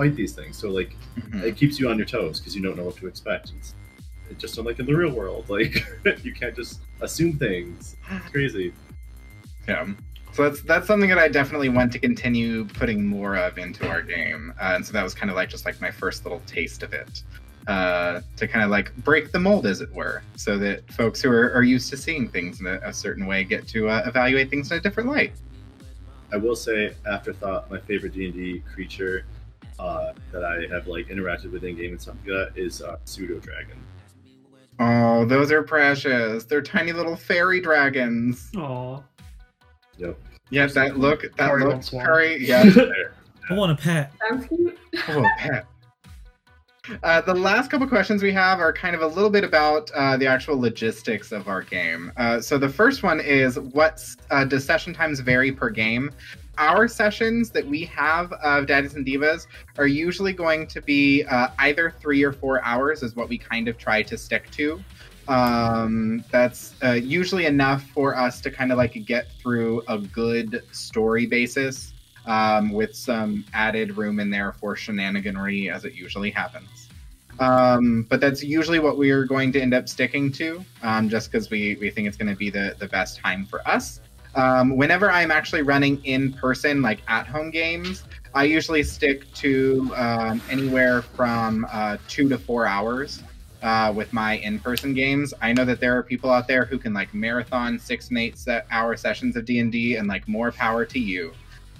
fight 0.00 0.16
these 0.16 0.32
things 0.32 0.56
so 0.56 0.70
like 0.70 0.96
it 1.34 1.56
keeps 1.56 1.78
you 1.78 1.90
on 1.90 1.98
your 1.98 2.06
toes 2.06 2.40
because 2.40 2.56
you 2.56 2.62
don't 2.62 2.74
know 2.76 2.84
what 2.84 2.96
to 2.96 3.06
expect. 3.06 3.52
It's, 3.58 3.74
it's 4.30 4.40
just 4.40 4.56
like 4.58 4.78
in 4.78 4.86
the 4.86 4.94
real 4.94 5.12
world, 5.12 5.44
like 5.50 5.84
you 6.24 6.32
can't 6.32 6.56
just 6.56 6.80
assume 7.00 7.38
things. 7.38 7.96
It's 8.10 8.28
crazy. 8.30 8.72
Yeah. 9.68 9.88
So 10.32 10.48
that's 10.48 10.62
that's 10.62 10.86
something 10.86 11.10
that 11.10 11.18
I 11.18 11.28
definitely 11.28 11.68
want 11.68 11.92
to 11.92 11.98
continue 11.98 12.64
putting 12.64 13.04
more 13.04 13.36
of 13.36 13.58
into 13.58 13.86
our 13.88 14.00
game, 14.00 14.54
uh, 14.60 14.72
and 14.76 14.86
so 14.86 14.92
that 14.92 15.02
was 15.02 15.12
kind 15.12 15.28
of 15.28 15.36
like 15.36 15.48
just 15.48 15.64
like 15.66 15.80
my 15.80 15.90
first 15.90 16.24
little 16.24 16.40
taste 16.46 16.84
of 16.84 16.92
it, 16.92 17.24
uh, 17.66 18.20
to 18.36 18.46
kind 18.46 18.64
of 18.64 18.70
like 18.70 18.94
break 18.98 19.32
the 19.32 19.40
mold, 19.40 19.66
as 19.66 19.80
it 19.80 19.92
were, 19.92 20.22
so 20.36 20.56
that 20.56 20.88
folks 20.92 21.20
who 21.20 21.30
are, 21.32 21.52
are 21.52 21.64
used 21.64 21.90
to 21.90 21.96
seeing 21.96 22.28
things 22.28 22.60
in 22.60 22.68
a, 22.68 22.78
a 22.84 22.92
certain 22.92 23.26
way 23.26 23.42
get 23.42 23.66
to 23.68 23.88
uh, 23.88 24.04
evaluate 24.06 24.50
things 24.50 24.70
in 24.70 24.78
a 24.78 24.80
different 24.80 25.08
light. 25.08 25.32
I 26.32 26.36
will 26.36 26.54
say, 26.54 26.94
afterthought, 27.10 27.68
my 27.68 27.80
favorite 27.80 28.14
D 28.14 28.26
and 28.26 28.34
D 28.34 28.62
creature 28.72 29.24
uh, 29.80 30.12
that 30.32 30.44
I 30.44 30.66
have 30.72 30.86
like 30.86 31.08
interacted 31.08 31.50
with 31.52 31.64
in 31.64 31.76
game 31.76 31.92
and 31.92 32.00
stuff 32.00 32.16
like 32.16 32.26
that 32.26 32.52
is 32.56 32.82
uh, 32.82 32.96
pseudo 33.04 33.38
dragon. 33.38 33.78
Oh, 34.78 35.24
those 35.24 35.50
are 35.52 35.62
precious. 35.62 36.44
They're 36.44 36.62
tiny 36.62 36.92
little 36.92 37.16
fairy 37.16 37.60
dragons. 37.60 38.50
Aw. 38.56 39.02
Yep. 39.98 40.18
Yeah, 40.50 40.66
that 40.66 40.98
look. 40.98 41.22
That 41.22 41.50
Curry 41.50 41.62
look. 41.64 41.72
wants 41.72 41.92
one. 41.92 42.06
Yeah. 42.40 42.64
I 43.48 43.54
want 43.54 43.72
a 43.72 43.82
pet. 43.82 44.12
Sounds 44.28 44.46
cute. 44.46 44.78
a 45.08 45.24
pet. 45.38 45.66
Uh, 47.02 47.20
the 47.20 47.34
last 47.34 47.70
couple 47.70 47.86
questions 47.86 48.22
we 48.22 48.32
have 48.32 48.58
are 48.58 48.72
kind 48.72 48.96
of 48.96 49.02
a 49.02 49.06
little 49.06 49.30
bit 49.30 49.44
about 49.44 49.90
uh, 49.92 50.16
the 50.16 50.26
actual 50.26 50.58
logistics 50.58 51.30
of 51.30 51.46
our 51.46 51.62
game. 51.62 52.10
Uh, 52.16 52.40
so 52.40 52.58
the 52.58 52.68
first 52.68 53.02
one 53.02 53.20
is 53.20 53.58
what 53.58 54.02
uh, 54.30 54.44
does 54.44 54.64
session 54.64 54.92
times 54.94 55.20
vary 55.20 55.52
per 55.52 55.68
game? 55.70 56.10
Our 56.60 56.88
sessions 56.88 57.48
that 57.52 57.66
we 57.66 57.86
have 57.86 58.34
of 58.34 58.66
Daddies 58.66 58.94
and 58.94 59.06
Divas 59.06 59.46
are 59.78 59.86
usually 59.86 60.34
going 60.34 60.66
to 60.66 60.82
be 60.82 61.24
uh, 61.24 61.48
either 61.58 61.94
three 62.00 62.22
or 62.22 62.32
four 62.32 62.62
hours, 62.62 63.02
is 63.02 63.16
what 63.16 63.30
we 63.30 63.38
kind 63.38 63.66
of 63.66 63.78
try 63.78 64.02
to 64.02 64.18
stick 64.18 64.50
to. 64.50 64.78
Um, 65.26 66.22
that's 66.30 66.74
uh, 66.84 66.92
usually 66.92 67.46
enough 67.46 67.84
for 67.84 68.14
us 68.14 68.42
to 68.42 68.50
kind 68.50 68.72
of 68.72 68.76
like 68.76 68.92
get 69.06 69.28
through 69.40 69.82
a 69.88 69.96
good 69.96 70.62
story 70.70 71.24
basis 71.24 71.94
um, 72.26 72.72
with 72.72 72.94
some 72.94 73.42
added 73.54 73.96
room 73.96 74.20
in 74.20 74.28
there 74.28 74.52
for 74.52 74.76
shenaniganry 74.76 75.72
as 75.72 75.86
it 75.86 75.94
usually 75.94 76.30
happens. 76.30 76.90
Um, 77.38 78.06
but 78.10 78.20
that's 78.20 78.44
usually 78.44 78.80
what 78.80 78.98
we 78.98 79.10
are 79.12 79.24
going 79.24 79.50
to 79.52 79.60
end 79.62 79.72
up 79.72 79.88
sticking 79.88 80.30
to, 80.32 80.62
um, 80.82 81.08
just 81.08 81.32
because 81.32 81.48
we, 81.48 81.78
we 81.80 81.88
think 81.88 82.06
it's 82.06 82.18
going 82.18 82.28
to 82.28 82.36
be 82.36 82.50
the, 82.50 82.76
the 82.78 82.86
best 82.86 83.16
time 83.16 83.46
for 83.46 83.66
us. 83.66 84.02
Um, 84.34 84.76
whenever 84.76 85.10
I'm 85.10 85.30
actually 85.30 85.62
running 85.62 86.02
in 86.04 86.32
person, 86.32 86.82
like 86.82 87.00
at 87.08 87.26
home 87.26 87.50
games, 87.50 88.04
I 88.34 88.44
usually 88.44 88.82
stick 88.82 89.32
to 89.34 89.92
um, 89.96 90.40
anywhere 90.48 91.02
from 91.02 91.66
uh, 91.72 91.96
two 92.08 92.28
to 92.28 92.38
four 92.38 92.66
hours 92.66 93.22
uh, 93.62 93.92
with 93.94 94.12
my 94.12 94.36
in-person 94.38 94.94
games. 94.94 95.34
I 95.42 95.52
know 95.52 95.64
that 95.64 95.80
there 95.80 95.96
are 95.96 96.02
people 96.02 96.30
out 96.30 96.46
there 96.46 96.64
who 96.64 96.78
can 96.78 96.94
like 96.94 97.12
marathon 97.12 97.78
six 97.78 98.08
and 98.08 98.18
eight 98.18 98.38
se- 98.38 98.62
hour 98.70 98.96
sessions 98.96 99.36
of 99.36 99.44
D 99.44 99.58
and 99.58 99.72
D, 99.72 99.96
and 99.96 100.08
like 100.08 100.26
more 100.28 100.52
power 100.52 100.84
to 100.84 100.98
you. 100.98 101.32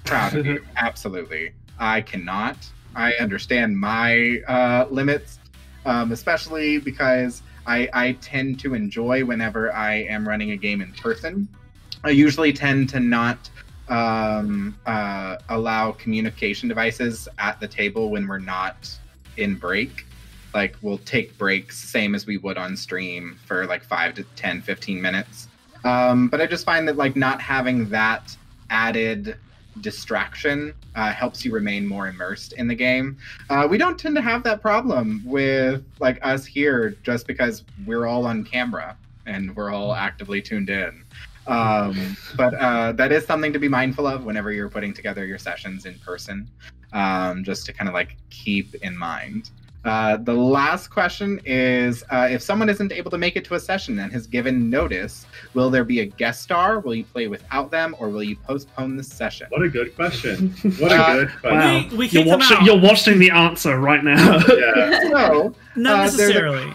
Proud 0.03 0.35
of 0.35 0.45
you, 0.45 0.63
absolutely. 0.75 1.51
I 1.79 2.01
cannot. 2.01 2.57
I 2.95 3.13
understand 3.13 3.79
my 3.79 4.41
uh, 4.47 4.87
limits, 4.91 5.39
um, 5.85 6.11
especially 6.11 6.77
because 6.79 7.41
I, 7.65 7.87
I 7.93 8.11
tend 8.13 8.59
to 8.59 8.73
enjoy 8.73 9.23
whenever 9.23 9.73
I 9.73 9.93
am 10.03 10.27
running 10.27 10.51
a 10.51 10.57
game 10.57 10.81
in 10.81 10.91
person. 10.93 11.47
I 12.03 12.09
usually 12.09 12.51
tend 12.51 12.89
to 12.89 12.99
not 12.99 13.49
um, 13.87 14.77
uh, 14.85 15.37
allow 15.49 15.91
communication 15.91 16.67
devices 16.67 17.27
at 17.37 17.59
the 17.59 17.67
table 17.67 18.09
when 18.09 18.27
we're 18.27 18.39
not 18.39 18.89
in 19.37 19.55
break. 19.55 20.05
Like 20.53 20.75
we'll 20.81 20.97
take 20.99 21.37
breaks 21.37 21.77
same 21.77 22.15
as 22.15 22.25
we 22.25 22.37
would 22.37 22.57
on 22.57 22.75
stream 22.75 23.37
for 23.45 23.67
like 23.67 23.83
5 23.83 24.15
to 24.15 24.23
10 24.35 24.61
15 24.61 25.01
minutes. 25.01 25.47
Um, 25.83 26.27
but 26.27 26.41
i 26.41 26.45
just 26.45 26.63
find 26.65 26.87
that 26.87 26.95
like 26.95 27.15
not 27.15 27.41
having 27.41 27.89
that 27.89 28.35
added 28.69 29.37
distraction 29.79 30.73
uh, 30.95 31.11
helps 31.11 31.45
you 31.45 31.51
remain 31.51 31.87
more 31.87 32.07
immersed 32.07 32.53
in 32.53 32.67
the 32.67 32.75
game. 32.75 33.17
Uh, 33.49 33.67
we 33.69 33.77
don't 33.77 33.97
tend 33.97 34.15
to 34.15 34.21
have 34.21 34.43
that 34.43 34.61
problem 34.61 35.21
with 35.25 35.83
like 35.99 36.19
us 36.21 36.45
here 36.45 36.95
just 37.03 37.25
because 37.25 37.63
we're 37.85 38.05
all 38.05 38.25
on 38.25 38.43
camera 38.43 38.95
and 39.25 39.55
we're 39.55 39.71
all 39.71 39.93
actively 39.93 40.41
tuned 40.41 40.69
in 40.69 41.03
um, 41.47 42.15
but 42.35 42.53
uh, 42.55 42.91
that 42.93 43.11
is 43.11 43.25
something 43.25 43.51
to 43.53 43.59
be 43.59 43.67
mindful 43.67 44.05
of 44.07 44.25
whenever 44.25 44.51
you're 44.51 44.69
putting 44.69 44.93
together 44.93 45.25
your 45.25 45.37
sessions 45.37 45.85
in 45.85 45.97
person 45.99 46.47
um, 46.93 47.43
just 47.43 47.65
to 47.65 47.73
kind 47.73 47.87
of 47.87 47.93
like 47.93 48.15
keep 48.29 48.75
in 48.75 48.97
mind 48.97 49.49
uh, 49.83 50.15
the 50.17 50.33
last 50.33 50.89
question 50.89 51.41
is 51.43 52.03
uh, 52.11 52.27
if 52.29 52.39
someone 52.39 52.69
isn't 52.69 52.91
able 52.91 53.09
to 53.09 53.17
make 53.17 53.35
it 53.35 53.43
to 53.43 53.55
a 53.55 53.59
session 53.59 53.97
and 53.97 54.11
has 54.13 54.27
given 54.27 54.69
notice, 54.69 55.25
will 55.55 55.71
there 55.71 55.83
be 55.83 56.01
a 56.01 56.05
guest 56.05 56.43
star? 56.43 56.79
Will 56.81 56.93
you 56.93 57.03
play 57.03 57.27
without 57.27 57.71
them, 57.71 57.95
or 57.97 58.07
will 58.09 58.21
you 58.21 58.35
postpone 58.35 58.95
the 58.95 59.01
session? 59.03 59.47
What 59.49 59.63
a 59.63 59.69
good 59.69 59.95
question. 59.95 60.51
What 60.77 60.91
a 60.91 60.95
Uh, 60.97 61.13
good 61.15 61.29
question. 61.41 61.57
Wow. 61.57 61.87
We- 61.93 61.97
we 61.97 62.07
you're, 62.09 62.25
watching, 62.27 62.57
you're 62.63 62.79
watching 62.79 63.17
the 63.17 63.31
answer 63.31 63.79
right 63.79 64.03
now. 64.03 64.37
Yeah. 64.55 64.99
So, 65.09 65.55
Not 65.75 65.93
Uh, 65.93 65.97
there's 66.01 66.13
a- 66.13 66.17
necessarily. 66.19 66.73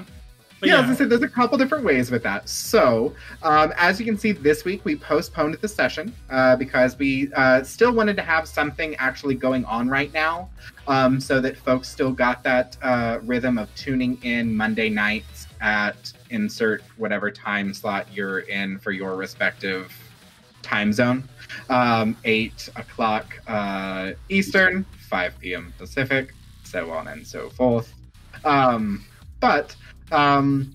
But 0.59 0.71
yeah, 0.71 0.77
yeah, 0.77 0.85
as 0.85 0.91
I 0.91 0.95
said, 0.95 1.11
there's 1.11 1.23
a 1.23 1.29
couple 1.29 1.59
different 1.59 1.85
ways 1.85 2.11
with 2.11 2.23
that. 2.23 2.49
So, 2.49 3.15
um, 3.43 3.75
as 3.77 4.01
you 4.01 4.07
can 4.07 4.17
see, 4.17 4.33
this 4.33 4.65
week 4.65 4.85
we 4.85 4.97
postponed 4.97 5.55
the 5.55 5.69
session 5.69 6.15
uh, 6.31 6.57
because 6.57 6.97
we 6.99 7.31
uh, 7.35 7.63
still 7.63 7.93
wanted 7.93 8.17
to 8.17 8.23
have 8.23 8.49
something 8.49 8.95
actually 8.97 9.35
going 9.35 9.67
on 9.67 9.89
right 9.89 10.13
now, 10.15 10.49
um, 10.89 11.21
so 11.21 11.41
that 11.43 11.59
folks 11.59 11.89
still 11.89 12.11
got 12.11 12.43
that 12.45 12.77
uh, 12.83 13.19
rhythm 13.23 13.59
of 13.59 13.75
tuning 13.75 14.19
in 14.23 14.55
Monday 14.57 14.89
nights 14.89 15.47
at 15.61 16.13
insert 16.31 16.83
whatever 16.97 17.31
time 17.31 17.75
slot 17.75 18.07
you're 18.13 18.41
in 18.41 18.79
for 18.79 18.93
your 18.93 19.15
respective 19.15 19.93
time 20.63 20.93
zone. 20.93 21.29
Um, 21.71 22.17
8 22.25 22.71
o'clock 22.77 23.41
uh, 23.47 24.13
Eastern, 24.29 24.85
5 25.09 25.39
p.m. 25.39 25.73
Pacific, 25.79 26.35
so 26.65 26.91
on 26.91 27.09
and 27.09 27.27
so 27.27 27.51
forth. 27.51 27.93
Um, 28.45 29.05
but 29.41 29.77
um, 30.13 30.75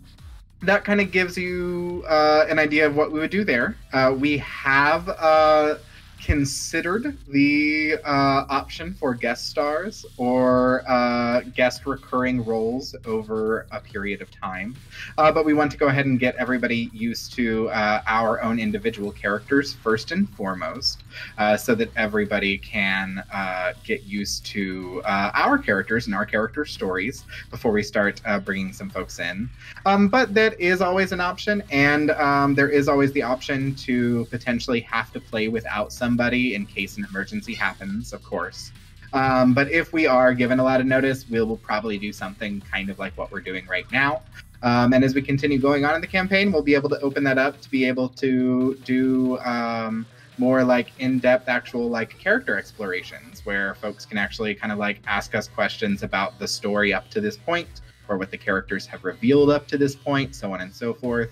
that 0.62 0.84
kind 0.84 1.02
of 1.02 1.12
gives 1.12 1.38
you 1.38 2.04
uh, 2.08 2.46
an 2.50 2.60
idea 2.60 2.86
of 2.86 2.96
what 2.96 3.12
we 3.12 3.20
would 3.20 3.32
do 3.32 3.44
there. 3.44 3.76
Uh, 3.94 4.16
we 4.18 4.38
have 4.40 5.10
uh, 5.10 5.76
considered 6.22 7.18
the 7.28 7.98
uh, 8.06 8.46
option 8.50 8.94
for 8.94 9.14
guest 9.14 9.50
stars 9.50 10.06
or 10.18 10.84
uh, 10.88 11.42
guest 11.56 11.86
recurring 11.86 12.46
roles 12.46 12.96
over 13.06 13.66
a 13.72 13.80
period 13.80 14.22
of 14.22 14.30
time. 14.32 14.76
Uh, 15.18 15.32
but 15.32 15.46
we 15.46 15.54
want 15.54 15.72
to 15.72 15.78
go 15.78 15.88
ahead 15.88 16.06
and 16.06 16.20
get 16.20 16.36
everybody 16.36 16.90
used 16.94 17.34
to 17.34 17.70
uh, 17.70 18.02
our 18.08 18.42
own 18.42 18.60
individual 18.60 19.12
characters 19.12 19.74
first 19.74 20.12
and 20.12 20.30
foremost, 20.36 21.04
uh, 21.38 21.58
so 21.58 21.74
that 21.76 21.90
everybody 21.96 22.58
can 22.58 23.24
uh, 23.34 23.74
get 23.84 24.04
used 24.04 24.46
to 24.46 25.02
our 25.06 25.58
characters 25.58 26.06
and 26.06 26.16
our 26.16 26.26
character 26.26 26.66
stories 26.66 27.24
before 27.50 27.72
we 27.72 27.84
start 27.84 28.22
bringing 28.46 28.72
some 28.74 28.90
folks 28.90 29.20
in. 29.20 29.50
Um, 29.86 30.08
but 30.08 30.34
that 30.36 30.60
is 30.60 30.82
always 30.82 31.12
an 31.12 31.20
option, 31.20 31.64
and 31.72 32.12
um, 32.12 32.54
there 32.54 32.70
is 32.70 32.88
always 32.88 33.12
the 33.14 33.24
option 33.24 33.74
to 33.76 34.26
potentially 34.30 34.82
have 34.82 35.12
to 35.14 35.20
play 35.20 35.48
without 35.48 35.92
somebody 36.12 36.56
in 36.56 36.66
case 36.66 36.98
an 36.98 37.06
emergency 37.10 37.54
happens, 37.54 38.12
of 38.12 38.22
course. 38.22 38.74
Um, 39.14 39.54
but 39.54 39.72
if 39.72 39.94
we 39.94 40.08
are 40.08 40.34
given 40.34 40.60
a 40.60 40.64
lot 40.64 40.82
of 40.82 40.86
notice, 40.86 41.30
we 41.30 41.42
will 41.42 41.56
probably 41.56 41.98
do 41.98 42.12
something 42.12 42.62
kind 42.70 42.90
of 42.90 43.00
like 43.00 43.18
what 43.18 43.32
we're 43.32 43.40
doing 43.40 43.66
right 43.68 43.90
now. 43.94 44.22
Um, 44.62 44.92
and 44.92 45.06
as 45.06 45.16
we 45.16 45.22
continue 45.22 45.58
going 45.58 45.86
on 45.86 45.96
in 45.96 46.02
the 46.02 46.08
campaign, 46.08 46.52
we'll 46.52 46.64
be 46.64 46.76
able 46.76 46.90
to 46.90 47.00
open 47.00 47.24
that 47.24 47.38
up 47.38 47.62
to 47.62 47.72
be 47.72 47.86
able 47.86 48.10
to 48.10 48.76
do 48.84 49.40
um, 49.40 50.06
more 50.38 50.66
like 50.66 50.92
in-depth 51.00 51.48
actual 51.48 51.90
like 51.90 52.20
character 52.20 52.58
explorations 52.58 53.46
where 53.46 53.76
folks 53.76 54.06
can 54.06 54.18
actually 54.18 54.54
kind 54.54 54.74
of 54.74 54.80
like 54.80 55.00
ask 55.08 55.34
us 55.34 55.48
questions 55.48 56.04
about 56.04 56.38
the 56.40 56.48
story 56.48 56.94
up 56.94 57.10
to 57.12 57.22
this 57.22 57.38
point 57.38 57.80
or 58.10 58.18
what 58.18 58.32
the 58.32 58.38
characters 58.38 58.86
have 58.86 59.06
revealed 59.06 59.50
up 59.50 59.68
to 59.68 59.78
this 59.78 59.96
point 59.96 60.36
so 60.36 60.54
on 60.54 60.62
and 60.62 60.74
so 60.74 60.94
forth 60.94 61.32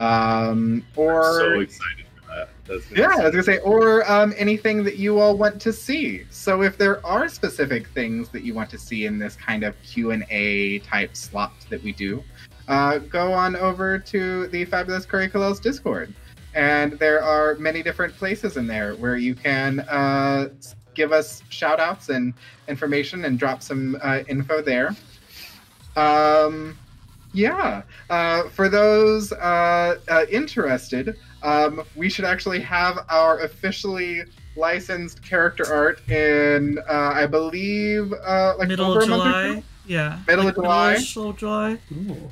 um 0.00 0.84
or 0.96 1.22
so 1.38 1.60
excited 1.60 2.06
yeah 2.94 3.06
i 3.18 3.24
was 3.24 3.30
gonna 3.32 3.42
say 3.42 3.58
or 3.58 4.08
um, 4.10 4.32
anything 4.36 4.84
that 4.84 4.96
you 4.96 5.18
all 5.18 5.36
want 5.36 5.60
to 5.60 5.72
see. 5.72 6.24
So 6.30 6.62
if 6.62 6.78
there 6.78 7.04
are 7.04 7.28
specific 7.28 7.88
things 7.88 8.28
that 8.30 8.42
you 8.42 8.54
want 8.54 8.70
to 8.70 8.78
see 8.78 9.06
in 9.06 9.18
this 9.18 9.36
kind 9.36 9.64
of 9.64 9.74
q&a 9.82 10.78
type 10.80 11.16
slot 11.16 11.52
that 11.68 11.82
we 11.82 11.92
do 11.92 12.22
uh, 12.68 12.98
go 12.98 13.32
on 13.32 13.56
over 13.56 13.98
to 13.98 14.46
the 14.48 14.64
fabulous 14.64 15.04
Curry 15.04 15.28
Kalel's 15.28 15.60
discord. 15.60 16.14
And 16.54 16.92
there 16.94 17.22
are 17.22 17.56
many 17.56 17.82
different 17.82 18.14
places 18.16 18.56
in 18.56 18.66
there 18.66 18.94
where 18.94 19.16
you 19.16 19.34
can 19.34 19.80
uh, 19.80 20.50
give 20.94 21.12
us 21.12 21.42
shout 21.48 21.80
outs 21.80 22.08
and 22.08 22.34
information 22.68 23.24
and 23.24 23.38
drop 23.38 23.62
some 23.62 23.98
uh, 24.02 24.20
info 24.28 24.62
there. 24.62 24.94
Um, 25.96 26.76
yeah 27.32 27.82
uh, 28.08 28.48
for 28.50 28.68
those 28.68 29.32
uh, 29.32 29.96
uh, 30.08 30.24
interested 30.30 31.16
um, 31.42 31.82
we 31.96 32.08
should 32.10 32.24
actually 32.24 32.60
have 32.60 32.98
our 33.08 33.40
officially 33.40 34.22
licensed 34.56 35.22
character 35.22 35.64
art 35.72 36.06
in 36.10 36.78
uh, 36.88 37.12
i 37.14 37.24
believe 37.26 38.12
uh, 38.24 38.54
like 38.58 38.68
middle 38.68 38.90
over 38.90 38.98
of 39.00 39.04
a 39.04 39.06
July. 39.06 39.54
two. 39.54 39.62
Yeah. 39.86 40.20
Middle 40.28 40.46
of 40.48 40.54
July? 40.54 40.92
Middle 40.98 41.30
of 41.30 41.36
July. 41.36 41.78
Ooh. 41.92 42.30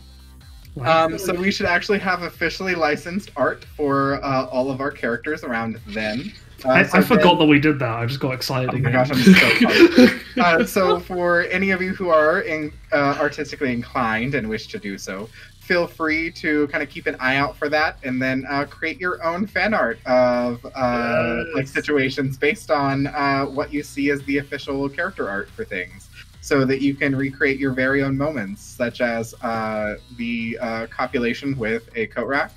Wow. 0.76 1.06
Um, 1.06 1.18
so 1.18 1.34
we 1.34 1.50
should 1.50 1.66
actually 1.66 1.98
have 1.98 2.22
officially 2.22 2.76
licensed 2.76 3.32
art 3.36 3.64
for 3.64 4.22
uh, 4.24 4.46
all 4.46 4.70
of 4.70 4.80
our 4.80 4.92
characters 4.92 5.42
around 5.42 5.80
then. 5.88 6.32
Uh, 6.64 6.68
I, 6.68 6.82
so 6.84 6.98
I 6.98 7.00
forgot 7.02 7.30
then- 7.30 7.38
that 7.38 7.46
we 7.46 7.58
did 7.58 7.80
that. 7.80 7.96
I 7.98 8.06
just 8.06 8.20
got 8.20 8.32
excited 8.32 8.70
Oh 8.72 8.78
my 8.78 8.92
gosh, 8.92 9.10
I'm 9.10 9.18
so 9.18 10.08
uh, 10.40 10.64
so 10.64 11.00
for 11.00 11.42
any 11.44 11.70
of 11.70 11.82
you 11.82 11.94
who 11.94 12.10
are 12.10 12.42
in, 12.42 12.72
uh, 12.92 13.16
artistically 13.18 13.72
inclined 13.72 14.36
and 14.36 14.48
wish 14.48 14.68
to 14.68 14.78
do 14.78 14.96
so, 14.98 15.28
feel 15.68 15.86
free 15.86 16.30
to 16.30 16.66
kind 16.68 16.82
of 16.82 16.88
keep 16.88 17.06
an 17.06 17.14
eye 17.20 17.36
out 17.36 17.54
for 17.54 17.68
that, 17.68 17.98
and 18.02 18.20
then 18.20 18.46
uh, 18.48 18.64
create 18.64 18.98
your 18.98 19.22
own 19.22 19.46
fan 19.46 19.74
art 19.74 19.98
of 20.06 20.64
uh, 20.74 21.44
like 21.54 21.68
situations 21.68 22.38
based 22.38 22.70
on 22.70 23.06
uh, 23.08 23.44
what 23.44 23.70
you 23.70 23.82
see 23.82 24.08
as 24.10 24.22
the 24.22 24.38
official 24.38 24.88
character 24.88 25.28
art 25.28 25.50
for 25.50 25.64
things. 25.66 26.08
so 26.40 26.64
that 26.64 26.80
you 26.80 26.94
can 26.94 27.14
recreate 27.14 27.58
your 27.58 27.72
very 27.72 28.02
own 28.02 28.16
moments, 28.16 28.62
such 28.62 29.02
as 29.02 29.34
uh, 29.42 29.96
the 30.16 30.56
uh, 30.62 30.86
copulation 30.86 31.54
with 31.58 31.90
a 31.94 32.06
coat 32.06 32.26
rack, 32.26 32.50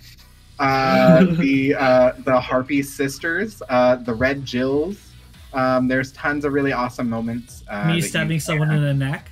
uh, 0.59 1.25
the 1.39 1.75
uh, 1.75 2.13
the 2.19 2.39
Harpy 2.39 2.81
sisters, 2.81 3.61
uh, 3.67 3.97
the 3.97 4.13
Red 4.13 4.45
Jills. 4.45 5.11
Um, 5.51 5.89
there's 5.89 6.13
tons 6.13 6.45
of 6.45 6.53
really 6.53 6.71
awesome 6.71 7.09
moments. 7.09 7.65
Uh, 7.67 7.87
Me 7.87 7.99
stabbing 7.99 8.39
someone 8.39 8.71
in 8.71 8.81
the 8.81 8.93
neck. 8.93 9.31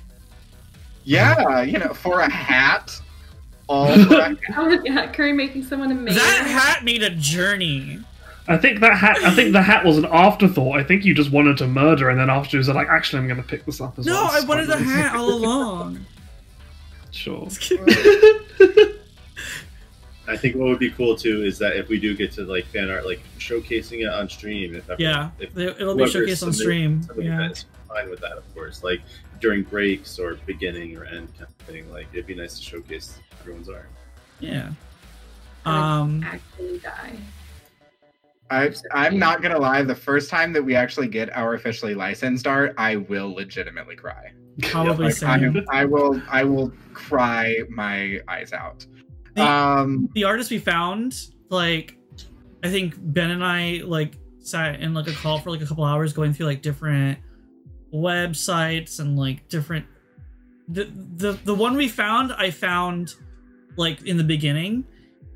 Yeah, 1.04 1.62
you 1.62 1.78
know, 1.78 1.94
for 1.94 2.20
a 2.20 2.30
hat. 2.30 3.00
All 3.70 3.86
for 4.04 4.36
Oh, 4.56 4.68
yeah, 4.84 5.12
Curry 5.12 5.32
making 5.32 5.62
someone 5.64 5.92
a 5.92 5.94
mayor. 5.94 6.14
That 6.14 6.46
hat 6.46 6.84
made 6.84 7.02
a 7.04 7.10
journey. 7.10 8.00
I 8.48 8.56
think 8.56 8.80
that 8.80 8.96
hat. 8.96 9.18
I 9.22 9.30
think 9.32 9.52
the 9.52 9.62
hat 9.62 9.84
was 9.84 9.96
an 9.96 10.06
afterthought. 10.06 10.76
I 10.76 10.82
think 10.82 11.04
you 11.04 11.14
just 11.14 11.30
wanted 11.30 11.56
to 11.58 11.68
murder, 11.68 12.08
and 12.10 12.18
then 12.18 12.28
afterwards, 12.28 12.66
you're 12.66 12.74
like, 12.74 12.88
actually, 12.88 13.20
I'm 13.20 13.28
going 13.28 13.40
to 13.40 13.46
pick 13.46 13.64
this 13.64 13.80
up 13.80 13.96
as 13.98 14.06
No, 14.06 14.14
well. 14.14 14.30
I 14.32 14.40
wanted 14.44 14.66
the 14.66 14.76
hat 14.76 15.14
all 15.14 15.32
along. 15.32 16.04
Sure. 17.12 17.48
I 20.28 20.36
think 20.36 20.54
what 20.54 20.68
would 20.68 20.78
be 20.78 20.90
cool 20.90 21.16
too 21.16 21.42
is 21.42 21.58
that 21.58 21.76
if 21.76 21.88
we 21.88 21.98
do 21.98 22.14
get 22.16 22.30
to 22.32 22.42
like 22.44 22.64
fan 22.66 22.88
art, 22.88 23.04
like 23.04 23.20
showcasing 23.38 24.00
it 24.02 24.08
on 24.08 24.28
stream. 24.28 24.76
If 24.76 24.88
ever, 24.88 25.02
Yeah, 25.02 25.30
if 25.40 25.56
it'll 25.58 25.96
be 25.96 26.04
showcased 26.04 26.46
on 26.46 26.52
stream. 26.52 27.02
Yeah. 27.18 27.36
that 27.38 27.50
is 27.52 27.64
fine 27.92 28.10
with 28.10 28.20
that, 28.20 28.32
of 28.32 28.54
course. 28.54 28.82
Like 28.82 29.00
during 29.40 29.62
breaks 29.62 30.18
or 30.18 30.34
beginning 30.46 30.96
or 30.96 31.04
end 31.04 31.28
kind 31.38 31.48
of 31.50 31.66
thing. 31.66 31.90
Like 31.90 32.06
it'd 32.12 32.26
be 32.26 32.34
nice 32.34 32.56
to 32.58 32.62
showcase 32.62 33.18
everyone's 33.40 33.68
art. 33.68 33.90
Yeah. 34.38 34.70
Um. 35.64 36.22
actually 36.24 36.78
die. 36.78 37.12
I, 38.50 38.72
I'm 38.92 39.18
not 39.18 39.42
gonna 39.42 39.58
lie. 39.58 39.82
The 39.82 39.94
first 39.94 40.28
time 40.28 40.52
that 40.54 40.62
we 40.64 40.74
actually 40.74 41.06
get 41.06 41.34
our 41.36 41.54
officially 41.54 41.94
licensed 41.94 42.46
art, 42.46 42.74
I 42.78 42.96
will 42.96 43.32
legitimately 43.32 43.94
cry. 43.96 44.32
Probably 44.62 45.06
Like, 45.06 45.22
I, 45.22 45.38
same. 45.38 45.64
I 45.70 45.84
will, 45.84 46.20
I 46.28 46.42
will 46.42 46.72
cry 46.92 47.58
my 47.68 48.20
eyes 48.26 48.52
out. 48.52 48.84
The- 49.34 49.42
Um, 49.42 50.08
the 50.14 50.24
artist 50.24 50.50
we 50.50 50.58
found, 50.58 51.28
like, 51.48 51.96
I 52.64 52.68
think 52.70 52.94
Ben 52.98 53.30
and 53.30 53.44
I 53.44 53.82
like 53.84 54.14
sat 54.40 54.80
in 54.80 54.94
like 54.94 55.06
a 55.06 55.12
call 55.12 55.38
for 55.38 55.50
like 55.50 55.60
a 55.60 55.66
couple 55.66 55.84
hours 55.84 56.12
going 56.12 56.32
through 56.32 56.46
like 56.46 56.62
different 56.62 57.18
websites 57.92 59.00
and 59.00 59.18
like 59.18 59.48
different. 59.48 59.86
The 60.68 60.84
the 61.16 61.32
the 61.44 61.54
one 61.54 61.76
we 61.76 61.88
found, 61.88 62.32
I 62.32 62.50
found 62.50 63.14
like 63.76 64.02
in 64.02 64.16
the 64.16 64.24
beginning, 64.24 64.84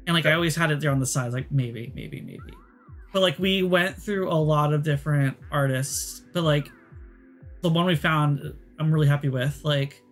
and 0.06 0.14
like 0.14 0.26
I 0.26 0.32
always 0.32 0.54
had 0.54 0.70
it 0.70 0.80
there 0.80 0.90
on 0.90 1.00
the 1.00 1.06
sides, 1.06 1.34
like 1.34 1.50
maybe, 1.50 1.92
maybe, 1.94 2.20
maybe. 2.20 2.52
But 3.12 3.22
like 3.22 3.38
we 3.38 3.62
went 3.62 3.96
through 3.96 4.30
a 4.30 4.34
lot 4.34 4.72
of 4.72 4.82
different 4.82 5.36
artists, 5.50 6.22
but 6.32 6.42
like 6.42 6.70
the 7.62 7.70
one 7.70 7.86
we 7.86 7.96
found, 7.96 8.40
uh, 8.40 8.50
I'm 8.78 8.92
really 8.92 9.06
happy 9.06 9.28
with. 9.28 9.60
Like, 9.64 10.02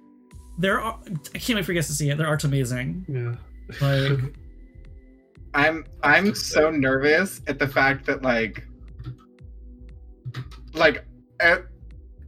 there 0.58 0.80
are 0.80 0.98
I 1.34 1.38
can't 1.38 1.56
wait 1.56 1.64
for 1.64 1.72
you 1.72 1.78
guys 1.78 1.86
to 1.88 1.92
see 1.92 2.10
it. 2.10 2.18
Their 2.18 2.26
art's 2.26 2.44
amazing. 2.44 3.04
Yeah. 3.08 3.34
Like. 3.80 4.18
I'm, 5.54 5.84
I'm 6.02 6.34
so 6.34 6.70
nervous 6.70 7.42
at 7.46 7.58
the 7.58 7.68
fact 7.68 8.06
that 8.06 8.22
like, 8.22 8.64
like, 10.72 11.04
e- 11.44 11.66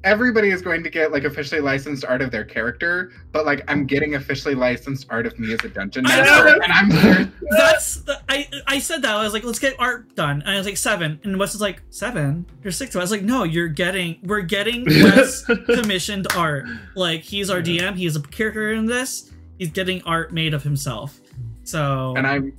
everybody 0.05 0.51
is 0.51 0.62
going 0.62 0.85
to 0.85 0.90
get 0.90 1.10
like 1.10 1.24
officially 1.24 1.60
licensed 1.60 2.05
art 2.05 2.22
of 2.22 2.31
their 2.31 2.44
character, 2.44 3.10
but 3.32 3.44
like 3.44 3.64
I'm 3.66 3.86
getting 3.86 4.14
officially 4.14 4.55
licensed 4.55 5.06
art 5.10 5.26
of 5.26 5.36
me 5.39 5.52
as 5.52 5.64
a 5.64 5.68
dungeon 5.68 6.06
I 6.06 6.20
master, 6.20 6.44
know. 6.44 6.60
and 6.62 6.72
I'm 6.72 6.90
here. 7.02 7.32
That's 7.51 7.97
the, 8.02 8.20
I 8.28 8.48
I 8.66 8.78
said 8.78 9.02
that 9.02 9.10
I 9.16 9.24
was 9.24 9.32
like 9.32 9.43
let's 9.43 9.59
get 9.59 9.74
art 9.81 10.14
done 10.14 10.43
and 10.43 10.51
I 10.51 10.56
was 10.59 10.66
like 10.66 10.76
seven 10.76 11.18
and 11.24 11.39
Wes 11.39 11.55
was 11.55 11.60
like 11.60 11.82
seven? 11.90 12.47
You're 12.62 12.70
six? 12.72 12.94
I 12.94 13.01
was 13.01 13.10
like 13.10 13.22
no 13.22 13.43
you're 13.43 13.68
getting 13.68 14.18
we're 14.22 14.43
getting 14.43 14.85
Wes 14.86 15.44
commissioned 15.44 16.26
art. 16.36 16.66
Like 16.94 17.22
he's 17.22 17.51
our 17.51 17.60
DM 17.62 17.97
he's 17.97 18.14
a 18.14 18.20
character 18.22 18.72
in 18.72 18.86
this 18.86 19.32
he's 19.59 19.70
getting 19.70 20.02
art 20.05 20.32
made 20.32 20.55
of 20.55 20.62
himself. 20.62 21.20
So 21.64 22.14
and 22.16 22.26
I'm 22.26 22.52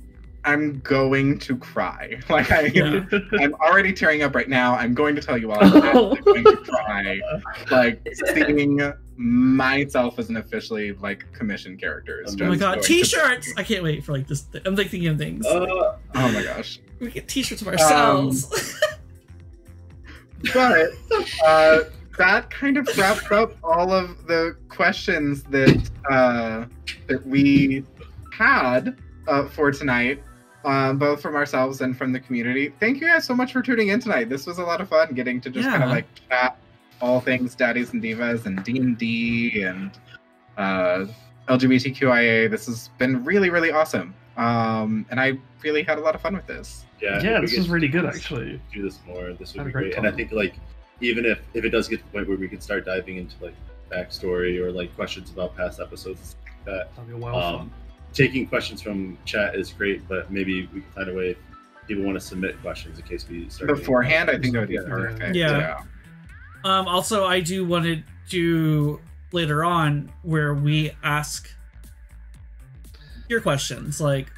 I'm 0.46 0.78
going 0.80 1.38
to 1.40 1.56
cry. 1.58 2.20
Like 2.30 2.50
I 2.52 2.62
Yeah. 2.66 3.04
I'm 3.40 3.54
already 3.54 3.92
tearing 3.92 4.22
up 4.22 4.34
right 4.34 4.48
now. 4.48 4.74
I'm 4.74 4.94
going 4.94 5.14
to 5.16 5.20
tell 5.20 5.36
you 5.36 5.50
all 5.52 5.58
I'm 5.62 6.14
going 6.22 6.44
to 6.44 6.56
cry. 6.56 7.20
Like 7.70 8.06
seeing 8.32 8.92
myself 9.16 10.18
as 10.18 10.28
an 10.28 10.36
officially 10.36 10.92
like 10.94 11.24
commissioned 11.32 11.80
character. 11.80 12.22
is 12.24 12.36
Oh 12.40 12.46
my 12.46 12.56
god 12.56 12.82
t-shirts 12.82 13.52
I 13.56 13.62
can't 13.62 13.82
wait 13.82 14.04
for 14.04 14.12
like 14.12 14.26
this 14.28 14.46
I'm 14.64 14.74
like 14.76 14.88
thinking 14.90 15.08
of 15.08 15.18
things 15.18 15.44
Uh, 15.46 15.96
Oh 16.14 16.32
my 16.32 16.42
gosh. 16.42 16.78
we 17.00 17.10
get 17.10 17.26
t-shirts 17.28 17.62
of 17.62 17.68
ourselves 17.68 18.78
But 20.52 20.90
uh 21.44 21.80
that 22.18 22.50
kind 22.50 22.76
of 22.76 22.86
wraps 22.96 23.30
up 23.30 23.54
all 23.64 23.92
of 23.92 24.26
the 24.26 24.56
questions 24.68 25.42
that 25.44 25.90
uh 26.10 26.66
that 27.08 27.26
we 27.26 27.84
had 28.32 28.96
uh, 29.28 29.46
for 29.48 29.70
tonight. 29.72 30.22
Uh, 30.66 30.92
both 30.92 31.22
from 31.22 31.36
ourselves 31.36 31.80
and 31.80 31.96
from 31.96 32.10
the 32.10 32.18
community. 32.18 32.72
Thank 32.80 33.00
you 33.00 33.06
guys 33.06 33.24
so 33.24 33.36
much 33.36 33.52
for 33.52 33.62
tuning 33.62 33.90
in 33.90 34.00
tonight. 34.00 34.28
This 34.28 34.46
was 34.46 34.58
a 34.58 34.64
lot 34.64 34.80
of 34.80 34.88
fun 34.88 35.14
getting 35.14 35.40
to 35.42 35.48
just 35.48 35.68
kind 35.68 35.84
of 35.84 35.90
like 35.90 36.06
chat 36.28 36.58
all 37.00 37.20
things 37.20 37.54
daddies 37.54 37.92
and 37.92 38.02
divas 38.02 38.46
and 38.46 38.64
D 38.64 38.78
and 38.80 38.98
D 38.98 39.62
and 39.62 39.92
uh, 40.56 41.06
LGBTQIA. 41.48 42.50
This 42.50 42.66
has 42.66 42.88
been 42.98 43.24
really 43.24 43.48
really 43.48 43.70
awesome, 43.70 44.12
um, 44.36 45.06
and 45.08 45.20
I 45.20 45.38
really 45.62 45.84
had 45.84 45.98
a 45.98 46.00
lot 46.00 46.16
of 46.16 46.20
fun 46.20 46.34
with 46.34 46.48
this. 46.48 46.84
yeah, 47.00 47.22
Yeah, 47.22 47.40
this 47.40 47.52
get 47.52 47.58
was 47.58 47.68
really 47.68 47.86
good 47.86 48.04
actually. 48.04 48.60
Do 48.72 48.82
this 48.82 48.98
more. 49.06 49.34
This 49.34 49.54
would 49.54 49.60
Had 49.60 49.66
be 49.66 49.72
great 49.72 49.82
great. 49.92 49.98
And 49.98 50.04
I 50.04 50.10
think 50.10 50.32
like 50.32 50.56
even 51.00 51.24
if 51.24 51.38
if 51.54 51.64
it 51.64 51.70
does 51.70 51.86
get 51.86 51.98
to 51.98 52.04
the 52.04 52.10
point 52.10 52.26
where 52.28 52.36
we 52.36 52.48
can 52.48 52.60
start 52.60 52.84
diving 52.84 53.18
into 53.18 53.36
like 53.40 53.54
backstory 53.88 54.58
or 54.58 54.72
like 54.72 54.92
questions 54.96 55.30
about 55.30 55.56
past 55.56 55.78
episodes 55.78 56.18
and 56.18 56.26
stuff 56.26 56.42
like 56.44 56.64
that. 56.64 56.96
That'd 56.96 57.08
be 57.08 57.14
a 57.14 57.18
while 57.18 57.36
Um, 57.36 57.72
taking 58.16 58.46
questions 58.46 58.80
from 58.80 59.18
chat 59.26 59.54
is 59.54 59.70
great, 59.70 60.06
but 60.08 60.30
maybe 60.32 60.62
we 60.72 60.80
can 60.80 60.90
find 60.92 61.08
a 61.10 61.14
way 61.14 61.30
if 61.30 61.36
people 61.86 62.02
want 62.02 62.18
to 62.18 62.20
submit 62.20 62.60
questions 62.62 62.98
in 62.98 63.04
case 63.04 63.26
we 63.28 63.48
start 63.50 63.68
Beforehand, 63.68 64.30
I 64.30 64.38
think 64.38 64.54
that 64.54 64.60
would 64.60 64.68
be 64.68 64.74
Yeah. 64.74 64.80
perfect. 64.88 65.36
Yeah. 65.36 65.80
Um, 66.64 66.88
also, 66.88 67.26
I 67.26 67.40
do 67.40 67.64
want 67.64 67.84
to 67.84 68.02
do 68.28 69.00
later 69.32 69.64
on 69.64 70.10
where 70.22 70.54
we 70.54 70.90
ask 71.04 71.48
your 73.28 73.40
questions, 73.40 74.00
like, 74.00 74.32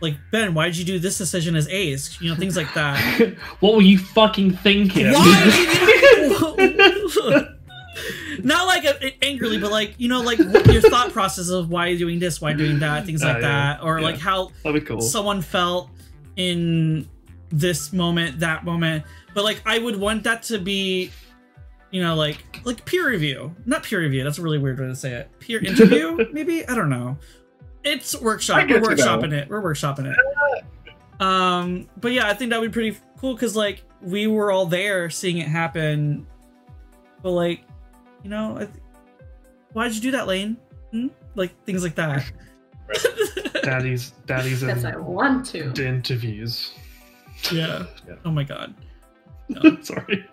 like 0.00 0.14
Ben, 0.30 0.52
why 0.52 0.66
did 0.66 0.76
you 0.76 0.84
do 0.84 0.98
this 0.98 1.16
decision 1.16 1.56
as 1.56 1.66
ace? 1.68 2.20
You 2.20 2.28
know, 2.30 2.36
things 2.36 2.56
like 2.56 2.72
that. 2.74 3.00
what 3.60 3.74
were 3.74 3.82
you 3.82 3.98
fucking 3.98 4.52
thinking? 4.58 5.06
Why? 5.10 6.92
Not 8.46 8.66
like 8.68 8.84
uh, 8.84 9.10
angrily, 9.22 9.58
but 9.58 9.72
like 9.72 9.94
you 9.98 10.08
know, 10.08 10.20
like 10.20 10.38
your 10.38 10.80
thought 10.82 11.10
process 11.12 11.48
of 11.48 11.68
why 11.68 11.88
you're 11.88 11.98
doing 11.98 12.20
this, 12.20 12.40
why 12.40 12.50
you're 12.50 12.58
doing 12.58 12.78
that, 12.78 13.04
things 13.04 13.22
like 13.24 13.36
Uh, 13.36 13.40
yeah. 13.40 13.74
that, 13.74 13.82
or 13.82 13.98
Yeah. 13.98 14.04
like 14.06 14.18
how 14.18 14.50
cool. 14.86 15.00
someone 15.00 15.42
felt 15.42 15.90
in 16.36 17.08
this 17.50 17.92
moment, 17.92 18.38
that 18.40 18.64
moment. 18.64 19.04
But 19.34 19.42
like 19.44 19.62
I 19.66 19.78
would 19.78 19.96
want 19.96 20.22
that 20.24 20.44
to 20.44 20.58
be, 20.60 21.10
you 21.90 22.00
know, 22.02 22.14
like 22.14 22.44
like 22.64 22.84
peer 22.84 23.08
review. 23.08 23.52
Not 23.64 23.82
peer 23.82 23.98
review, 24.00 24.22
that's 24.22 24.38
a 24.38 24.42
really 24.42 24.58
weird 24.58 24.78
way 24.78 24.86
to 24.86 24.94
say 24.94 25.12
it. 25.14 25.28
Peer 25.40 25.58
interview, 25.64 26.24
maybe? 26.32 26.66
I 26.68 26.74
don't 26.76 26.88
know. 26.88 27.18
It's 27.82 28.14
workshop. 28.20 28.68
We're 28.68 28.80
workshopping 28.80 29.32
it. 29.32 29.48
We're 29.48 29.60
workshopping 29.62 30.12
it. 30.12 31.20
Um, 31.20 31.88
but 32.00 32.12
yeah, 32.12 32.28
I 32.28 32.34
think 32.34 32.50
that 32.50 32.60
would 32.60 32.70
be 32.70 32.74
pretty 32.74 32.98
cool 33.18 33.34
because 33.34 33.56
like 33.56 33.82
we 34.02 34.26
were 34.28 34.52
all 34.52 34.66
there 34.66 35.10
seeing 35.10 35.38
it 35.38 35.48
happen. 35.48 36.26
But 37.22 37.30
like, 37.30 37.64
you 38.26 38.30
know, 38.30 38.56
I 38.56 38.64
th- 38.64 38.70
why'd 39.72 39.92
you 39.92 40.00
do 40.00 40.10
that, 40.10 40.26
Lane? 40.26 40.56
Hmm? 40.90 41.06
Like 41.36 41.54
things 41.64 41.84
like 41.84 41.94
that. 41.94 42.24
Daddy's 43.62 44.10
daddy's 44.26 44.62
Because 44.64 44.84
I 44.84 44.96
want 44.96 45.46
to. 45.46 45.70
the 45.70 45.86
interviews. 45.86 46.72
yeah. 47.52 47.86
Yeah. 48.08 48.14
Oh 48.24 48.32
my 48.32 48.42
god. 48.42 48.74
Sorry. 49.82 50.26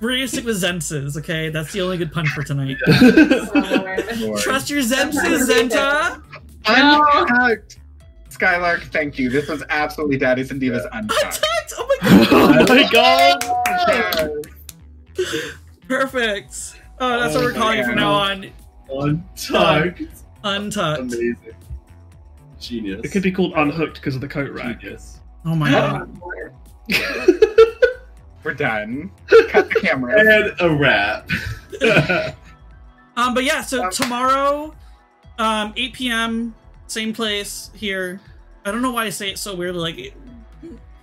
We're 0.00 0.12
gonna 0.12 0.28
stick 0.28 0.46
with 0.46 0.62
Zenses, 0.62 1.18
okay? 1.18 1.50
That's 1.50 1.72
the 1.74 1.82
only 1.82 1.98
good 1.98 2.10
pun 2.10 2.24
for 2.24 2.42
tonight. 2.42 2.78
Lord. 4.16 4.40
Trust 4.40 4.70
your 4.70 4.80
Zenses, 4.80 5.46
Zenta! 5.46 6.22
Untucked. 6.66 7.80
Skylark, 8.30 8.84
thank 8.84 9.18
you. 9.18 9.28
This 9.28 9.46
was 9.46 9.62
absolutely 9.68 10.16
Daddies 10.16 10.50
and 10.52 10.58
Divas 10.62 10.88
Untucked. 10.92 11.22
Untucked! 11.22 11.74
Oh 11.76 12.64
my 12.66 12.88
god! 12.90 13.44
oh 13.44 13.62
my 13.66 13.84
god! 13.84 14.46
Yes. 15.90 16.02
Perfect! 16.02 16.80
Oh, 17.00 17.18
that's 17.20 17.34
what 17.34 17.42
Oh 17.42 17.46
we're 17.46 17.52
calling 17.52 17.80
it 17.80 17.84
from 17.86 17.96
now 17.96 18.12
on. 18.12 18.50
Untucked. 18.90 20.02
Untucked. 20.44 21.00
Amazing. 21.00 21.36
Genius. 22.60 23.00
It 23.04 23.08
could 23.10 23.22
be 23.22 23.32
called 23.32 23.52
unhooked 23.56 23.94
because 23.96 24.14
of 24.14 24.20
the 24.20 24.28
coat 24.28 24.50
rack. 24.50 24.80
Genius. 24.80 25.20
Oh 25.44 25.54
my 25.54 25.70
god. 25.70 26.20
We're 28.42 28.54
done. 28.54 29.10
Cut 29.48 29.68
the 29.68 29.80
camera. 29.80 30.18
and 30.18 30.54
a 30.60 30.74
wrap. 30.74 31.30
Um, 33.16 33.34
but 33.34 33.44
yeah, 33.44 33.60
so 33.60 33.84
Um, 33.84 33.90
tomorrow, 33.90 34.74
um, 35.38 35.74
8 35.76 35.92
p.m., 35.92 36.54
same 36.86 37.12
place 37.12 37.70
here. 37.74 38.18
I 38.64 38.70
don't 38.70 38.80
know 38.80 38.92
why 38.92 39.04
I 39.04 39.10
say 39.10 39.30
it 39.30 39.38
so 39.38 39.54
weirdly. 39.54 39.80
Like 39.80 39.98
it, 39.98 40.14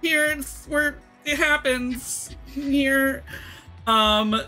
here, 0.02 0.26
it's 0.26 0.66
where 0.68 0.98
it 1.26 1.38
happens. 1.38 2.36
Here, 2.48 3.24
um, 3.86 4.42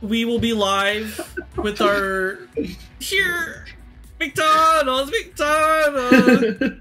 we 0.00 0.24
will 0.24 0.38
be 0.38 0.52
live 0.52 1.36
with 1.56 1.80
our 1.80 2.38
here 3.00 3.66
McDonald's, 4.20 5.12
McDonald's, 5.12 6.80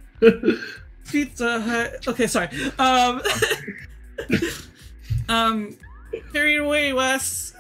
Pizza 1.10 1.62
Hut. 1.62 2.08
Okay, 2.08 2.28
sorry. 2.28 2.50
Um, 2.80 3.22
um, 5.30 5.78
carry 6.34 6.56
it 6.56 6.62
away, 6.62 6.94
Wes. 6.94 7.54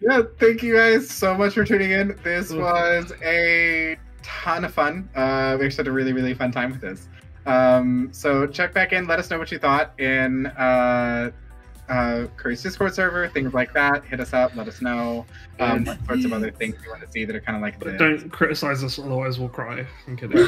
Yeah, 0.00 0.22
thank 0.38 0.62
you 0.62 0.76
guys 0.76 1.10
so 1.10 1.34
much 1.34 1.54
for 1.54 1.64
tuning 1.64 1.90
in. 1.90 2.16
This 2.22 2.52
was 2.52 3.12
a 3.22 3.98
ton 4.22 4.64
of 4.64 4.72
fun. 4.72 5.08
Uh, 5.14 5.56
we 5.58 5.66
actually 5.66 5.84
had 5.84 5.88
a 5.88 5.92
really, 5.92 6.12
really 6.12 6.32
fun 6.32 6.52
time 6.52 6.70
with 6.70 6.80
this. 6.80 7.08
Um, 7.46 8.08
so 8.12 8.46
check 8.46 8.72
back 8.72 8.92
in. 8.92 9.06
Let 9.06 9.18
us 9.18 9.30
know 9.30 9.38
what 9.38 9.50
you 9.52 9.58
thought 9.58 9.98
in 10.00 10.46
uh, 10.46 11.32
uh, 11.90 12.26
Curry's 12.36 12.62
Discord 12.62 12.94
server, 12.94 13.28
things 13.28 13.52
like 13.52 13.72
that. 13.74 14.04
Hit 14.04 14.20
us 14.20 14.32
up. 14.32 14.54
Let 14.56 14.68
us 14.68 14.80
know 14.80 15.26
um, 15.58 15.84
what 15.84 15.98
sorts 16.06 16.24
of 16.24 16.32
other 16.32 16.50
things 16.50 16.76
you 16.84 16.90
want 16.90 17.02
to 17.02 17.10
see 17.10 17.24
that 17.24 17.34
are 17.34 17.40
kind 17.40 17.56
of 17.56 17.62
like 17.62 17.78
But 17.78 17.98
this. 17.98 17.98
don't 17.98 18.30
criticize 18.30 18.82
us, 18.84 18.98
otherwise 18.98 19.38
we'll 19.40 19.48
cry. 19.48 19.84
I'm 20.06 20.16
kidding. 20.16 20.38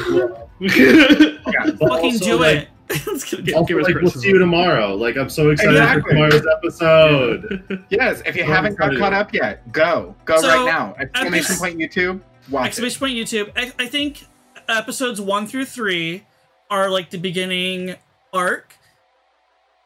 Yeah. 0.61 1.65
Fucking 1.65 1.77
also, 1.81 2.25
do 2.25 2.39
like, 2.39 2.69
it. 2.89 3.07
Let's 3.07 3.29
go. 3.29 3.41
Give- 3.41 3.55
Also, 3.55 3.67
give 3.67 3.77
us 3.79 3.85
like, 3.85 3.95
we'll 4.01 4.11
see 4.11 4.29
you 4.29 4.39
tomorrow. 4.39 4.95
Like, 4.95 5.17
I'm 5.17 5.29
so 5.29 5.49
excited 5.49 5.71
Exactly. 5.75 6.01
for 6.03 6.09
tomorrow's 6.09 6.45
episode. 6.57 7.83
Yes, 7.89 8.21
if 8.25 8.35
you 8.35 8.43
haven't 8.43 8.77
got 8.77 8.95
caught 8.97 9.13
up 9.13 9.33
yet, 9.33 9.69
go. 9.71 10.15
Go 10.25 10.39
So, 10.41 10.47
right 10.47 10.65
now. 10.65 10.95
Exclamation 10.99 11.55
point 11.57 11.77
YouTube. 11.77 12.21
Watch 12.49 12.67
Exclamation 12.67 12.99
point 12.99 13.13
YouTube. 13.15 13.51
I, 13.55 13.71
I 13.83 13.87
think 13.87 14.25
episodes 14.69 15.19
one 15.21 15.45
through 15.47 15.65
three 15.65 16.23
are 16.69 16.89
like 16.89 17.09
the 17.09 17.17
beginning 17.17 17.95
arc. 18.31 18.75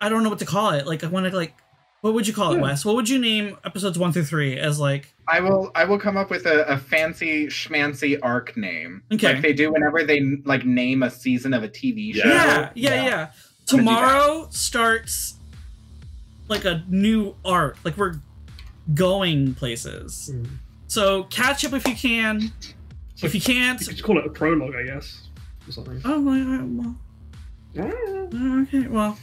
I 0.02 0.10
don't 0.10 0.24
know 0.24 0.30
what 0.30 0.40
to 0.40 0.46
call 0.46 0.72
it. 0.72 0.86
Like 0.88 1.04
I 1.04 1.08
want 1.08 1.26
to 1.30 1.36
like, 1.36 1.54
what 2.02 2.14
would 2.14 2.28
you 2.28 2.34
call 2.34 2.52
it, 2.54 2.58
Yeah. 2.58 2.62
Wes? 2.64 2.86
What 2.86 2.96
would 2.96 3.10
you 3.10 3.20
name 3.20 3.58
episodes 3.66 3.98
one 3.98 4.12
through 4.12 4.26
three 4.26 4.58
as 4.58 4.80
like? 4.80 5.14
I 5.28 5.40
will. 5.42 5.72
I 5.76 5.84
will 5.86 6.00
come 6.00 6.16
up 6.18 6.30
with 6.30 6.46
a, 6.46 6.64
a 6.68 6.78
fancy 6.78 7.48
schmancy 7.48 8.18
arc 8.22 8.56
name, 8.56 9.02
Okay. 9.12 9.34
like 9.34 9.42
they 9.42 9.54
do 9.54 9.72
whenever 9.72 10.04
they 10.04 10.22
like 10.46 10.66
name 10.66 11.04
a 11.04 11.10
season 11.10 11.54
of 11.54 11.64
a 11.64 11.68
TV 11.70 12.14
show. 12.16 12.28
Yeah, 12.28 12.70
yeah, 12.76 12.90
yeah. 12.90 12.94
I'm 12.96 13.00
gonna 13.00 13.02
do 13.06 13.10
that. 13.10 13.34
Tomorrow 13.66 14.48
starts 14.52 15.36
like 16.48 16.64
a 16.66 16.84
new 16.88 17.36
arc. 17.44 17.78
Like 17.84 17.98
we're 17.98 18.16
going 18.94 19.54
places. 19.56 20.30
Hmm. 20.34 20.44
So 20.88 21.24
catch 21.26 21.66
up 21.66 21.74
if 21.74 21.86
you 21.86 21.96
can. 21.96 22.54
If 23.22 23.34
you 23.36 23.42
can't, 23.42 23.82
You 23.82 23.88
could 23.88 24.04
call 24.04 24.20
it 24.20 24.26
a 24.28 24.30
prologue, 24.30 24.76
I 24.76 24.84
guess, 24.84 25.28
or 25.68 25.72
something. 25.74 26.00
oh 26.06 26.22
well, 26.22 26.96
well, 27.76 28.62
okay, 28.64 28.88
well, 28.88 29.18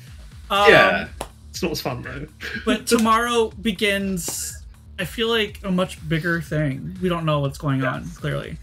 um, 0.51 0.71
Yeah. 0.71 1.09
It's 1.51 1.63
not 1.63 1.71
as 1.73 1.81
fun 1.81 2.03
though. 2.03 2.27
But 2.65 2.87
tomorrow 2.95 3.51
begins. 3.63 4.61
I 4.99 5.05
feel 5.05 5.29
like 5.29 5.61
a 5.65 5.71
much 5.71 6.07
bigger 6.09 6.41
thing. 6.41 6.97
We 7.03 7.09
don't 7.09 7.25
know 7.25 7.41
what's 7.41 7.59
going 7.59 7.85
on 7.85 8.09
clearly, 8.11 8.57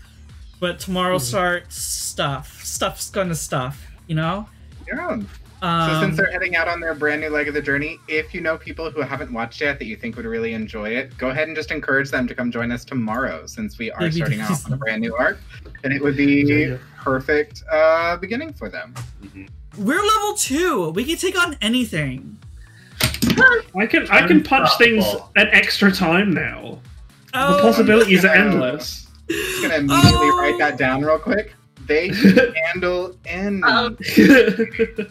but 0.60 0.80
tomorrow 0.80 1.18
Mhm. 1.18 1.22
starts 1.22 1.76
stuff. 1.78 2.64
Stuff's 2.64 3.10
gonna 3.10 3.36
stuff. 3.36 3.88
You 4.08 4.16
know. 4.16 4.48
Yeah. 4.88 5.20
So 5.62 5.68
Um, 5.68 6.02
since 6.02 6.18
they're 6.18 6.32
heading 6.32 6.56
out 6.56 6.68
on 6.68 6.80
their 6.80 6.96
brand 6.96 7.22
new 7.22 7.30
leg 7.30 7.48
of 7.48 7.54
the 7.54 7.62
journey, 7.62 8.00
if 8.08 8.34
you 8.34 8.42
know 8.42 8.58
people 8.58 8.90
who 8.90 9.02
haven't 9.02 9.32
watched 9.32 9.62
yet 9.62 9.78
that 9.78 9.86
you 9.86 9.96
think 9.96 10.16
would 10.18 10.26
really 10.26 10.54
enjoy 10.54 10.90
it, 10.90 11.16
go 11.18 11.30
ahead 11.30 11.48
and 11.48 11.56
just 11.56 11.70
encourage 11.72 12.10
them 12.10 12.28
to 12.28 12.34
come 12.34 12.52
join 12.52 12.72
us 12.72 12.84
tomorrow 12.84 13.46
since 13.46 13.78
we 13.78 13.92
are 13.92 14.10
starting 14.12 14.40
because- 14.40 14.66
off 14.66 14.66
on 14.66 14.74
a 14.74 14.78
brand 14.78 15.02
new 15.02 15.16
arc. 15.16 15.38
And 15.84 15.94
it 15.94 16.02
would 16.02 16.18
be 16.18 16.44
Yeah. 16.70 16.78
perfect 17.00 17.64
uh, 17.72 18.18
beginning 18.18 18.54
for 18.54 18.70
them. 18.70 18.94
Mhm. 19.24 19.48
We're 19.78 20.02
level 20.02 20.34
two. 20.36 20.90
We 20.92 21.06
can 21.06 21.18
take 21.18 21.40
on 21.40 21.58
anything. 21.62 22.38
I 23.76 23.86
can 23.88 24.08
I 24.10 24.28
can 24.28 24.44
punch 24.44 24.70
things 24.78 25.06
an 25.36 25.48
extra 25.52 25.92
time 25.92 26.34
now. 26.34 26.80
Oh, 27.34 27.56
the 27.56 27.62
possibilities 27.62 28.26
are 28.26 28.36
Yeah. 28.36 28.46
endless. 28.46 29.08
Just 29.30 29.62
gonna 29.62 29.76
immediately 29.76 30.12
Oh. 30.30 30.38
write 30.40 30.58
that 30.60 30.78
down 30.78 31.02
real 31.04 31.18
quick. 31.20 31.56
They 31.88 32.10
can 32.10 32.54
handle 32.66 33.16
any. 33.26 33.62
Oh. 33.64 33.88
Um, 33.88 33.98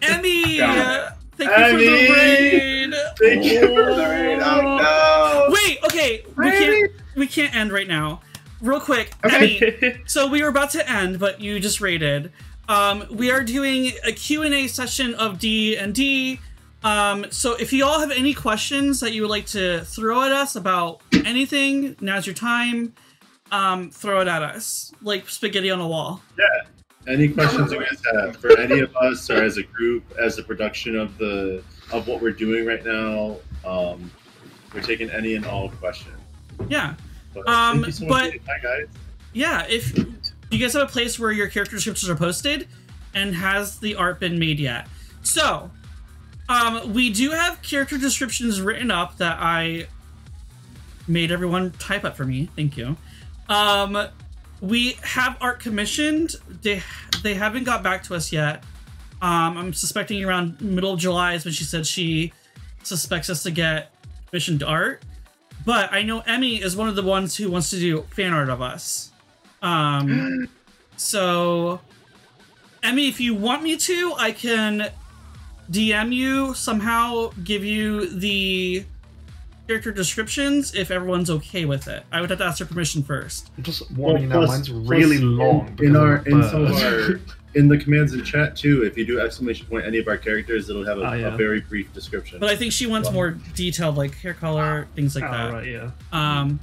Emmy, 0.03 0.59
Got 0.59 0.79
it. 0.79 1.13
thank 1.37 1.51
you 1.51 1.57
Emmy! 1.57 2.07
for 2.07 2.13
the 2.13 2.21
raid. 2.21 2.95
Thank 3.19 3.45
you 3.45 3.61
for 3.61 3.95
the 3.95 4.07
raid. 4.09 4.39
oh, 4.43 4.61
no. 4.61 4.79
Oh. 4.83 5.47
Wait, 5.51 5.79
okay, 5.85 6.25
we 6.37 6.51
can't 6.51 6.93
we 7.17 7.27
can't 7.27 7.55
end 7.55 7.73
right 7.73 7.89
now. 7.89 8.21
Real 8.61 8.81
quick, 8.81 9.13
Okay. 9.25 9.59
Emmy. 9.83 10.01
So 10.07 10.27
we 10.29 10.43
were 10.43 10.49
about 10.49 10.71
to 10.73 10.89
end, 10.91 11.19
but 11.19 11.41
you 11.41 11.59
just 11.61 11.81
rated. 11.81 12.31
Um, 12.71 13.05
we 13.11 13.33
are 13.33 13.43
doing 13.43 13.91
a 14.05 14.13
Q&A 14.13 14.69
session 14.69 15.15
of 15.17 15.41
D 15.41 15.77
and 15.77 15.93
D. 15.93 16.39
Um, 16.85 17.27
so 17.31 17.55
if 17.57 17.73
you 17.73 17.85
all 17.85 17.99
have 17.99 18.13
any 18.13 18.33
questions 18.33 19.01
that 19.01 19.13
you 19.13 19.23
would 19.23 19.31
like 19.31 19.47
to 19.47 19.81
throw 19.85 20.23
at 20.23 20.31
us 20.31 20.55
about 20.55 21.01
anything, 21.27 21.97
now's 22.01 22.27
your 22.27 22.35
time. 22.37 22.95
Um, 23.51 23.91
throw 23.91 24.21
it 24.21 24.29
at 24.29 24.43
us 24.43 24.93
like 25.03 25.29
spaghetti 25.29 25.69
on 25.73 25.81
a 25.81 25.89
wall. 25.89 26.23
Yeah. 26.39 27.13
Any 27.13 27.27
questions 27.27 27.73
you 27.73 27.81
guys 27.81 28.01
have 28.15 28.37
for 28.37 28.57
any 28.57 28.79
of 28.79 28.95
us 28.95 29.29
or 29.29 29.43
as 29.43 29.57
a 29.57 29.65
group, 29.65 30.05
as 30.23 30.39
a 30.39 30.45
production 30.45 30.95
of 30.97 31.19
the 31.19 31.65
of 31.93 32.07
what 32.07 32.23
we're 32.23 32.31
doing 32.31 32.67
right 32.67 32.85
now? 32.85 33.39
Um, 33.65 34.13
we're 34.73 34.83
taking 34.83 35.11
any 35.11 35.35
and 35.35 35.45
all 35.45 35.71
questions. 35.71 36.15
Yeah, 36.69 36.95
But 37.35 37.49
Um, 37.49 37.91
so 37.91 38.07
but- 38.07 38.31
time, 38.47 38.61
guys. 38.63 38.87
yeah. 39.33 39.67
If 39.69 39.93
you 40.51 40.59
guys 40.59 40.73
have 40.75 40.83
a 40.83 40.91
place 40.91 41.19
where 41.19 41.33
your 41.33 41.49
character 41.49 41.77
descriptions 41.77 42.11
are 42.11 42.17
posted, 42.17 42.69
and 43.15 43.35
has 43.35 43.79
the 43.79 43.95
art 43.95 44.21
been 44.21 44.39
made 44.39 44.59
yet? 44.59 44.89
So, 45.23 45.71
um, 46.49 46.93
we 46.93 47.11
do 47.11 47.31
have 47.31 47.63
character 47.63 47.99
descriptions 47.99 48.61
written 48.61 48.91
up 48.91 49.19
that 49.19 49.39
I 49.41 49.87
made 51.07 51.31
everyone 51.31 51.73
type 51.73 52.05
up 52.05 52.17
for 52.17 52.25
me. 52.25 52.49
Thank 52.57 52.77
you. 52.77 52.97
Um, 53.49 54.09
we 54.61 54.93
have 55.03 55.37
art 55.41 55.61
commissioned. 55.61 56.37
They 56.63 56.83
they 57.23 57.35
haven't 57.35 57.65
got 57.65 57.83
back 57.83 58.03
to 58.05 58.15
us 58.15 58.33
yet. 58.33 58.65
Um, 59.23 59.59
I'm 59.59 59.73
suspecting 59.73 60.25
around 60.25 60.61
middle 60.61 60.95
of 60.95 61.01
July 61.01 61.35
is 61.35 61.45
when 61.45 61.53
she 61.53 61.65
said 61.65 61.87
she 61.87 62.33
suspects 62.83 63.29
us 63.29 63.43
to 63.43 63.51
get 63.51 63.93
commissioned 64.29 64.63
art. 64.63 65.03
But 65.65 65.93
I 65.93 66.03
know 66.03 66.21
Emmy 66.21 66.63
is 66.63 66.77
one 66.77 66.89
of 66.89 66.97
the 66.97 67.03
ones 67.03 67.37
who 67.37 67.51
wants 67.51 67.71
to 67.71 67.77
do 67.79 68.03
fan 68.11 68.33
art 68.33 68.49
of 68.49 68.63
us. 68.63 69.10
Um, 69.63 70.49
so 70.97 71.81
Emmy, 72.83 73.09
if 73.09 73.21
you 73.21 73.35
want 73.35 73.63
me 73.63 73.77
to, 73.77 74.15
I 74.17 74.33
can 74.33 74.91
DM 75.71 76.13
you 76.13 76.55
somehow, 76.55 77.31
give 77.45 77.65
you 77.65 78.09
the 78.09 78.85
character 79.69 79.93
descriptions 79.93 80.75
if 80.75 80.91
everyone's 80.91 81.31
okay 81.31 81.65
with 81.65 81.87
it. 81.89 82.03
I 82.11 82.21
would 82.21 82.31
have 82.31 82.41
to 82.41 82.45
ask 82.45 82.59
her 82.59 82.65
permission 82.65 83.03
first. 83.03 83.51
I'm 83.57 83.63
just 83.63 83.89
warning 83.93 84.25
you 84.25 84.29
now, 84.29 84.37
plus- 84.45 84.49
mine's 84.51 84.71
really 84.71 85.19
long. 85.19 85.69
In, 85.69 85.75
because 85.77 85.97
our 85.97 86.17
in 86.27 86.43
some 86.45 86.65
of 86.67 86.73
our 86.83 87.21
in 87.55 87.69
the 87.69 87.77
commands 87.79 88.13
in 88.15 88.25
chat 88.25 88.57
too, 88.57 88.85
if 88.85 88.97
you 88.97 89.05
do 89.07 89.21
exclamation 89.21 89.67
point 89.67 89.85
any 89.87 89.99
of 89.99 90.09
our 90.09 90.17
characters, 90.17 90.71
it'll 90.71 90.85
have 90.87 90.99
a, 90.99 91.03
Oh, 91.09 91.13
yeah. 91.13 91.35
a 91.35 91.37
very 91.37 91.61
brief 91.61 91.93
description. 91.93 92.41
But 92.41 92.51
I 92.51 92.57
think 92.57 92.73
she 92.73 92.87
wants 92.87 93.11
more 93.13 93.33
detailed, 93.55 93.97
like 93.97 94.15
hair 94.17 94.35
color, 94.35 94.89
things 94.97 95.15
like 95.15 95.25
Oh, 95.25 95.31
that. 95.31 95.53
right, 95.53 95.67
yeah. 95.67 95.91
Um, 96.13 96.59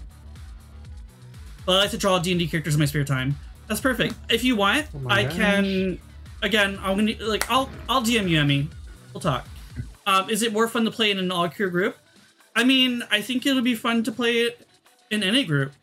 but 1.67 1.73
I 1.75 1.79
like 1.81 1.91
to 1.91 1.97
draw 1.99 2.17
D 2.17 2.31
and 2.31 2.39
D 2.39 2.47
characters 2.47 2.73
in 2.73 2.79
my 2.79 2.85
spare 2.85 3.03
time. 3.03 3.35
That's 3.67 3.79
perfect. 3.81 4.15
If 4.29 4.43
you 4.43 4.55
want, 4.55 4.87
Oh 4.95 4.99
my 4.99 5.19
I 5.19 5.25
can. 5.25 5.99
Again, 6.41 6.79
I'm 6.81 6.97
gonna 6.97 7.13
like 7.19 7.49
I'll 7.51 7.69
I'll 7.89 8.01
DM 8.01 8.27
you, 8.29 8.39
Emmy. 8.39 8.69
We'll 9.13 9.21
talk. 9.21 9.45
Um, 10.07 10.29
is 10.29 10.41
it 10.41 10.53
more 10.53 10.67
fun 10.67 10.85
to 10.85 10.91
play 10.91 11.11
in 11.11 11.19
an 11.19 11.31
all 11.31 11.49
crew 11.49 11.69
group? 11.69 11.97
I 12.55 12.63
mean, 12.63 13.03
I 13.11 13.21
think 13.21 13.45
it'll 13.45 13.61
be 13.61 13.75
fun 13.75 14.03
to 14.03 14.11
play 14.11 14.37
it 14.37 14.65
in 15.11 15.21
any 15.21 15.43
group. 15.43 15.73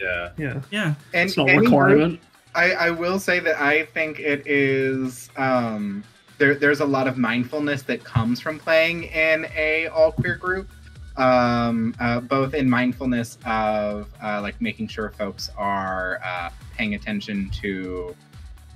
yeah, 0.00 0.30
Yeah. 0.36 0.60
Yeah. 0.70 0.94
And 1.14 1.28
It's 1.28 1.36
not 1.38 1.46
a 1.48 1.52
any 1.52 1.58
group- 1.60 1.70
requirement. 1.72 2.20
I, 2.54 2.72
I 2.72 2.90
will 2.90 3.18
say 3.18 3.38
that 3.40 3.58
I 3.62 3.84
think 3.86 4.18
it 4.20 4.46
is 4.46 5.30
um, 5.36 6.02
there. 6.38 6.54
There's 6.54 6.80
a 6.80 6.84
lot 6.84 7.06
of 7.08 7.16
mindfulness 7.16 7.82
that 7.84 8.02
comes 8.04 8.40
from 8.40 8.58
playing 8.58 9.04
in 9.04 9.46
a 9.56 9.86
all 9.88 10.12
queer 10.12 10.34
group, 10.36 10.68
um, 11.16 11.94
uh, 12.00 12.20
both 12.20 12.54
in 12.54 12.68
mindfulness 12.68 13.38
of 13.44 14.08
uh, 14.22 14.40
like 14.40 14.60
making 14.60 14.88
sure 14.88 15.10
folks 15.10 15.50
are 15.56 16.20
uh, 16.24 16.50
paying 16.76 16.94
attention 16.94 17.50
to 17.60 18.14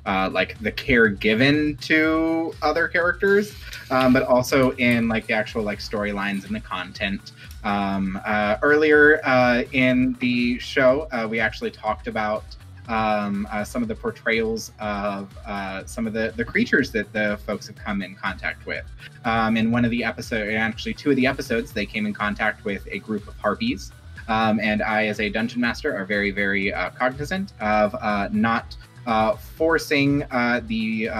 uh, 0.06 0.30
like 0.32 0.58
the 0.60 0.70
care 0.70 1.08
given 1.08 1.76
to 1.78 2.54
other 2.62 2.86
characters, 2.86 3.54
um, 3.90 4.12
but 4.12 4.22
also 4.22 4.70
in 4.72 5.08
like 5.08 5.26
the 5.26 5.34
actual 5.34 5.62
like 5.62 5.80
storylines 5.80 6.46
and 6.46 6.54
the 6.54 6.60
content. 6.60 7.32
Um, 7.64 8.20
uh, 8.24 8.56
earlier 8.62 9.20
uh, 9.24 9.64
in 9.72 10.16
the 10.20 10.58
show, 10.60 11.08
uh, 11.10 11.26
we 11.28 11.40
actually 11.40 11.72
talked 11.72 12.06
about 12.06 12.44
um, 12.88 13.46
uh, 13.50 13.64
some 13.64 13.82
of 13.82 13.88
the 13.88 13.94
portrayals 13.94 14.72
of 14.78 15.36
uh, 15.46 15.84
some 15.86 16.06
of 16.06 16.12
the, 16.12 16.32
the 16.36 16.44
creatures 16.44 16.90
that 16.92 17.12
the 17.12 17.38
folks 17.46 17.66
have 17.66 17.76
come 17.76 18.02
in 18.02 18.14
contact 18.14 18.66
with. 18.66 18.84
Um, 19.24 19.56
in 19.56 19.70
one 19.70 19.84
of 19.84 19.90
the 19.90 20.04
episodes, 20.04 20.54
actually 20.54 20.94
two 20.94 21.10
of 21.10 21.16
the 21.16 21.26
episodes, 21.26 21.72
they 21.72 21.86
came 21.86 22.06
in 22.06 22.12
contact 22.12 22.64
with 22.64 22.86
a 22.90 22.98
group 22.98 23.26
of 23.28 23.36
harpies. 23.36 23.92
Um, 24.28 24.58
and 24.60 24.82
I, 24.82 25.06
as 25.06 25.20
a 25.20 25.28
dungeon 25.28 25.60
master, 25.60 25.96
are 25.96 26.04
very, 26.04 26.30
very 26.30 26.72
uh, 26.72 26.90
cognizant 26.90 27.52
of 27.60 27.94
uh, 27.94 28.28
not 28.32 28.76
uh, 29.06 29.36
forcing 29.36 30.24
uh, 30.24 30.60
the 30.66 31.10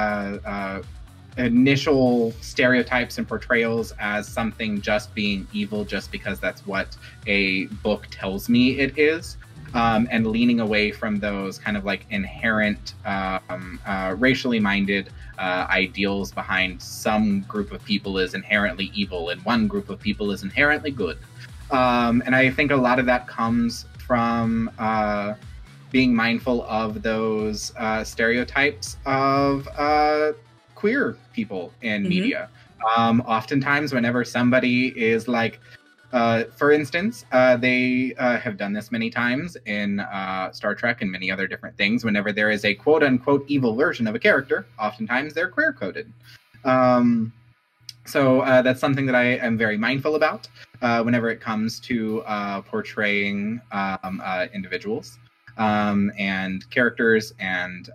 initial 1.39 2.33
stereotypes 2.41 3.19
and 3.19 3.29
portrayals 3.29 3.93
as 3.99 4.27
something 4.27 4.81
just 4.81 5.15
being 5.15 5.47
evil 5.53 5.85
just 5.85 6.11
because 6.11 6.41
that's 6.41 6.67
what 6.67 6.97
a 7.27 7.67
book 7.83 8.07
tells 8.11 8.49
me 8.49 8.79
it 8.79 8.99
is 8.99 9.37
um, 9.77 10.09
and 10.11 10.27
leaning 10.27 10.61
away 10.61 10.91
from 10.91 11.19
those 11.19 11.59
kind 11.59 11.77
of 11.77 11.85
like 11.85 12.07
inherent 12.11 12.95
um, 13.05 13.79
uh, 13.87 14.15
racially 14.19 14.59
minded 14.59 15.11
uh, 15.39 15.67
ideals 15.69 16.33
behind 16.33 16.81
some 16.81 17.41
group 17.43 17.71
of 17.73 17.85
people 17.85 18.19
is 18.19 18.35
inherently 18.35 18.91
evil 18.95 19.29
and 19.31 19.41
one 19.45 19.69
group 19.69 19.89
of 19.91 20.01
people 20.01 20.31
is 20.31 20.43
inherently 20.43 20.91
good 20.91 21.19
um, 21.71 22.23
and 22.27 22.35
i 22.35 22.51
think 22.51 22.71
a 22.71 22.77
lot 22.77 22.99
of 22.99 23.07
that 23.07 23.27
comes 23.27 23.85
from 24.07 24.71
uh, 24.79 25.35
being 25.91 26.15
mindful 26.15 26.63
of 26.65 27.03
those 27.03 27.73
uh, 27.77 28.03
stereotypes 28.05 28.97
of 29.07 29.69
uh, 29.77 30.33
queer 30.75 31.17
people 31.33 31.73
in 31.83 32.05
Mhm. 32.05 32.09
media. 32.09 32.49
Um, 32.97 33.21
oftentimes, 33.23 33.93
whenever 33.93 34.23
somebody 34.25 34.89
is 34.97 35.27
like, 35.27 35.59
uh, 36.13 36.45
for 36.57 36.71
instance, 36.71 37.25
uh, 37.33 37.57
they 37.57 38.15
uh, 38.19 38.39
have 38.39 38.57
done 38.57 38.73
this 38.73 38.93
many 38.93 39.11
times 39.11 39.57
in 39.67 40.01
uh, 40.01 40.53
Star 40.53 40.75
Trek 40.75 41.03
and 41.03 41.11
many 41.11 41.31
other 41.31 41.47
different 41.47 41.77
things. 41.77 42.05
Whenever 42.05 42.33
there 42.33 42.51
is 42.51 42.65
a 42.65 42.75
quote 42.75 43.03
unquote 43.03 43.45
evil 43.49 43.75
version 43.75 44.07
of 44.07 44.15
a 44.15 44.19
character, 44.19 44.67
oftentimes 44.79 45.35
they're 45.35 45.49
queer 45.49 45.73
coded. 45.73 46.13
Um, 46.65 47.33
so 48.05 48.41
uh, 48.43 48.63
that's 48.63 48.81
something 48.81 49.05
that 49.07 49.17
I 49.17 49.25
am 49.25 49.59
very 49.59 49.77
mindful 49.77 50.15
about 50.15 50.49
uh, 50.81 51.03
whenever 51.03 51.29
it 51.29 51.41
comes 51.41 51.81
to 51.81 52.23
portraying 52.67 53.61
um, 53.73 54.23
individuals 54.55 55.19
um, 55.57 56.13
and 56.17 56.69
characters 56.71 57.35
and 57.41 57.91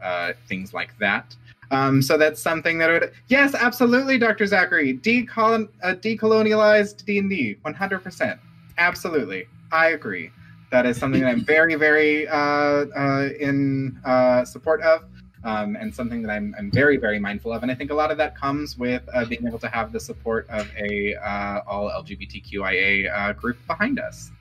things 0.48 0.74
like 0.74 0.98
that. 1.00 1.36
Um, 1.72 2.02
so 2.02 2.18
that's 2.18 2.42
something 2.42 2.78
that 2.80 2.90
I 2.90 2.94
would. 2.94 3.14
Yes, 3.30 3.56
absolutely, 3.56 4.18
Dr. 4.18 4.46
Zachary. 4.46 4.98
Decolon, 4.98 5.70
uh, 5.82 5.94
decolonialized 5.94 7.06
D 7.06 7.18
and 7.18 7.30
D, 7.30 7.58
one 7.62 7.74
hundred 7.74 8.04
percent. 8.04 8.40
Absolutely, 8.78 9.48
I 9.72 9.90
agree. 9.90 10.32
That 10.72 10.86
is 10.86 10.98
something 10.98 11.22
that 11.22 11.30
I'm 11.30 11.46
very, 11.46 11.76
very 11.76 12.28
uh, 12.28 12.36
uh, 12.36 13.30
in 13.40 14.00
uh, 14.04 14.44
support 14.44 14.82
of, 14.82 15.06
um, 15.46 15.78
and 15.78 15.96
something 15.96 16.22
that 16.24 16.32
I'm, 16.32 16.54
I'm 16.58 16.72
very, 16.72 16.98
very 16.98 17.20
mindful 17.20 17.54
of. 17.54 17.64
And 17.64 17.72
I 17.72 17.76
think 17.76 17.90
a 17.90 17.96
lot 17.96 18.12
of 18.12 18.18
that 18.18 18.38
comes 18.38 18.78
with 18.78 19.02
uh, 19.14 19.26
being 19.26 19.48
able 19.48 19.60
to 19.60 19.70
have 19.70 19.94
the 19.94 20.00
support 20.00 20.50
of 20.50 20.70
a 20.78 21.16
uh, 21.16 21.62
all 21.68 21.90
LGBTQIA 21.90 23.12
uh, 23.14 23.34
group 23.34 23.58
behind 23.66 23.98
us. 23.98 24.32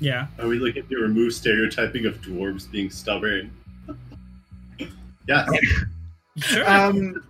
Yeah. 0.00 0.26
Are 0.40 0.48
we 0.48 0.58
looking 0.58 0.86
to 0.88 0.96
remove 0.96 1.32
stereotyping 1.32 2.06
of 2.06 2.20
dwarves 2.20 2.68
being 2.68 2.90
stubborn? 2.90 3.52
yes. 5.28 5.48
Sure. 6.36 6.68
um, 6.68 7.22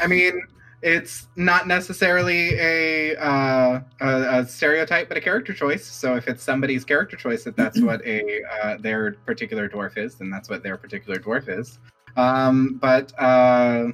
I 0.00 0.06
mean, 0.06 0.40
it's 0.82 1.28
not 1.36 1.68
necessarily 1.68 2.54
a, 2.58 3.16
uh, 3.16 3.80
a, 4.00 4.40
a 4.40 4.46
stereotype, 4.46 5.08
but 5.08 5.16
a 5.16 5.20
character 5.20 5.54
choice. 5.54 5.84
So 5.86 6.16
if 6.16 6.26
it's 6.26 6.42
somebody's 6.42 6.84
character 6.84 7.16
choice 7.16 7.44
that 7.44 7.56
that's 7.56 7.80
what 7.80 8.04
a 8.04 8.42
uh, 8.62 8.76
their 8.78 9.12
particular 9.26 9.68
dwarf 9.68 9.96
is, 9.96 10.16
then 10.16 10.28
that's 10.28 10.50
what 10.50 10.62
their 10.62 10.76
particular 10.76 11.18
dwarf 11.18 11.48
is. 11.48 11.78
Um, 12.16 12.78
but 12.80 13.12
uh, 13.18 13.88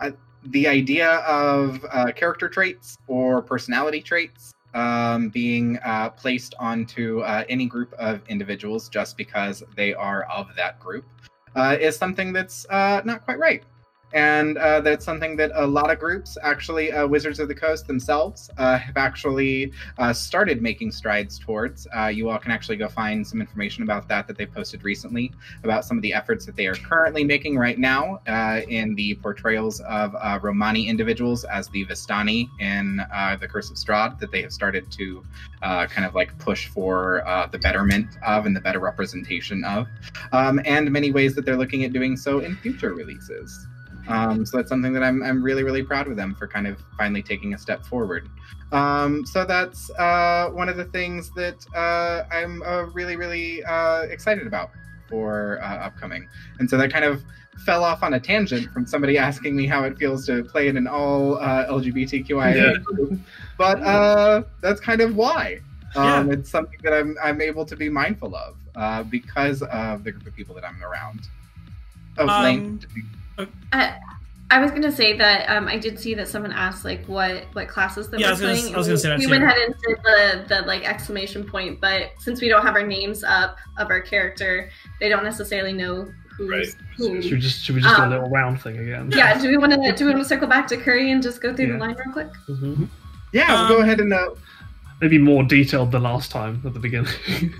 I, 0.00 0.12
the 0.44 0.68
idea 0.68 1.16
of 1.20 1.84
uh, 1.90 2.12
character 2.12 2.48
traits 2.48 2.96
or 3.08 3.42
personality 3.42 4.00
traits 4.00 4.52
um, 4.74 5.30
being 5.30 5.78
uh, 5.84 6.10
placed 6.10 6.54
onto 6.58 7.20
uh, 7.20 7.44
any 7.48 7.66
group 7.66 7.92
of 7.94 8.20
individuals 8.28 8.88
just 8.88 9.16
because 9.16 9.62
they 9.76 9.94
are 9.94 10.24
of 10.24 10.48
that 10.56 10.78
group 10.80 11.04
uh, 11.54 11.76
is 11.80 11.96
something 11.96 12.32
that's 12.32 12.66
uh, 12.66 13.02
not 13.04 13.24
quite 13.24 13.38
right. 13.38 13.62
And 14.14 14.56
uh, 14.58 14.80
that's 14.80 15.04
something 15.04 15.36
that 15.36 15.50
a 15.54 15.66
lot 15.66 15.90
of 15.90 15.98
groups, 15.98 16.38
actually, 16.40 16.92
uh, 16.92 17.04
Wizards 17.04 17.40
of 17.40 17.48
the 17.48 17.54
Coast 17.54 17.88
themselves, 17.88 18.48
uh, 18.58 18.78
have 18.78 18.96
actually 18.96 19.72
uh, 19.98 20.12
started 20.12 20.62
making 20.62 20.92
strides 20.92 21.36
towards. 21.36 21.88
Uh, 21.94 22.06
you 22.06 22.30
all 22.30 22.38
can 22.38 22.52
actually 22.52 22.76
go 22.76 22.88
find 22.88 23.26
some 23.26 23.40
information 23.40 23.82
about 23.82 24.06
that 24.08 24.28
that 24.28 24.38
they 24.38 24.46
posted 24.46 24.84
recently 24.84 25.32
about 25.64 25.84
some 25.84 25.98
of 25.98 26.02
the 26.02 26.14
efforts 26.14 26.46
that 26.46 26.54
they 26.54 26.66
are 26.66 26.76
currently 26.76 27.24
making 27.24 27.58
right 27.58 27.78
now 27.78 28.20
uh, 28.28 28.60
in 28.68 28.94
the 28.94 29.16
portrayals 29.16 29.80
of 29.80 30.14
Romani 30.44 30.88
individuals 30.88 31.42
as 31.44 31.68
the 31.68 31.84
Vistani 31.86 32.48
in 32.60 32.98
The 33.40 33.48
Curse 33.48 33.70
of 33.70 33.76
Strahd 33.76 34.20
that 34.20 34.30
they 34.30 34.42
have 34.42 34.52
started 34.52 34.90
to 34.92 35.24
kind 35.60 36.04
of 36.04 36.14
like 36.14 36.38
push 36.38 36.68
for 36.68 37.24
the 37.50 37.58
betterment 37.58 38.16
of 38.24 38.46
and 38.46 38.54
the 38.54 38.60
better 38.60 38.78
representation 38.78 39.64
of 39.64 39.88
um, 40.32 40.60
and 40.64 40.90
many 40.92 41.10
ways 41.10 41.34
that 41.34 41.44
they're 41.44 41.56
looking 41.56 41.82
at 41.84 41.92
doing 41.92 42.16
so 42.16 42.38
in 42.38 42.54
future 42.56 42.94
releases. 42.94 43.66
Um, 44.08 44.44
so 44.44 44.58
that's 44.58 44.68
something 44.68 44.92
that 44.92 45.02
I'm, 45.02 45.22
I'm 45.22 45.42
really, 45.42 45.62
really 45.62 45.82
proud 45.82 46.08
of 46.08 46.16
them 46.16 46.34
for 46.34 46.46
kind 46.46 46.66
of 46.66 46.78
finally 46.98 47.22
taking 47.22 47.54
a 47.54 47.58
step 47.58 47.84
forward. 47.86 48.28
Um, 48.72 49.24
so 49.24 49.44
that's 49.44 49.90
uh, 49.92 50.48
one 50.52 50.68
of 50.68 50.76
the 50.76 50.84
things 50.86 51.30
that 51.32 51.64
uh, 51.74 52.24
I'm 52.34 52.62
uh, 52.62 52.82
really, 52.92 53.16
really 53.16 53.64
uh, 53.64 54.02
excited 54.02 54.46
about 54.46 54.70
for 55.08 55.60
uh, 55.62 55.76
upcoming. 55.86 56.28
And 56.58 56.68
so 56.68 56.76
that 56.78 56.92
kind 56.92 57.04
of 57.04 57.22
fell 57.64 57.84
off 57.84 58.02
on 58.02 58.14
a 58.14 58.20
tangent 58.20 58.70
from 58.72 58.86
somebody 58.86 59.16
asking 59.16 59.54
me 59.54 59.66
how 59.66 59.84
it 59.84 59.96
feels 59.96 60.26
to 60.26 60.42
play 60.44 60.68
in 60.68 60.76
an 60.76 60.86
all 60.86 61.36
uh, 61.38 61.66
LGBTQIA 61.66 62.54
Yeah. 62.56 62.74
group. 62.82 63.20
But 63.56 63.80
uh, 63.82 64.42
that's 64.60 64.80
kind 64.80 65.00
of 65.00 65.14
why. 65.14 65.60
Um, 65.94 66.30
It's 66.32 66.50
something 66.50 66.78
that 66.82 66.92
I'm, 66.92 67.16
I'm 67.22 67.40
able 67.40 67.64
to 67.64 67.76
be 67.76 67.88
mindful 67.88 68.34
of 68.34 68.56
uh, 68.74 69.04
because 69.04 69.62
of 69.62 70.02
the 70.02 70.10
group 70.10 70.26
of 70.26 70.34
people 70.34 70.54
that 70.56 70.64
I'm 70.64 70.82
around. 70.82 71.28
Oh, 72.18 72.26
Um, 73.38 73.48
Lane, 73.72 73.92
I 74.50 74.60
was 74.60 74.70
gonna 74.70 74.92
say 74.92 75.16
that 75.16 75.48
um, 75.48 75.66
I 75.68 75.78
did 75.78 75.98
see 75.98 76.14
that 76.14 76.28
someone 76.28 76.52
asked 76.52 76.84
like 76.84 77.04
what 77.06 77.44
what 77.54 77.66
classes 77.68 78.08
that 78.10 78.20
Yeah, 78.20 78.28
I 78.28 78.34
we're 78.34 78.50
was 78.50 78.62
gonna- 78.62 78.74
I 78.74 78.78
was 78.78 78.86
gonna 78.86 78.98
say 78.98 79.08
that 79.08 79.18
we 79.18 79.24
too. 79.24 79.30
went 79.30 79.42
ahead 79.44 79.56
and 79.58 79.74
did 79.86 79.96
the 80.04 80.44
the 80.48 80.62
like 80.66 80.84
exclamation 80.88 81.44
point, 81.44 81.80
but 81.80 82.10
since 82.18 82.40
we 82.40 82.48
don't 82.48 82.62
have 82.62 82.74
our 82.76 82.86
names 82.86 83.24
up 83.24 83.56
of 83.78 83.90
our 83.90 84.00
character, 84.00 84.70
they 85.00 85.08
don't 85.08 85.24
necessarily 85.24 85.72
know 85.72 86.06
who's 86.36 86.50
Right. 86.50 86.66
who. 86.96 87.22
Should 87.22 87.32
we 87.32 87.38
just 87.38 87.64
should 87.64 87.74
we 87.74 87.80
just 87.80 87.96
do 87.96 88.02
Um, 88.02 88.08
a 88.12 88.14
little 88.16 88.30
round 88.30 88.60
thing 88.60 88.78
again? 88.78 89.10
Yeah, 89.14 89.40
do 89.40 89.48
we 89.48 89.56
want 89.56 89.72
to 89.72 89.92
do 89.92 90.04
we 90.04 90.10
want 90.12 90.22
to 90.22 90.28
circle 90.28 90.46
back 90.46 90.66
to 90.68 90.76
Curry 90.76 91.10
and 91.10 91.22
just 91.22 91.40
go 91.40 91.54
through 91.54 91.66
Yeah. 91.66 91.72
the 91.72 91.78
line 91.78 91.96
real 92.04 92.12
quick? 92.12 92.28
Mhm. 92.48 92.88
yeah, 93.32 93.52
we'll 93.60 93.68
go 93.68 93.76
um, 93.78 93.82
ahead 93.82 94.00
and 94.00 94.12
uh, 94.12 94.28
Maybe 95.00 95.18
more 95.18 95.42
detailed 95.42 95.90
than 95.90 96.04
last 96.04 96.30
time 96.30 96.62
at 96.64 96.72
the 96.72 96.78
beginning. 96.78 97.10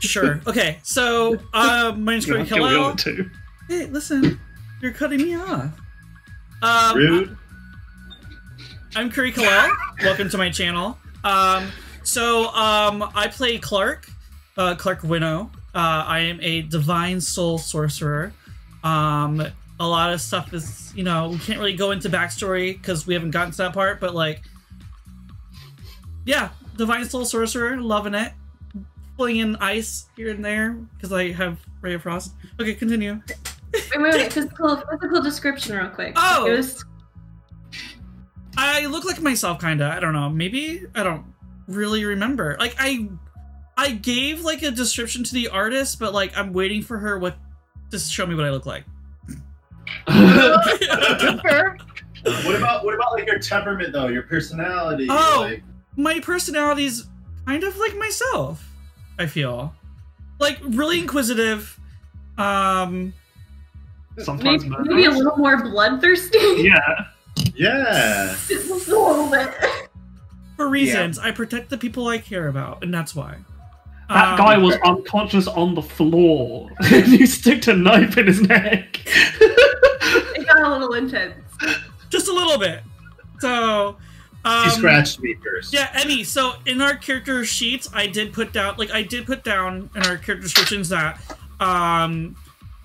Sure. 0.00 0.40
Okay. 0.46 0.78
So, 0.84 1.36
uh, 1.52 1.92
my 1.98 2.12
name's 2.12 2.26
Yeah, 2.28 2.34
Curry 2.36 2.46
can 2.46 2.54
we 2.62 2.62
go 2.62 2.68
Hillel. 2.68 2.90
with 2.92 3.00
two? 3.00 3.30
Hey, 3.68 3.86
listen, 3.86 4.38
you're 4.80 4.92
cutting 4.92 5.22
me 5.22 5.34
off. 5.34 5.70
Um, 6.62 6.96
Rude. 6.96 7.36
I'm 8.96 9.10
Curry 9.10 9.32
Kalel. 9.32 9.70
Welcome 10.02 10.28
to 10.30 10.38
my 10.38 10.50
channel. 10.50 10.98
Um, 11.24 11.68
so 12.02 12.46
um, 12.54 13.10
I 13.14 13.28
play 13.28 13.58
Clark, 13.58 14.06
uh, 14.56 14.74
Clark 14.76 15.02
Winnow. 15.02 15.50
Uh, 15.74 16.04
I 16.06 16.20
am 16.20 16.38
a 16.40 16.62
divine 16.62 17.20
soul 17.20 17.58
sorcerer. 17.58 18.32
Um, 18.82 19.44
a 19.80 19.88
lot 19.88 20.12
of 20.12 20.20
stuff 20.20 20.54
is, 20.54 20.92
you 20.94 21.02
know, 21.02 21.30
we 21.30 21.38
can't 21.38 21.58
really 21.58 21.74
go 21.74 21.90
into 21.90 22.08
backstory 22.08 22.74
because 22.74 23.06
we 23.06 23.14
haven't 23.14 23.32
gotten 23.32 23.50
to 23.52 23.58
that 23.58 23.72
part. 23.72 24.00
But 24.00 24.14
like, 24.14 24.42
yeah, 26.24 26.50
divine 26.76 27.06
soul 27.06 27.24
sorcerer, 27.24 27.78
loving 27.78 28.14
it. 28.14 28.32
Pulling 29.16 29.36
in 29.36 29.56
ice 29.56 30.06
here 30.16 30.30
and 30.30 30.44
there 30.44 30.72
because 30.72 31.12
I 31.12 31.30
have 31.32 31.58
Ray 31.80 31.94
of 31.94 32.02
Frost. 32.02 32.32
Okay, 32.60 32.74
continue. 32.74 33.20
Wait, 33.74 34.02
wait, 34.02 34.14
wait. 34.14 34.32
Physical 34.32 34.76
physical 34.90 35.22
description 35.22 35.76
real 35.76 35.88
quick. 35.88 36.14
Oh! 36.16 36.46
It 36.46 36.56
was 36.56 36.84
I 38.56 38.86
look 38.86 39.04
like 39.04 39.20
myself, 39.20 39.60
kinda. 39.60 39.92
I 39.94 40.00
don't 40.00 40.12
know. 40.12 40.28
Maybe 40.28 40.86
I 40.94 41.02
don't 41.02 41.24
really 41.66 42.04
remember. 42.04 42.56
Like 42.58 42.76
I, 42.78 43.08
I 43.76 43.92
gave 43.92 44.42
like 44.42 44.62
a 44.62 44.70
description 44.70 45.24
to 45.24 45.34
the 45.34 45.48
artist, 45.48 45.98
but 45.98 46.12
like 46.14 46.36
I'm 46.36 46.52
waiting 46.52 46.82
for 46.82 46.98
her 46.98 47.18
what 47.18 47.36
to 47.90 47.98
show 47.98 48.26
me 48.26 48.34
what 48.34 48.44
I 48.44 48.50
look 48.50 48.66
like. 48.66 48.84
fair. 50.06 51.78
What 52.24 52.56
about 52.56 52.86
what 52.86 52.94
about 52.94 53.12
like 53.12 53.26
your 53.26 53.38
temperament 53.38 53.92
though? 53.92 54.08
Your 54.08 54.22
personality? 54.22 55.08
Oh. 55.10 55.40
Like, 55.40 55.62
My 55.96 56.20
personality's 56.20 57.06
kind 57.46 57.62
of 57.62 57.76
like 57.76 57.94
myself. 57.98 58.66
I 59.18 59.26
feel 59.26 59.74
like 60.38 60.58
really 60.62 61.00
inquisitive. 61.00 61.78
Um, 62.38 63.12
Sometimes 64.18 64.64
maybe, 64.64 64.84
maybe 64.84 65.04
a 65.06 65.10
little 65.10 65.36
more 65.36 65.62
bloodthirsty. 65.62 66.38
Yeah. 66.58 67.06
yeah. 67.54 68.36
Just 68.48 68.88
a 68.88 68.98
little 68.98 69.28
bit. 69.30 69.52
for 70.56 70.68
reasons 70.68 71.18
I 71.18 71.30
protect 71.32 71.70
the 71.70 71.78
people 71.78 72.06
I 72.08 72.18
care 72.18 72.48
about, 72.48 72.82
and 72.84 72.92
that's 72.94 73.14
why. 73.14 73.38
That 74.08 74.32
Um, 74.32 74.36
guy 74.36 74.58
was 74.58 74.76
unconscious 74.84 75.48
on 75.48 75.74
the 75.74 75.82
floor. 75.82 76.70
and 76.92 77.08
you 77.08 77.26
sticked 77.26 77.66
a 77.68 77.74
knife 77.74 78.16
in 78.18 78.26
his 78.26 78.40
neck. 78.42 79.00
It 79.06 80.46
got 80.46 80.62
a 80.62 80.70
little 80.70 80.92
intense. 80.94 81.34
just 82.10 82.28
a 82.28 82.32
little 82.32 82.58
bit. 82.58 82.82
So, 83.40 83.96
um, 84.44 84.64
he 84.64 84.70
scratched 84.70 85.20
me 85.20 85.34
first. 85.42 85.72
Yeah, 85.72 85.88
Emmy. 85.94 86.22
So 86.22 86.52
in 86.66 86.80
our 86.82 86.96
character 86.96 87.44
sheets, 87.44 87.88
I 87.94 88.06
did 88.06 88.32
put 88.32 88.52
down 88.52 88.76
like 88.76 88.90
I 88.90 89.02
did 89.02 89.26
put 89.26 89.42
down 89.42 89.88
in 89.96 90.02
our 90.02 90.16
character 90.18 90.34
descriptions 90.42 90.90
that 90.90 91.18
um 91.60 92.36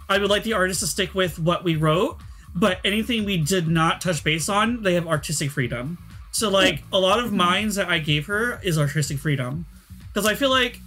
I 0.09 0.17
would 0.17 0.29
like 0.29 0.43
the 0.43 0.53
artist 0.53 0.79
to 0.81 0.87
stick 0.87 1.13
with 1.13 1.39
what 1.39 1.63
we 1.63 1.75
wrote. 1.75 2.19
but 2.55 2.79
anything 2.83 3.25
we 3.25 3.37
did 3.37 3.67
not 3.67 4.01
touch 4.01 4.23
base 4.23 4.49
on, 4.49 4.83
they 4.83 4.93
have 4.95 5.07
artistic 5.07 5.51
freedom. 5.51 5.97
So 6.31 6.49
like 6.49 6.83
a 6.93 6.99
lot 6.99 7.19
of 7.19 7.33
mines 7.33 7.75
that 7.75 7.89
I 7.89 7.99
gave 7.99 8.27
her 8.27 8.59
is 8.63 8.77
artistic 8.77 9.17
freedom, 9.17 9.65
because 10.07 10.25
I 10.25 10.35
feel 10.35 10.49
like, 10.49 10.79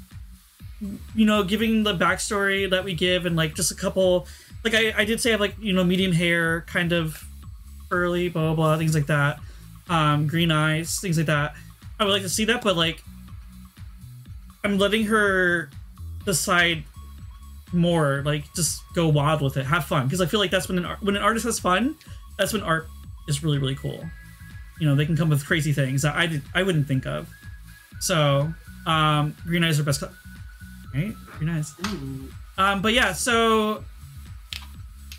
you 1.15 1.27
know, 1.27 1.43
giving 1.43 1.83
the 1.83 1.95
backstory 1.95 2.69
that 2.71 2.85
we 2.85 2.95
give 2.95 3.27
and 3.27 3.37
like 3.37 3.55
just 3.55 3.71
a 3.71 3.75
couple, 3.75 4.27
like 4.65 4.75
I, 4.75 4.95
I 4.97 5.05
did 5.05 5.21
say 5.21 5.31
I 5.31 5.33
have 5.33 5.41
like 5.41 5.55
you 5.61 5.73
know 5.73 5.85
medium 5.85 6.13
hair, 6.13 6.63
kind 6.63 6.93
of 6.93 7.25
early, 7.91 8.29
blah 8.29 8.43
blah 8.43 8.55
blah, 8.55 8.79
things 8.79 8.95
like 8.95 9.07
that, 9.07 9.41
um, 9.89 10.27
green 10.27 10.51
eyes, 10.53 11.01
things 11.01 11.17
like 11.17 11.27
that. 11.27 11.55
I 11.99 12.05
would 12.05 12.13
like 12.13 12.23
to 12.23 12.29
see 12.29 12.45
that, 12.47 12.63
but 12.63 12.77
like, 12.77 13.03
I'm 14.65 14.79
letting 14.79 15.07
her 15.07 15.71
decide 16.25 16.85
more. 17.73 18.23
Like, 18.25 18.53
just 18.55 18.83
go 18.95 19.09
wild 19.09 19.41
with 19.43 19.57
it, 19.57 19.65
have 19.67 19.85
fun, 19.85 20.07
because 20.07 20.21
I 20.21 20.27
feel 20.27 20.41
like 20.41 20.51
that's 20.51 20.69
when 20.69 20.79
an 20.79 20.97
when 21.01 21.17
an 21.17 21.23
artist 21.23 21.45
has 21.47 21.59
fun, 21.59 21.97
that's 22.39 22.53
when 22.53 22.63
art 22.63 22.87
is 23.29 23.43
really 23.43 23.59
really 23.59 23.75
cool. 23.77 24.05
You 24.81 24.89
know, 24.89 24.95
they 24.95 25.07
can 25.07 25.17
come 25.17 25.29
with 25.29 25.45
crazy 25.47 25.73
things 25.73 26.03
that 26.03 26.15
I 26.17 26.27
did 26.27 26.43
I 26.55 26.63
wouldn't 26.63 26.87
think 26.89 27.07
of. 27.07 27.29
So, 28.01 28.53
um, 28.87 29.37
green 29.47 29.63
eyes 29.65 29.79
are 29.79 29.85
best. 29.85 30.01
Co- 30.01 30.11
right, 30.95 31.15
green 31.39 31.51
eyes. 31.51 31.73
Um, 32.59 32.83
but 32.83 32.93
yeah, 32.93 33.13
so 33.13 33.85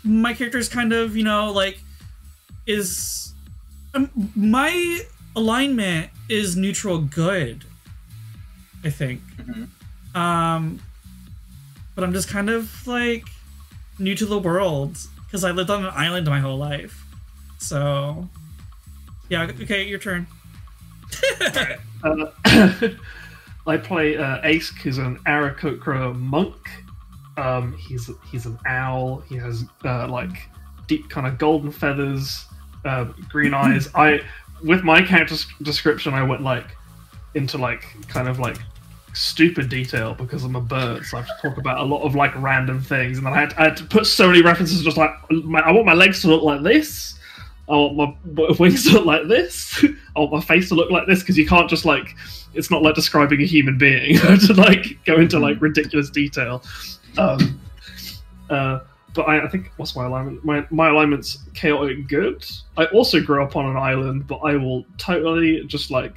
my 0.04 0.34
character 0.34 0.58
is 0.58 0.68
kind 0.68 0.92
of 0.92 1.16
you 1.16 1.24
know 1.24 1.50
like 1.50 1.78
is 2.66 3.32
um, 3.94 4.10
my 4.36 5.00
alignment 5.36 6.10
is 6.28 6.56
neutral 6.56 6.98
good. 6.98 7.64
I 8.84 8.90
think. 8.90 9.20
Mhm. 9.38 9.68
Um, 10.14 10.80
but 11.94 12.04
I'm 12.04 12.12
just 12.12 12.28
kind 12.28 12.50
of 12.50 12.86
like 12.86 13.24
new 13.98 14.14
to 14.14 14.26
the 14.26 14.38
world 14.38 14.96
because 15.26 15.44
I 15.44 15.50
lived 15.50 15.70
on 15.70 15.84
an 15.84 15.92
island 15.94 16.26
my 16.26 16.40
whole 16.40 16.56
life. 16.56 17.04
So, 17.58 18.28
yeah. 19.28 19.42
Okay, 19.44 19.84
your 19.84 19.98
turn. 19.98 20.26
Uh, 22.04 22.26
I 23.66 23.78
play 23.78 24.18
uh, 24.18 24.38
Ace, 24.42 24.68
who's 24.68 24.98
an 24.98 25.16
Aarakocra 25.20 26.14
monk. 26.14 26.54
Um, 27.38 27.74
he's 27.78 28.10
he's 28.30 28.44
an 28.44 28.58
owl. 28.66 29.20
He 29.26 29.36
has 29.36 29.64
uh, 29.86 30.06
like 30.08 30.50
deep 30.86 31.08
kind 31.08 31.26
of 31.26 31.38
golden 31.38 31.70
feathers, 31.70 32.44
uh, 32.84 33.04
green 33.30 33.54
eyes. 33.64 33.88
I 33.94 34.20
with 34.62 34.82
my 34.82 35.02
character 35.02 35.36
description, 35.62 36.12
I 36.12 36.22
went 36.22 36.42
like 36.42 36.76
into 37.34 37.56
like 37.56 37.86
kind 38.06 38.28
of 38.28 38.38
like 38.38 38.58
stupid 39.14 39.68
detail 39.68 40.14
because 40.14 40.44
I'm 40.44 40.56
a 40.56 40.60
bird, 40.60 41.04
so 41.04 41.18
I 41.18 41.22
have 41.22 41.40
to 41.40 41.48
talk 41.48 41.58
about 41.58 41.78
a 41.78 41.84
lot 41.84 42.02
of 42.02 42.14
like 42.14 42.34
random 42.36 42.80
things, 42.80 43.18
and 43.18 43.26
then 43.26 43.32
I 43.32 43.40
had, 43.40 43.54
I 43.54 43.64
had 43.64 43.76
to 43.78 43.84
put 43.84 44.06
so 44.06 44.26
many 44.26 44.42
references, 44.42 44.82
just 44.82 44.96
like 44.96 45.10
my, 45.30 45.60
I 45.60 45.70
want 45.72 45.86
my 45.86 45.94
legs 45.94 46.20
to 46.22 46.28
look 46.28 46.42
like 46.42 46.62
this. 46.62 47.18
I 47.68 47.72
want 47.72 47.96
my 47.96 48.46
wings 48.58 48.84
to 48.84 48.92
look 48.92 49.06
like 49.06 49.28
this. 49.28 49.82
I 49.84 50.20
want 50.20 50.32
my 50.32 50.40
face 50.40 50.68
to 50.68 50.74
look 50.74 50.90
like 50.90 51.06
this 51.06 51.20
because 51.20 51.38
you 51.38 51.46
can't 51.46 51.70
just 51.70 51.84
like 51.84 52.14
it's 52.54 52.70
not 52.70 52.82
like 52.82 52.94
describing 52.94 53.40
a 53.40 53.46
human 53.46 53.78
being 53.78 54.16
to 54.46 54.54
like 54.54 54.98
go 55.04 55.16
into 55.16 55.38
like 55.38 55.60
ridiculous 55.60 56.10
detail. 56.10 56.62
Um, 57.18 57.60
uh, 58.50 58.80
but 59.14 59.22
I, 59.22 59.44
I 59.44 59.48
think 59.48 59.70
what's 59.76 59.96
my 59.96 60.06
alignment? 60.06 60.44
My 60.44 60.66
my 60.70 60.88
alignment's 60.88 61.38
chaotic 61.54 62.08
good. 62.08 62.44
I 62.76 62.86
also 62.86 63.20
grew 63.22 63.42
up 63.42 63.56
on 63.56 63.66
an 63.66 63.76
island, 63.76 64.26
but 64.26 64.38
I 64.38 64.56
will 64.56 64.84
totally 64.98 65.64
just 65.66 65.90
like 65.90 66.16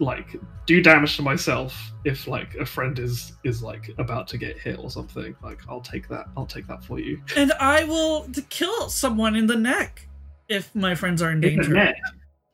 like 0.00 0.36
do 0.66 0.80
damage 0.82 1.16
to 1.16 1.22
myself 1.22 1.92
if 2.04 2.26
like 2.28 2.54
a 2.56 2.64
friend 2.66 2.98
is 2.98 3.32
is 3.44 3.62
like 3.62 3.90
about 3.98 4.28
to 4.28 4.38
get 4.38 4.56
hit 4.58 4.78
or 4.78 4.90
something. 4.90 5.34
Like 5.42 5.58
I'll 5.68 5.80
take 5.80 6.08
that. 6.08 6.26
I'll 6.36 6.46
take 6.46 6.66
that 6.68 6.84
for 6.84 6.98
you. 6.98 7.20
And 7.36 7.52
I 7.60 7.84
will 7.84 8.24
t- 8.32 8.42
kill 8.48 8.88
someone 8.88 9.34
in 9.36 9.46
the 9.46 9.56
neck 9.56 10.06
if 10.48 10.74
my 10.74 10.94
friends 10.94 11.20
are 11.22 11.30
in 11.30 11.36
In 11.36 11.40
the 11.42 11.48
danger. 11.62 11.74
neck. 11.74 11.96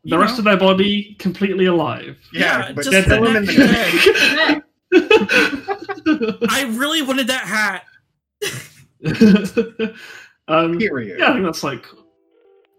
The 0.05 0.11
You 0.11 0.19
rest 0.21 0.35
know? 0.35 0.39
of 0.41 0.45
their 0.45 0.57
body 0.57 1.17
completely 1.19 1.67
alive. 1.67 2.19
Yeah, 2.33 2.41
Yeah, 2.69 2.73
but 2.73 2.85
just 2.85 2.91
dead 2.91 3.05
the 3.05 3.21
them 3.21 3.45
the 3.47 3.53
neck. 3.59 3.95
neck. 4.37 4.63
I 6.51 6.65
really 6.77 7.03
wanted 7.03 7.27
that 7.29 7.45
hat. 7.45 7.85
um, 10.49 10.79
Period. 10.79 11.19
yeah, 11.19 11.31
I 11.31 11.33
think 11.33 11.45
that's 11.45 11.63
like 11.65 11.87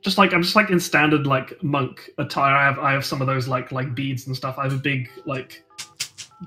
just 0.06 0.20
like 0.20 0.34
I'm 0.34 0.44
just 0.44 0.56
like 0.56 0.70
in 0.70 0.80
standard 0.80 1.26
like 1.26 1.62
monk 1.64 2.12
attire. 2.20 2.56
I 2.56 2.64
have 2.64 2.78
I 2.78 2.94
have 2.94 3.04
some 3.04 3.22
of 3.22 3.28
those 3.28 3.48
like 3.48 3.72
like 3.72 3.96
beads 3.96 4.28
and 4.28 4.36
stuff. 4.36 4.60
I 4.60 4.64
have 4.64 4.74
a 4.74 4.78
big 4.78 5.10
like 5.26 5.64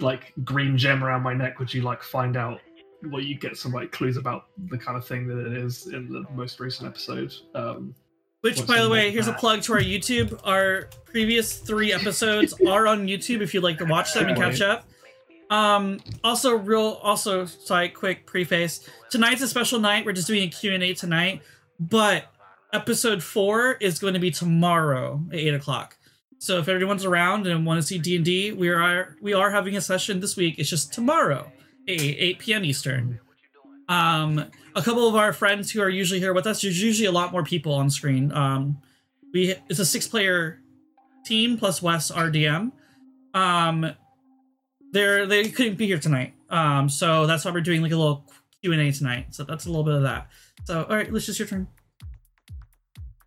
like 0.01 0.33
green 0.45 0.79
gem 0.79 1.03
around 1.03 1.25
my 1.25 1.35
neck, 1.35 1.59
which 1.59 1.75
you 1.75 1.83
like 1.83 2.01
find 2.01 2.37
out 2.37 2.61
well 3.11 3.21
you 3.21 3.37
get 3.37 3.57
some 3.57 3.73
like 3.73 3.91
clues 3.91 4.17
about 4.17 4.47
the 4.71 4.79
kind 4.79 4.97
of 4.97 5.05
thing 5.05 5.27
that 5.27 5.45
it 5.45 5.55
is 5.55 5.89
in 5.89 6.09
the 6.09 6.25
most 6.37 6.61
recent 6.61 6.89
episode. 6.89 7.35
Um, 7.57 7.97
Which, 8.43 8.65
by 8.65 8.81
the 8.81 8.89
way, 8.89 9.07
that 9.07 9.11
here's 9.11 9.27
a 9.27 9.33
plug 9.33 9.63
to 9.63 9.73
our 9.73 9.81
YouTube. 9.81 10.41
Our 10.45 10.89
previous 11.05 11.59
three 11.59 11.93
episodes 11.93 12.55
are 12.69 12.87
on 12.87 13.09
YouTube 13.09 13.41
if 13.41 13.55
you'd 13.55 13.65
like 13.65 13.79
to 13.79 13.87
watch 13.87 14.15
them 14.15 14.29
and 14.29 14.37
catch 14.37 14.61
up. 14.61 14.85
Um, 15.51 15.99
also, 16.23 16.55
real, 16.55 17.01
also, 17.03 17.45
sorry, 17.47 17.89
quick 17.89 18.25
preface. 18.25 18.89
Tonight's 19.11 19.43
a 19.43 19.49
special 19.49 19.81
night. 19.81 20.07
We're 20.07 20.13
just 20.13 20.29
doing 20.29 20.45
a 20.45 20.49
Q&A 20.49 20.95
tonight, 20.95 21.43
but 21.81 22.33
episode 22.73 23.23
four 23.23 23.73
is 23.75 23.99
going 23.99 24.15
to 24.15 24.21
be 24.21 24.31
tomorrow 24.31 25.23
at 25.33 25.39
eight 25.39 25.55
o'clock. 25.55 25.97
So 26.39 26.59
if 26.59 26.69
everyone's 26.69 27.05
around 27.05 27.47
and 27.47 27.67
want 27.67 27.81
to 27.81 27.87
see 27.87 27.99
D 27.99 28.17
and 28.17 28.25
D, 28.25 28.53
we 28.53 28.69
are 28.69 29.17
we 29.21 29.35
are 29.35 29.51
having 29.51 29.77
a 29.77 29.81
session 29.81 30.21
this 30.21 30.37
week. 30.37 30.59
It's 30.59 30.71
just 30.71 30.93
tomorrow, 30.93 31.51
at 31.89 32.01
eight 32.01 32.39
p.m. 32.39 32.65
Eastern. 32.65 33.21
Um, 33.89 34.45
a 34.77 34.83
couple 34.83 35.09
of 35.09 35.17
our 35.17 35.33
friends 35.33 35.71
who 35.71 35.81
are 35.81 35.89
usually 35.89 36.21
here 36.21 36.35
with 36.35 36.47
us. 36.47 36.63
There's 36.63 36.81
usually 36.81 37.07
a 37.07 37.13
lot 37.13 37.33
more 37.33 37.43
people 37.43 37.73
on 37.73 37.91
screen. 37.91 38.31
Um, 38.33 38.79
we 39.33 39.57
it's 39.69 39.81
a 39.81 39.85
six-player 39.85 40.61
team 41.25 41.57
plus 41.57 41.83
Wes 41.83 42.11
RDM. 42.11 42.73
Um, 43.35 43.93
they're 44.93 45.27
they 45.27 45.49
couldn't 45.49 45.77
be 45.77 45.87
here 45.87 45.99
tonight. 45.99 46.35
Um, 46.51 46.89
so 46.89 47.27
that's 47.27 47.45
why 47.45 47.51
we're 47.51 47.61
doing 47.61 47.83
like 47.83 47.93
a 47.93 47.97
little 47.97 48.25
Q 48.63 48.73
and 48.73 48.81
A 48.81 48.93
tonight. 48.93 49.35
So 49.35 49.43
that's 49.43 49.67
a 49.67 49.71
little 49.71 49.85
bit 49.85 49.95
of 49.95 50.03
that. 50.03 50.29
So 50.65 50.85
all 50.85 50.97
right, 50.97 51.13
let's 51.13 51.27
just 51.27 51.39
your 51.39 51.49
turn. 51.49 51.67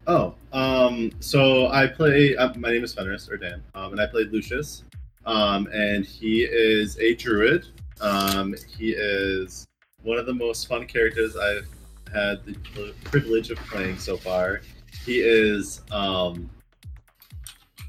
Oh, 0.07 0.33
um, 0.51 1.11
so 1.19 1.67
I 1.67 1.87
play. 1.87 2.35
Uh, 2.35 2.53
my 2.57 2.71
name 2.71 2.83
is 2.83 2.93
Fenris 2.93 3.29
or 3.29 3.37
Dan, 3.37 3.63
um, 3.75 3.91
and 3.91 4.01
I 4.01 4.07
played 4.07 4.31
Lucius, 4.31 4.83
um, 5.25 5.67
and 5.71 6.03
he 6.03 6.43
is 6.43 6.97
a 6.99 7.13
druid. 7.15 7.67
Um, 7.99 8.55
he 8.77 8.91
is 8.91 9.67
one 10.01 10.17
of 10.17 10.25
the 10.25 10.33
most 10.33 10.67
fun 10.67 10.87
characters 10.87 11.37
I've 11.37 11.67
had 12.11 12.43
the 12.45 12.93
privilege 13.03 13.51
of 13.51 13.57
playing 13.59 13.99
so 13.99 14.17
far. 14.17 14.61
He 15.05 15.19
is, 15.19 15.81
um, 15.91 16.49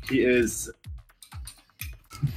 he 0.09 0.23
is 0.23 0.71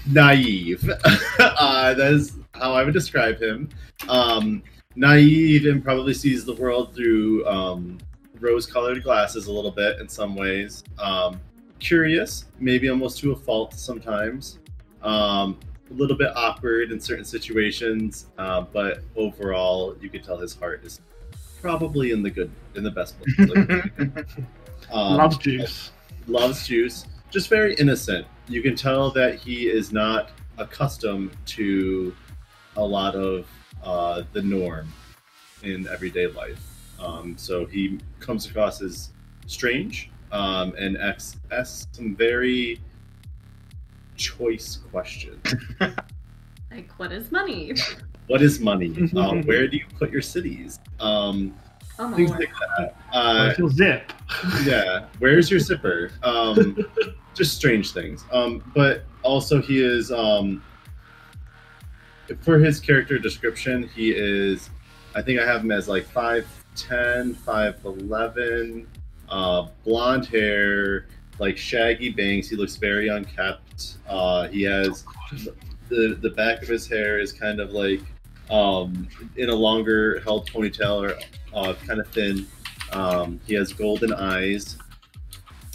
naive. 0.07 0.89
uh, 1.39 1.93
that 1.93 2.13
is 2.13 2.37
how 2.53 2.73
I 2.73 2.83
would 2.83 2.93
describe 2.93 3.41
him. 3.41 3.69
Um, 4.07 4.63
naive 4.95 5.65
and 5.65 5.83
probably 5.83 6.13
sees 6.13 6.45
the 6.45 6.55
world 6.55 6.95
through 6.95 7.45
um, 7.45 7.97
rose-colored 8.39 9.03
glasses 9.03 9.47
a 9.47 9.51
little 9.51 9.71
bit 9.71 9.99
in 9.99 10.07
some 10.07 10.35
ways. 10.35 10.83
Um, 10.99 11.39
curious, 11.79 12.45
maybe 12.59 12.89
almost 12.89 13.19
to 13.19 13.31
a 13.31 13.35
fault 13.35 13.73
sometimes. 13.73 14.59
Um, 15.01 15.59
a 15.91 15.93
little 15.93 16.17
bit 16.17 16.31
awkward 16.35 16.91
in 16.91 16.99
certain 16.99 17.25
situations, 17.25 18.27
uh, 18.37 18.61
but 18.61 19.03
overall, 19.15 19.95
you 20.01 20.09
could 20.09 20.23
tell 20.23 20.37
his 20.37 20.55
heart 20.55 20.83
is 20.83 21.01
probably 21.61 22.11
in 22.11 22.23
the 22.23 22.29
good, 22.29 22.51
in 22.75 22.83
the 22.83 22.91
best 22.91 23.15
place. 23.19 23.49
um, 24.91 25.17
loves 25.17 25.37
juice. 25.37 25.91
loves 26.27 26.67
juice. 26.67 27.05
Just 27.29 27.49
very 27.49 27.75
innocent. 27.75 28.25
You 28.47 28.61
can 28.61 28.75
tell 28.75 29.11
that 29.11 29.35
he 29.35 29.67
is 29.67 29.91
not 29.91 30.31
accustomed 30.57 31.35
to 31.47 32.15
a 32.77 32.83
lot 32.83 33.15
of 33.15 33.47
uh, 33.83 34.23
the 34.33 34.41
norm 34.41 34.91
in 35.63 35.87
everyday 35.87 36.27
life. 36.27 36.74
Um, 36.99 37.37
so 37.37 37.65
he 37.65 37.99
comes 38.19 38.45
across 38.45 38.81
as 38.81 39.11
strange 39.47 40.09
um, 40.31 40.73
and 40.77 40.97
asks, 40.97 41.37
asks 41.51 41.87
some 41.91 42.15
very 42.15 42.79
choice 44.15 44.79
questions. 44.91 45.41
Like, 46.71 46.91
what 46.99 47.13
is 47.13 47.31
money? 47.31 47.71
What 48.27 48.41
is 48.41 48.59
money? 48.59 48.93
uh, 49.15 49.35
where 49.43 49.65
do 49.65 49.77
you 49.77 49.85
put 49.97 50.11
your 50.11 50.21
cities? 50.21 50.77
Um, 50.99 51.55
Oh 51.97 52.13
things 52.13 52.31
lord. 52.31 52.41
like 52.41 52.53
that. 52.77 52.95
Uh, 53.13 53.45
Where's 53.45 53.57
your 53.59 53.69
zip? 53.69 54.11
yeah 54.65 55.05
where's 55.19 55.49
your 55.49 55.59
zipper 55.61 56.11
um 56.23 56.75
just 57.33 57.55
strange 57.55 57.91
things 57.93 58.25
um 58.31 58.61
but 58.75 59.05
also 59.23 59.61
he 59.61 59.81
is 59.81 60.11
um 60.11 60.61
for 62.41 62.57
his 62.57 62.79
character 62.79 63.17
description 63.19 63.87
he 63.95 64.09
is 64.11 64.69
i 65.15 65.21
think 65.21 65.39
i 65.39 65.45
have 65.45 65.61
him 65.61 65.71
as 65.71 65.87
like 65.87 66.05
5'10 66.75 67.35
5'11 67.35 68.85
uh 69.29 69.67
blonde 69.83 70.25
hair 70.27 71.07
like 71.39 71.57
shaggy 71.57 72.09
bangs 72.09 72.49
he 72.49 72.55
looks 72.55 72.75
very 72.75 73.07
unkept 73.07 73.97
uh 74.07 74.47
he 74.47 74.61
has 74.61 75.03
the 75.89 76.17
the 76.21 76.29
back 76.31 76.61
of 76.61 76.67
his 76.67 76.87
hair 76.87 77.19
is 77.19 77.31
kind 77.33 77.59
of 77.59 77.71
like 77.71 78.01
um 78.51 79.07
in 79.37 79.49
a 79.49 79.55
longer 79.55 80.19
held 80.21 80.49
ponytail 80.51 81.09
or 81.09 81.17
uh 81.53 81.73
kind 81.87 81.99
of 81.99 82.07
thin 82.09 82.45
Um, 82.93 83.41
he 83.47 83.55
has 83.55 83.73
golden 83.73 84.13
eyes. 84.13 84.77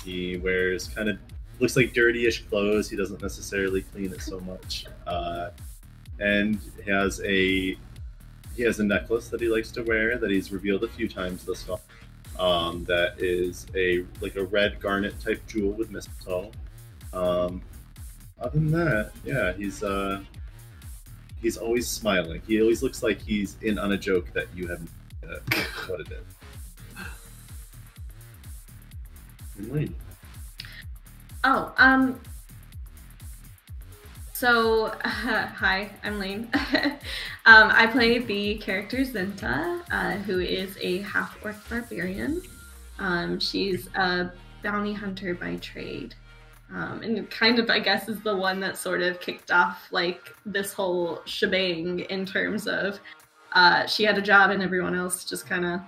He 0.05 0.39
wears 0.39 0.87
kind 0.89 1.09
of 1.09 1.19
looks 1.59 1.77
like 1.77 1.93
dirty-ish 1.93 2.47
clothes. 2.49 2.89
He 2.89 2.97
doesn't 2.97 3.21
necessarily 3.21 3.83
clean 3.83 4.13
it 4.13 4.23
so 4.23 4.39
much. 4.41 4.87
Uh, 5.07 5.51
and 6.21 6.61
has 6.87 7.21
a 7.25 7.77
he 8.61 8.67
has 8.67 8.79
a 8.79 8.85
necklace 8.85 9.31
that 9.31 9.41
he 9.41 9.49
likes 9.49 9.71
to 9.71 9.83
wear 9.83 10.19
that 10.19 10.31
he's 10.31 10.53
revealed 10.53 10.85
a 10.85 10.89
few 10.89 11.09
times 11.09 11.47
thus 11.47 11.63
far. 11.63 11.79
Um, 12.39 12.85
that 12.85 13.15
is 13.19 13.67
a 13.75 14.05
like 14.21 14.37
a 14.37 14.45
red 14.45 14.79
garnet 14.81 15.19
type 15.19 15.41
jewel 15.47 15.73
with 15.73 15.91
mistletoe. 15.91 16.51
Um, 17.15 17.63
other 18.39 18.59
than 18.59 18.71
that, 18.73 19.13
yeah, 19.25 19.55
he's 19.55 19.83
uh, 19.83 20.21
he's 21.41 21.57
always 21.57 21.89
smiling. 21.89 22.43
He 22.47 22.61
always 22.61 22.83
looks 22.83 23.03
like 23.03 23.23
he's 23.23 23.57
in 23.63 23.79
on 23.79 23.93
a 23.93 23.97
joke 23.97 24.31
that 24.35 24.47
you 24.55 24.69
haven't 24.69 24.91
uh, 25.27 25.39
what 25.87 26.01
it 26.01 26.09
is. 26.13 26.27
Oh, 31.45 31.73
um. 31.79 32.21
So, 34.41 34.87
uh, 34.87 34.99
hi, 35.05 35.91
I'm 36.03 36.19
Lane. 36.19 36.49
um, 37.45 37.71
I 37.75 37.87
play 37.87 38.21
the 38.21 38.55
character 38.55 38.97
Zenta, 39.01 39.83
uh, 39.91 40.13
who 40.13 40.39
is 40.39 40.79
a 40.81 41.03
half 41.03 41.37
orc 41.45 41.57
barbarian. 41.69 42.41
Um, 42.99 43.39
she's 43.39 43.89
a 43.97 44.33
bounty 44.63 44.95
hunter 44.95 45.35
by 45.35 45.57
trade. 45.57 46.15
Um, 46.75 47.03
and 47.03 47.29
kind 47.31 47.59
of, 47.59 47.69
I 47.69 47.81
guess, 47.81 48.09
is 48.09 48.23
the 48.23 48.35
one 48.35 48.61
that 48.61 48.79
sort 48.79 49.03
of 49.03 49.21
kicked 49.21 49.51
off 49.51 49.89
like 49.91 50.35
this 50.47 50.73
whole 50.73 51.21
shebang 51.27 51.99
in 52.09 52.25
terms 52.25 52.67
of 52.67 52.99
uh, 53.53 53.85
she 53.85 54.05
had 54.05 54.17
a 54.17 54.23
job 54.23 54.53
and 54.53 54.63
everyone 54.63 54.95
else 54.95 55.27
just 55.27 55.47
kind 55.47 55.67
of 55.67 55.81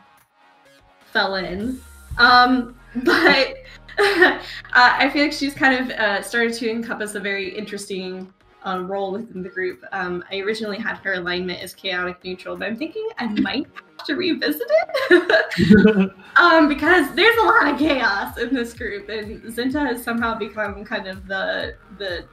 fell 1.11 1.37
in. 1.37 1.81
Um, 2.19 2.79
but 2.97 3.55
uh, 3.99 4.39
I 4.75 5.09
feel 5.11 5.23
like 5.23 5.33
she's 5.33 5.55
kind 5.55 5.91
of 5.91 5.99
uh, 5.99 6.21
started 6.21 6.53
to 6.53 6.71
encompass 6.71 7.15
a 7.15 7.21
very 7.21 7.57
interesting 7.57 8.31
uh, 8.65 8.81
role 8.81 9.13
within 9.13 9.43
the 9.43 9.49
group. 9.49 9.85
Um, 9.93 10.25
I 10.31 10.39
originally 10.41 10.79
had 10.79 10.99
her 10.99 11.15
alignment 11.15 11.61
as 11.61 11.75
chaotic 11.75 12.23
neutral, 12.25 12.57
but 12.57 12.69
I'm 12.69 12.77
thinking 12.77 13.09
I 13.19 13.27
might 13.29 13.67
have 13.75 14.07
to 14.07 14.15
revisit 14.15 14.67
it 15.11 16.13
um, 16.37 16.69
because 16.69 17.15
there's 17.15 17.37
a 17.39 17.47
lot 17.47 17.69
of 17.73 17.79
chaos 17.79 18.39
in 18.39 18.55
this 18.55 18.75
group, 18.75 19.09
and 19.09 19.43
Zenta 19.45 19.87
has 19.87 20.03
somehow 20.03 20.37
become 20.39 20.85
kind 20.85 21.07
of 21.07 21.27
the 21.27 21.77
the 21.99 22.25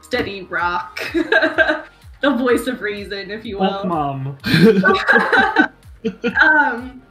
steady 0.00 0.42
rock, 0.42 1.00
the 1.12 1.84
voice 2.22 2.66
of 2.66 2.80
reason, 2.80 3.30
if 3.30 3.44
you 3.44 3.58
will. 3.58 3.84
mom. 3.84 4.38
um, 6.40 7.02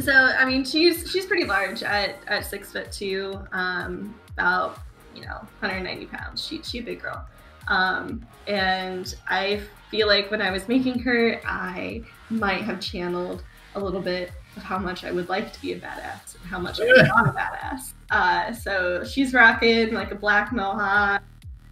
so 0.00 0.12
I 0.12 0.44
mean, 0.44 0.64
she's 0.64 1.10
she's 1.10 1.26
pretty 1.26 1.44
large 1.44 1.82
at 1.82 2.16
at 2.26 2.44
six 2.44 2.72
foot 2.72 2.92
two, 2.92 3.40
um, 3.52 4.14
about 4.32 4.78
you 5.14 5.22
know 5.22 5.38
190 5.60 6.06
pounds. 6.06 6.44
She 6.44 6.62
she 6.62 6.78
a 6.80 6.82
big 6.82 7.00
girl, 7.00 7.24
um, 7.68 8.26
and 8.46 9.14
I 9.28 9.60
feel 9.90 10.06
like 10.06 10.30
when 10.30 10.42
I 10.42 10.50
was 10.50 10.68
making 10.68 11.00
her, 11.00 11.40
I 11.44 12.02
might 12.30 12.62
have 12.62 12.80
channeled 12.80 13.42
a 13.74 13.80
little 13.80 14.00
bit 14.00 14.32
of 14.56 14.62
how 14.62 14.78
much 14.78 15.04
I 15.04 15.12
would 15.12 15.28
like 15.28 15.52
to 15.52 15.60
be 15.60 15.72
a 15.72 15.80
badass 15.80 16.34
and 16.40 16.50
how 16.50 16.58
much 16.58 16.80
I 16.80 16.84
not 16.84 17.28
a 17.28 17.32
badass. 17.32 17.92
Uh, 18.10 18.52
so 18.52 19.04
she's 19.04 19.34
rocking 19.34 19.92
like 19.92 20.10
a 20.12 20.14
black 20.14 20.52
mohawk. 20.52 21.22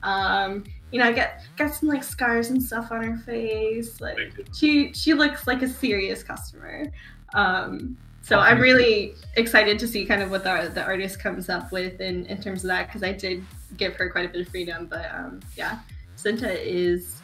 Um, 0.03 0.65
you 0.91 1.01
know, 1.01 1.13
got 1.13 1.31
got 1.57 1.75
some 1.75 1.89
like 1.89 2.05
scars 2.05 2.51
and 2.51 2.63
stuff 2.63 2.93
on 2.93 3.03
her 3.03 3.17
face. 3.19 4.01
Like 4.01 4.19
she 4.55 4.93
she 4.93 5.15
looks 5.15 5.47
like 5.47 5.63
a 5.63 5.69
serious 5.69 6.23
customer. 6.23 6.87
Um, 7.33 7.97
so 8.25 8.39
I'm 8.39 8.59
really 8.59 9.15
excited 9.37 9.79
to 9.79 9.87
see 9.87 10.07
kind 10.07 10.23
of 10.23 10.31
what 10.31 10.45
the, 10.45 10.71
the 10.73 10.83
artist 10.83 11.21
comes 11.21 11.51
up 11.51 11.71
with 11.71 12.01
in, 12.01 12.25
in 12.27 12.41
terms 12.41 12.65
of 12.65 12.69
that 12.69 12.87
because 12.87 13.03
I 13.03 13.13
did 13.13 13.45
give 13.77 13.95
her 13.97 14.09
quite 14.09 14.25
a 14.25 14.29
bit 14.33 14.47
of 14.47 14.49
freedom. 14.49 14.87
But 14.87 15.11
um, 15.15 15.41
yeah, 15.57 15.81
Zenta 16.17 16.59
is 16.59 17.21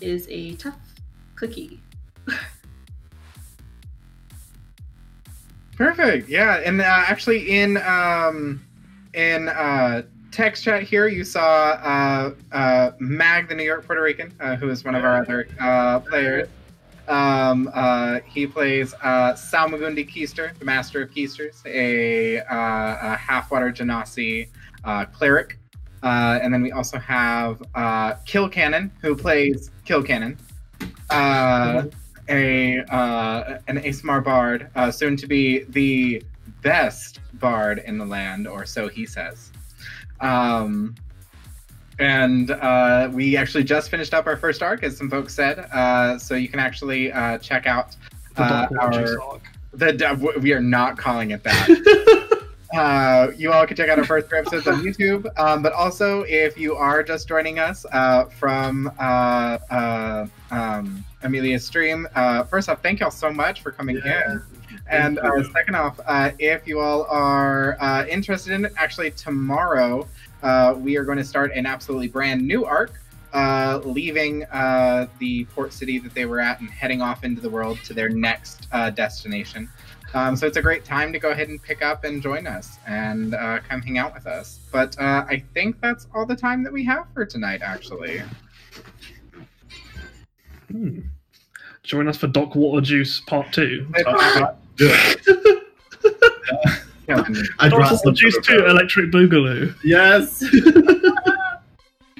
is 0.00 0.28
a 0.30 0.54
tough 0.54 0.78
cookie. 1.34 1.80
Perfect. 5.76 6.28
Yeah, 6.28 6.62
and 6.64 6.80
uh, 6.80 6.84
actually 6.84 7.50
in 7.50 7.76
um 7.78 8.64
in 9.14 9.48
uh 9.48 10.02
text 10.30 10.62
chat 10.62 10.82
here 10.82 11.08
you 11.08 11.24
saw 11.24 11.70
uh 11.70 12.34
uh 12.52 12.92
Mag 13.00 13.48
the 13.48 13.54
New 13.56 13.64
York 13.64 13.84
Puerto 13.84 14.02
Rican 14.02 14.32
uh, 14.38 14.54
who 14.56 14.68
is 14.68 14.84
one 14.84 14.94
of 14.94 15.04
our 15.04 15.22
other 15.22 15.48
uh 15.58 15.98
players. 16.00 16.48
Um 17.08 17.70
uh 17.72 18.20
he 18.24 18.46
plays 18.46 18.94
uh 19.02 19.32
Salmagundi 19.34 20.08
Keister, 20.08 20.56
the 20.58 20.64
master 20.64 21.02
of 21.02 21.10
Keisters, 21.10 21.64
a 21.66 22.40
uh 22.40 23.12
a 23.12 23.16
half-water 23.16 23.72
Genasi 23.72 24.48
uh 24.84 25.04
cleric. 25.06 25.58
Uh, 26.02 26.38
and 26.40 26.52
then 26.52 26.62
we 26.62 26.70
also 26.70 26.98
have 26.98 27.60
uh, 27.74 28.14
Kill 28.26 28.48
Cannon, 28.48 28.92
who 29.00 29.16
plays 29.16 29.72
Kill 29.84 30.04
Cannon. 30.04 30.38
Uh, 31.10 31.84
a 32.28 32.78
an 33.66 33.78
Aasimar 33.78 34.22
bard, 34.22 34.70
uh, 34.76 34.90
soon 34.90 35.16
to 35.16 35.26
be 35.26 35.64
the 35.70 36.22
best 36.62 37.20
bard 37.34 37.82
in 37.86 37.98
the 37.98 38.04
land, 38.04 38.46
or 38.46 38.64
so 38.64 38.88
he 38.88 39.04
says. 39.06 39.50
Um, 40.20 40.94
and 41.98 42.50
uh, 42.50 43.10
we 43.12 43.36
actually 43.36 43.64
just 43.64 43.90
finished 43.90 44.14
up 44.14 44.26
our 44.26 44.36
first 44.36 44.62
arc, 44.62 44.82
as 44.82 44.96
some 44.96 45.10
folks 45.10 45.34
said. 45.34 45.58
Uh, 45.72 46.18
so 46.18 46.34
you 46.34 46.48
can 46.48 46.60
actually 46.60 47.12
uh, 47.12 47.38
check 47.38 47.66
out 47.66 47.96
uh, 48.36 48.66
our 48.80 49.18
the. 49.72 50.32
We 50.40 50.52
are 50.52 50.60
not 50.60 50.98
calling 50.98 51.30
it 51.30 51.42
that. 51.44 52.32
Uh, 52.74 53.30
you 53.36 53.52
all 53.52 53.66
can 53.66 53.76
check 53.76 53.88
out 53.88 53.98
our 53.98 54.04
first 54.04 54.28
three 54.28 54.38
episodes 54.38 54.66
on 54.66 54.82
YouTube. 54.82 55.26
Um, 55.38 55.62
but 55.62 55.72
also, 55.72 56.22
if 56.22 56.58
you 56.58 56.74
are 56.74 57.02
just 57.02 57.28
joining 57.28 57.58
us 57.58 57.86
uh, 57.92 58.24
from 58.24 58.90
uh, 58.98 59.58
uh, 59.70 60.26
um, 60.50 61.04
Amelia's 61.22 61.64
stream, 61.64 62.08
uh, 62.14 62.42
first 62.42 62.68
off, 62.68 62.82
thank 62.82 63.00
y'all 63.00 63.10
so 63.10 63.30
much 63.30 63.62
for 63.62 63.70
coming 63.70 64.00
Yeah. 64.04 64.32
in. 64.32 64.42
And 64.88 65.18
uh, 65.18 65.42
second 65.52 65.74
off, 65.76 65.98
uh, 66.06 66.32
if 66.38 66.66
you 66.66 66.80
all 66.80 67.04
are 67.04 67.76
uh, 67.80 68.04
interested 68.06 68.52
in 68.52 68.66
it, 68.66 68.72
actually 68.76 69.10
tomorrow 69.12 70.06
uh, 70.46 70.74
we 70.74 70.96
are 70.96 71.02
going 71.02 71.18
to 71.18 71.24
start 71.24 71.50
an 71.56 71.66
absolutely 71.66 72.06
brand 72.06 72.46
new 72.46 72.64
arc, 72.64 72.92
uh, 73.32 73.80
leaving 73.84 74.44
uh, 74.44 75.08
the 75.18 75.44
port 75.46 75.72
city 75.72 75.98
that 75.98 76.14
they 76.14 76.24
were 76.24 76.38
at 76.38 76.60
and 76.60 76.70
heading 76.70 77.02
off 77.02 77.24
into 77.24 77.40
the 77.40 77.50
world 77.50 77.80
to 77.82 77.92
their 77.92 78.08
next 78.08 78.68
uh, 78.70 78.88
destination. 78.90 79.68
Um, 80.14 80.36
so 80.36 80.46
it's 80.46 80.56
a 80.56 80.62
great 80.62 80.84
time 80.84 81.12
to 81.12 81.18
go 81.18 81.30
ahead 81.30 81.48
and 81.48 81.60
pick 81.60 81.82
up 81.82 82.04
and 82.04 82.22
join 82.22 82.46
us 82.46 82.78
and 82.86 83.34
uh, 83.34 83.58
come 83.68 83.82
hang 83.82 83.98
out 83.98 84.14
with 84.14 84.28
us. 84.28 84.60
But 84.70 84.96
uh, 85.00 85.26
I 85.28 85.42
think 85.52 85.80
that's 85.80 86.06
all 86.14 86.24
the 86.24 86.36
time 86.36 86.62
that 86.62 86.72
we 86.72 86.84
have 86.84 87.08
for 87.12 87.26
tonight, 87.26 87.60
actually. 87.60 88.22
Hmm. 90.70 91.00
Join 91.82 92.06
us 92.06 92.18
for 92.18 92.28
Doc 92.28 92.54
Water 92.54 92.80
Juice 92.82 93.20
Part 93.20 93.52
2. 93.52 93.92
I 97.08 97.68
Doc 97.68 97.78
brought 97.78 98.00
some 98.00 98.14
Juice 98.14 98.34
for 98.36 98.42
2 98.42 98.56
the- 98.58 98.66
Electric 98.70 99.10
Boogaloo. 99.10 99.74
Yes. 99.84 100.42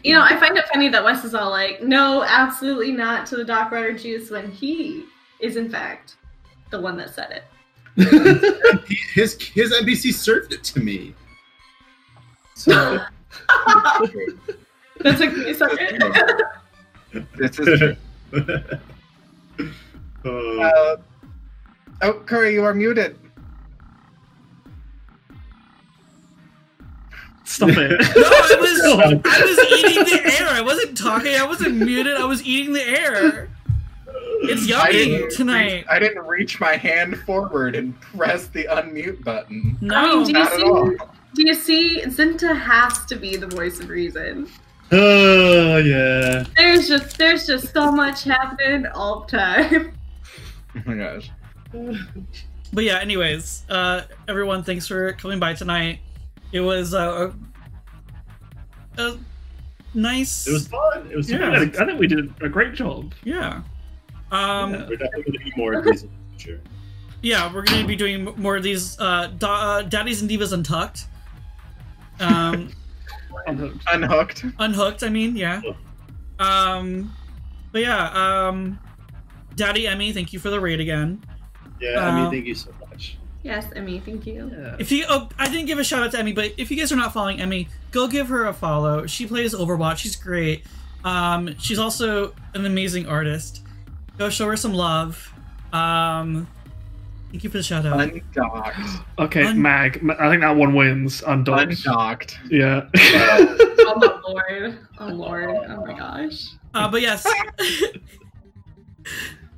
You 0.04 0.14
know, 0.14 0.22
I 0.22 0.36
find 0.36 0.56
it 0.56 0.64
funny 0.72 0.88
that 0.90 1.02
Wes 1.02 1.24
is 1.24 1.34
all 1.34 1.50
like, 1.50 1.82
"No, 1.82 2.22
absolutely 2.22 2.92
not" 2.92 3.26
to 3.26 3.34
the 3.36 3.42
Doc 3.44 3.72
Rider 3.72 3.92
juice 3.92 4.30
when 4.30 4.52
he 4.52 5.04
is 5.40 5.56
in 5.56 5.68
fact 5.68 6.14
the 6.70 6.80
one 6.80 6.96
that 6.98 7.12
said 7.12 7.42
it. 7.96 8.84
His 9.14 9.36
his 9.42 9.72
NPC 9.72 10.12
served 10.14 10.52
it 10.52 10.62
to 10.62 10.78
me. 10.78 11.12
So 12.54 13.00
that 13.48 15.16
took 15.18 15.36
me 15.36 15.50
a 15.50 15.54
second. 15.54 16.04
this 17.34 17.58
is 17.58 17.78
true. 17.80 17.96
Uh, 20.24 20.28
Uh, 20.28 20.96
oh, 22.02 22.12
Curry, 22.26 22.52
you 22.54 22.62
are 22.62 22.74
muted. 22.74 23.18
Stop 27.46 27.70
it. 27.70 27.76
No, 27.76 27.96
I 28.26 28.56
was 28.60 29.20
I 29.24 29.44
was 29.44 29.58
eating 29.72 30.04
the 30.04 30.40
air. 30.40 30.48
I 30.48 30.60
wasn't 30.60 30.98
talking. 30.98 31.34
I 31.36 31.46
wasn't 31.46 31.76
muted. 31.76 32.16
I 32.16 32.24
was 32.24 32.42
eating 32.42 32.72
the 32.72 32.82
air. 32.82 33.48
It's 34.42 34.64
I 34.70 34.90
yummy 34.90 34.92
didn't 34.92 35.30
tonight. 35.32 35.72
Reach, 35.72 35.86
I 35.88 35.98
didn't 35.98 36.26
reach 36.26 36.60
my 36.60 36.76
hand 36.76 37.16
forward 37.20 37.74
and 37.76 37.98
press 38.00 38.48
the 38.48 38.64
unmute 38.64 39.22
button. 39.24 39.78
No, 39.80 39.94
I 39.94 40.06
mean, 40.14 40.24
do 40.24 40.32
you 40.32 40.38
Not 40.38 40.52
at 40.52 40.62
all. 40.62 40.86
see? 40.90 40.96
Do 41.34 41.46
you 41.46 41.54
see? 41.54 42.02
Zenta 42.06 42.58
has 42.58 43.04
to 43.06 43.16
be 43.16 43.36
the 43.36 43.46
voice 43.46 43.78
of 43.80 43.88
reason. 43.88 44.48
oh 44.92 45.76
yeah. 45.78 46.44
There's 46.56 46.88
just 46.88 47.16
there's 47.16 47.46
just 47.46 47.72
so 47.72 47.92
much 47.92 48.24
happening 48.24 48.86
all 48.88 49.20
the 49.20 49.38
time. 49.38 49.92
Oh 50.74 50.82
my 50.84 50.94
gosh. 50.94 51.30
but 52.72 52.84
yeah. 52.84 52.98
Anyways, 52.98 53.64
uh, 53.68 54.02
everyone, 54.28 54.62
thanks 54.64 54.86
for 54.86 55.12
coming 55.14 55.38
by 55.38 55.54
tonight. 55.54 56.00
It 56.52 56.60
was 56.60 56.94
uh, 56.94 57.32
a, 58.98 59.02
a 59.02 59.18
nice. 59.94 60.46
It 60.46 60.52
was 60.52 60.68
fun. 60.68 61.08
It 61.10 61.16
was 61.16 61.30
Yeah, 61.30 61.50
I 61.50 61.58
fun. 61.58 61.60
think- 61.70 61.80
I 61.80 61.86
think 61.86 62.00
we 62.00 62.06
did 62.06 62.32
a 62.42 62.48
great 62.48 62.74
job. 62.74 63.12
yeah. 63.24 63.62
Um, 64.32 64.72
Yeah, 64.72 64.86
we're 64.88 64.96
definitely 64.96 65.22
gonna 65.32 65.44
do 65.44 65.50
more 65.56 65.72
of 65.74 65.84
these 65.84 66.02
in 66.02 66.08
the 66.10 66.38
future. 66.38 66.60
yeah, 67.22 67.52
we're 67.52 67.62
gonna 67.62 67.86
be 67.86 67.94
doing 67.96 68.24
more 68.36 68.56
of 68.56 68.62
these 68.64 68.98
uh, 68.98 69.28
da- 69.38 69.76
uh 69.78 69.82
Daddies 69.82 70.20
and 70.20 70.28
Divas 70.30 70.52
Untucked. 70.52 71.06
Um, 72.20 72.70
Unhooked. 73.46 73.84
Unhooked. 73.92 74.44
unhooked. 74.58 75.02
I 75.04 75.08
mean, 75.10 75.36
yeah. 75.36 75.60
Um, 76.40 77.12
but 77.70 77.82
yeah, 77.82 78.08
um, 78.48 78.78
Daddy 79.54 79.86
Emmy, 79.86 80.12
thank 80.12 80.32
you 80.32 80.38
for 80.40 80.50
the 80.50 80.58
raid 80.58 80.80
again. 80.80 81.22
Yeah, 81.80 81.90
I 82.00 82.08
Uh, 82.08 82.22
mean, 82.22 82.30
thank 82.32 82.46
you 82.46 82.54
so 82.56 82.72
much. 82.80 82.85
Yes, 83.46 83.66
Emmy, 83.76 84.00
thank 84.00 84.26
you. 84.26 84.50
Yeah. 84.52 84.74
If 84.80 84.90
you, 84.90 85.04
oh, 85.08 85.28
I 85.38 85.48
didn't 85.48 85.66
give 85.66 85.78
a 85.78 85.84
shout 85.84 86.02
out 86.02 86.10
to 86.10 86.18
Emmy, 86.18 86.32
but 86.32 86.54
if 86.58 86.68
you 86.68 86.76
guys 86.76 86.90
are 86.90 86.96
not 86.96 87.12
following 87.12 87.40
Emmy, 87.40 87.68
go 87.92 88.08
give 88.08 88.26
her 88.26 88.46
a 88.46 88.52
follow. 88.52 89.06
She 89.06 89.24
plays 89.24 89.54
Overwatch. 89.54 89.98
She's 89.98 90.16
great. 90.16 90.64
Um, 91.04 91.56
she's 91.56 91.78
also 91.78 92.34
an 92.54 92.66
amazing 92.66 93.06
artist. 93.06 93.62
Go 94.18 94.30
show 94.30 94.48
her 94.48 94.56
some 94.56 94.74
love. 94.74 95.32
Um, 95.72 96.48
thank 97.30 97.44
you 97.44 97.50
for 97.50 97.58
the 97.58 97.62
shout 97.62 97.86
out. 97.86 98.00
Undocked. 98.00 98.80
Okay, 99.20 99.44
Un- 99.44 99.62
Mag. 99.62 100.04
I 100.18 100.28
think 100.28 100.42
that 100.42 100.56
one 100.56 100.74
wins. 100.74 101.22
Undocked. 101.24 101.70
Undocked. 101.70 102.38
Yeah. 102.50 102.88
Oh 102.96 103.94
my 103.96 104.20
lord. 104.28 104.78
Oh 104.98 105.06
lord. 105.06 105.50
Oh 105.68 105.86
my 105.86 105.96
gosh. 105.96 106.48
Uh, 106.74 106.90
but 106.90 107.00
yes, 107.00 107.24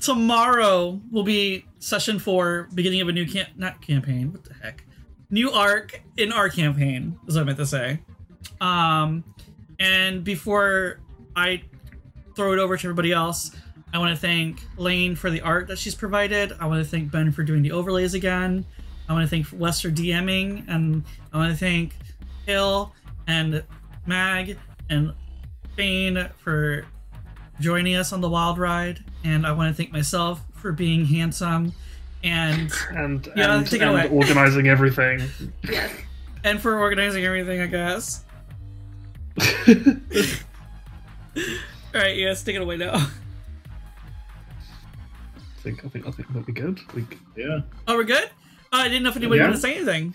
tomorrow 0.00 1.00
will 1.10 1.24
be 1.24 1.64
session 1.78 2.18
four, 2.18 2.68
beginning 2.74 3.00
of 3.00 3.08
a 3.08 3.12
new 3.12 3.26
camp, 3.26 3.50
not 3.56 3.80
campaign. 3.80 4.32
What 4.32 4.44
the 4.44 4.54
heck? 4.54 4.84
New 5.30 5.50
arc 5.50 6.02
in 6.16 6.32
our 6.32 6.48
campaign 6.48 7.18
is 7.26 7.34
what 7.34 7.42
I 7.42 7.44
meant 7.44 7.58
to 7.58 7.66
say. 7.66 8.00
Um, 8.60 9.24
and 9.78 10.24
before 10.24 11.00
I 11.36 11.62
throw 12.34 12.52
it 12.52 12.58
over 12.58 12.76
to 12.76 12.86
everybody 12.86 13.12
else, 13.12 13.50
I 13.92 13.98
want 13.98 14.14
to 14.14 14.20
thank 14.20 14.62
Lane 14.76 15.16
for 15.16 15.30
the 15.30 15.40
art 15.40 15.68
that 15.68 15.78
she's 15.78 15.94
provided. 15.94 16.52
I 16.60 16.66
want 16.66 16.82
to 16.84 16.88
thank 16.88 17.10
Ben 17.10 17.32
for 17.32 17.42
doing 17.42 17.62
the 17.62 17.72
overlays 17.72 18.14
again. 18.14 18.66
I 19.08 19.12
want 19.12 19.24
to 19.24 19.30
thank 19.30 19.46
Wes 19.52 19.80
for 19.80 19.90
DMing, 19.90 20.64
and 20.68 21.04
I 21.32 21.38
want 21.38 21.52
to 21.52 21.56
thank 21.56 21.94
Hill 22.46 22.92
and 23.26 23.62
Mag 24.06 24.58
and 24.90 25.14
Bane 25.76 26.28
for 26.42 26.86
joining 27.60 27.94
us 27.96 28.12
on 28.12 28.20
the 28.20 28.28
wild 28.28 28.58
ride. 28.58 29.02
And 29.24 29.46
I 29.46 29.52
want 29.52 29.74
to 29.74 29.74
thank 29.74 29.92
myself 29.92 30.40
for 30.58 30.72
being 30.72 31.04
handsome 31.04 31.72
and 32.24 32.72
and 32.90 33.28
Yeah, 33.36 33.56
and, 33.56 33.66
take 33.66 33.80
it 33.80 33.84
and 33.84 33.92
away. 33.92 34.08
organizing 34.12 34.68
everything. 34.68 35.22
Yes. 35.62 35.90
and 36.44 36.60
for 36.60 36.78
organizing 36.78 37.24
everything, 37.24 37.60
I 37.60 37.66
guess. 37.66 38.24
All 41.94 42.02
right, 42.02 42.16
yes, 42.16 42.42
take 42.42 42.56
it 42.56 42.62
away 42.62 42.76
now. 42.76 42.94
I 42.94 43.06
think 45.62 45.84
I 45.84 45.88
think 45.88 46.06
I 46.06 46.10
think 46.10 46.28
that'll 46.28 46.42
be 46.42 46.52
good. 46.52 46.80
We, 46.94 47.06
Yeah. 47.36 47.60
Oh, 47.86 47.96
we're 47.96 48.04
good. 48.04 48.30
Oh, 48.72 48.78
I 48.80 48.88
didn't 48.88 49.02
know 49.04 49.10
if 49.10 49.16
anybody 49.16 49.38
Yeah. 49.38 49.44
wanted 49.44 49.56
to 49.56 49.60
say 49.62 49.76
anything. 49.76 50.14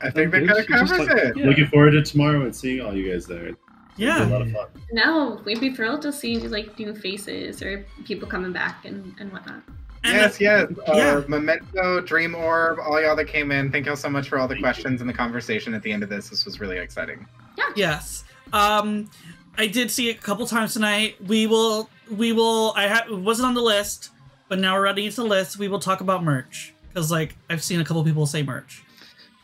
I 0.00 0.10
think 0.10 0.30
that 0.32 0.40
Good. 0.46 0.48
kind 0.48 0.50
of 0.50 0.88
Just 0.88 0.92
covers 0.94 1.08
like- 1.08 1.16
it. 1.18 1.36
Yeah. 1.36 1.46
Looking 1.46 1.66
forward 1.66 1.90
to 1.92 2.02
tomorrow 2.02 2.42
and 2.42 2.54
seeing 2.56 2.80
all 2.80 2.94
you 2.96 3.10
guys 3.12 3.26
there. 3.26 3.50
It's 3.96 4.20
a 4.20 4.24
lot 4.26 4.46
Yeah, 4.46 4.46
of 4.46 4.52
fun. 4.52 4.66
No, 4.92 5.40
we'd 5.44 5.60
be 5.60 5.74
thrilled 5.74 6.02
to 6.02 6.12
see 6.12 6.38
like 6.40 6.78
new 6.78 6.94
faces 6.94 7.62
or 7.62 7.84
people 8.04 8.28
coming 8.28 8.52
back 8.52 8.84
and, 8.84 9.14
and 9.20 9.32
whatnot. 9.32 9.62
And 10.04 10.14
yes, 10.16 10.40
yes. 10.40 10.70
yeah. 10.86 10.94
Uh, 10.94 11.24
Memento, 11.28 12.00
Dream 12.02 12.34
Orb, 12.34 12.78
all 12.78 13.00
y'all 13.00 13.16
that 13.16 13.24
came 13.26 13.50
in. 13.50 13.72
Thank 13.72 13.86
y'all 13.86 13.96
so 13.96 14.10
much 14.10 14.28
for 14.28 14.38
all 14.38 14.46
the 14.46 14.54
Thank 14.54 14.60
you. 14.60 14.64
questions 14.64 15.00
and 15.00 15.08
the 15.08 15.14
conversation 15.14 15.72
at 15.74 15.82
the 15.82 15.90
end 15.92 16.02
of 16.02 16.08
this. 16.10 16.28
This 16.28 16.44
was 16.44 16.60
really 16.60 16.76
exciting. 16.78 17.26
Yeah. 17.56 17.64
Yes. 17.74 18.24
Um, 18.52 19.10
I 19.56 19.66
did 19.66 19.90
see 19.90 20.10
it 20.10 20.18
a 20.18 20.20
couple 20.20 20.46
times 20.46 20.74
tonight. 20.74 21.16
We 21.26 21.46
will. 21.46 21.88
We 22.10 22.32
will. 22.32 22.74
I 22.76 22.88
ha- 22.88 23.06
wasn't 23.08 23.46
on 23.46 23.54
the 23.54 23.62
list, 23.62 24.10
but 24.48 24.58
now 24.58 24.74
we're 24.76 24.86
adding 24.86 25.06
it 25.06 25.10
to 25.12 25.22
the 25.22 25.26
list. 25.26 25.58
We 25.58 25.68
will 25.68 25.78
talk 25.78 26.00
about 26.02 26.22
merch 26.22 26.74
because, 26.88 27.10
like, 27.10 27.34
I've 27.48 27.62
seen 27.64 27.80
a 27.80 27.84
couple 27.84 28.04
people 28.04 28.26
say 28.26 28.42
merch. 28.42 28.83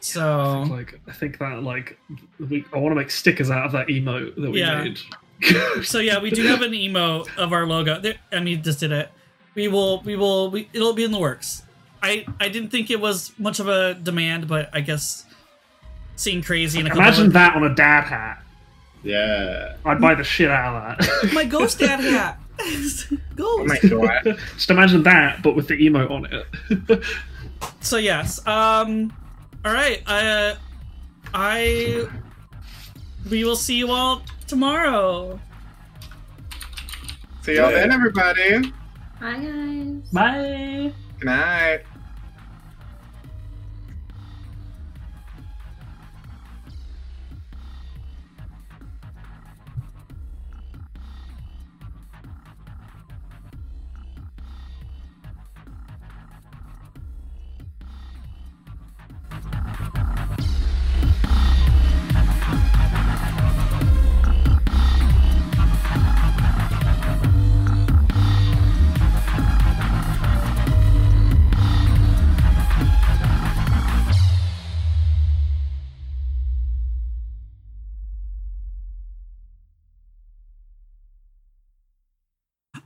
I 0.01 0.03
So 0.03 0.65
think, 0.65 0.71
like 0.71 1.01
I 1.09 1.13
think 1.13 1.39
that 1.39 1.63
like 1.63 1.99
we 2.39 2.65
I 2.73 2.79
want 2.79 2.93
to 2.93 2.97
make 2.97 3.11
stickers 3.11 3.51
out 3.51 3.67
of 3.67 3.73
that 3.73 3.89
emote 3.89 4.35
that 4.37 4.51
we 4.51 4.61
Yeah. 4.61 4.83
made. 4.85 4.99
so 5.85 5.99
yeah, 6.01 6.21
we 6.21 6.31
do 6.31 6.43
have 6.47 6.63
an 6.63 6.75
emo 6.75 7.25
of 7.39 7.53
our 7.53 7.67
logo. 7.67 7.99
There, 8.01 8.15
I 8.33 8.41
mean, 8.41 8.63
just 8.63 8.81
did 8.81 8.93
it. 8.93 9.11
We 9.55 9.69
will. 9.69 10.01
We 10.03 10.17
will. 10.17 10.51
We, 10.51 10.69
it'll 10.73 10.93
be 10.93 11.05
in 11.05 11.13
the 11.13 11.19
works. 11.19 11.63
I 12.03 12.25
I 12.39 12.49
didn't 12.49 12.71
think 12.71 12.91
it 12.91 13.01
was 13.01 13.33
much 13.39 13.59
of 13.61 13.69
a 13.69 13.95
demand, 13.95 14.49
but 14.49 14.69
I 14.73 14.81
guess 14.81 15.25
seeing 16.17 16.43
crazy 16.43 16.79
and 16.79 16.89
a 16.89 16.91
couple 16.91 17.05
Imagine 17.05 17.27
of, 17.29 17.33
that 17.35 17.57
on 17.57 17.65
a 17.65 17.75
dad 17.75 18.05
hat. 18.05 18.43
Yeah. 19.03 19.77
I'd 19.87 20.01
buy 20.01 20.15
the 20.15 20.25
shit 20.25 20.51
out 20.51 20.99
of 20.99 20.99
that. 21.09 21.33
my 21.35 21.45
ghost 21.45 21.79
dad 21.79 22.01
hat. 22.01 22.39
ghost. 23.35 23.67
My 23.67 23.79
god. 23.89 24.39
Just 24.55 24.71
imagine 24.71 25.03
that, 25.05 25.43
but 25.43 25.57
with 25.57 25.69
the 25.69 25.75
emote 25.75 26.11
on 26.11 26.27
it. 26.31 27.03
so 27.81 27.97
yes 27.99 28.47
um 28.47 29.13
all 29.65 29.73
right 29.73 30.03
uh 30.07 30.55
i 31.35 32.07
we 33.31 33.45
will 33.45 33.57
see 33.57 33.77
you 33.77 33.91
all 33.91 34.23
tomorrow 34.47 35.39
See 37.43 37.57
y'all 37.57 37.71
Yeah. 37.71 37.79
then, 37.87 37.93
everybody. 37.93 38.71
Bye, 39.19 39.35
guys. 39.41 40.11
bye 40.13 40.93
Good 41.19 41.25
night. 41.25 41.81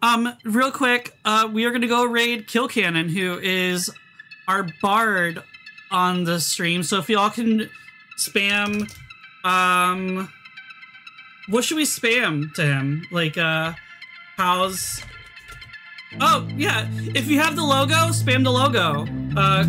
Um 0.05 0.31
real 0.45 0.71
quick 0.71 1.17
uh 1.25 1.49
we 1.51 1.65
are 1.65 1.71
gonna 1.71 1.89
go 1.89 2.05
raid 2.05 2.47
kill 2.47 2.69
cannon 2.69 3.09
who 3.09 3.39
is 3.39 3.91
our 4.47 4.69
bard 4.83 5.43
on 5.91 6.25
the 6.25 6.39
stream. 6.39 6.83
So 6.83 6.99
if 6.99 7.09
y'all 7.09 7.31
can 7.31 7.71
spam 8.19 8.93
um 9.45 10.31
what 11.49 11.65
should 11.65 11.77
we 11.79 11.85
spam 11.85 12.53
to 12.55 12.63
him? 12.63 13.07
Like 13.11 13.39
uh 13.39 13.73
how's 14.37 15.03
oh 16.21 16.47
yeah 16.55 16.87
if 17.15 17.27
you 17.29 17.39
have 17.39 17.57
the 17.57 17.65
logo 17.65 18.13
spam 18.13 18.45
the 18.45 18.53
logo. 18.53 19.07
Uh 19.41 19.65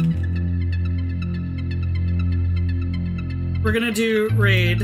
we're 3.63 3.71
gonna 3.71 3.91
do 3.91 4.29
raid. 4.33 4.81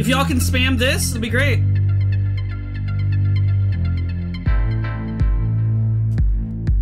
If 0.00 0.08
y'all 0.08 0.24
can 0.24 0.38
spam 0.38 0.78
this 0.78 1.10
it'd 1.10 1.22
be 1.22 1.30
great 1.30 1.75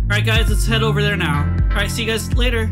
all 0.05 0.09
right 0.09 0.25
guys 0.25 0.47
let's 0.49 0.67
head 0.67 0.83
over 0.83 1.01
there 1.01 1.17
now. 1.17 1.51
All 1.71 1.77
right 1.77 1.89
see 1.89 2.03
you 2.03 2.11
guys 2.11 2.31
later 2.33 2.69